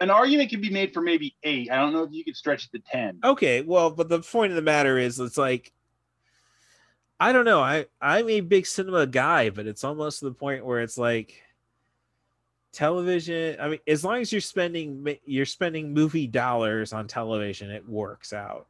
An 0.00 0.10
argument 0.10 0.50
could 0.50 0.62
be 0.62 0.70
made 0.70 0.94
for 0.94 1.02
maybe 1.02 1.36
eight. 1.42 1.70
I 1.70 1.76
don't 1.76 1.92
know 1.92 2.04
if 2.04 2.12
you 2.12 2.24
could 2.24 2.36
stretch 2.36 2.64
it 2.64 2.72
to 2.72 2.90
ten. 2.90 3.18
Okay, 3.22 3.60
well, 3.60 3.90
but 3.90 4.08
the 4.08 4.20
point 4.20 4.50
of 4.50 4.56
the 4.56 4.62
matter 4.62 4.96
is, 4.98 5.20
it's 5.20 5.36
like, 5.36 5.72
I 7.18 7.32
don't 7.32 7.44
know. 7.44 7.60
I 7.60 7.84
I'm 8.00 8.28
a 8.30 8.40
big 8.40 8.66
cinema 8.66 9.06
guy, 9.06 9.50
but 9.50 9.66
it's 9.66 9.84
almost 9.84 10.20
to 10.20 10.24
the 10.24 10.32
point 10.32 10.64
where 10.64 10.80
it's 10.80 10.96
like 10.96 11.42
television. 12.72 13.56
I 13.60 13.68
mean, 13.68 13.80
as 13.86 14.02
long 14.02 14.20
as 14.22 14.32
you're 14.32 14.40
spending 14.40 15.06
you're 15.26 15.44
spending 15.44 15.92
movie 15.92 16.26
dollars 16.26 16.94
on 16.94 17.06
television, 17.06 17.70
it 17.70 17.86
works 17.86 18.32
out. 18.32 18.68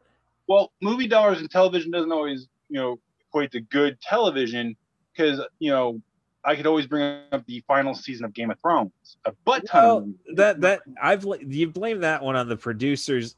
Well, 0.48 0.73
movie 0.82 1.07
dollars 1.07 1.39
and 1.39 1.48
television 1.48 1.93
doesn't 1.93 2.11
always, 2.11 2.48
you 2.69 2.81
know, 2.81 2.98
equate 3.28 3.52
to 3.52 3.61
good 3.61 4.01
television 4.01 4.77
because 5.12 5.40
you 5.61 5.70
know 5.70 6.01
I 6.44 6.56
could 6.56 6.66
always 6.66 6.86
bring 6.86 7.20
up 7.32 7.44
the 7.46 7.62
final 7.66 7.94
season 7.94 8.24
of 8.24 8.32
Game 8.32 8.50
of 8.50 8.58
Thrones. 8.60 8.92
A 9.24 9.32
butt 9.44 9.66
ton. 9.66 9.84
Well, 9.84 10.12
that 10.36 10.60
that 10.62 10.80
I've 11.00 11.24
you 11.46 11.68
blame 11.68 12.00
that 12.00 12.22
one 12.22 12.36
on 12.36 12.48
the 12.48 12.56
producers 12.56 13.36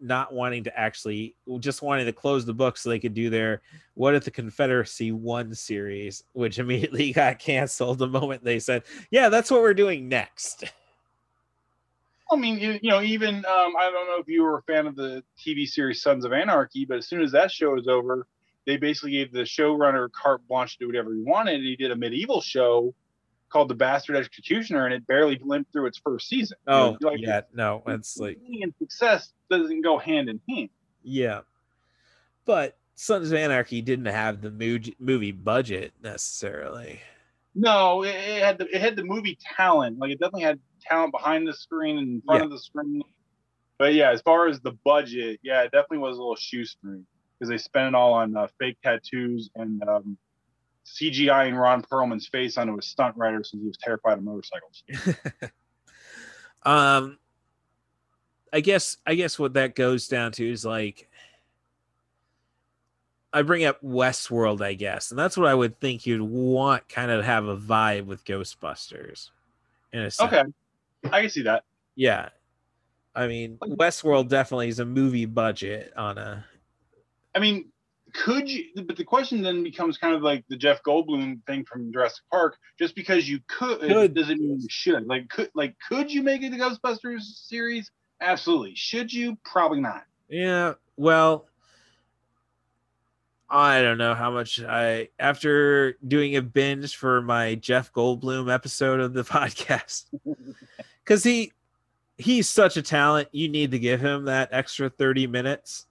not 0.00 0.32
wanting 0.32 0.64
to 0.64 0.78
actually 0.78 1.34
just 1.60 1.82
wanting 1.82 2.06
to 2.06 2.12
close 2.12 2.44
the 2.44 2.52
book 2.52 2.76
so 2.76 2.90
they 2.90 2.98
could 2.98 3.14
do 3.14 3.30
their 3.30 3.62
what 3.94 4.14
if 4.14 4.24
the 4.24 4.30
confederacy 4.30 5.12
won 5.12 5.54
series 5.54 6.24
which 6.32 6.58
immediately 6.60 7.12
got 7.12 7.38
canceled 7.38 7.98
the 7.98 8.06
moment 8.06 8.44
they 8.44 8.58
said 8.58 8.82
yeah 9.10 9.28
that's 9.28 9.50
what 9.50 9.60
we're 9.60 9.72
doing 9.72 10.08
next 10.08 10.64
I 12.32 12.36
mean, 12.36 12.58
you, 12.58 12.78
you 12.82 12.90
know, 12.90 13.02
even 13.02 13.36
um, 13.36 13.74
I 13.78 13.90
don't 13.92 14.06
know 14.08 14.18
if 14.18 14.26
you 14.28 14.42
were 14.42 14.58
a 14.58 14.62
fan 14.62 14.86
of 14.86 14.96
the 14.96 15.22
TV 15.38 15.66
series 15.66 16.02
Sons 16.02 16.24
of 16.24 16.32
Anarchy, 16.32 16.86
but 16.86 16.96
as 16.96 17.06
soon 17.06 17.20
as 17.22 17.30
that 17.32 17.50
show 17.50 17.74
was 17.74 17.86
over, 17.86 18.26
they 18.66 18.76
basically 18.76 19.12
gave 19.12 19.32
the 19.32 19.40
showrunner 19.42 20.10
carte 20.12 20.46
blanche 20.48 20.78
to 20.78 20.84
do 20.84 20.86
whatever 20.88 21.12
he 21.14 21.22
wanted. 21.22 21.56
And 21.56 21.64
he 21.64 21.76
did 21.76 21.90
a 21.90 21.96
medieval 21.96 22.40
show 22.40 22.94
called 23.50 23.68
The 23.68 23.74
Bastard 23.74 24.16
Executioner, 24.16 24.84
and 24.86 24.94
it 24.94 25.06
barely 25.06 25.40
limped 25.44 25.72
through 25.72 25.86
its 25.86 25.98
first 25.98 26.28
season. 26.28 26.56
You 26.66 26.72
oh 26.74 26.96
know, 27.00 27.08
like, 27.10 27.20
yeah 27.20 27.42
no 27.52 27.82
it's 27.86 28.18
like 28.18 28.38
and 28.62 28.74
success 28.78 29.32
doesn't 29.50 29.82
go 29.82 29.98
hand 29.98 30.28
in 30.28 30.40
hand. 30.48 30.70
yeah 31.02 31.40
but 32.44 32.76
sons 32.96 33.30
of 33.30 33.38
anarchy 33.38 33.80
didn't 33.82 34.06
have 34.06 34.40
the 34.40 34.50
movie 34.98 35.32
budget 35.32 35.92
necessarily 36.02 37.00
No, 37.54 38.02
it, 38.02 38.14
it 38.14 38.42
had 38.42 38.58
the 38.58 38.66
it 38.74 38.80
had 38.80 38.96
the 38.96 39.04
movie 39.04 39.38
talent. 39.56 39.98
Like 39.98 40.10
it 40.10 40.18
definitely 40.18 40.42
had 40.42 40.58
talent 40.80 41.12
behind 41.12 41.46
the 41.46 41.54
screen 41.54 41.98
and 41.98 42.08
in 42.16 42.22
front 42.22 42.40
Yeah. 42.40 42.44
of 42.46 42.50
the 42.50 42.58
screen. 42.58 43.02
But 43.78 43.94
yeah, 43.94 44.10
as 44.10 44.20
far 44.22 44.48
as 44.48 44.60
the 44.60 44.72
budget, 44.84 45.38
yeah, 45.42 45.62
it 45.62 45.70
definitely 45.72 45.98
was 45.98 46.16
a 46.16 46.20
little 46.20 46.36
shoestring 46.36 47.06
because 47.38 47.48
they 47.50 47.58
spent 47.58 47.88
it 47.88 47.94
all 47.94 48.14
on 48.14 48.36
uh, 48.36 48.46
fake 48.58 48.78
tattoos 48.82 49.50
and 49.56 49.82
um, 49.88 50.16
CGI 50.86 51.48
and 51.48 51.58
Ron 51.58 51.82
Perlman's 51.82 52.28
face 52.28 52.56
onto 52.58 52.78
a 52.78 52.82
stunt 52.82 53.16
rider 53.16 53.42
since 53.42 53.62
he 53.62 53.66
was 53.66 53.76
terrified 53.76 54.18
of 54.18 54.24
motorcycles. 54.24 54.82
um 56.64 57.18
i 58.52 58.60
guess 58.60 58.96
i 59.06 59.14
guess 59.14 59.38
what 59.38 59.54
that 59.54 59.74
goes 59.74 60.08
down 60.08 60.32
to 60.32 60.50
is 60.50 60.64
like 60.64 61.08
i 63.32 63.42
bring 63.42 63.64
up 63.64 63.82
westworld 63.82 64.62
i 64.62 64.74
guess 64.74 65.10
and 65.10 65.18
that's 65.18 65.36
what 65.36 65.46
i 65.46 65.54
would 65.54 65.78
think 65.80 66.06
you'd 66.06 66.22
want 66.22 66.88
kind 66.88 67.10
of 67.10 67.24
have 67.24 67.46
a 67.46 67.56
vibe 67.56 68.06
with 68.06 68.24
ghostbusters 68.24 69.30
in 69.92 70.00
a 70.00 70.10
sense. 70.10 70.32
Okay, 70.32 70.42
I 71.12 71.20
can 71.20 71.30
see 71.30 71.42
that. 71.42 71.64
yeah 71.96 72.30
i 73.14 73.26
mean 73.26 73.58
westworld 73.58 74.28
definitely 74.28 74.68
is 74.68 74.78
a 74.78 74.84
movie 74.84 75.26
budget 75.26 75.92
on 75.96 76.16
a 76.16 76.44
I 77.34 77.40
mean, 77.40 77.70
could 78.12 78.48
you? 78.50 78.64
But 78.76 78.96
the 78.96 79.04
question 79.04 79.42
then 79.42 79.62
becomes 79.62 79.98
kind 79.98 80.14
of 80.14 80.22
like 80.22 80.44
the 80.48 80.56
Jeff 80.56 80.82
Goldblum 80.82 81.44
thing 81.46 81.64
from 81.64 81.92
Jurassic 81.92 82.24
Park. 82.30 82.56
Just 82.78 82.94
because 82.94 83.28
you 83.28 83.40
could, 83.48 83.80
Could. 83.80 84.14
doesn't 84.14 84.40
mean 84.40 84.60
you 84.60 84.68
should. 84.70 85.06
Like, 85.06 85.28
could 85.28 85.50
like 85.54 85.74
could 85.88 86.10
you 86.10 86.22
make 86.22 86.42
it 86.42 86.50
the 86.50 86.58
Ghostbusters 86.58 87.22
series? 87.22 87.90
Absolutely. 88.20 88.74
Should 88.76 89.12
you? 89.12 89.36
Probably 89.44 89.80
not. 89.80 90.04
Yeah, 90.28 90.74
well, 90.96 91.46
I 93.50 93.82
don't 93.82 93.98
know 93.98 94.14
how 94.14 94.30
much 94.30 94.62
I 94.62 95.08
after 95.18 95.94
doing 96.06 96.36
a 96.36 96.42
binge 96.42 96.96
for 96.96 97.20
my 97.20 97.56
Jeff 97.56 97.92
Goldblum 97.92 98.52
episode 98.52 99.00
of 99.00 99.12
the 99.12 99.22
podcast 99.24 100.04
cuz 101.04 101.24
he 101.24 101.52
he's 102.16 102.48
such 102.48 102.76
a 102.76 102.82
talent, 102.82 103.28
you 103.32 103.48
need 103.48 103.72
to 103.72 103.78
give 103.78 104.00
him 104.00 104.24
that 104.26 104.48
extra 104.52 104.88
30 104.88 105.26
minutes. 105.26 105.86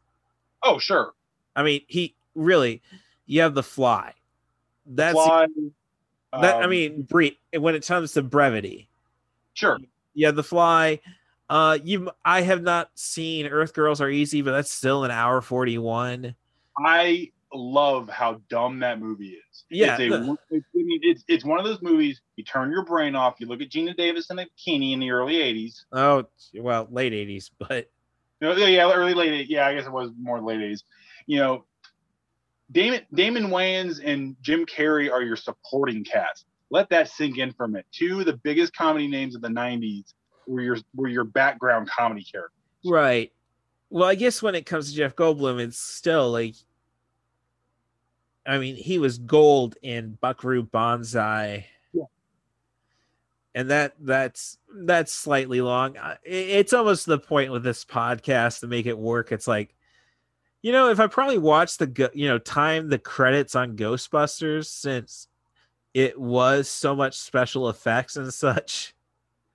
Oh, 0.63 0.79
sure. 0.79 1.13
I 1.55 1.63
mean, 1.63 1.81
he 1.87 2.15
really 2.35 2.81
you 3.25 3.41
have 3.41 3.53
the 3.53 3.63
fly. 3.63 4.13
That's 4.85 5.13
Fly, 5.13 5.47
that 6.33 6.55
I 6.57 6.63
um, 6.63 6.69
mean, 6.69 7.03
bre- 7.03 7.57
when 7.57 7.75
it 7.75 7.85
comes 7.85 8.13
to 8.13 8.21
brevity. 8.21 8.89
sure. 9.53 9.79
Yeah, 10.13 10.31
the 10.31 10.43
fly 10.43 10.99
uh 11.49 11.77
you 11.83 12.09
I 12.23 12.41
have 12.41 12.61
not 12.61 12.89
seen 12.95 13.47
Earth 13.47 13.73
Girls 13.73 14.01
Are 14.01 14.09
Easy, 14.09 14.41
but 14.41 14.51
that's 14.51 14.71
still 14.71 15.03
an 15.03 15.11
hour 15.11 15.41
41. 15.41 16.35
I 16.77 17.31
love 17.53 18.09
how 18.09 18.41
dumb 18.49 18.79
that 18.79 18.99
movie 18.99 19.37
is. 19.51 19.63
Yeah, 19.69 19.97
It's 19.99 20.13
a, 20.13 20.37
it's, 20.49 20.65
I 20.75 20.79
mean, 20.79 20.99
it's 21.03 21.23
it's 21.27 21.45
one 21.45 21.59
of 21.59 21.65
those 21.65 21.81
movies. 21.81 22.21
You 22.35 22.43
turn 22.43 22.71
your 22.71 22.83
brain 22.83 23.15
off. 23.15 23.35
You 23.39 23.47
look 23.47 23.61
at 23.61 23.69
Geena 23.69 23.95
Davis 23.95 24.29
in 24.29 24.39
a 24.39 24.45
bikini 24.45 24.93
in 24.93 24.99
the 24.99 25.11
early 25.11 25.35
'80s. 25.35 25.85
Oh, 25.91 26.25
well, 26.55 26.87
late 26.91 27.13
80s, 27.13 27.51
but 27.57 27.89
No, 28.41 28.53
yeah, 28.55 28.91
early 28.91 29.13
late. 29.13 29.49
Yeah, 29.49 29.67
I 29.67 29.75
guess 29.75 29.85
it 29.85 29.91
was 29.91 30.11
more 30.19 30.41
late 30.41 30.59
'80s. 30.59 30.83
You 31.25 31.39
know, 31.39 31.65
Damon 32.71 33.01
Damon 33.13 33.45
Wayans 33.45 34.01
and 34.03 34.35
Jim 34.41 34.65
Carrey 34.65 35.11
are 35.11 35.21
your 35.21 35.35
supporting 35.35 36.03
cast. 36.03 36.45
Let 36.71 36.89
that 36.89 37.07
sink 37.07 37.37
in 37.37 37.53
for 37.53 37.65
a 37.65 37.69
minute. 37.69 37.85
Two 37.91 38.21
of 38.21 38.25
the 38.25 38.37
biggest 38.37 38.75
comedy 38.75 39.07
names 39.07 39.35
of 39.35 39.41
the 39.41 39.47
'90s 39.47 40.13
were 40.47 40.61
your 40.61 40.77
were 40.95 41.07
your 41.07 41.23
background 41.23 41.89
comedy 41.89 42.23
characters. 42.23 42.57
right. 42.85 43.31
Well, 43.89 44.09
I 44.09 44.15
guess 44.15 44.41
when 44.41 44.55
it 44.55 44.65
comes 44.65 44.89
to 44.89 44.95
Jeff 44.95 45.15
Goldblum, 45.15 45.59
it's 45.59 45.77
still 45.77 46.31
like, 46.31 46.55
I 48.43 48.57
mean, 48.57 48.75
he 48.75 48.97
was 48.97 49.19
gold 49.19 49.75
in 49.83 50.17
Buckaroo 50.19 50.63
Banzai. 50.63 51.67
Yeah. 51.93 52.05
And 53.53 53.69
that 53.69 53.93
that's 53.99 54.57
that's 54.75 55.13
slightly 55.13 55.61
long. 55.61 55.95
It's 56.23 56.73
almost 56.73 57.05
the 57.05 57.19
point 57.19 57.51
with 57.51 57.63
this 57.63 57.85
podcast 57.85 58.61
to 58.61 58.67
make 58.67 58.87
it 58.87 58.97
work. 58.97 59.31
It's 59.31 59.47
like, 59.47 59.75
you 60.63 60.71
know, 60.71 60.89
if 60.89 60.99
I 60.99 61.05
probably 61.07 61.37
watched 61.37 61.77
the 61.77 62.11
you 62.15 62.27
know 62.27 62.39
time 62.39 62.89
the 62.89 62.97
credits 62.97 63.53
on 63.53 63.75
Ghostbusters 63.77 64.65
since 64.65 65.27
it 65.93 66.19
was 66.19 66.67
so 66.67 66.95
much 66.95 67.15
special 67.15 67.69
effects 67.69 68.17
and 68.17 68.33
such, 68.33 68.95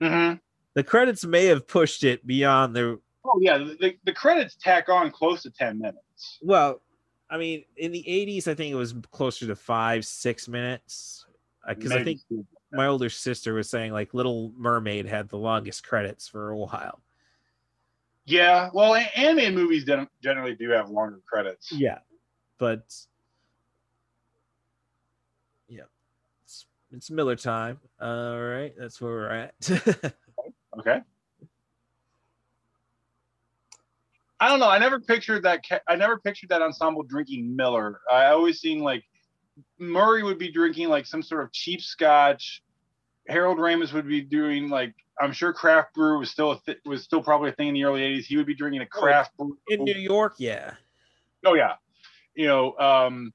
Mm-hmm. 0.01 0.35
the 0.75 0.83
credits 0.83 1.25
may 1.25 1.47
have 1.47 1.67
pushed 1.67 2.05
it 2.05 2.25
beyond 2.25 2.73
the 2.73 3.01
Oh 3.25 3.37
yeah, 3.41 3.57
the, 3.57 3.97
the 4.05 4.13
credits 4.13 4.55
tack 4.55 4.87
on 4.87 5.11
close 5.11 5.41
to 5.43 5.51
ten 5.51 5.77
minutes. 5.77 6.37
Well, 6.41 6.81
I 7.29 7.37
mean, 7.37 7.65
in 7.75 7.91
the 7.91 8.03
'80s, 8.07 8.47
I 8.47 8.53
think 8.55 8.71
it 8.71 8.75
was 8.77 8.95
closer 9.11 9.45
to 9.47 9.55
five, 9.55 10.05
six 10.05 10.47
minutes. 10.47 11.25
Because 11.67 11.91
I 11.91 12.03
think 12.03 12.21
my 12.71 12.87
older 12.87 13.09
sister 13.09 13.53
was 13.53 13.69
saying 13.69 13.91
like 13.91 14.13
Little 14.13 14.53
Mermaid 14.57 15.05
had 15.05 15.27
the 15.29 15.37
longest 15.37 15.85
credits 15.85 16.27
for 16.27 16.49
a 16.49 16.57
while. 16.57 17.01
Yeah, 18.29 18.69
well, 18.73 18.93
a- 18.93 19.17
animated 19.17 19.55
movies 19.55 19.85
generally 20.21 20.55
do 20.55 20.69
have 20.69 20.89
longer 20.89 21.19
credits. 21.27 21.71
Yeah, 21.71 21.99
but 22.59 22.83
yeah, 25.67 25.83
it's, 26.43 26.65
it's 26.91 27.09
Miller 27.09 27.35
time. 27.35 27.79
All 27.99 28.37
right, 28.39 28.73
that's 28.77 29.01
where 29.01 29.11
we're 29.11 29.29
at. 29.29 30.15
Okay. 30.77 31.01
I 34.39 34.47
don't 34.47 34.59
know. 34.59 34.69
I 34.69 34.77
never 34.77 34.99
pictured 34.99 35.43
that. 35.43 35.61
I 35.87 35.95
never 35.95 36.19
pictured 36.19 36.49
that 36.49 36.61
ensemble 36.61 37.03
drinking 37.03 37.55
Miller. 37.55 37.99
I 38.09 38.27
always 38.27 38.59
seen 38.59 38.79
like 38.79 39.03
Murray 39.79 40.23
would 40.23 40.37
be 40.37 40.51
drinking 40.51 40.87
like 40.87 41.05
some 41.05 41.21
sort 41.21 41.43
of 41.43 41.51
cheap 41.51 41.81
Scotch. 41.81 42.63
Harold 43.27 43.57
Ramis 43.57 43.91
would 43.91 44.07
be 44.07 44.21
doing 44.21 44.69
like 44.69 44.93
I'm 45.19 45.33
sure 45.33 45.51
craft 45.51 45.93
brew 45.93 46.19
was 46.19 46.31
still 46.31 46.51
a 46.51 46.59
th- 46.65 46.79
was 46.85 47.03
still 47.03 47.21
probably 47.21 47.49
a 47.49 47.53
thing 47.53 47.69
in 47.69 47.73
the 47.73 47.83
early 47.83 48.01
'80s. 48.01 48.25
He 48.25 48.37
would 48.37 48.45
be 48.45 48.55
drinking 48.55 48.81
a 48.81 48.85
craft 48.85 49.35
brew. 49.37 49.57
in 49.67 49.83
New 49.83 49.93
York, 49.93 50.35
yeah, 50.37 50.75
Oh 51.45 51.53
yeah, 51.53 51.73
you 52.35 52.47
know, 52.47 52.77
um, 52.77 53.33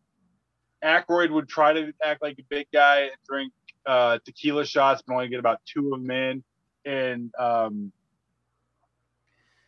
Aykroyd 0.84 1.30
would 1.30 1.48
try 1.48 1.72
to 1.72 1.92
act 2.02 2.22
like 2.22 2.38
a 2.38 2.44
big 2.48 2.66
guy 2.72 3.02
and 3.02 3.12
drink 3.28 3.52
uh, 3.86 4.18
tequila 4.24 4.64
shots, 4.64 5.02
but 5.06 5.14
only 5.14 5.28
get 5.28 5.38
about 5.38 5.60
two 5.66 5.92
of 5.94 6.00
them 6.00 6.10
in. 6.10 6.44
And 6.86 7.32
um, 7.38 7.92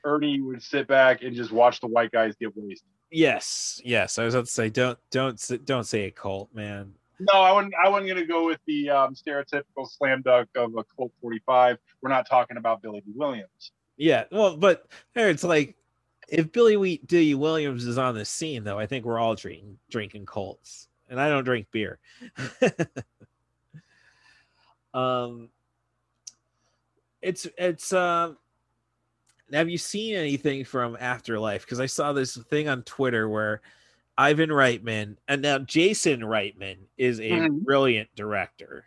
Ernie 0.05 0.41
would 0.41 0.63
sit 0.63 0.87
back 0.87 1.23
and 1.23 1.35
just 1.35 1.51
watch 1.51 1.81
the 1.81 1.87
white 1.87 2.13
guys 2.13 2.35
get 2.39 2.53
wasted. 2.55 2.89
yes, 3.11 3.81
yes. 3.85 4.19
I 4.19 4.25
was 4.25 4.35
about 4.35 4.47
to 4.47 4.51
say, 4.51 4.69
don't 4.69 4.99
don't 5.11 5.65
don't 5.65 5.85
say 5.85 6.05
a 6.05 6.11
cult, 6.11 6.55
man. 6.55 6.95
No, 7.19 7.41
I 7.41 7.53
wouldn't. 7.53 7.75
I 7.83 7.89
wasn't 7.89 8.09
gonna 8.09 8.27
go 8.27 8.45
with 8.45 8.61
the 8.67 8.91
um, 8.91 9.15
stereotypical 9.15 9.89
slam 9.89 10.23
dunk 10.23 10.49
of 10.57 10.77
a 10.77 10.85
Colt 10.85 11.13
45. 11.21 11.79
We're 12.03 12.11
not 12.11 12.29
talking 12.29 12.57
about 12.57 12.83
Billy 12.83 13.01
Dee 13.01 13.13
Williams. 13.15 13.73
Yeah, 13.97 14.25
well, 14.31 14.57
but 14.57 14.87
there 15.15 15.31
it's 15.31 15.45
like 15.45 15.77
if 16.29 16.53
Billy 16.53 16.99
Dee 17.07 17.35
Williams 17.35 17.87
is 17.87 17.99
on 17.99 18.15
the 18.15 18.25
scene, 18.25 18.65
though, 18.65 18.79
I 18.79 18.87
think 18.87 19.05
we're 19.05 19.19
all 19.19 19.35
drinking 19.35 19.79
drinking 19.91 20.27
Colts, 20.27 20.89
and 21.09 21.21
I 21.21 21.29
don't 21.29 21.45
drink 21.45 21.69
beer. 21.71 21.99
um, 24.95 25.49
it's 27.23 27.47
it's 27.57 27.93
uh, 27.95 28.35
have 29.53 29.71
you 29.71 29.79
seen 29.79 30.17
anything 30.17 30.65
from 30.65 30.97
Afterlife? 31.01 31.63
Because 31.63 31.81
I 31.81 31.87
saw 31.87 32.13
this 32.13 32.37
thing 32.37 32.69
on 32.69 32.83
Twitter 32.83 33.29
where 33.29 33.63
Ivan 34.19 34.51
Reitman 34.51 35.17
and 35.29 35.43
now 35.43 35.59
Jason 35.59 36.21
Reitman 36.21 36.77
is 36.97 37.21
a 37.21 37.31
Mhm. 37.31 37.65
brilliant 37.65 38.09
director. 38.17 38.85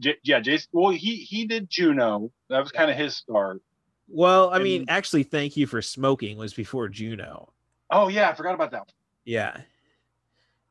J- 0.00 0.16
yeah, 0.24 0.40
Jason. 0.40 0.68
Well, 0.72 0.90
he 0.90 1.16
he 1.16 1.46
did 1.46 1.70
Juno. 1.70 2.32
That 2.48 2.60
was 2.60 2.72
kind 2.72 2.90
of 2.90 2.96
his 2.96 3.16
start. 3.16 3.60
Well, 4.08 4.50
I 4.50 4.58
mean, 4.58 4.82
And- 4.82 4.90
actually, 4.90 5.22
thank 5.22 5.56
you 5.56 5.66
for 5.66 5.80
smoking 5.82 6.36
was 6.36 6.52
before 6.54 6.88
Juno. 6.88 7.52
Oh 7.90 8.08
yeah, 8.08 8.28
I 8.30 8.34
forgot 8.34 8.54
about 8.54 8.70
that. 8.72 8.92
Yeah. 9.24 9.60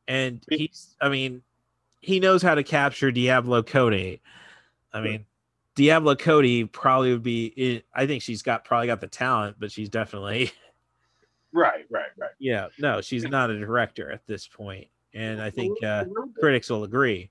And 0.08 0.44
he's 0.50 0.94
I 1.00 1.08
mean, 1.08 1.42
he 2.00 2.20
knows 2.20 2.42
how 2.42 2.54
to 2.54 2.62
capture 2.62 3.10
Diablo 3.10 3.62
Cody. 3.62 4.20
I 4.92 5.00
mean, 5.00 5.24
Diablo 5.74 6.14
Cody 6.14 6.64
probably 6.64 7.12
would 7.12 7.22
be 7.22 7.82
I 7.94 8.06
think 8.06 8.22
she's 8.22 8.42
got 8.42 8.64
probably 8.64 8.88
got 8.88 9.00
the 9.00 9.08
talent, 9.08 9.56
but 9.58 9.72
she's 9.72 9.88
definitely 9.88 10.52
Right, 11.54 11.86
right, 11.88 12.10
right. 12.18 12.30
yeah, 12.40 12.68
no, 12.78 13.00
she's 13.00 13.24
not 13.24 13.48
a 13.48 13.58
director 13.58 14.10
at 14.10 14.26
this. 14.26 14.48
And 15.14 15.40
I 15.40 15.50
think 15.50 15.82
uh 15.84 16.04
critics 16.40 16.68
will 16.68 16.82
agree. 16.84 17.30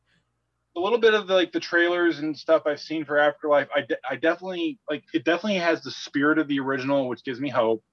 a 0.75 0.79
little 0.79 0.97
bit 0.97 1.13
of 1.13 1.27
the, 1.27 1.33
like 1.33 1.51
the 1.51 1.59
trailers 1.59 2.19
and 2.19 2.35
stuff 2.35 2.63
I've 2.65 2.79
seen 2.79 3.03
for 3.05 3.17
Afterlife, 3.19 3.67
I, 3.75 3.81
de- 3.81 3.97
I 4.09 4.15
definitely 4.15 4.79
like 4.89 5.03
it. 5.13 5.25
Definitely 5.25 5.59
has 5.59 5.83
the 5.83 5.91
spirit 5.91 6.39
of 6.39 6.47
the 6.47 6.59
original, 6.59 7.09
which 7.09 7.23
gives 7.23 7.39
me 7.41 7.49
hope. 7.49 7.83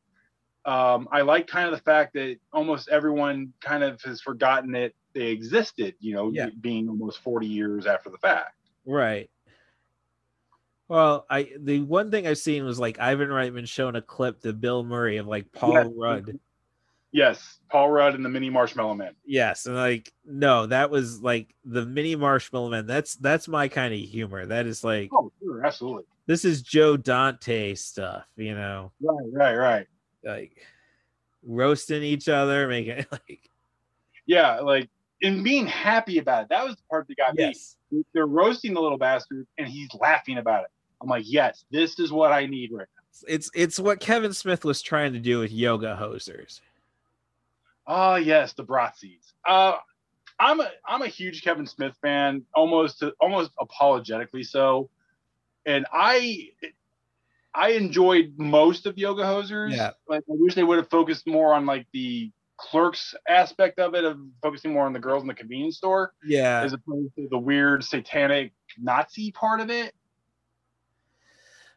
Um, 0.65 1.09
I 1.11 1.23
like 1.23 1.47
kind 1.47 1.67
of 1.67 1.73
the 1.73 1.83
fact 1.83 2.15
that 2.15 2.37
almost 2.53 2.89
everyone 2.89 3.53
kind 3.61 3.83
of 3.83 4.01
has 4.03 4.21
forgotten 4.21 4.71
that 4.73 4.93
they 5.15 5.27
existed. 5.29 5.95
You 5.99 6.15
know, 6.15 6.31
Yeah. 6.33 6.51
being 6.61 6.89
almost 6.89 7.19
forty 7.19 7.49
years 7.49 7.87
after 7.87 8.09
the 8.09 8.19
fact. 8.19 8.55
Right. 8.87 9.29
Well, 10.91 11.25
I 11.31 11.53
the 11.57 11.83
one 11.83 12.11
thing 12.11 12.27
I've 12.27 12.37
seen 12.39 12.65
was 12.65 12.81
like 12.81 12.99
Ivan 12.99 13.29
Reitman 13.29 13.69
showing 13.69 13.95
a 13.95 14.03
clip 14.03 14.41
to 14.41 14.53
Bill 14.53 14.83
Murray 14.83 15.19
of 15.19 15.29
like 15.29 15.53
Paul 15.53 15.73
Yeah. 15.75 15.85
Rudd. 15.95 16.41
Yes, 17.13 17.61
Paul 17.71 17.91
Rudd 17.93 18.17
and 18.17 18.25
the 18.25 18.29
Mini 18.29 18.51
Marshmallow 18.51 18.95
Man. 18.95 19.15
Yes, 19.25 19.67
and 19.67 19.77
like 19.77 20.13
no, 20.27 20.67
that 20.67 20.91
was 20.91 21.23
like 21.23 21.55
the 21.65 21.87
mini 21.87 22.17
marshmallow 22.17 22.71
man. 22.71 22.89
That's 22.89 23.15
that's 23.15 23.47
my 23.47 23.69
kind 23.69 23.95
of 23.95 24.01
humor. 24.01 24.47
That 24.47 24.67
is 24.67 24.83
like 24.83 25.11
Oh, 25.13 25.31
sure, 25.41 25.65
absolutely. 25.65 26.07
this 26.27 26.45
is 26.45 26.61
Joe 26.61 26.97
Dante 26.97 27.77
stuff, 27.77 28.25
you 28.37 28.57
know, 28.57 28.91
Right, 29.01 29.29
right, 29.33 29.57
right. 29.57 29.87
like 30.25 30.57
roasting 31.45 32.03
each 32.03 32.29
other, 32.29 32.67
making 32.67 33.07
like 33.13 33.49
Yeah, 34.27 34.59
like 34.59 34.89
and 35.23 35.45
being 35.45 35.69
happy 35.69 36.19
about 36.19 36.43
it. 36.45 36.49
That 36.49 36.65
was 36.65 36.75
the 36.75 36.83
part 36.91 37.07
that 37.07 37.17
got 37.17 37.39
yes, 37.39 37.77
me. 37.93 38.03
They're 38.13 38.27
roasting 38.27 38.75
the 38.75 38.81
little 38.81 38.99
bastard, 38.99 39.47
and 39.57 39.69
he's 39.69 39.89
laughing 40.01 40.39
about 40.39 40.65
it. 40.65 40.71
I'm 41.03 41.09
like, 41.09 41.25
yes, 41.27 41.65
this 41.71 41.99
is 41.99 42.13
what 42.13 42.33
I 42.33 42.47
need 42.47 42.71
right 42.73 42.87
now. 42.97 43.27
it's 43.29 43.51
it's 43.55 43.79
what 43.79 44.01
Kevin 44.01 44.33
Smith 44.33 44.65
was 44.65 44.83
trying 44.83 45.13
to 45.15 45.19
do 45.19 45.41
with 45.41 45.51
yoga 45.51 45.99
hosers. 46.01 46.61
Oh 47.87 48.17
yes, 48.17 48.53
the 48.53 48.65
Bratzis. 48.65 49.33
Uh, 49.47 49.75
I'm 50.39 50.61
a 50.61 50.71
I'm 50.87 51.03
a 51.03 51.09
huge 51.09 51.43
Kevin 51.43 51.67
Smith 51.67 51.95
fan, 52.03 52.43
almost 52.55 53.03
almost 53.21 53.51
apologetically 53.59 54.43
so, 54.43 54.91
and 55.67 55.87
I 55.93 56.51
I 57.55 57.71
enjoyed 57.71 58.35
most 58.37 58.87
of 58.87 58.97
Yoga 58.97 59.25
Hosers. 59.25 59.75
Yeah. 59.75 59.91
Like 60.09 60.21
I 60.31 60.35
wish 60.35 60.55
they 60.55 60.63
would 60.63 60.79
have 60.79 60.89
focused 60.89 61.27
more 61.27 61.53
on 61.53 61.67
like 61.67 61.87
the 61.93 62.31
clerks 62.57 63.15
aspect 63.29 63.79
of 63.79 63.95
it, 63.95 64.05
of 64.05 64.19
focusing 64.43 64.73
more 64.73 64.87
on 64.87 64.93
the 64.93 64.99
girls 64.99 65.23
in 65.23 65.29
the 65.29 65.35
convenience 65.35 65.79
store, 65.79 66.13
Yeah, 66.25 66.61
as 66.61 66.73
opposed 66.73 67.15
to 67.17 67.27
the 67.31 67.39
weird 67.39 67.83
satanic 67.83 68.53
Nazi 68.79 69.33
part 69.33 69.61
of 69.61 69.71
it. 69.71 69.95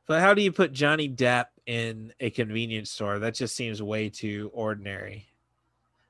But 0.08 0.22
how 0.22 0.34
do 0.34 0.42
you 0.42 0.52
put 0.52 0.74
Johnny 0.74 1.10
Depp 1.10 1.46
in 1.66 2.14
a 2.20 2.30
convenience 2.30 2.92
store? 2.92 3.20
That 3.20 3.36
just 3.36 3.56
seems 3.56 3.82
way 3.82 4.10
too 4.10 4.52
ordinary. 4.54 5.28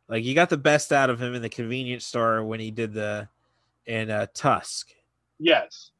Like 0.07 0.23
you 0.23 0.35
got 0.35 0.49
the 0.49 0.57
best 0.57 0.91
out 0.91 1.09
of 1.09 1.21
him 1.21 1.33
in 1.33 1.41
the 1.41 1.49
convenience 1.49 2.05
store 2.05 2.43
when 2.43 2.59
he 2.59 2.71
did 2.71 2.93
the 2.93 3.29
in 3.85 4.09
uh, 4.09 4.27
Tusk. 4.33 4.89
Yes. 5.39 5.91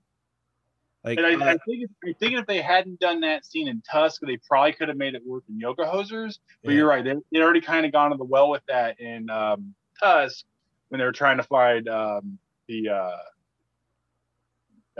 Like 1.03 1.17
And 1.17 1.27
I, 1.27 1.33
uh, 1.33 1.49
I 1.49 1.57
think 1.65 1.83
if, 1.83 1.89
I 2.05 2.13
think 2.19 2.39
if 2.39 2.45
they 2.45 2.61
hadn't 2.61 2.99
done 2.99 3.19
that 3.21 3.45
scene 3.45 3.67
in 3.67 3.81
Tusk, 3.89 4.21
they 4.21 4.37
probably 4.47 4.73
could 4.73 4.87
have 4.87 4.97
made 4.97 5.15
it 5.15 5.21
work 5.25 5.43
in 5.49 5.59
Yoga 5.59 5.83
Hosers. 5.83 6.39
But 6.63 6.71
Yeah. 6.71 6.77
you're 6.77 6.87
right; 6.87 7.03
they 7.03 7.15
they 7.31 7.41
already 7.41 7.61
kind 7.61 7.85
of 7.85 7.91
gone 7.91 8.11
to 8.11 8.17
the 8.17 8.23
well 8.23 8.49
with 8.49 8.63
that 8.67 8.99
in 8.99 9.29
um, 9.29 9.75
Tusk 9.99 10.45
when 10.89 10.99
they 10.99 11.05
were 11.05 11.11
trying 11.11 11.37
to 11.37 11.43
find 11.43 11.89
um, 11.89 12.37
the 12.67 12.89
uh, 12.89 13.17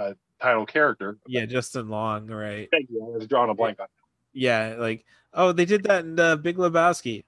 uh, 0.01 0.13
title 0.43 0.65
character. 0.65 1.17
yeah, 1.25 1.45
Justin 1.45 1.87
Long, 1.89 2.27
right? 2.27 2.67
Thank 2.71 2.89
you. 2.89 3.01
I 3.03 3.17
was 3.17 3.27
drawing 3.27 3.49
a 3.49 3.53
blank 3.53 3.79
on. 3.79 3.87
Yeah, 4.33 4.75
like 4.77 5.05
oh, 5.33 5.51
they 5.53 5.65
did 5.65 5.83
that 5.83 6.03
in 6.03 6.15
the 6.15 6.37
Big 6.41 6.57
Lebowski. 6.57 7.23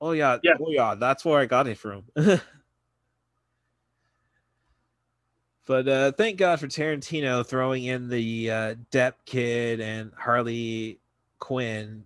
Oh 0.00 0.12
yeah, 0.12 0.38
Yeah. 0.42 0.54
oh 0.60 0.70
yeah, 0.70 0.94
that's 0.96 1.24
where 1.24 1.38
I 1.40 1.46
got 1.46 1.68
it 1.68 1.78
from. 1.78 2.04
but 5.66 5.88
uh 5.88 6.12
thank 6.12 6.38
God 6.38 6.60
for 6.60 6.66
Tarantino 6.66 7.44
throwing 7.46 7.84
in 7.84 8.08
the 8.08 8.50
uh 8.50 8.74
Depp 8.90 9.14
kid 9.24 9.80
and 9.80 10.12
Harley 10.16 10.98
Quinn 11.38 12.04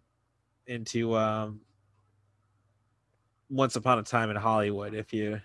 into 0.66 1.16
um 1.16 1.60
Once 3.48 3.76
Upon 3.76 3.98
a 3.98 4.02
Time 4.02 4.30
in 4.30 4.36
Hollywood. 4.36 4.94
If 4.94 5.12
you 5.12 5.40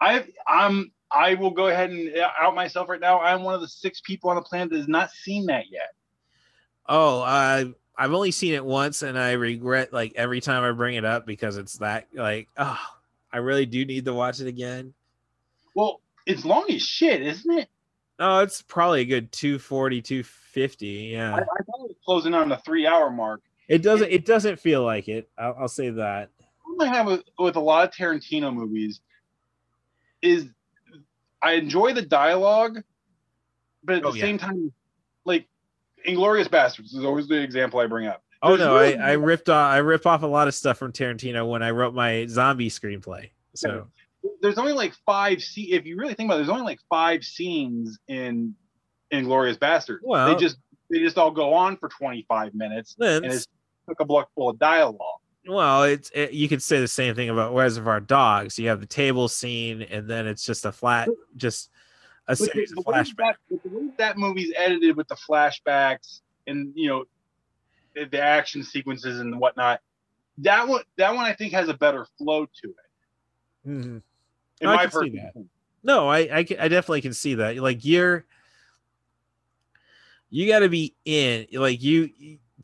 I 0.00 0.24
I'm 0.46 0.92
I 1.14 1.34
will 1.34 1.50
go 1.50 1.68
ahead 1.68 1.90
and 1.90 2.16
uh, 2.16 2.30
out 2.38 2.54
myself 2.54 2.88
right 2.88 3.00
now. 3.00 3.20
I'm 3.20 3.42
one 3.42 3.54
of 3.54 3.60
the 3.60 3.68
six 3.68 4.00
people 4.00 4.30
on 4.30 4.36
the 4.36 4.42
planet 4.42 4.70
that 4.70 4.78
has 4.78 4.88
not 4.88 5.10
seen 5.10 5.46
that 5.46 5.64
yet. 5.70 5.94
oh, 6.88 7.20
I 7.22 7.72
I've 7.96 8.12
only 8.12 8.32
seen 8.32 8.54
it 8.54 8.64
once 8.64 9.02
and 9.02 9.18
I 9.18 9.32
regret 9.32 9.92
like 9.92 10.14
every 10.16 10.40
time 10.40 10.64
I 10.64 10.72
bring 10.72 10.96
it 10.96 11.04
up 11.04 11.26
because 11.26 11.56
it's 11.56 11.78
that 11.78 12.08
like 12.12 12.48
oh 12.56 12.80
I 13.32 13.38
really 13.38 13.66
do 13.66 13.84
need 13.84 14.04
to 14.04 14.14
watch 14.14 14.40
it 14.40 14.48
again. 14.48 14.94
Well, 15.74 16.00
it's 16.26 16.44
long 16.44 16.66
as 16.70 16.82
shit, 16.82 17.22
isn't 17.22 17.58
it? 17.58 17.68
Oh, 18.18 18.40
it's 18.40 18.62
probably 18.62 19.00
a 19.00 19.04
good 19.04 19.32
240, 19.32 20.02
250. 20.02 20.86
Yeah. 20.86 21.34
I 21.34 21.38
thought 21.38 21.58
it 21.58 21.66
was 21.68 21.96
closing 22.04 22.34
on 22.34 22.48
the 22.48 22.56
three 22.58 22.86
hour 22.86 23.10
mark. 23.10 23.40
It 23.68 23.82
doesn't 23.82 24.10
it 24.10 24.26
doesn't 24.26 24.60
feel 24.60 24.84
like 24.84 25.08
it. 25.08 25.28
I'll, 25.38 25.56
I'll 25.60 25.68
say 25.68 25.90
that. 25.90 26.30
problem 26.60 26.92
I 26.92 26.96
have 26.96 27.06
with, 27.06 27.22
with 27.38 27.56
a 27.56 27.60
lot 27.60 27.88
of 27.88 27.94
Tarantino 27.94 28.54
movies 28.54 29.00
is 30.22 30.46
I 31.44 31.52
enjoy 31.52 31.92
the 31.92 32.02
dialogue, 32.02 32.82
but 33.84 33.96
at 33.96 34.04
Oh, 34.04 34.12
the 34.12 34.18
yeah. 34.18 34.24
same 34.24 34.38
time, 34.38 34.72
like 35.26 35.46
Inglourious 36.08 36.48
Basterds 36.48 36.94
is 36.94 37.04
always 37.04 37.28
the 37.28 37.40
example 37.40 37.78
I 37.80 37.86
bring 37.86 38.06
up. 38.06 38.22
Oh 38.42 38.56
There's 38.56 38.60
no, 38.60 38.74
really- 38.76 38.96
I, 38.98 39.10
I 39.10 39.12
ripped 39.12 39.48
off 39.50 39.70
I 39.72 39.76
rip 39.78 40.06
off 40.06 40.22
a 40.22 40.26
lot 40.26 40.48
of 40.48 40.54
stuff 40.54 40.78
from 40.78 40.92
Tarantino 40.92 41.48
when 41.48 41.62
I 41.62 41.70
wrote 41.70 41.94
my 41.94 42.26
zombie 42.26 42.70
screenplay. 42.70 43.30
So 43.54 43.86
There's 44.40 44.58
only 44.58 44.72
like 44.72 44.94
five. 45.06 45.42
See, 45.42 45.72
if 45.72 45.84
you 45.86 45.96
really 45.96 46.14
think 46.14 46.28
about 46.28 46.36
it, 46.36 46.38
there's 46.38 46.48
only 46.48 46.62
like 46.64 46.80
five 46.88 47.22
scenes 47.24 47.98
in 48.08 48.54
Inglourious 49.12 49.58
Basterds. 49.58 49.98
Well- 50.02 50.28
they 50.28 50.40
just 50.40 50.56
they 50.90 50.98
just 50.98 51.18
all 51.18 51.30
go 51.30 51.52
on 51.54 51.76
for 51.76 51.88
25 51.88 52.54
minutes, 52.54 52.96
and 52.98 53.24
it's 53.26 53.46
took 53.88 54.00
a 54.00 54.04
block 54.04 54.28
full 54.34 54.48
of 54.50 54.58
dialogue. 54.58 55.20
Well, 55.46 55.84
it's 55.84 56.10
it, 56.14 56.32
you 56.32 56.48
could 56.48 56.62
say 56.62 56.80
the 56.80 56.88
same 56.88 57.14
thing 57.14 57.28
about 57.30 57.54
Reservoir 57.54 58.00
Dogs. 58.00 58.58
You 58.58 58.68
have 58.68 58.80
the 58.80 58.86
table 58.86 59.28
scene, 59.28 59.82
and 59.82 60.08
then 60.08 60.26
it's 60.26 60.44
just 60.44 60.64
a 60.64 60.72
flat, 60.72 61.08
just 61.36 61.70
a 62.28 62.34
series 62.36 62.70
the 62.70 62.80
of 62.80 62.84
flashbacks. 62.86 63.16
that- 63.16 63.36
but 63.50 63.62
the 63.62 63.68
way 63.68 63.90
that 63.98 64.16
movie's 64.18 64.52
edited 64.56 64.96
with 64.96 65.08
the 65.08 65.16
flashbacks 65.16 66.20
and 66.46 66.72
you 66.74 66.88
know 66.88 67.04
the, 67.94 68.04
the 68.06 68.20
action 68.20 68.62
sequences 68.62 69.20
and 69.20 69.38
whatnot, 69.38 69.80
that 70.38 70.66
one 70.66 70.82
that 70.96 71.14
one 71.14 71.24
I 71.26 71.34
think 71.34 71.52
has 71.52 71.68
a 71.68 71.74
better 71.74 72.06
flow 72.18 72.46
to 72.46 72.68
it. 72.68 73.68
Mhm. 73.68 74.02
In 74.60 74.68
I 74.68 74.76
my 74.76 74.86
personal. 74.86 75.30
No, 75.82 76.08
I, 76.08 76.18
I 76.20 76.38
I 76.38 76.68
definitely 76.68 77.02
can 77.02 77.12
see 77.12 77.34
that. 77.34 77.56
Like 77.58 77.84
you're 77.84 78.24
you 80.30 80.48
got 80.48 80.60
to 80.60 80.68
be 80.68 80.94
in. 81.04 81.46
Like 81.52 81.82
you 81.82 82.10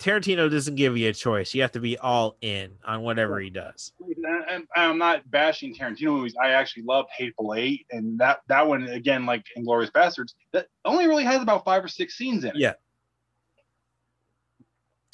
Tarantino 0.01 0.51
doesn't 0.51 0.77
give 0.77 0.97
you 0.97 1.11
a 1.11 1.13
choice. 1.13 1.55
You 1.55 1.61
have 1.61 1.73
to 1.73 1.81
be 1.81 1.99
all 1.99 2.37
in 2.41 2.73
on 2.87 3.03
whatever 3.03 3.39
he 3.39 3.51
does. 3.51 3.93
And- 4.49 4.67
I'm 4.75 4.99
not 4.99 5.31
bashing 5.31 5.75
Tarantino 5.75 6.17
movies. 6.17 6.35
I 6.43 6.51
actually 6.51 6.85
love 6.85 7.07
Hateful 7.17 7.55
Eight, 7.55 7.87
and 7.91 8.19
that 8.19 8.41
that 8.49 8.67
one 8.67 8.85
again, 8.89 9.27
like 9.27 9.45
Inglourious 9.57 9.91
Basterds, 9.93 10.35
that 10.53 10.69
only 10.85 11.07
really 11.07 11.25
has 11.25 11.43
about 11.43 11.65
five 11.65 11.85
or 11.85 11.89
six 11.89 12.17
scenes 12.17 12.45
in 12.45 12.51
it. 12.51 12.57
Yeah. 12.57 12.73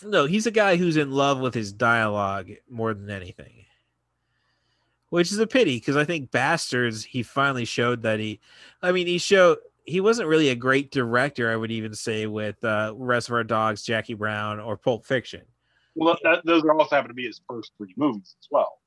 No, 0.04 0.26
he's 0.26 0.46
a 0.46 0.50
guy 0.50 0.76
who's 0.76 0.96
in 0.96 1.10
love 1.10 1.40
with 1.40 1.54
his 1.54 1.72
dialogue 1.72 2.50
more 2.68 2.94
than 2.94 3.10
anything. 3.10 3.64
Which 5.08 5.32
is 5.32 5.38
a 5.38 5.46
pity 5.46 5.76
because 5.78 5.96
I 5.96 6.04
think 6.04 6.30
Bastards 6.30 7.04
he 7.04 7.22
finally 7.22 7.64
showed 7.64 8.02
that 8.02 8.20
he 8.20 8.40
I 8.82 8.92
mean 8.92 9.06
he 9.06 9.18
showed 9.18 9.58
he 9.86 10.00
wasn't 10.00 10.28
really 10.28 10.50
a 10.50 10.54
great 10.54 10.90
director, 10.90 11.50
I 11.50 11.56
would 11.56 11.70
even 11.70 11.94
say, 11.94 12.26
with 12.26 12.62
uh 12.64 12.92
Reservoir 12.96 13.44
Dogs, 13.44 13.82
Jackie 13.82 14.14
Brown, 14.14 14.60
or 14.60 14.76
Pulp 14.76 15.06
Fiction. 15.06 15.42
Well, 15.94 16.18
that, 16.24 16.44
those 16.44 16.62
are 16.62 16.74
also 16.74 16.94
happen 16.94 17.08
to 17.08 17.14
be 17.14 17.26
his 17.26 17.40
first 17.48 17.72
three 17.78 17.94
movies 17.96 18.36
as 18.40 18.48
well. 18.50 18.80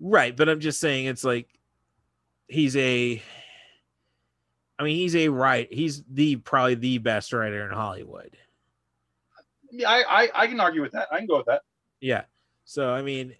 Right, 0.00 0.36
but 0.36 0.48
I'm 0.48 0.60
just 0.60 0.80
saying 0.80 1.06
it's 1.06 1.22
like 1.22 1.48
he's 2.48 2.76
a 2.76 3.22
I 4.78 4.84
mean, 4.84 4.96
he's 4.96 5.14
a 5.14 5.28
right. 5.28 5.72
He's 5.72 6.02
the 6.10 6.36
probably 6.36 6.74
the 6.74 6.98
best 6.98 7.32
writer 7.32 7.64
in 7.64 7.70
Hollywood. 7.70 8.36
Yeah, 9.70 9.88
I, 9.88 10.24
I, 10.24 10.28
I 10.34 10.46
can 10.48 10.58
argue 10.58 10.82
with 10.82 10.92
that. 10.92 11.08
I 11.12 11.18
can 11.18 11.26
go 11.26 11.36
with 11.36 11.46
that. 11.46 11.62
Yeah. 12.00 12.22
So 12.64 12.92
I 12.92 13.02
mean, 13.02 13.34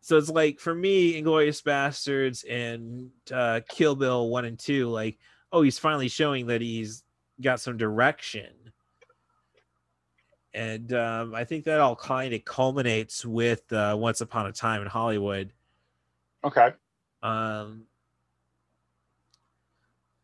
so 0.00 0.18
it's 0.18 0.28
like 0.28 0.58
for 0.58 0.74
me, 0.74 1.20
Inglourious 1.20 1.62
Basterds 1.62 2.44
and 2.50 3.10
uh, 3.32 3.60
Kill 3.68 3.94
Bill 3.94 4.28
one 4.28 4.44
and 4.44 4.58
two, 4.58 4.88
like, 4.88 5.18
oh, 5.56 5.62
he's 5.62 5.78
finally 5.78 6.08
showing 6.08 6.46
that 6.48 6.60
he's 6.60 7.02
got 7.40 7.60
some 7.60 7.78
direction. 7.78 8.52
And 10.52 10.92
um, 10.92 11.34
I 11.34 11.44
think 11.44 11.64
that 11.64 11.80
all 11.80 11.96
kind 11.96 12.34
of 12.34 12.44
culminates 12.44 13.24
with 13.24 13.72
uh, 13.72 13.96
Once 13.98 14.20
Upon 14.20 14.46
a 14.46 14.52
Time 14.52 14.82
in 14.82 14.86
Hollywood. 14.86 15.52
Okay. 16.44 16.72
Um, 17.22 17.84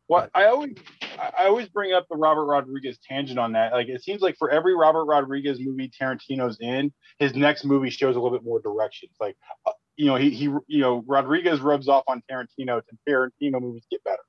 well, 0.08 0.28
I 0.34 0.44
always 0.44 0.74
I 1.18 1.46
always 1.46 1.68
bring 1.68 1.94
up 1.94 2.06
the 2.10 2.16
Robert 2.16 2.44
Rodriguez 2.44 2.98
tangent 3.08 3.38
on 3.38 3.52
that. 3.52 3.72
Like 3.72 3.88
it 3.88 4.02
seems 4.02 4.20
like 4.20 4.36
for 4.36 4.50
every 4.50 4.74
Robert 4.74 5.06
Rodriguez 5.06 5.58
movie 5.60 5.90
Tarantino's 5.98 6.58
in, 6.60 6.92
his 7.18 7.34
next 7.34 7.64
movie 7.64 7.88
shows 7.88 8.16
a 8.16 8.20
little 8.20 8.36
bit 8.36 8.44
more 8.44 8.60
direction. 8.60 9.08
Like 9.18 9.36
uh, 9.64 9.72
you 9.96 10.06
know, 10.06 10.16
he 10.16 10.28
he 10.28 10.44
you 10.66 10.80
know, 10.80 11.02
Rodriguez 11.06 11.60
rubs 11.60 11.88
off 11.88 12.04
on 12.06 12.22
Tarantino 12.30 12.82
and 12.90 12.98
Tarantino 13.08 13.62
movies 13.62 13.86
get 13.90 14.04
better. 14.04 14.20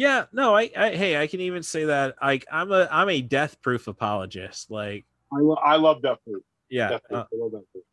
Yeah, 0.00 0.24
no, 0.32 0.56
I, 0.56 0.70
I 0.74 0.90
hey, 0.92 1.20
I 1.20 1.26
can 1.26 1.42
even 1.42 1.62
say 1.62 1.84
that 1.84 2.14
like 2.22 2.46
I'm 2.50 2.72
a 2.72 2.88
I'm 2.90 3.10
a 3.10 3.20
death 3.20 3.60
proof 3.60 3.86
apologist. 3.86 4.70
Like 4.70 5.04
I, 5.30 5.40
lo- 5.40 5.60
I 5.62 5.76
love 5.76 6.00
Death 6.00 6.16
Proof. 6.26 6.42
yeah, 6.70 6.88
Death 6.88 7.02
Proof. 7.06 7.20
uh, 7.20 7.24
I 7.24 7.36
love 7.36 7.52
Death 7.52 7.64
Proof. 7.70 7.84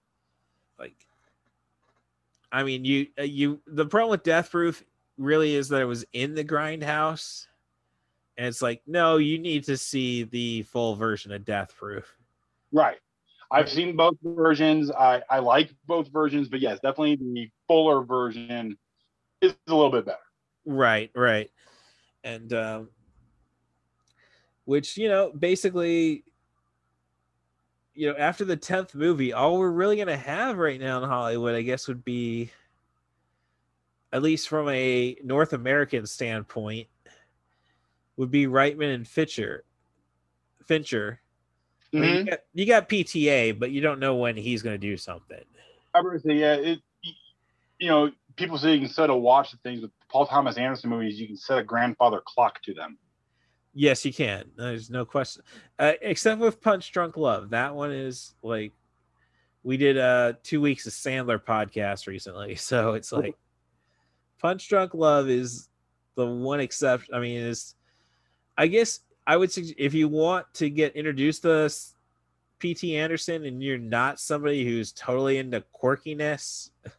like 0.79 0.95
I 2.49 2.63
mean, 2.63 2.85
you 2.85 3.07
uh, 3.19 3.23
you 3.23 3.59
the 3.67 3.85
problem 3.85 4.11
with 4.11 4.23
Death 4.23 4.51
Proof 4.51 4.85
really 5.17 5.53
is 5.53 5.67
that 5.67 5.81
it 5.81 5.85
was 5.85 6.05
in 6.13 6.33
the 6.33 6.45
grindhouse, 6.45 7.47
and 8.37 8.47
it's 8.47 8.61
like 8.61 8.83
no, 8.87 9.17
you 9.17 9.37
need 9.37 9.65
to 9.65 9.75
see 9.75 10.23
the 10.23 10.61
full 10.61 10.95
version 10.95 11.33
of 11.33 11.43
Death 11.43 11.75
Proof. 11.75 12.09
Right. 12.71 12.99
I've 13.51 13.69
seen 13.69 13.97
both 13.97 14.15
versions. 14.23 14.91
I, 14.91 15.23
I 15.29 15.39
like 15.39 15.75
both 15.85 16.07
versions, 16.07 16.47
but 16.47 16.61
yes, 16.61 16.79
definitely 16.79 17.17
the 17.17 17.49
fuller 17.67 18.05
version 18.05 18.77
is 19.41 19.55
a 19.67 19.75
little 19.75 19.91
bit 19.91 20.05
better. 20.05 20.17
Right, 20.65 21.11
right. 21.13 21.49
And 22.27 22.53
um 22.53 22.89
which, 24.65 24.97
you 24.97 25.07
know, 25.07 25.31
basically 25.31 26.25
you 27.93 28.07
know, 28.07 28.15
after 28.17 28.45
the 28.45 28.55
10th 28.55 28.93
movie, 28.93 29.33
all 29.33 29.57
we're 29.57 29.71
really 29.71 29.95
going 29.95 30.07
to 30.07 30.15
have 30.15 30.59
right 30.59 30.79
now 30.79 31.01
in 31.01 31.09
Hollywood, 31.09 31.55
I 31.55 31.63
guess 31.63 31.87
would 31.87 32.05
be 32.05 32.51
at 34.13 34.21
least 34.21 34.47
from 34.47 34.69
a 34.69 35.17
North 35.23 35.53
American 35.53 36.05
standpoint 36.05 36.87
would 38.15 38.29
be 38.29 38.45
Reitman 38.45 38.93
and 38.93 39.07
Fincher. 39.07 39.63
Fincher. 40.65 41.21
I 41.93 41.97
mean, 41.97 42.15
you, 42.17 42.23
got, 42.25 42.39
you 42.53 42.65
got 42.65 42.89
PTA, 42.89 43.57
but 43.57 43.71
you 43.71 43.81
don't 43.81 43.99
know 43.99 44.15
when 44.15 44.35
he's 44.35 44.61
going 44.61 44.75
to 44.75 44.77
do 44.77 44.95
something. 44.97 45.43
I 45.95 46.01
would 46.01 46.21
say, 46.21 46.33
yeah, 46.33 46.53
it, 46.53 46.79
you 47.79 47.89
know, 47.89 48.11
people 48.35 48.57
say 48.57 48.73
you 48.73 48.81
can 48.81 48.89
set 48.89 49.09
a 49.09 49.15
watch 49.15 49.51
to 49.51 49.57
things 49.57 49.81
with 49.81 49.91
Paul 50.09 50.25
Thomas 50.25 50.57
Anderson 50.57 50.89
movies. 50.89 51.19
You 51.19 51.27
can 51.27 51.37
set 51.37 51.57
a 51.57 51.63
grandfather 51.63 52.21
clock 52.25 52.61
to 52.63 52.73
them. 52.73 52.97
Yes, 53.73 54.03
you 54.05 54.13
can. 54.13 54.45
There's 54.55 54.89
no 54.89 55.05
question. 55.05 55.43
Uh, 55.77 55.93
except 56.01 56.41
with 56.41 56.61
Punch 56.61 56.91
Drunk 56.91 57.17
Love. 57.17 57.51
That 57.51 57.75
one 57.75 57.91
is 57.91 58.33
like 58.41 58.73
we 59.63 59.77
did 59.77 59.97
uh 59.97 60.33
two 60.43 60.61
weeks 60.61 60.87
of 60.87 60.93
Sandler 60.93 61.39
podcast 61.43 62.07
recently. 62.07 62.55
So 62.59 62.93
it's 62.93 63.11
like 63.11 63.35
Punch 64.39 64.67
Drunk 64.67 64.93
Love 64.93 65.29
is 65.29 65.69
the 66.15 66.25
one 66.25 66.59
exception. 66.59 67.13
I 67.13 67.19
mean, 67.19 67.39
is 67.39 67.75
I 68.57 68.67
guess 68.67 69.01
I 69.27 69.37
would 69.37 69.51
suggest 69.51 69.75
if 69.77 69.93
you 69.93 70.07
want 70.07 70.45
to 70.55 70.69
get 70.69 70.95
introduced 70.95 71.43
to 71.43 71.69
PT 72.59 72.85
Anderson 72.95 73.45
and 73.45 73.61
you're 73.61 73.77
not 73.77 74.19
somebody 74.19 74.65
who's 74.65 74.91
totally 74.91 75.37
into 75.37 75.63
quirkiness, 75.79 76.71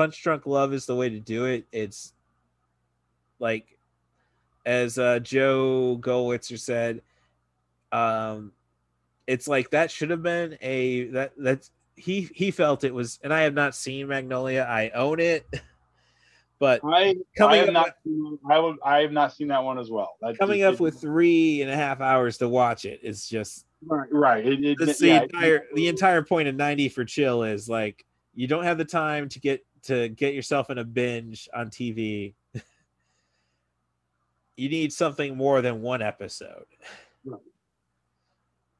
Punch 0.00 0.22
Drunk 0.22 0.46
Love 0.46 0.72
is 0.72 0.86
the 0.86 0.96
way 0.96 1.10
to 1.10 1.20
do 1.20 1.44
it. 1.44 1.66
It's 1.72 2.14
like 3.38 3.76
as 4.64 4.96
uh, 4.96 5.18
Joe 5.18 5.98
Goldwitzer 6.00 6.58
said, 6.58 7.02
um, 7.92 8.52
it's 9.26 9.46
like 9.46 9.68
that 9.72 9.90
should 9.90 10.08
have 10.08 10.22
been 10.22 10.56
a 10.62 11.08
that 11.08 11.32
that's 11.36 11.70
he 11.96 12.30
he 12.34 12.50
felt 12.50 12.82
it 12.84 12.94
was, 12.94 13.18
and 13.22 13.30
I 13.30 13.42
have 13.42 13.52
not 13.52 13.74
seen 13.74 14.08
Magnolia. 14.08 14.62
I 14.62 14.88
own 14.94 15.20
it, 15.20 15.46
but 16.58 16.80
I, 16.82 17.08
I 17.08 17.14
Coming 17.36 17.58
have 17.58 17.68
up 17.68 17.74
not 17.74 17.94
seen, 18.02 18.38
I, 18.50 18.58
will, 18.58 18.76
I 18.82 19.00
have 19.00 19.12
not 19.12 19.34
seen 19.34 19.48
that 19.48 19.62
one 19.62 19.78
as 19.78 19.90
well. 19.90 20.16
That 20.22 20.38
coming 20.38 20.60
just- 20.60 20.76
up 20.76 20.80
with 20.80 20.98
three 20.98 21.60
and 21.60 21.70
a 21.70 21.76
half 21.76 22.00
hours 22.00 22.38
to 22.38 22.48
watch 22.48 22.86
it 22.86 23.00
is 23.02 23.28
just 23.28 23.66
right, 23.84 24.08
right. 24.10 24.46
It, 24.46 24.64
it, 24.64 24.78
that's 24.80 25.02
yeah, 25.02 25.18
the 25.18 25.24
entire 25.24 25.66
the 25.74 25.88
entire 25.88 26.22
point 26.22 26.48
of 26.48 26.54
90 26.54 26.88
for 26.88 27.04
chill 27.04 27.42
is 27.42 27.68
like 27.68 28.06
you 28.34 28.46
don't 28.46 28.64
have 28.64 28.78
the 28.78 28.84
time 28.86 29.28
to 29.28 29.38
get 29.38 29.62
to 29.84 30.08
get 30.08 30.34
yourself 30.34 30.70
in 30.70 30.78
a 30.78 30.84
binge 30.84 31.48
on 31.54 31.70
TV. 31.70 32.34
you 34.56 34.68
need 34.68 34.92
something 34.92 35.36
more 35.36 35.62
than 35.62 35.82
one 35.82 36.02
episode. 36.02 36.66
Right. 37.24 37.40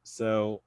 So 0.04 0.62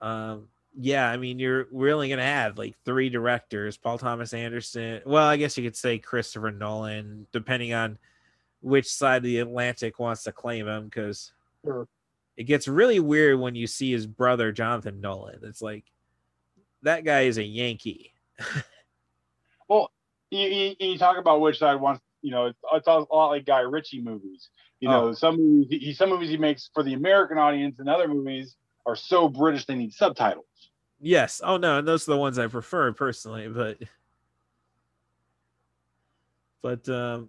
um 0.00 0.48
yeah, 0.78 1.08
I 1.10 1.16
mean 1.16 1.38
you're 1.38 1.66
we're 1.70 1.94
only 1.94 2.08
gonna 2.08 2.22
have 2.22 2.58
like 2.58 2.74
three 2.84 3.08
directors, 3.08 3.76
Paul 3.76 3.98
Thomas 3.98 4.34
Anderson. 4.34 5.00
Well, 5.06 5.26
I 5.26 5.36
guess 5.36 5.56
you 5.56 5.64
could 5.64 5.76
say 5.76 5.98
Christopher 5.98 6.50
Nolan, 6.50 7.26
depending 7.32 7.72
on 7.72 7.98
which 8.60 8.88
side 8.92 9.18
of 9.18 9.22
the 9.22 9.38
Atlantic 9.38 9.98
wants 9.98 10.24
to 10.24 10.32
claim 10.32 10.66
him, 10.68 10.84
because 10.84 11.32
Sure. 11.64 11.88
it 12.36 12.44
gets 12.44 12.68
really 12.68 13.00
weird 13.00 13.40
when 13.40 13.54
you 13.54 13.66
see 13.66 13.90
his 13.92 14.06
brother 14.06 14.52
Jonathan 14.52 15.00
Nolan. 15.00 15.40
It's 15.42 15.62
like 15.62 15.84
that 16.82 17.04
guy 17.04 17.22
is 17.22 17.38
a 17.38 17.42
Yankee. 17.44 18.12
you, 20.30 20.48
you, 20.48 20.74
you 20.80 20.98
talk 20.98 21.18
about 21.18 21.40
which 21.40 21.58
side 21.58 21.80
wants 21.80 22.02
you 22.22 22.30
know 22.30 22.46
it's, 22.46 22.58
it's 22.72 22.86
a 22.86 22.92
lot 23.12 23.28
like 23.28 23.44
guy 23.44 23.60
ritchie 23.60 24.00
movies 24.00 24.48
you 24.80 24.88
Oh. 24.88 24.92
know 24.92 25.12
some 25.12 25.36
movies 25.36 25.82
he, 25.82 25.94
some 25.94 26.10
movies 26.10 26.30
he 26.30 26.36
makes 26.36 26.70
for 26.72 26.82
the 26.82 26.94
american 26.94 27.38
audience 27.38 27.78
and 27.78 27.88
other 27.88 28.08
movies 28.08 28.56
are 28.86 28.96
so 28.96 29.28
british 29.28 29.66
they 29.66 29.74
need 29.74 29.92
subtitles 29.92 30.44
Yes. 31.00 31.40
Oh 31.44 31.56
no, 31.58 31.78
and 31.78 31.86
those 31.86 32.08
are 32.08 32.12
the 32.12 32.18
ones 32.18 32.38
I 32.38 32.46
prefer 32.46 32.92
personally, 32.92 33.48
but 33.48 33.78
but 36.62 36.88
um 36.88 37.28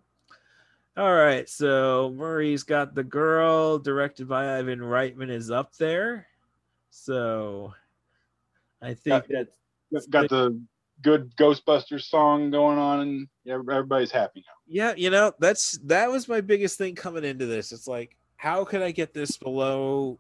all 0.96 1.14
right, 1.14 1.48
so 1.48 2.12
Murray's 2.16 2.64
got 2.64 2.96
the 2.96 3.04
girl, 3.04 3.78
directed 3.78 4.28
by 4.28 4.58
Ivan 4.58 4.80
Reitman, 4.80 5.30
is 5.30 5.52
up 5.52 5.76
there. 5.76 6.26
So 6.90 7.72
I 8.82 8.96
think 8.96 9.26
that's 9.92 10.08
got 10.08 10.30
the 10.30 10.60
good 11.02 11.36
ghostbusters 11.38 12.04
song 12.04 12.50
going 12.50 12.78
on 12.78 13.00
and 13.02 13.28
everybody's 13.48 14.12
happy 14.12 14.44
now 14.48 14.54
yeah, 14.68 14.94
you 14.96 15.10
know, 15.10 15.32
that's 15.40 15.80
that 15.86 16.12
was 16.12 16.28
my 16.28 16.42
biggest 16.42 16.78
thing 16.78 16.94
coming 16.94 17.24
into 17.24 17.46
this. 17.46 17.72
It's 17.72 17.88
like, 17.88 18.18
how 18.36 18.66
could 18.66 18.82
I 18.82 18.92
get 18.92 19.14
this 19.14 19.38
below 19.38 20.20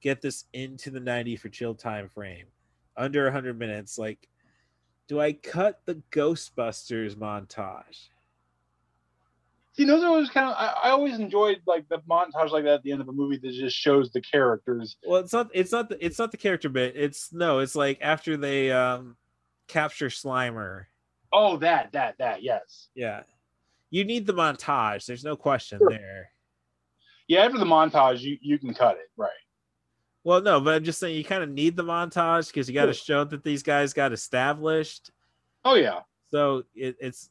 get 0.00 0.22
this 0.22 0.44
into 0.52 0.90
the 0.90 1.00
90 1.00 1.36
for 1.36 1.48
chill 1.48 1.74
time 1.74 2.08
frame? 2.08 2.46
Under 2.96 3.24
100 3.24 3.58
minutes. 3.58 3.98
Like, 3.98 4.28
do 5.08 5.20
I 5.20 5.34
cut 5.34 5.82
the 5.84 6.00
Ghostbusters 6.10 7.14
montage? 7.14 8.08
See, 9.74 9.84
those 9.84 10.02
are 10.02 10.06
always 10.06 10.30
kind 10.30 10.48
of. 10.48 10.54
I, 10.56 10.88
I 10.88 10.90
always 10.90 11.18
enjoyed 11.18 11.60
like 11.66 11.86
the 11.90 11.98
montage 12.08 12.50
like 12.50 12.64
that 12.64 12.74
at 12.74 12.82
the 12.82 12.92
end 12.92 13.02
of 13.02 13.08
a 13.08 13.12
movie 13.12 13.36
that 13.36 13.52
just 13.52 13.76
shows 13.76 14.10
the 14.10 14.22
characters. 14.22 14.96
Well, 15.06 15.20
it's 15.20 15.34
not 15.34 15.50
it's 15.52 15.72
not 15.72 15.90
the 15.90 16.02
it's 16.04 16.18
not 16.18 16.30
the 16.30 16.38
character 16.38 16.70
bit. 16.70 16.96
It's 16.96 17.30
no, 17.30 17.58
it's 17.58 17.76
like 17.76 17.98
after 18.00 18.38
they 18.38 18.72
um 18.72 19.18
capture 19.68 20.08
Slimer. 20.08 20.84
Oh, 21.32 21.56
that, 21.58 21.92
that, 21.92 22.16
that. 22.18 22.42
Yes. 22.42 22.88
Yeah. 22.94 23.22
You 23.90 24.04
need 24.04 24.26
the 24.26 24.34
montage. 24.34 25.06
There's 25.06 25.24
no 25.24 25.36
question 25.36 25.78
Sure. 25.78 25.90
there. 25.90 26.30
Yeah. 27.28 27.44
After 27.44 27.58
the 27.58 27.64
montage, 27.64 28.20
you 28.20 28.38
you 28.40 28.58
can 28.58 28.74
cut 28.74 28.96
it. 28.96 29.10
Right. 29.16 29.30
Well, 30.24 30.42
no, 30.42 30.60
but 30.60 30.74
I'm 30.74 30.84
just 30.84 30.98
saying 30.98 31.16
you 31.16 31.24
kind 31.24 31.42
of 31.42 31.48
need 31.50 31.76
the 31.76 31.84
montage 31.84 32.48
because 32.48 32.68
you 32.68 32.74
got 32.74 32.86
to 32.86 32.92
show 32.94 33.22
that 33.24 33.44
these 33.44 33.62
guys 33.62 33.92
got 33.92 34.12
established. 34.12 35.10
Oh 35.64 35.74
yeah. 35.74 36.00
So 36.30 36.64
it, 36.74 36.96
it's 37.00 37.30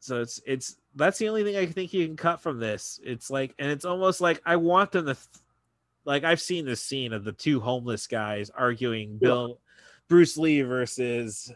so 0.00 0.20
it's 0.20 0.42
it's 0.46 0.76
that's 0.94 1.18
the 1.18 1.28
only 1.28 1.44
thing 1.44 1.56
I 1.56 1.66
think 1.66 1.92
you 1.94 2.06
can 2.06 2.16
cut 2.16 2.40
from 2.40 2.58
this. 2.58 3.00
It's 3.02 3.30
like 3.30 3.54
and 3.58 3.70
it's 3.70 3.84
almost 3.84 4.20
like 4.20 4.42
I 4.44 4.56
want 4.56 4.92
them 4.92 5.06
to 5.06 5.14
th- 5.14 5.26
like 6.04 6.24
I've 6.24 6.40
seen 6.40 6.64
this 6.64 6.82
scene 6.82 7.12
of 7.12 7.24
the 7.24 7.32
two 7.32 7.60
homeless 7.60 8.06
guys 8.06 8.50
arguing 8.50 9.18
Bill 9.18 9.58
Bruce 10.08 10.36
Lee 10.36 10.62
versus 10.62 11.52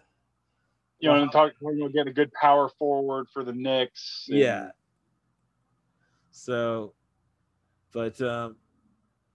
You 1.00 1.10
know, 1.10 1.22
and 1.22 1.32
talk. 1.32 1.52
You 1.60 1.74
know, 1.76 1.88
get 1.88 2.06
a 2.06 2.12
good 2.12 2.32
power 2.32 2.68
forward 2.78 3.26
for 3.32 3.44
the 3.44 3.52
Knicks. 3.52 4.26
and- 4.28 4.38
yeah. 4.38 4.68
So 6.30 6.92
but 7.92 8.20
um 8.20 8.56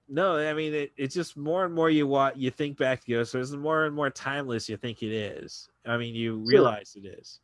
no, 0.08 0.38
I 0.38 0.54
mean 0.54 0.74
it, 0.74 0.92
it's 0.98 1.16
just 1.16 1.38
more 1.38 1.66
and 1.66 1.74
more 1.74 1.90
you 1.90 2.06
want 2.06 2.38
you 2.38 2.52
think 2.52 2.78
back 2.78 3.04
to 3.06 3.12
Ghostbusters, 3.12 3.52
the 3.52 3.58
more 3.58 3.86
and 3.86 3.96
more 3.96 4.10
timeless 4.10 4.68
you 4.70 4.78
think 4.78 5.02
it 5.04 5.12
is. 5.14 5.70
I 5.86 5.98
mean, 5.98 6.14
you 6.16 6.38
Sure. 6.40 6.46
realize 6.48 6.96
it 7.02 7.06
is. 7.08 7.40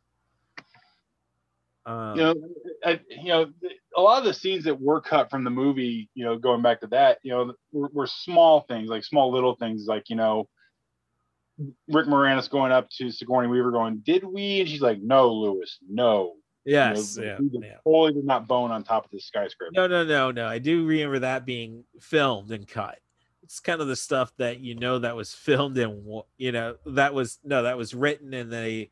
Um, 1.88 2.16
you 2.16 2.22
know, 2.22 2.34
I, 2.84 3.00
you 3.08 3.28
know, 3.28 3.46
a 3.96 4.00
lot 4.00 4.18
of 4.18 4.24
the 4.24 4.34
scenes 4.34 4.64
that 4.64 4.78
were 4.78 5.00
cut 5.00 5.30
from 5.30 5.42
the 5.42 5.50
movie, 5.50 6.10
you 6.14 6.24
know, 6.24 6.36
going 6.36 6.60
back 6.60 6.80
to 6.82 6.86
that, 6.88 7.18
you 7.22 7.32
know, 7.32 7.54
were, 7.72 7.90
were 7.92 8.06
small 8.06 8.60
things, 8.68 8.90
like 8.90 9.04
small 9.04 9.32
little 9.32 9.56
things, 9.56 9.86
like 9.86 10.10
you 10.10 10.16
know, 10.16 10.48
Rick 11.88 12.06
Moranis 12.06 12.50
going 12.50 12.72
up 12.72 12.90
to 12.98 13.10
Sigourney 13.10 13.48
Weaver, 13.48 13.70
going, 13.70 14.02
"Did 14.04 14.22
we?" 14.22 14.60
And 14.60 14.68
she's 14.68 14.82
like, 14.82 15.00
"No, 15.00 15.32
Lewis, 15.32 15.78
no." 15.88 16.34
yes, 16.68 17.16
you 17.16 17.24
know, 17.24 17.38
yeah, 17.52 17.60
yeah. 17.62 17.76
totally 17.84 18.12
did 18.12 18.24
not 18.24 18.46
bone 18.46 18.70
on 18.70 18.84
top 18.84 19.04
of 19.04 19.10
the 19.10 19.20
skyscraper. 19.20 19.72
No, 19.74 19.86
no, 19.86 20.04
no, 20.04 20.30
no. 20.30 20.46
I 20.46 20.58
do 20.58 20.84
remember 20.84 21.20
that 21.20 21.46
being 21.46 21.84
filmed 22.00 22.50
and 22.50 22.68
cut. 22.68 22.98
It's 23.42 23.60
kind 23.60 23.80
of 23.80 23.88
the 23.88 23.96
stuff 23.96 24.32
that 24.36 24.60
you 24.60 24.74
know 24.74 24.98
that 24.98 25.16
was 25.16 25.32
filmed 25.32 25.78
and 25.78 26.22
you 26.36 26.52
know 26.52 26.76
that 26.86 27.14
was 27.14 27.38
no, 27.42 27.62
that 27.62 27.78
was 27.78 27.94
written 27.94 28.34
and 28.34 28.52
the 28.52 28.90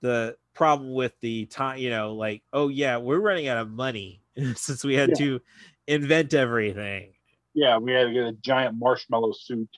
the 0.00 0.36
problem 0.56 0.92
with 0.94 1.12
the 1.20 1.46
time, 1.46 1.78
you 1.78 1.90
know, 1.90 2.14
like 2.14 2.42
oh 2.52 2.68
yeah, 2.68 2.96
we're 2.96 3.20
running 3.20 3.46
out 3.48 3.58
of 3.58 3.70
money 3.70 4.20
since 4.56 4.82
we 4.82 4.94
had 4.94 5.10
Yeah. 5.10 5.14
to 5.26 5.40
invent 5.86 6.34
everything. 6.34 7.12
Yeah, 7.54 7.78
we 7.78 7.92
had 7.92 8.04
to 8.08 8.12
get 8.12 8.24
a 8.24 8.32
giant 8.32 8.76
marshmallow 8.78 9.32
suit. 9.32 9.68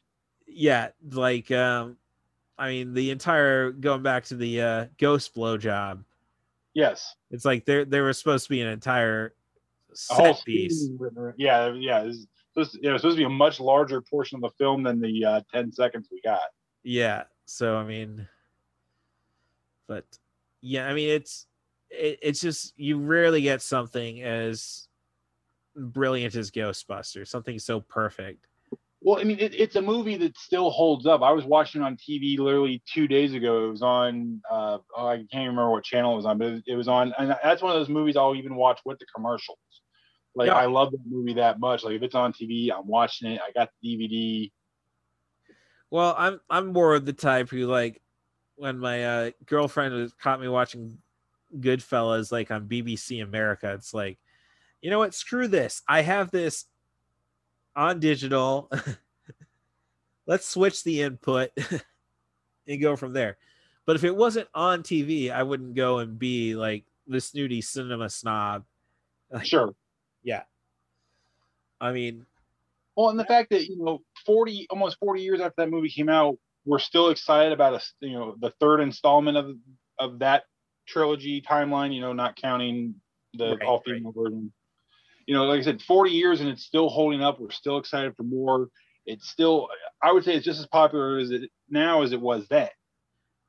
Yeah, 0.46 0.88
like 1.10 1.50
um, 1.50 1.96
I 2.56 2.70
mean 2.70 2.94
the 2.94 3.10
entire 3.10 3.70
going 3.72 4.02
back 4.02 4.24
to 4.26 4.36
the 4.36 4.62
uh, 4.62 4.86
ghost 4.98 5.34
blowjob. 5.34 6.04
Yes, 6.74 7.14
It's 7.30 7.44
like 7.44 7.64
there 7.64 7.84
there 7.84 8.04
was 8.04 8.18
supposed 8.18 8.44
to 8.44 8.50
be 8.50 8.60
an 8.60 8.68
entire 8.68 9.34
set 9.94 10.42
piece. 10.44 10.88
Yeah, 11.36 11.72
yeah. 11.74 12.02
It 12.02 12.06
was, 12.06 12.26
supposed- 12.54 12.78
yeah, 12.82 12.90
it 12.90 12.92
was 12.92 13.02
supposed 13.02 13.16
to 13.16 13.20
be 13.20 13.24
a 13.26 13.28
much 13.28 13.58
larger 13.58 14.00
portion 14.00 14.36
of 14.36 14.42
the 14.42 14.50
film 14.58 14.82
than 14.84 15.00
the 15.00 15.24
uh, 15.24 15.40
ten 15.52 15.72
seconds 15.72 16.08
we 16.12 16.20
got. 16.22 16.40
yeah 16.84 17.24
so 17.46 17.76
i 17.76 17.82
mean 17.84 18.28
but 19.86 20.04
yeah 20.60 20.86
i 20.88 20.94
mean 20.94 21.08
it's 21.08 21.46
it, 21.90 22.18
it's 22.22 22.40
just 22.40 22.74
you 22.76 22.98
rarely 22.98 23.40
get 23.42 23.62
something 23.62 24.22
as 24.22 24.88
brilliant 25.76 26.34
as 26.34 26.50
ghostbusters 26.50 27.28
something 27.28 27.58
so 27.58 27.80
perfect 27.80 28.46
Well, 29.00 29.20
I 29.20 29.24
mean, 29.24 29.38
it, 29.38 29.54
it's 29.54 29.76
a 29.76 29.80
movie 29.80 30.16
that 30.16 30.36
still 30.36 30.70
holds 30.70 31.06
up. 31.06 31.22
I 31.22 31.30
was 31.30 31.44
watching 31.44 31.80
it 31.80 31.84
on 31.84 31.96
TV 31.96 32.36
literally 32.36 32.82
two 32.92 33.06
days 33.06 33.32
ago. 33.32 33.66
It 33.66 33.70
was 33.70 33.80
on, 33.82 34.42
uh, 34.50 34.78
oh, 34.96 35.06
I 35.06 35.18
can't 35.30 35.48
remember 35.48 35.70
what 35.70 35.84
channel 35.84 36.14
it 36.14 36.16
was 36.16 36.26
on, 36.26 36.36
but 36.36 36.48
it, 36.48 36.64
it 36.66 36.74
was 36.74 36.88
on, 36.88 37.14
and 37.16 37.34
that's 37.42 37.62
one 37.62 37.70
of 37.72 37.78
those 37.78 37.88
movies 37.88 38.16
I'll 38.16 38.34
even 38.34 38.56
watch 38.56 38.80
with 38.84 38.98
the 38.98 39.06
commercials. 39.14 39.58
Like, 40.34 40.48
Yeah. 40.48 40.56
I 40.56 40.66
love 40.66 40.90
that 40.90 41.00
movie 41.08 41.34
that 41.34 41.60
much. 41.60 41.84
Like, 41.84 41.94
if 41.94 42.02
it's 42.02 42.16
on 42.16 42.32
TV, 42.32 42.72
I'm 42.76 42.88
watching 42.88 43.30
it. 43.30 43.40
I 43.40 43.52
got 43.52 43.70
the 43.80 43.88
DVD. 43.88 44.50
well 45.90 46.14
i'm 46.18 46.40
i'm 46.50 46.66
more 46.66 46.94
of 46.94 47.06
the 47.06 47.12
type 47.12 47.48
who 47.50 47.66
like 47.66 48.02
when 48.58 48.78
my 48.78 49.04
uh, 49.04 49.30
girlfriend 49.46 49.94
was 49.94 50.12
caught 50.14 50.40
me 50.40 50.48
watching 50.48 50.98
goodfellas 51.60 52.30
like 52.30 52.50
on 52.50 52.68
bbc 52.68 53.22
america 53.22 53.72
it's 53.72 53.94
like 53.94 54.18
you 54.80 54.90
know 54.90 54.98
what? 54.98 55.14
Screw 55.14 55.48
this. 55.48 55.82
I 55.88 56.02
have 56.02 56.30
this 56.30 56.66
on 57.74 58.00
digital. 58.00 58.70
Let's 60.26 60.46
switch 60.46 60.84
the 60.84 61.02
input 61.02 61.50
and 62.68 62.80
go 62.80 62.96
from 62.96 63.12
there. 63.12 63.38
But 63.86 63.96
if 63.96 64.04
it 64.04 64.14
wasn't 64.14 64.48
on 64.54 64.82
tv 64.82 65.30
i 65.30 65.42
wouldn't 65.42 65.74
go 65.74 66.00
and 66.00 66.18
be 66.18 66.54
like 66.54 66.84
the 67.06 67.20
snooty 67.20 67.60
cinema 67.60 68.10
snob. 68.10 68.64
Sure. 69.42 69.74
Yeah. 70.22 70.42
I 71.80 71.92
mean 71.92 72.26
Well, 72.96 73.10
and 73.10 73.18
the 73.18 73.24
fact 73.24 73.50
that 73.50 73.66
you 73.66 73.82
know, 73.82 74.00
forty 74.26 74.66
almost 74.68 74.98
forty 74.98 75.22
years 75.22 75.40
after 75.40 75.54
that 75.58 75.70
movie 75.70 75.88
came 75.88 76.08
out, 76.10 76.36
we're 76.68 76.78
still 76.78 77.08
excited 77.08 77.52
about 77.52 77.72
a 77.74 77.80
you 78.06 78.12
know 78.12 78.36
the 78.40 78.50
third 78.60 78.80
installment 78.80 79.38
of 79.38 79.56
of 79.98 80.18
that 80.18 80.44
trilogy 80.86 81.40
timeline. 81.40 81.94
You 81.94 82.02
know, 82.02 82.12
not 82.12 82.36
counting 82.36 82.94
the 83.34 83.56
Right, 83.56 83.62
all 83.62 83.80
female 83.80 84.12
version. 84.12 84.52
You 85.26 85.34
know, 85.34 85.44
like 85.46 85.60
I 85.60 85.62
said, 85.62 85.80
forty 85.82 86.10
years 86.10 86.40
and 86.40 86.48
it's 86.48 86.64
still 86.64 86.90
holding 86.90 87.22
up. 87.22 87.40
We're 87.40 87.50
still 87.50 87.78
excited 87.78 88.14
for 88.16 88.22
more. 88.22 88.68
It's 89.06 89.30
still, 89.30 89.68
I 90.02 90.12
would 90.12 90.22
say, 90.24 90.34
it's 90.34 90.44
just 90.44 90.60
as 90.60 90.66
popular 90.66 91.16
as 91.18 91.30
it 91.30 91.50
now 91.70 92.02
as 92.02 92.12
it 92.12 92.20
was 92.20 92.46
then. 92.48 92.68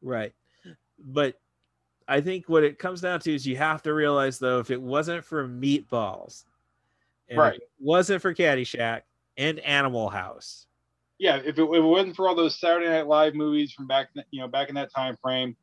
Right. 0.01 0.31
But 0.97 1.35
I 2.07 2.21
think 2.21 2.47
what 2.47 2.63
it 2.63 2.79
comes 2.79 3.01
down 3.01 3.19
to 3.21 3.35
is 3.35 3.45
you 3.45 3.57
have 3.57 3.83
to 3.83 3.93
realize 3.93 4.39
though, 4.39 4.59
if 4.59 4.71
it 4.71 4.81
wasn't 4.81 5.25
for 5.25 5.45
meatballs, 5.45 6.45
and 7.27 7.37
Right. 7.37 7.55
it 7.55 7.69
wasn't 7.79 8.21
for 8.21 8.33
Caddyshack 8.33 9.01
and 9.35 9.59
Animal 9.59 10.09
House, 10.09 10.65
Yeah, 11.19 11.35
if 11.37 11.59
it, 11.59 11.63
if 11.63 11.75
it 11.75 11.81
wasn't 11.81 12.15
for 12.15 12.27
all 12.27 12.35
those 12.35 12.59
Saturday 12.59 12.87
Night 12.87 13.05
Live 13.05 13.35
movies 13.35 13.71
from 13.73 13.85
back, 13.85 14.07
you 14.31 14.39
know, 14.41 14.47
back 14.47 14.69
in 14.69 14.75
that 14.75 14.91
time 14.91 15.17
frame, 15.21 15.55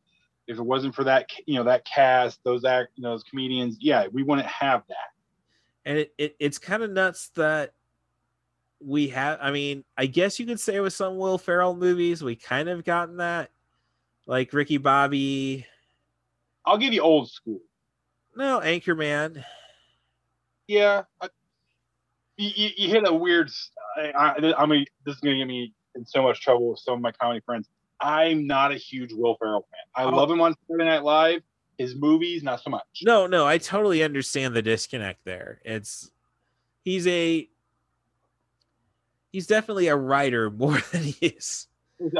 if 0.46 0.58
it 0.58 0.62
wasn't 0.62 0.94
for 0.94 1.02
that, 1.02 1.28
you 1.46 1.54
know, 1.56 1.64
that 1.64 1.84
cast, 1.84 2.38
those 2.44 2.64
act, 2.64 2.90
you 2.94 3.02
know, 3.02 3.10
those 3.10 3.24
comedians, 3.24 3.78
yeah, 3.80 4.06
we 4.12 4.22
wouldn't 4.22 4.46
have 4.46 4.82
that. 4.88 5.10
and 5.86 5.98
it, 5.98 6.14
it 6.18 6.36
it's 6.38 6.58
kind 6.58 6.82
of 6.82 6.90
nuts 6.90 7.30
that 7.36 7.72
we 8.80 9.08
have. 9.08 9.38
I 9.40 9.50
mean, 9.50 9.84
I 9.96 10.06
guess 10.06 10.38
you 10.38 10.44
could 10.44 10.60
say 10.60 10.78
with 10.80 10.92
some 10.92 11.16
Will 11.16 11.38
Ferrell 11.38 11.74
movies, 11.74 12.22
we 12.22 12.36
kind 12.36 12.68
of 12.68 12.84
gotten 12.84 13.16
that, 13.16 13.50
like 14.26 14.52
Ricky 14.52 14.76
Bobby. 14.76 15.64
I'll 16.66 16.78
give 16.78 16.92
you 16.92 17.00
old 17.00 17.30
school. 17.30 17.60
No, 18.36 18.60
Anchorman. 18.60 19.42
Yeah, 20.66 21.04
I, 21.20 21.28
you, 22.36 22.50
you, 22.54 22.70
you 22.76 22.88
hit 22.88 23.06
a 23.08 23.12
weird. 23.12 23.50
I 24.16 24.66
mean, 24.66 24.86
this 25.04 25.14
is 25.14 25.20
gonna 25.20 25.36
get 25.36 25.46
me 25.46 25.72
in 25.94 26.04
so 26.06 26.22
much 26.22 26.40
trouble 26.40 26.70
with 26.70 26.80
some 26.80 26.94
of 26.94 27.00
my 27.00 27.12
comedy 27.12 27.40
friends. 27.44 27.68
I'm 28.00 28.46
not 28.46 28.72
a 28.72 28.76
huge 28.76 29.12
Will 29.12 29.36
Ferrell 29.36 29.66
fan. 29.70 30.04
I 30.04 30.08
Oh. 30.08 30.14
love 30.14 30.30
him 30.30 30.40
on 30.40 30.54
Saturday 30.68 30.84
Night 30.84 31.02
Live. 31.02 31.42
His 31.78 31.94
movies, 31.94 32.42
not 32.42 32.62
so 32.62 32.70
much. 32.70 32.84
No, 33.02 33.26
no, 33.26 33.46
I 33.46 33.58
totally 33.58 34.02
understand 34.02 34.54
the 34.54 34.62
disconnect 34.62 35.20
there. 35.24 35.60
It's 35.64 36.10
he's 36.84 37.06
a 37.06 37.48
he's 39.32 39.46
definitely 39.46 39.88
a 39.88 39.96
writer 39.96 40.50
more 40.56 40.78
than 40.92 41.02
he 41.02 41.26
is. 41.26 41.68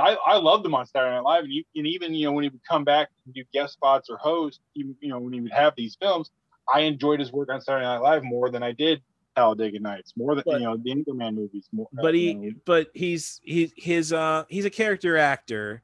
I, 0.00 0.16
I 0.26 0.36
loved 0.38 0.64
him 0.64 0.74
on 0.74 0.86
Saturday 0.86 1.14
Night 1.14 1.22
Live, 1.24 1.44
and, 1.44 1.52
you, 1.52 1.62
and 1.74 1.86
even 1.86 2.14
you 2.14 2.26
know 2.26 2.32
when 2.32 2.44
he 2.44 2.48
would 2.50 2.64
come 2.66 2.84
back 2.84 3.08
and 3.26 3.34
do 3.34 3.44
guest 3.52 3.74
spots 3.74 4.08
or 4.08 4.16
host, 4.16 4.60
even 4.74 4.96
you 5.00 5.08
know 5.10 5.18
when 5.18 5.32
he 5.34 5.40
would 5.42 5.52
have 5.52 5.74
these 5.76 5.96
films, 6.00 6.30
I 6.72 6.80
enjoyed 6.80 7.20
his 7.20 7.30
work 7.32 7.50
on 7.50 7.60
Saturday 7.60 7.84
Night 7.84 7.98
Live 8.00 8.24
more 8.24 8.50
than 8.50 8.62
I 8.62 8.72
did 8.72 9.02
Talladega 9.36 9.78
Nights, 9.78 10.14
more 10.16 10.34
than 10.34 10.44
But- 10.46 10.60
you 10.60 10.66
know 10.66 10.76
the 10.76 10.90
Anchorman 10.94 11.34
movies. 11.34 11.68
More, 11.72 11.88
uh, 11.98 12.02
But 12.02 12.14
you 12.14 12.34
know. 12.34 12.40
he 12.42 12.50
but 12.64 12.90
he's 12.94 13.40
he 13.44 13.72
his 13.76 14.12
uh 14.12 14.44
he's 14.48 14.64
a 14.64 14.70
character 14.70 15.16
actor 15.18 15.82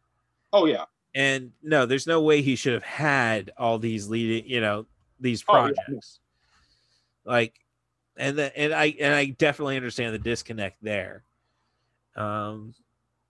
oh 0.52 0.66
yeah, 0.66 0.84
and 1.14 1.52
no, 1.62 1.84
there's 1.86 2.06
no 2.06 2.22
way 2.22 2.40
he 2.42 2.56
should 2.56 2.72
have 2.72 2.82
had 2.82 3.50
all 3.58 3.78
these 3.78 4.08
leading, 4.08 4.48
you 4.50 4.60
know, 4.60 4.86
these 5.20 5.44
Oh, 5.48 5.66
yeah. 5.66 5.72
projects. 5.74 6.18
Like 7.24 7.54
and 8.16 8.38
the, 8.38 8.58
and 8.58 8.72
I 8.72 8.94
and 8.98 9.14
I 9.14 9.26
definitely 9.26 9.76
understand 9.76 10.14
the 10.14 10.18
disconnect 10.18 10.78
there. 10.82 11.22
Um 12.16 12.74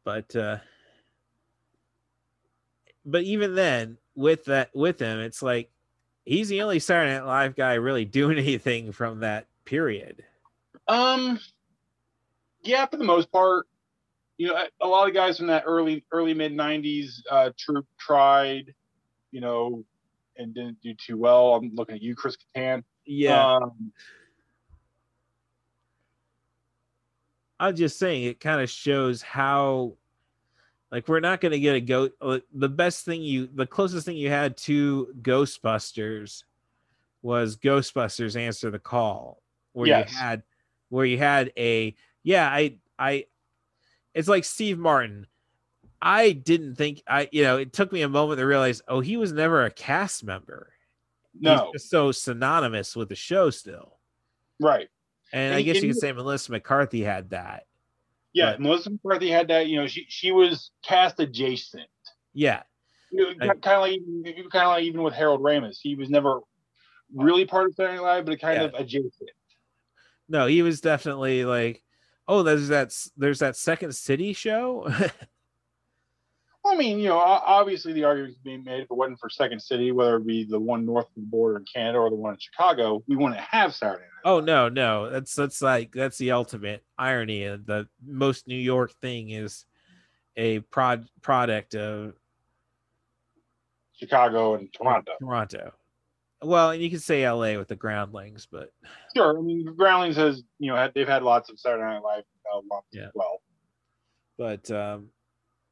but 0.05 0.35
uh 0.37 0.59
but 3.05 3.23
even 3.25 3.55
then 3.55 3.99
with 4.15 4.45
that 4.47 4.71
with 4.75 5.01
him 5.01 5.19
it's 5.21 5.43
like 5.43 5.71
he's 6.25 6.49
the 6.49 6.63
only 6.63 6.79
Saturday 6.79 7.13
Night 7.15 7.25
Live 7.27 7.57
guy 7.57 7.75
really 7.75 8.05
doing 8.05 8.39
anything 8.39 8.93
from 8.93 9.21
that 9.21 9.47
period. 9.65 10.23
Um, 10.89 11.39
yeah, 12.63 12.87
for 12.87 12.97
the 12.97 13.05
most 13.05 13.31
part, 13.33 13.67
you 14.39 14.49
know, 14.49 14.67
a- 14.81 14.87
lot 14.87 15.09
of 15.09 15.15
guys 15.15 15.39
from 15.39 15.47
that 15.49 15.65
early, 15.67 16.05
early 16.13 16.35
mid 16.35 16.53
'90s 16.53 17.23
uh, 17.31 17.51
troupe 17.59 17.87
tried, 17.99 18.75
you 19.31 19.41
know, 19.41 19.85
and 20.37 20.55
didn't 20.55 20.81
do 20.83 20.95
too 20.95 21.17
well. 21.17 21.55
I'm 21.55 21.73
looking 21.75 21.95
at 21.97 22.03
you, 22.03 22.15
Chris 22.15 22.37
Kattan. 22.57 22.83
Yeah, 23.05 23.57
Um, 23.57 23.93
I'm 27.59 27.77
just 27.77 27.99
saying 27.99 28.25
it 28.25 28.41
kind 28.41 28.61
of 28.61 28.71
shows 28.71 29.23
how 29.23 29.97
like 30.91 31.09
we're 31.09 31.21
not 31.21 31.41
going 31.41 31.53
to 31.53 31.61
get 31.61 31.75
a 31.75 31.81
go 31.81 32.11
the 32.53 32.69
best 32.69 33.05
thing 33.05 33.23
you 33.23 33.49
the 33.53 33.67
closest 33.67 34.07
thing 34.07 34.17
you 34.17 34.29
had 34.29 34.57
to 34.59 35.13
Ghostbusters 35.23 36.45
was 37.23 37.57
Ghostbusters 37.57 38.37
answer 38.37 38.71
the 38.71 38.79
call 38.79 39.42
where 39.73 39.89
Yes. 39.89 40.11
you 40.11 40.17
had 40.19 40.43
where 40.89 41.07
you 41.07 41.19
had 41.19 41.53
a 41.57 41.95
yeah 42.23 42.49
I 42.49 42.79
I 42.99 43.27
it's 44.15 44.29
like 44.29 44.45
Steve 44.45 44.79
Martin 44.79 45.27
I 46.01 46.33
didn't 46.33 46.77
think 46.77 47.03
I 47.07 47.29
you 47.33 47.43
know 47.43 47.57
it 47.59 47.73
took 47.73 47.93
me 47.93 48.03
a 48.03 48.09
moment 48.09 48.39
to 48.39 48.47
realize 48.47 48.83
oh 48.89 49.01
he 49.01 49.17
was 49.17 49.33
never 49.33 49.65
a 49.65 49.71
cast 49.71 50.25
member 50.25 50.73
no, 51.41 51.71
he's 51.73 51.89
so 51.89 52.13
synonymous 52.13 52.95
with 52.95 53.09
the 53.09 53.15
show 53.15 53.49
still 53.51 53.99
right. 54.61 54.89
and 55.33 55.55
I 55.55 55.63
guess 55.63 55.77
and 55.77 55.85
you 55.85 55.93
could 55.93 56.01
say 56.01 56.13
Melissa 56.13 56.53
McCarthy 56.53 57.03
had 57.03 57.31
that 57.31 57.65
Yeah, 58.35 58.53
But- 58.53 58.61
Melissa 58.61 58.91
McCarthy 58.91 59.31
had 59.31 59.49
that. 59.49 59.67
You 59.69 59.77
know, 59.81 59.87
she 59.87 60.05
she 60.09 60.31
was 60.33 60.71
cast 60.85 61.19
adjacent. 61.21 61.89
yeah 62.35 62.63
You 63.11 63.35
know, 63.39 63.55
kind 63.61 63.67
of 63.67 63.81
like 63.81 64.51
kind 64.53 64.65
of 64.67 64.69
like 64.73 64.85
even 64.85 65.03
with 65.03 65.15
Harold 65.15 65.41
Ramis, 65.41 65.79
he 65.81 65.95
was 65.95 66.11
never 66.11 66.41
really 67.15 67.45
part 67.47 67.69
of 67.69 67.75
Saturday 67.75 67.97
Night 67.97 68.03
Live, 68.03 68.25
but 68.27 68.39
kind 68.41 68.61
Yeah. 68.61 68.69
of 68.69 68.75
adjacent. 68.75 69.31
No, 70.33 70.47
he 70.47 70.63
was 70.63 70.81
definitely 70.81 71.45
like 71.45 71.83
Oh, 72.29 72.43
there's 72.43 72.69
that 72.69 72.95
there's 73.17 73.41
that 73.41 73.57
Second 73.57 73.95
City 73.95 74.33
show. 74.33 74.89
I 76.65 76.77
mean, 76.77 77.01
you 77.01 77.09
know, 77.09 77.19
obviously 77.19 77.93
the 77.93 78.05
argument 78.05 78.37
being 78.45 78.63
made 78.63 78.85
if 78.85 78.91
it 78.91 78.97
wasn't 78.97 79.19
for 79.19 79.29
Second 79.29 79.61
City, 79.61 79.91
whether 79.91 80.17
it 80.17 80.27
be 80.27 80.45
the 80.45 80.61
one 80.61 80.87
north 80.87 81.07
of 81.07 81.15
the 81.17 81.23
border 81.23 81.59
in 81.59 81.65
Canada 81.65 81.99
or 81.99 82.09
the 82.09 82.17
one 82.17 82.35
in 82.35 82.39
Chicago, 82.39 83.03
we 83.09 83.17
wouldn't 83.17 83.41
have 83.41 83.75
Saturday 83.75 84.03
Night. 84.03 84.23
Oh 84.25 84.41
no, 84.41 84.69
no, 84.69 85.11
that's 85.11 85.35
that's 85.35 85.61
like 85.61 85.93
that's 85.93 86.19
the 86.19 86.31
ultimate 86.31 86.85
irony. 86.97 87.45
The 87.45 87.89
most 88.03 88.47
New 88.47 88.55
York 88.55 88.93
thing 89.01 89.31
is 89.31 89.67
a 90.37 90.61
prod 90.61 91.07
product 91.21 91.75
of 91.75 92.15
Chicago 93.95 94.55
and 94.55 94.73
Toronto. 94.73 95.13
Toronto. 95.21 95.73
Well, 96.43 96.71
and 96.71 96.83
you 96.83 96.91
can 96.91 96.99
say 96.99 97.29
LA 97.29 97.57
with 97.57 97.69
the 97.69 97.77
Groundlings, 97.77 98.47
but 98.51 98.71
sure. 99.17 99.39
I 99.39 99.43
mean, 99.43 99.65
Groundlings 99.77 100.17
has 100.17 100.43
you 100.59 100.73
know 100.73 100.91
they've 100.95 101.09
had 101.09 101.23
lots 101.23 101.51
of 101.51 101.59
Saturday 101.59 101.85
Night 101.85 102.03
Live 102.03 102.25
uh, 102.53 102.81
yeah. 102.93 103.05
as 103.05 103.11
well. 103.15 103.43
But 104.39 104.71
um, 104.71 105.09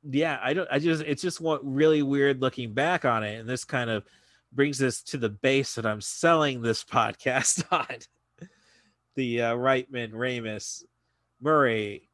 yeah, 0.09 0.39
I 0.43 0.53
don't. 0.53 0.69
I 0.71 0.79
just 0.79 1.03
it's 1.03 1.23
just 1.23 1.41
what 1.41 1.61
really 1.65 2.03
weird 2.03 2.41
looking 2.41 2.73
back 2.73 3.05
on 3.05 3.25
it, 3.25 3.41
and 3.41 3.49
this 3.49 3.65
kind 3.65 3.91
of 3.91 4.05
brings 4.53 4.83
us 4.83 5.03
to 5.03 5.19
the 5.19 5.29
base 5.29 5.75
that 5.75 5.87
I'm 5.87 6.01
selling 6.01 6.63
this 6.63 6.85
podcast 6.91 7.65
on. 7.71 7.87
the 9.17 9.43
uh, 9.43 9.55
Reitman, 9.55 10.13
Ramis, 10.13 10.83
Murray. 11.41 12.09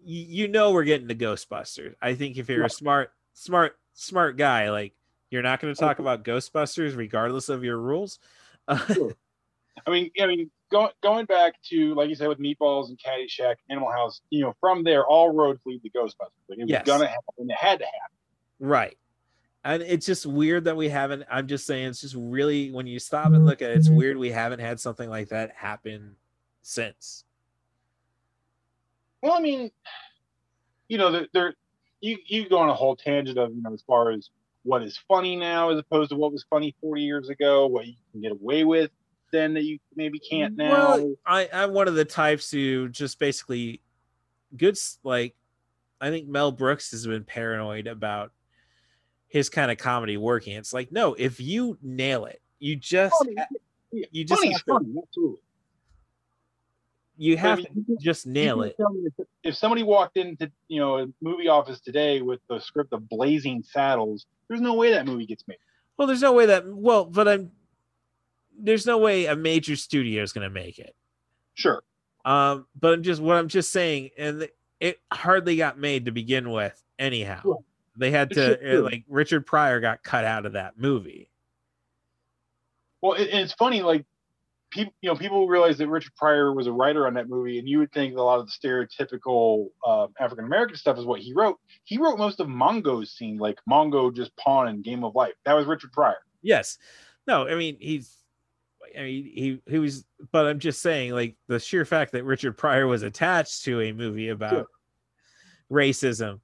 Y- 0.00 0.26
you 0.28 0.48
know 0.48 0.72
we're 0.72 0.84
getting 0.84 1.08
to 1.08 1.14
Ghostbusters. 1.14 1.94
I 2.02 2.14
think 2.14 2.36
if 2.36 2.48
you're 2.48 2.64
a 2.64 2.70
smart, 2.70 3.10
smart, 3.32 3.76
smart 3.94 4.36
guy, 4.36 4.70
like 4.70 4.92
you're 5.34 5.42
not 5.42 5.60
going 5.60 5.74
to 5.74 5.84
oh, 5.84 5.86
talk 5.86 5.98
about 5.98 6.24
Ghostbusters 6.24 6.96
regardless 6.96 7.48
of 7.48 7.64
your 7.64 7.76
rules. 7.76 8.20
sure. 8.94 9.12
I 9.84 9.90
mean, 9.90 10.10
I 10.20 10.26
mean, 10.26 10.48
going 10.70 10.92
going 11.02 11.26
back 11.26 11.60
to 11.70 11.94
like 11.96 12.08
you 12.08 12.14
said 12.14 12.28
with 12.28 12.38
Meatballs 12.38 12.88
and 12.88 12.98
Caddyshack, 12.98 13.56
Animal 13.68 13.90
House, 13.90 14.20
you 14.30 14.42
know, 14.42 14.54
from 14.60 14.84
there 14.84 15.04
all 15.04 15.34
roads 15.34 15.60
lead 15.66 15.82
to 15.82 15.90
Ghostbusters. 15.90 16.30
Like 16.48 16.60
it 16.60 16.68
was 16.68 16.82
gonna 16.84 17.08
happen. 17.08 17.50
It 17.50 17.56
had 17.56 17.80
to 17.80 17.84
happen. 17.84 18.16
Right. 18.60 18.96
And 19.64 19.82
it's 19.82 20.06
just 20.06 20.24
weird 20.24 20.64
that 20.64 20.76
we 20.76 20.88
haven't. 20.88 21.24
I'm 21.28 21.48
just 21.48 21.66
saying, 21.66 21.88
it's 21.88 22.02
just 22.02 22.14
really 22.16 22.70
when 22.70 22.86
you 22.86 23.00
stop 23.00 23.26
and 23.26 23.44
look 23.44 23.60
at 23.60 23.70
it, 23.70 23.78
it's 23.78 23.90
weird 23.90 24.16
we 24.16 24.30
haven't 24.30 24.60
had 24.60 24.78
something 24.78 25.10
like 25.10 25.30
that 25.30 25.52
happen 25.56 26.14
since. 26.62 27.24
Well, 29.20 29.32
I 29.32 29.40
mean, 29.40 29.70
you 30.88 30.98
know, 30.98 31.10
there, 31.10 31.26
there 31.32 31.54
you 32.04 32.18
you 32.26 32.48
go 32.48 32.58
on 32.58 32.68
a 32.68 32.74
whole 32.74 32.94
tangent 32.94 33.38
of 33.38 33.54
you 33.54 33.62
know 33.62 33.72
as 33.72 33.82
far 33.82 34.10
as 34.10 34.28
what 34.64 34.82
is 34.82 34.98
funny 35.08 35.36
now 35.36 35.70
as 35.70 35.78
opposed 35.78 36.10
to 36.10 36.16
what 36.16 36.32
was 36.32 36.44
funny 36.50 36.74
40 36.80 37.02
years 37.02 37.28
ago, 37.28 37.66
what 37.66 37.86
you 37.86 37.94
can 38.12 38.20
get 38.20 38.32
away 38.32 38.64
with 38.64 38.90
then 39.30 39.54
that 39.54 39.64
you 39.64 39.78
maybe 39.94 40.18
can't 40.18 40.54
mm, 40.54 40.58
now? 40.58 40.96
Well, 40.96 41.14
I, 41.26 41.48
I'm 41.52 41.72
one 41.72 41.88
of 41.88 41.94
the 41.94 42.04
types 42.04 42.50
who 42.50 42.88
just 42.88 43.18
basically 43.18 43.80
good 44.56 44.78
like 45.02 45.34
I 46.00 46.10
think 46.10 46.28
Mel 46.28 46.52
Brooks 46.52 46.90
has 46.92 47.06
been 47.06 47.24
paranoid 47.24 47.86
about 47.86 48.32
his 49.28 49.48
kind 49.48 49.70
of 49.70 49.78
comedy 49.78 50.16
working. 50.16 50.56
It's 50.56 50.72
like, 50.72 50.92
no, 50.92 51.14
if 51.14 51.40
you 51.40 51.78
nail 51.82 52.26
it, 52.26 52.40
you 52.58 52.76
just 52.76 53.14
you 53.90 54.24
just 54.24 54.44
have 54.44 54.64
to, 54.64 55.38
you 57.16 57.36
have 57.36 57.60
I 57.60 57.62
mean, 57.62 57.86
to 57.86 57.96
just 58.00 58.26
nail 58.26 58.62
it. 58.62 58.76
If 59.42 59.56
somebody 59.56 59.82
walked 59.82 60.16
into 60.16 60.50
you 60.68 60.80
know 60.80 60.98
a 60.98 61.06
movie 61.20 61.48
office 61.48 61.80
today 61.80 62.22
with 62.22 62.40
the 62.48 62.58
script 62.60 62.92
of 62.92 63.08
Blazing 63.08 63.62
Saddles, 63.62 64.26
there's 64.48 64.60
no 64.60 64.74
way 64.74 64.92
that 64.92 65.06
movie 65.06 65.26
gets 65.26 65.44
made. 65.46 65.58
Well, 65.96 66.08
there's 66.08 66.22
no 66.22 66.32
way 66.32 66.46
that 66.46 66.66
well, 66.66 67.04
but 67.04 67.28
I'm 67.28 67.52
there's 68.58 68.86
no 68.86 68.98
way 68.98 69.26
a 69.26 69.36
major 69.36 69.76
studio 69.76 70.22
is 70.22 70.32
going 70.32 70.48
to 70.48 70.50
make 70.50 70.78
it. 70.78 70.94
Sure. 71.54 71.82
Um, 72.24 72.66
but 72.78 72.94
I'm 72.94 73.02
just 73.02 73.20
what 73.20 73.36
I'm 73.36 73.48
just 73.48 73.70
saying, 73.70 74.10
and 74.16 74.48
it 74.80 75.00
hardly 75.12 75.56
got 75.56 75.78
made 75.78 76.06
to 76.06 76.10
begin 76.10 76.50
with. 76.50 76.80
Anyhow, 76.98 77.40
yeah. 77.44 77.54
they 77.96 78.10
had 78.10 78.30
to 78.30 78.78
uh, 78.78 78.82
like 78.82 79.04
Richard 79.08 79.46
Pryor 79.46 79.80
got 79.80 80.02
cut 80.02 80.24
out 80.24 80.46
of 80.46 80.52
that 80.52 80.78
movie. 80.78 81.30
Well, 83.00 83.12
it, 83.14 83.28
it's 83.30 83.52
funny, 83.52 83.82
like 83.82 84.06
people, 84.74 84.92
you 85.00 85.08
know, 85.08 85.16
people 85.16 85.46
realize 85.48 85.78
that 85.78 85.88
Richard 85.88 86.14
Pryor 86.16 86.52
was 86.52 86.66
a 86.66 86.72
writer 86.72 87.06
on 87.06 87.14
that 87.14 87.28
movie, 87.28 87.58
and 87.58 87.68
you 87.68 87.78
would 87.78 87.92
think 87.92 88.16
a 88.16 88.22
lot 88.22 88.40
of 88.40 88.46
the 88.46 88.52
stereotypical 88.52 89.68
uh, 89.86 90.08
African 90.20 90.44
American 90.44 90.76
stuff 90.76 90.98
is 90.98 91.06
what 91.06 91.20
he 91.20 91.32
wrote. 91.32 91.58
He 91.84 91.96
wrote 91.96 92.18
most 92.18 92.40
of 92.40 92.48
Mongo's 92.48 93.12
scene, 93.12 93.38
like 93.38 93.58
Mongo 93.70 94.14
just 94.14 94.36
pawn 94.36 94.68
in 94.68 94.82
Game 94.82 95.04
of 95.04 95.14
Life. 95.14 95.34
That 95.44 95.54
was 95.54 95.66
Richard 95.66 95.92
Pryor. 95.92 96.16
Yes. 96.42 96.76
No, 97.26 97.48
I 97.48 97.54
mean 97.54 97.78
he's 97.80 98.18
I 98.98 99.02
mean, 99.02 99.24
he 99.24 99.60
he 99.66 99.78
was, 99.78 100.04
but 100.32 100.46
I'm 100.46 100.58
just 100.58 100.82
saying, 100.82 101.12
like 101.12 101.36
the 101.48 101.58
sheer 101.58 101.84
fact 101.84 102.12
that 102.12 102.24
Richard 102.24 102.56
Pryor 102.56 102.86
was 102.86 103.02
attached 103.02 103.64
to 103.64 103.80
a 103.80 103.92
movie 103.92 104.28
about 104.28 104.50
sure. 104.50 104.66
racism. 105.70 106.40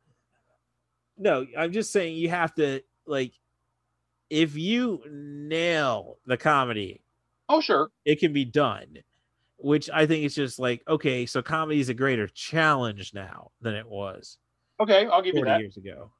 No, 1.19 1.47
I'm 1.57 1.73
just 1.73 1.93
saying 1.93 2.17
you 2.17 2.31
have 2.31 2.55
to 2.55 2.81
like, 3.07 3.33
if 4.31 4.57
you 4.57 5.03
nail 5.11 6.17
the 6.27 6.37
comedy, 6.37 7.03
oh 7.51 7.61
sure, 7.61 7.91
it 8.07 8.19
can 8.19 8.33
be 8.33 8.47
done. 8.47 8.97
Which 9.59 9.91
I 9.93 10.07
think 10.07 10.25
is 10.25 10.35
just 10.35 10.59
like 10.59 10.83
okay, 10.89 11.27
so 11.27 11.43
comedy 11.43 11.81
is 11.81 11.91
a 11.91 11.95
greater 11.95 12.27
challenge 12.29 13.13
now 13.13 13.51
than 13.61 13.75
it 13.75 13.87
was. 13.87 14.39
Okay, 14.81 15.07
I'll 15.07 15.21
give 15.21 15.35
you 15.35 15.45
that. 15.45 15.61
Years 15.61 15.77
ago. 15.77 16.11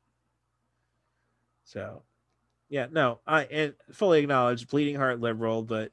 So, 1.65 2.03
yeah, 2.69 2.89
no, 2.91 3.21
I 3.27 3.45
and 3.45 3.75
fully 3.93 4.21
acknowledge 4.21 4.69
bleeding 4.69 4.97
heart 4.97 5.21
liberal, 5.21 5.63
but 5.63 5.93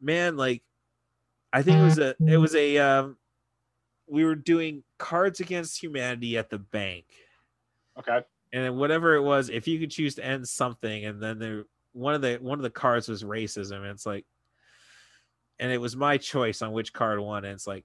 man, 0.00 0.36
like 0.36 0.62
I 1.52 1.62
think 1.62 1.78
it 1.78 1.84
was 1.84 1.98
a 1.98 2.16
it 2.26 2.36
was 2.36 2.54
a 2.54 2.78
um 2.78 3.16
we 4.06 4.24
were 4.24 4.34
doing 4.34 4.82
cards 4.98 5.40
against 5.40 5.82
humanity 5.82 6.36
at 6.36 6.50
the 6.50 6.58
bank. 6.58 7.06
Okay. 7.98 8.20
And 8.52 8.64
then 8.64 8.76
whatever 8.76 9.14
it 9.14 9.22
was, 9.22 9.48
if 9.48 9.66
you 9.66 9.78
could 9.78 9.90
choose 9.90 10.14
to 10.16 10.24
end 10.24 10.46
something, 10.46 11.04
and 11.04 11.22
then 11.22 11.38
there 11.38 11.64
one 11.92 12.14
of 12.14 12.20
the 12.20 12.36
one 12.40 12.58
of 12.58 12.62
the 12.62 12.70
cards 12.70 13.08
was 13.08 13.22
racism, 13.22 13.76
and 13.76 13.86
it's 13.86 14.04
like 14.04 14.26
and 15.58 15.70
it 15.72 15.78
was 15.78 15.96
my 15.96 16.18
choice 16.18 16.62
on 16.62 16.72
which 16.72 16.92
card 16.92 17.20
won, 17.20 17.44
and 17.44 17.54
it's 17.54 17.66
like 17.66 17.84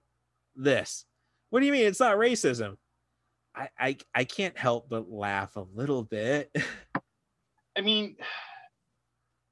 this. 0.56 1.06
What 1.50 1.60
do 1.62 1.66
you 1.66 1.72
mean 1.72 1.86
it's 1.86 2.00
not 2.00 2.18
racism? 2.18 2.78
I 3.56 3.70
I, 3.80 3.98
I 4.14 4.24
can't 4.24 4.58
help 4.58 4.90
but 4.90 5.10
laugh 5.10 5.56
a 5.56 5.66
little 5.74 6.04
bit. 6.04 6.56
I 7.78 7.82
mean, 7.82 8.16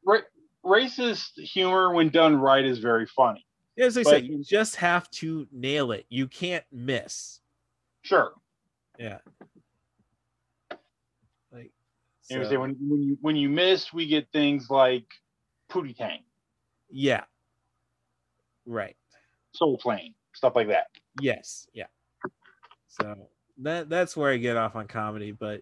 right 0.06 0.24
racist 0.66 1.38
humor 1.38 1.94
when 1.94 2.10
done 2.10 2.36
right 2.36 2.66
is 2.66 2.80
very 2.80 3.06
funny. 3.06 3.46
As 3.80 3.98
I 3.98 4.04
but, 4.04 4.10
said, 4.10 4.26
you 4.26 4.44
just 4.44 4.76
have 4.78 5.10
to 5.12 5.48
nail 5.52 5.92
it. 5.92 6.06
You 6.10 6.28
can't 6.28 6.66
miss. 6.72 7.42
Sure. 8.02 8.34
Yeah. 8.98 9.20
Like 11.52 11.72
so. 12.22 12.44
say 12.44 12.58
when 12.58 12.76
when 12.80 13.04
you 13.04 13.18
when 13.22 13.36
you 13.36 13.50
miss, 13.50 13.94
we 13.94 14.08
get 14.08 14.28
things 14.32 14.70
like 14.70 15.06
Pootie 15.70 15.96
Tang. 15.96 16.22
Yeah. 16.90 17.24
Right. 18.68 18.96
Soul 19.54 19.80
Plane, 19.80 20.14
stuff 20.34 20.56
like 20.56 20.68
that. 20.68 20.88
Yes. 21.20 21.68
Yeah. 21.74 21.88
So 22.88 23.16
that 23.60 23.90
that's 23.90 24.16
where 24.16 24.32
I 24.32 24.38
get 24.38 24.58
off 24.58 24.76
on 24.76 24.88
comedy, 24.88 25.32
but 25.32 25.62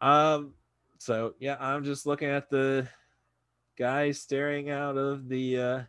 um 0.00 0.54
so 0.98 1.34
yeah, 1.38 1.56
I'm 1.60 1.84
just 1.84 2.06
looking 2.06 2.28
at 2.28 2.50
the 2.50 2.88
guy 3.80 4.10
staring 4.10 4.68
out 4.68 4.98
of 4.98 5.26
the 5.28 5.58
uh, 5.58 5.82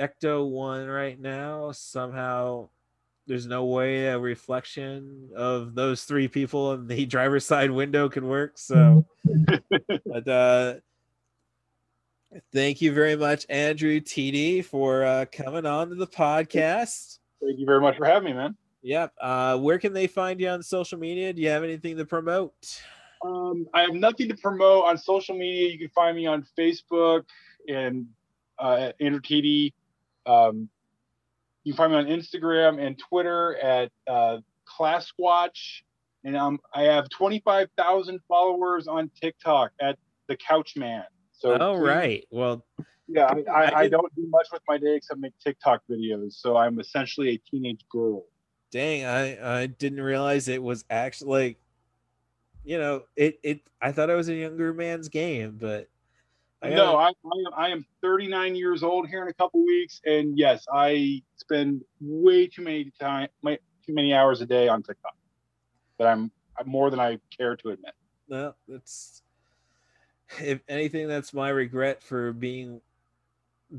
Ecto 0.00 0.50
one 0.50 0.88
right 0.88 1.18
now. 1.18 1.70
Somehow, 1.70 2.68
there's 3.28 3.46
no 3.46 3.66
way 3.66 4.06
a 4.06 4.18
reflection 4.18 5.30
of 5.36 5.76
those 5.76 6.02
three 6.02 6.26
people 6.26 6.72
in 6.72 6.88
the 6.88 7.06
driver's 7.06 7.46
side 7.46 7.70
window 7.70 8.08
can 8.08 8.26
work. 8.26 8.58
So, 8.58 9.06
but 10.04 10.28
uh, 10.28 10.74
thank 12.52 12.80
you 12.80 12.92
very 12.92 13.16
much, 13.16 13.46
Andrew 13.48 14.00
TD, 14.00 14.64
for 14.64 15.04
uh, 15.04 15.24
coming 15.32 15.66
on 15.66 15.88
to 15.90 15.94
the 15.94 16.06
podcast. 16.06 17.18
Thank 17.40 17.58
you 17.58 17.66
very 17.66 17.80
much 17.80 17.96
for 17.96 18.06
having 18.06 18.30
me, 18.30 18.32
man. 18.34 18.56
Yep. 18.82 19.14
Uh, 19.20 19.58
where 19.58 19.78
can 19.78 19.92
they 19.92 20.06
find 20.06 20.40
you 20.40 20.48
on 20.48 20.62
social 20.62 20.98
media? 20.98 21.32
Do 21.32 21.40
you 21.42 21.48
have 21.48 21.64
anything 21.64 21.96
to 21.96 22.04
promote? 22.04 22.82
Um, 23.24 23.66
I 23.72 23.82
have 23.82 23.94
nothing 23.94 24.28
to 24.28 24.36
promote 24.36 24.84
on 24.86 24.98
social 24.98 25.36
media. 25.36 25.70
You 25.70 25.78
can 25.78 25.88
find 25.90 26.16
me 26.16 26.26
on 26.26 26.44
Facebook 26.58 27.24
and 27.68 28.06
uh, 28.58 28.90
Andrew 29.00 29.20
TD. 29.20 29.72
Um, 30.26 30.68
you 31.64 31.72
can 31.72 31.76
find 31.76 31.92
me 31.92 31.98
on 31.98 32.06
Instagram 32.06 32.84
and 32.84 32.98
Twitter 32.98 33.56
at 33.56 33.92
uh, 34.08 34.38
ClassWatch. 34.66 35.82
And 36.24 36.36
um, 36.36 36.58
I 36.74 36.82
have 36.82 37.08
25,000 37.10 38.20
followers 38.28 38.88
on 38.88 39.10
TikTok 39.20 39.72
at 39.80 39.98
The 40.28 40.36
Couch 40.36 40.74
Man. 40.76 41.04
So, 41.42 41.58
oh, 41.60 41.74
please, 41.74 41.88
right. 41.88 42.24
Well, 42.30 42.64
yeah, 43.08 43.26
I, 43.26 43.50
I, 43.50 43.78
I, 43.80 43.88
don't 43.88 44.14
do 44.14 44.24
much 44.28 44.46
with 44.52 44.62
my 44.68 44.78
day 44.78 44.94
except 44.94 45.18
make 45.18 45.32
TikTok 45.42 45.82
videos. 45.90 46.34
So 46.34 46.56
I'm 46.56 46.78
essentially 46.78 47.30
a 47.30 47.36
teenage 47.50 47.84
girl. 47.90 48.26
Dang, 48.70 49.04
I, 49.04 49.62
I 49.62 49.66
didn't 49.66 50.00
realize 50.00 50.46
it 50.46 50.62
was 50.62 50.84
actually 50.88 51.30
like 51.30 51.58
you 52.64 52.78
know, 52.78 53.02
it 53.16 53.40
it 53.42 53.60
I 53.80 53.90
thought 53.90 54.08
it 54.08 54.14
was 54.14 54.28
a 54.28 54.34
younger 54.34 54.72
man's 54.72 55.08
game, 55.08 55.58
but 55.60 55.88
I 56.62 56.68
no, 56.68 56.96
I, 56.96 57.10
I 57.56 57.70
am 57.70 57.84
39 58.02 58.54
years 58.54 58.84
old 58.84 59.08
here 59.08 59.20
in 59.22 59.28
a 59.28 59.34
couple 59.34 59.64
weeks, 59.66 60.00
and 60.04 60.38
yes, 60.38 60.64
I 60.72 61.22
spend 61.38 61.82
way 62.00 62.46
too 62.46 62.62
many 62.62 62.92
time 63.00 63.30
my 63.42 63.58
too 63.84 63.94
many 63.94 64.14
hours 64.14 64.42
a 64.42 64.46
day 64.46 64.68
on 64.68 64.84
TikTok. 64.84 65.16
But 65.98 66.06
I'm, 66.06 66.30
I'm 66.56 66.68
more 66.68 66.88
than 66.88 67.00
I 67.00 67.18
care 67.36 67.56
to 67.56 67.70
admit. 67.70 67.94
No, 68.28 68.54
that's 68.68 69.22
if 70.40 70.60
anything, 70.68 71.08
that's 71.08 71.32
my 71.32 71.48
regret 71.48 72.02
for 72.02 72.32
being 72.32 72.80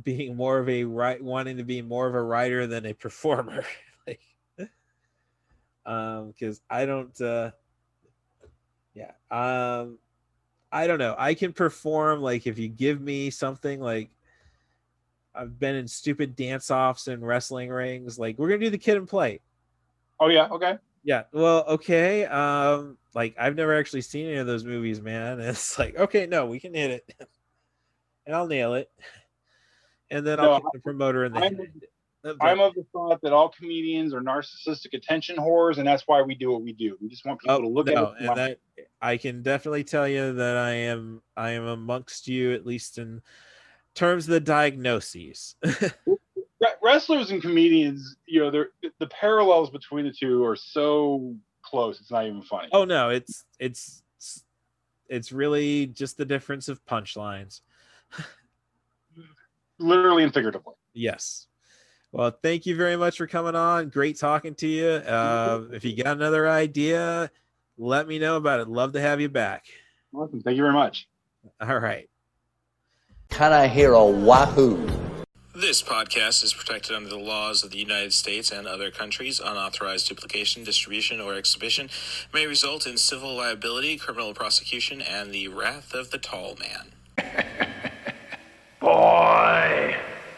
being 0.04 0.36
more 0.36 0.58
of 0.58 0.68
a 0.70 0.84
right 0.84 1.24
wanting 1.24 1.58
to 1.58 1.64
be 1.64 1.82
more 1.82 2.08
of 2.08 2.16
a 2.16 2.22
writer 2.22 2.66
than 2.66 2.86
a 2.86 2.94
performer. 2.94 3.64
like 4.08 4.22
um 5.86 6.32
because 6.32 6.62
I 6.70 6.86
don't 6.86 7.20
uh 7.22 7.52
yeah. 8.94 9.12
Um 9.30 9.98
I 10.72 10.88
don't 10.88 10.98
know. 10.98 11.16
I 11.18 11.36
can 11.36 11.54
perform 11.54 12.22
like 12.22 12.48
if 12.48 12.58
you 12.58 12.68
give 12.68 13.00
me 13.00 13.30
something 13.30 13.80
like 13.80 14.10
I've 15.36 15.60
been 15.60 15.76
in 15.76 15.88
stupid 15.88 16.36
dance 16.36 16.70
offs 16.72 17.08
and 17.08 17.26
wrestling 17.26 17.70
rings. 17.70 18.18
Like 18.18 18.38
we're 18.38 18.50
gonna 18.50 18.60
do 18.60 18.70
the 18.70 18.78
Kid 18.78 18.98
'n 18.98 19.06
Play. 19.06 19.40
Oh 20.20 20.30
yeah, 20.30 20.48
okay. 20.50 20.78
Yeah. 21.04 21.24
Well, 21.34 21.66
okay. 21.68 22.26
Um, 22.26 22.98
like 23.14 23.36
I've 23.40 23.56
never 23.56 23.78
actually 23.78 24.02
seen 24.02 24.28
any 24.28 24.38
of 24.38 24.48
those 24.48 24.64
movies, 24.64 25.02
man. 25.02 25.40
it's 25.42 25.78
like, 25.78 25.96
okay, 25.98 26.26
no, 26.26 26.46
we 26.46 26.60
can 26.60 26.74
hit 26.74 26.92
it. 26.92 27.16
and 28.26 28.36
I'll 28.36 28.48
nail 28.48 28.74
it. 28.76 28.90
And 30.12 30.28
then 30.28 30.40
I'll 30.40 30.46
No, 30.52 30.56
kick 30.60 30.66
the 30.74 30.80
promoter 30.82 31.26
in 31.26 31.34
the 31.34 31.40
I'm- 31.40 31.56
head. 31.56 31.72
But- 32.22 32.38
I'm 32.40 32.60
of 32.62 32.74
the 32.76 32.86
thought 32.94 33.20
that 33.24 33.34
all 33.34 33.50
comedians 33.50 34.14
are 34.14 34.22
narcissistic 34.22 34.94
attention 34.94 35.36
whores, 35.38 35.78
and 35.80 35.88
that's 35.88 36.04
why 36.08 36.22
we 36.22 36.36
do 36.36 36.52
what 36.52 36.62
we 36.62 36.72
do. 36.72 36.96
We 37.02 37.10
just 37.10 37.26
want 37.26 37.42
people 37.42 37.56
Oh, 37.56 37.62
to 37.62 37.68
look 37.68 37.88
no, 37.88 38.14
at 38.14 38.22
and 38.22 38.38
that 38.38 38.60
I 39.02 39.18
can 39.18 39.42
definitely 39.42 39.84
tell 39.84 40.08
you 40.08 40.32
that 40.34 40.56
I 40.56 40.70
am 40.72 41.22
I 41.36 41.52
am 41.52 41.66
amongst 41.66 42.28
you 42.30 42.54
at 42.54 42.66
least 42.66 42.98
in 43.00 43.22
terms 43.96 44.26
of 44.26 44.32
the 44.34 44.40
diagnoses. 44.40 45.56
Re- 46.64 46.76
wrestlers 46.81 47.31
and 47.31 47.41
comedians, 47.41 48.15
you 48.26 48.40
know, 48.40 48.49
they're, 48.49 48.69
the 48.99 49.07
parallels 49.07 49.69
between 49.69 50.06
the 50.06 50.11
two 50.11 50.45
are 50.45 50.56
so 50.56 51.35
close. 51.61 51.99
It's 51.99 52.11
not 52.11 52.26
even 52.26 52.41
funny. 52.41 52.69
oh 52.72 52.85
no, 52.85 53.10
it's 53.10 53.45
it's 53.60 54.03
it's 55.10 55.31
really 55.31 55.88
just 55.88 56.18
the 56.18 56.26
difference 56.26 56.69
of 56.69 56.84
punchlines. 56.85 57.61
Literally 59.80 60.23
and 60.23 60.34
figuratively. 60.34 60.73
Yes. 60.94 61.48
Well, 62.11 62.31
thank 62.44 62.65
you 62.65 62.76
very 62.76 62.95
much 62.95 63.18
for 63.18 63.27
coming 63.27 63.56
on. 63.56 63.90
Great 63.90 64.19
talking 64.19 64.53
to 64.56 64.68
you. 64.68 64.88
Uh, 64.88 65.64
if 65.72 65.84
you 65.84 65.95
got 65.95 66.15
another 66.15 66.48
idea, 66.48 67.31
let 67.77 68.07
me 68.07 68.19
know 68.19 68.38
about 68.38 68.60
it. 68.60 68.68
Love 68.68 68.94
to 68.94 69.02
have 69.02 69.19
you 69.19 69.30
back. 69.30 69.65
Awesome. 70.14 70.41
Thank 70.41 70.57
you 70.57 70.64
very 70.64 70.73
much. 70.73 71.07
All 71.60 71.80
right. 71.80 72.07
Can 73.30 73.52
I 73.52 73.68
hear 73.68 73.94
a 73.94 74.06
wahoo? 74.06 74.88
This 75.56 75.84
podcast 75.84 76.44
is 76.44 76.52
protected 76.52 76.96
under 76.96 77.10
the 77.10 77.20
laws 77.20 77.64
of 77.64 77.70
the 77.70 77.78
United 77.78 78.12
States 78.12 78.52
and 78.52 78.66
other 78.66 78.90
countries. 78.90 79.40
Unauthorized 79.40 80.10
duplication, 80.10 80.64
distribution, 80.64 81.22
or 81.22 81.36
exhibition 81.36 81.92
may 82.34 82.48
result 82.48 82.88
in 82.88 82.98
civil 82.98 83.36
liability, 83.36 83.98
criminal 83.98 84.34
prosecution, 84.34 85.00
and 85.00 85.32
the 85.32 85.50
wrath 85.50 85.94
of 85.94 86.10
the 86.10 86.18
tall 86.18 86.58
man. 86.60 86.92
Boy! 88.80 89.96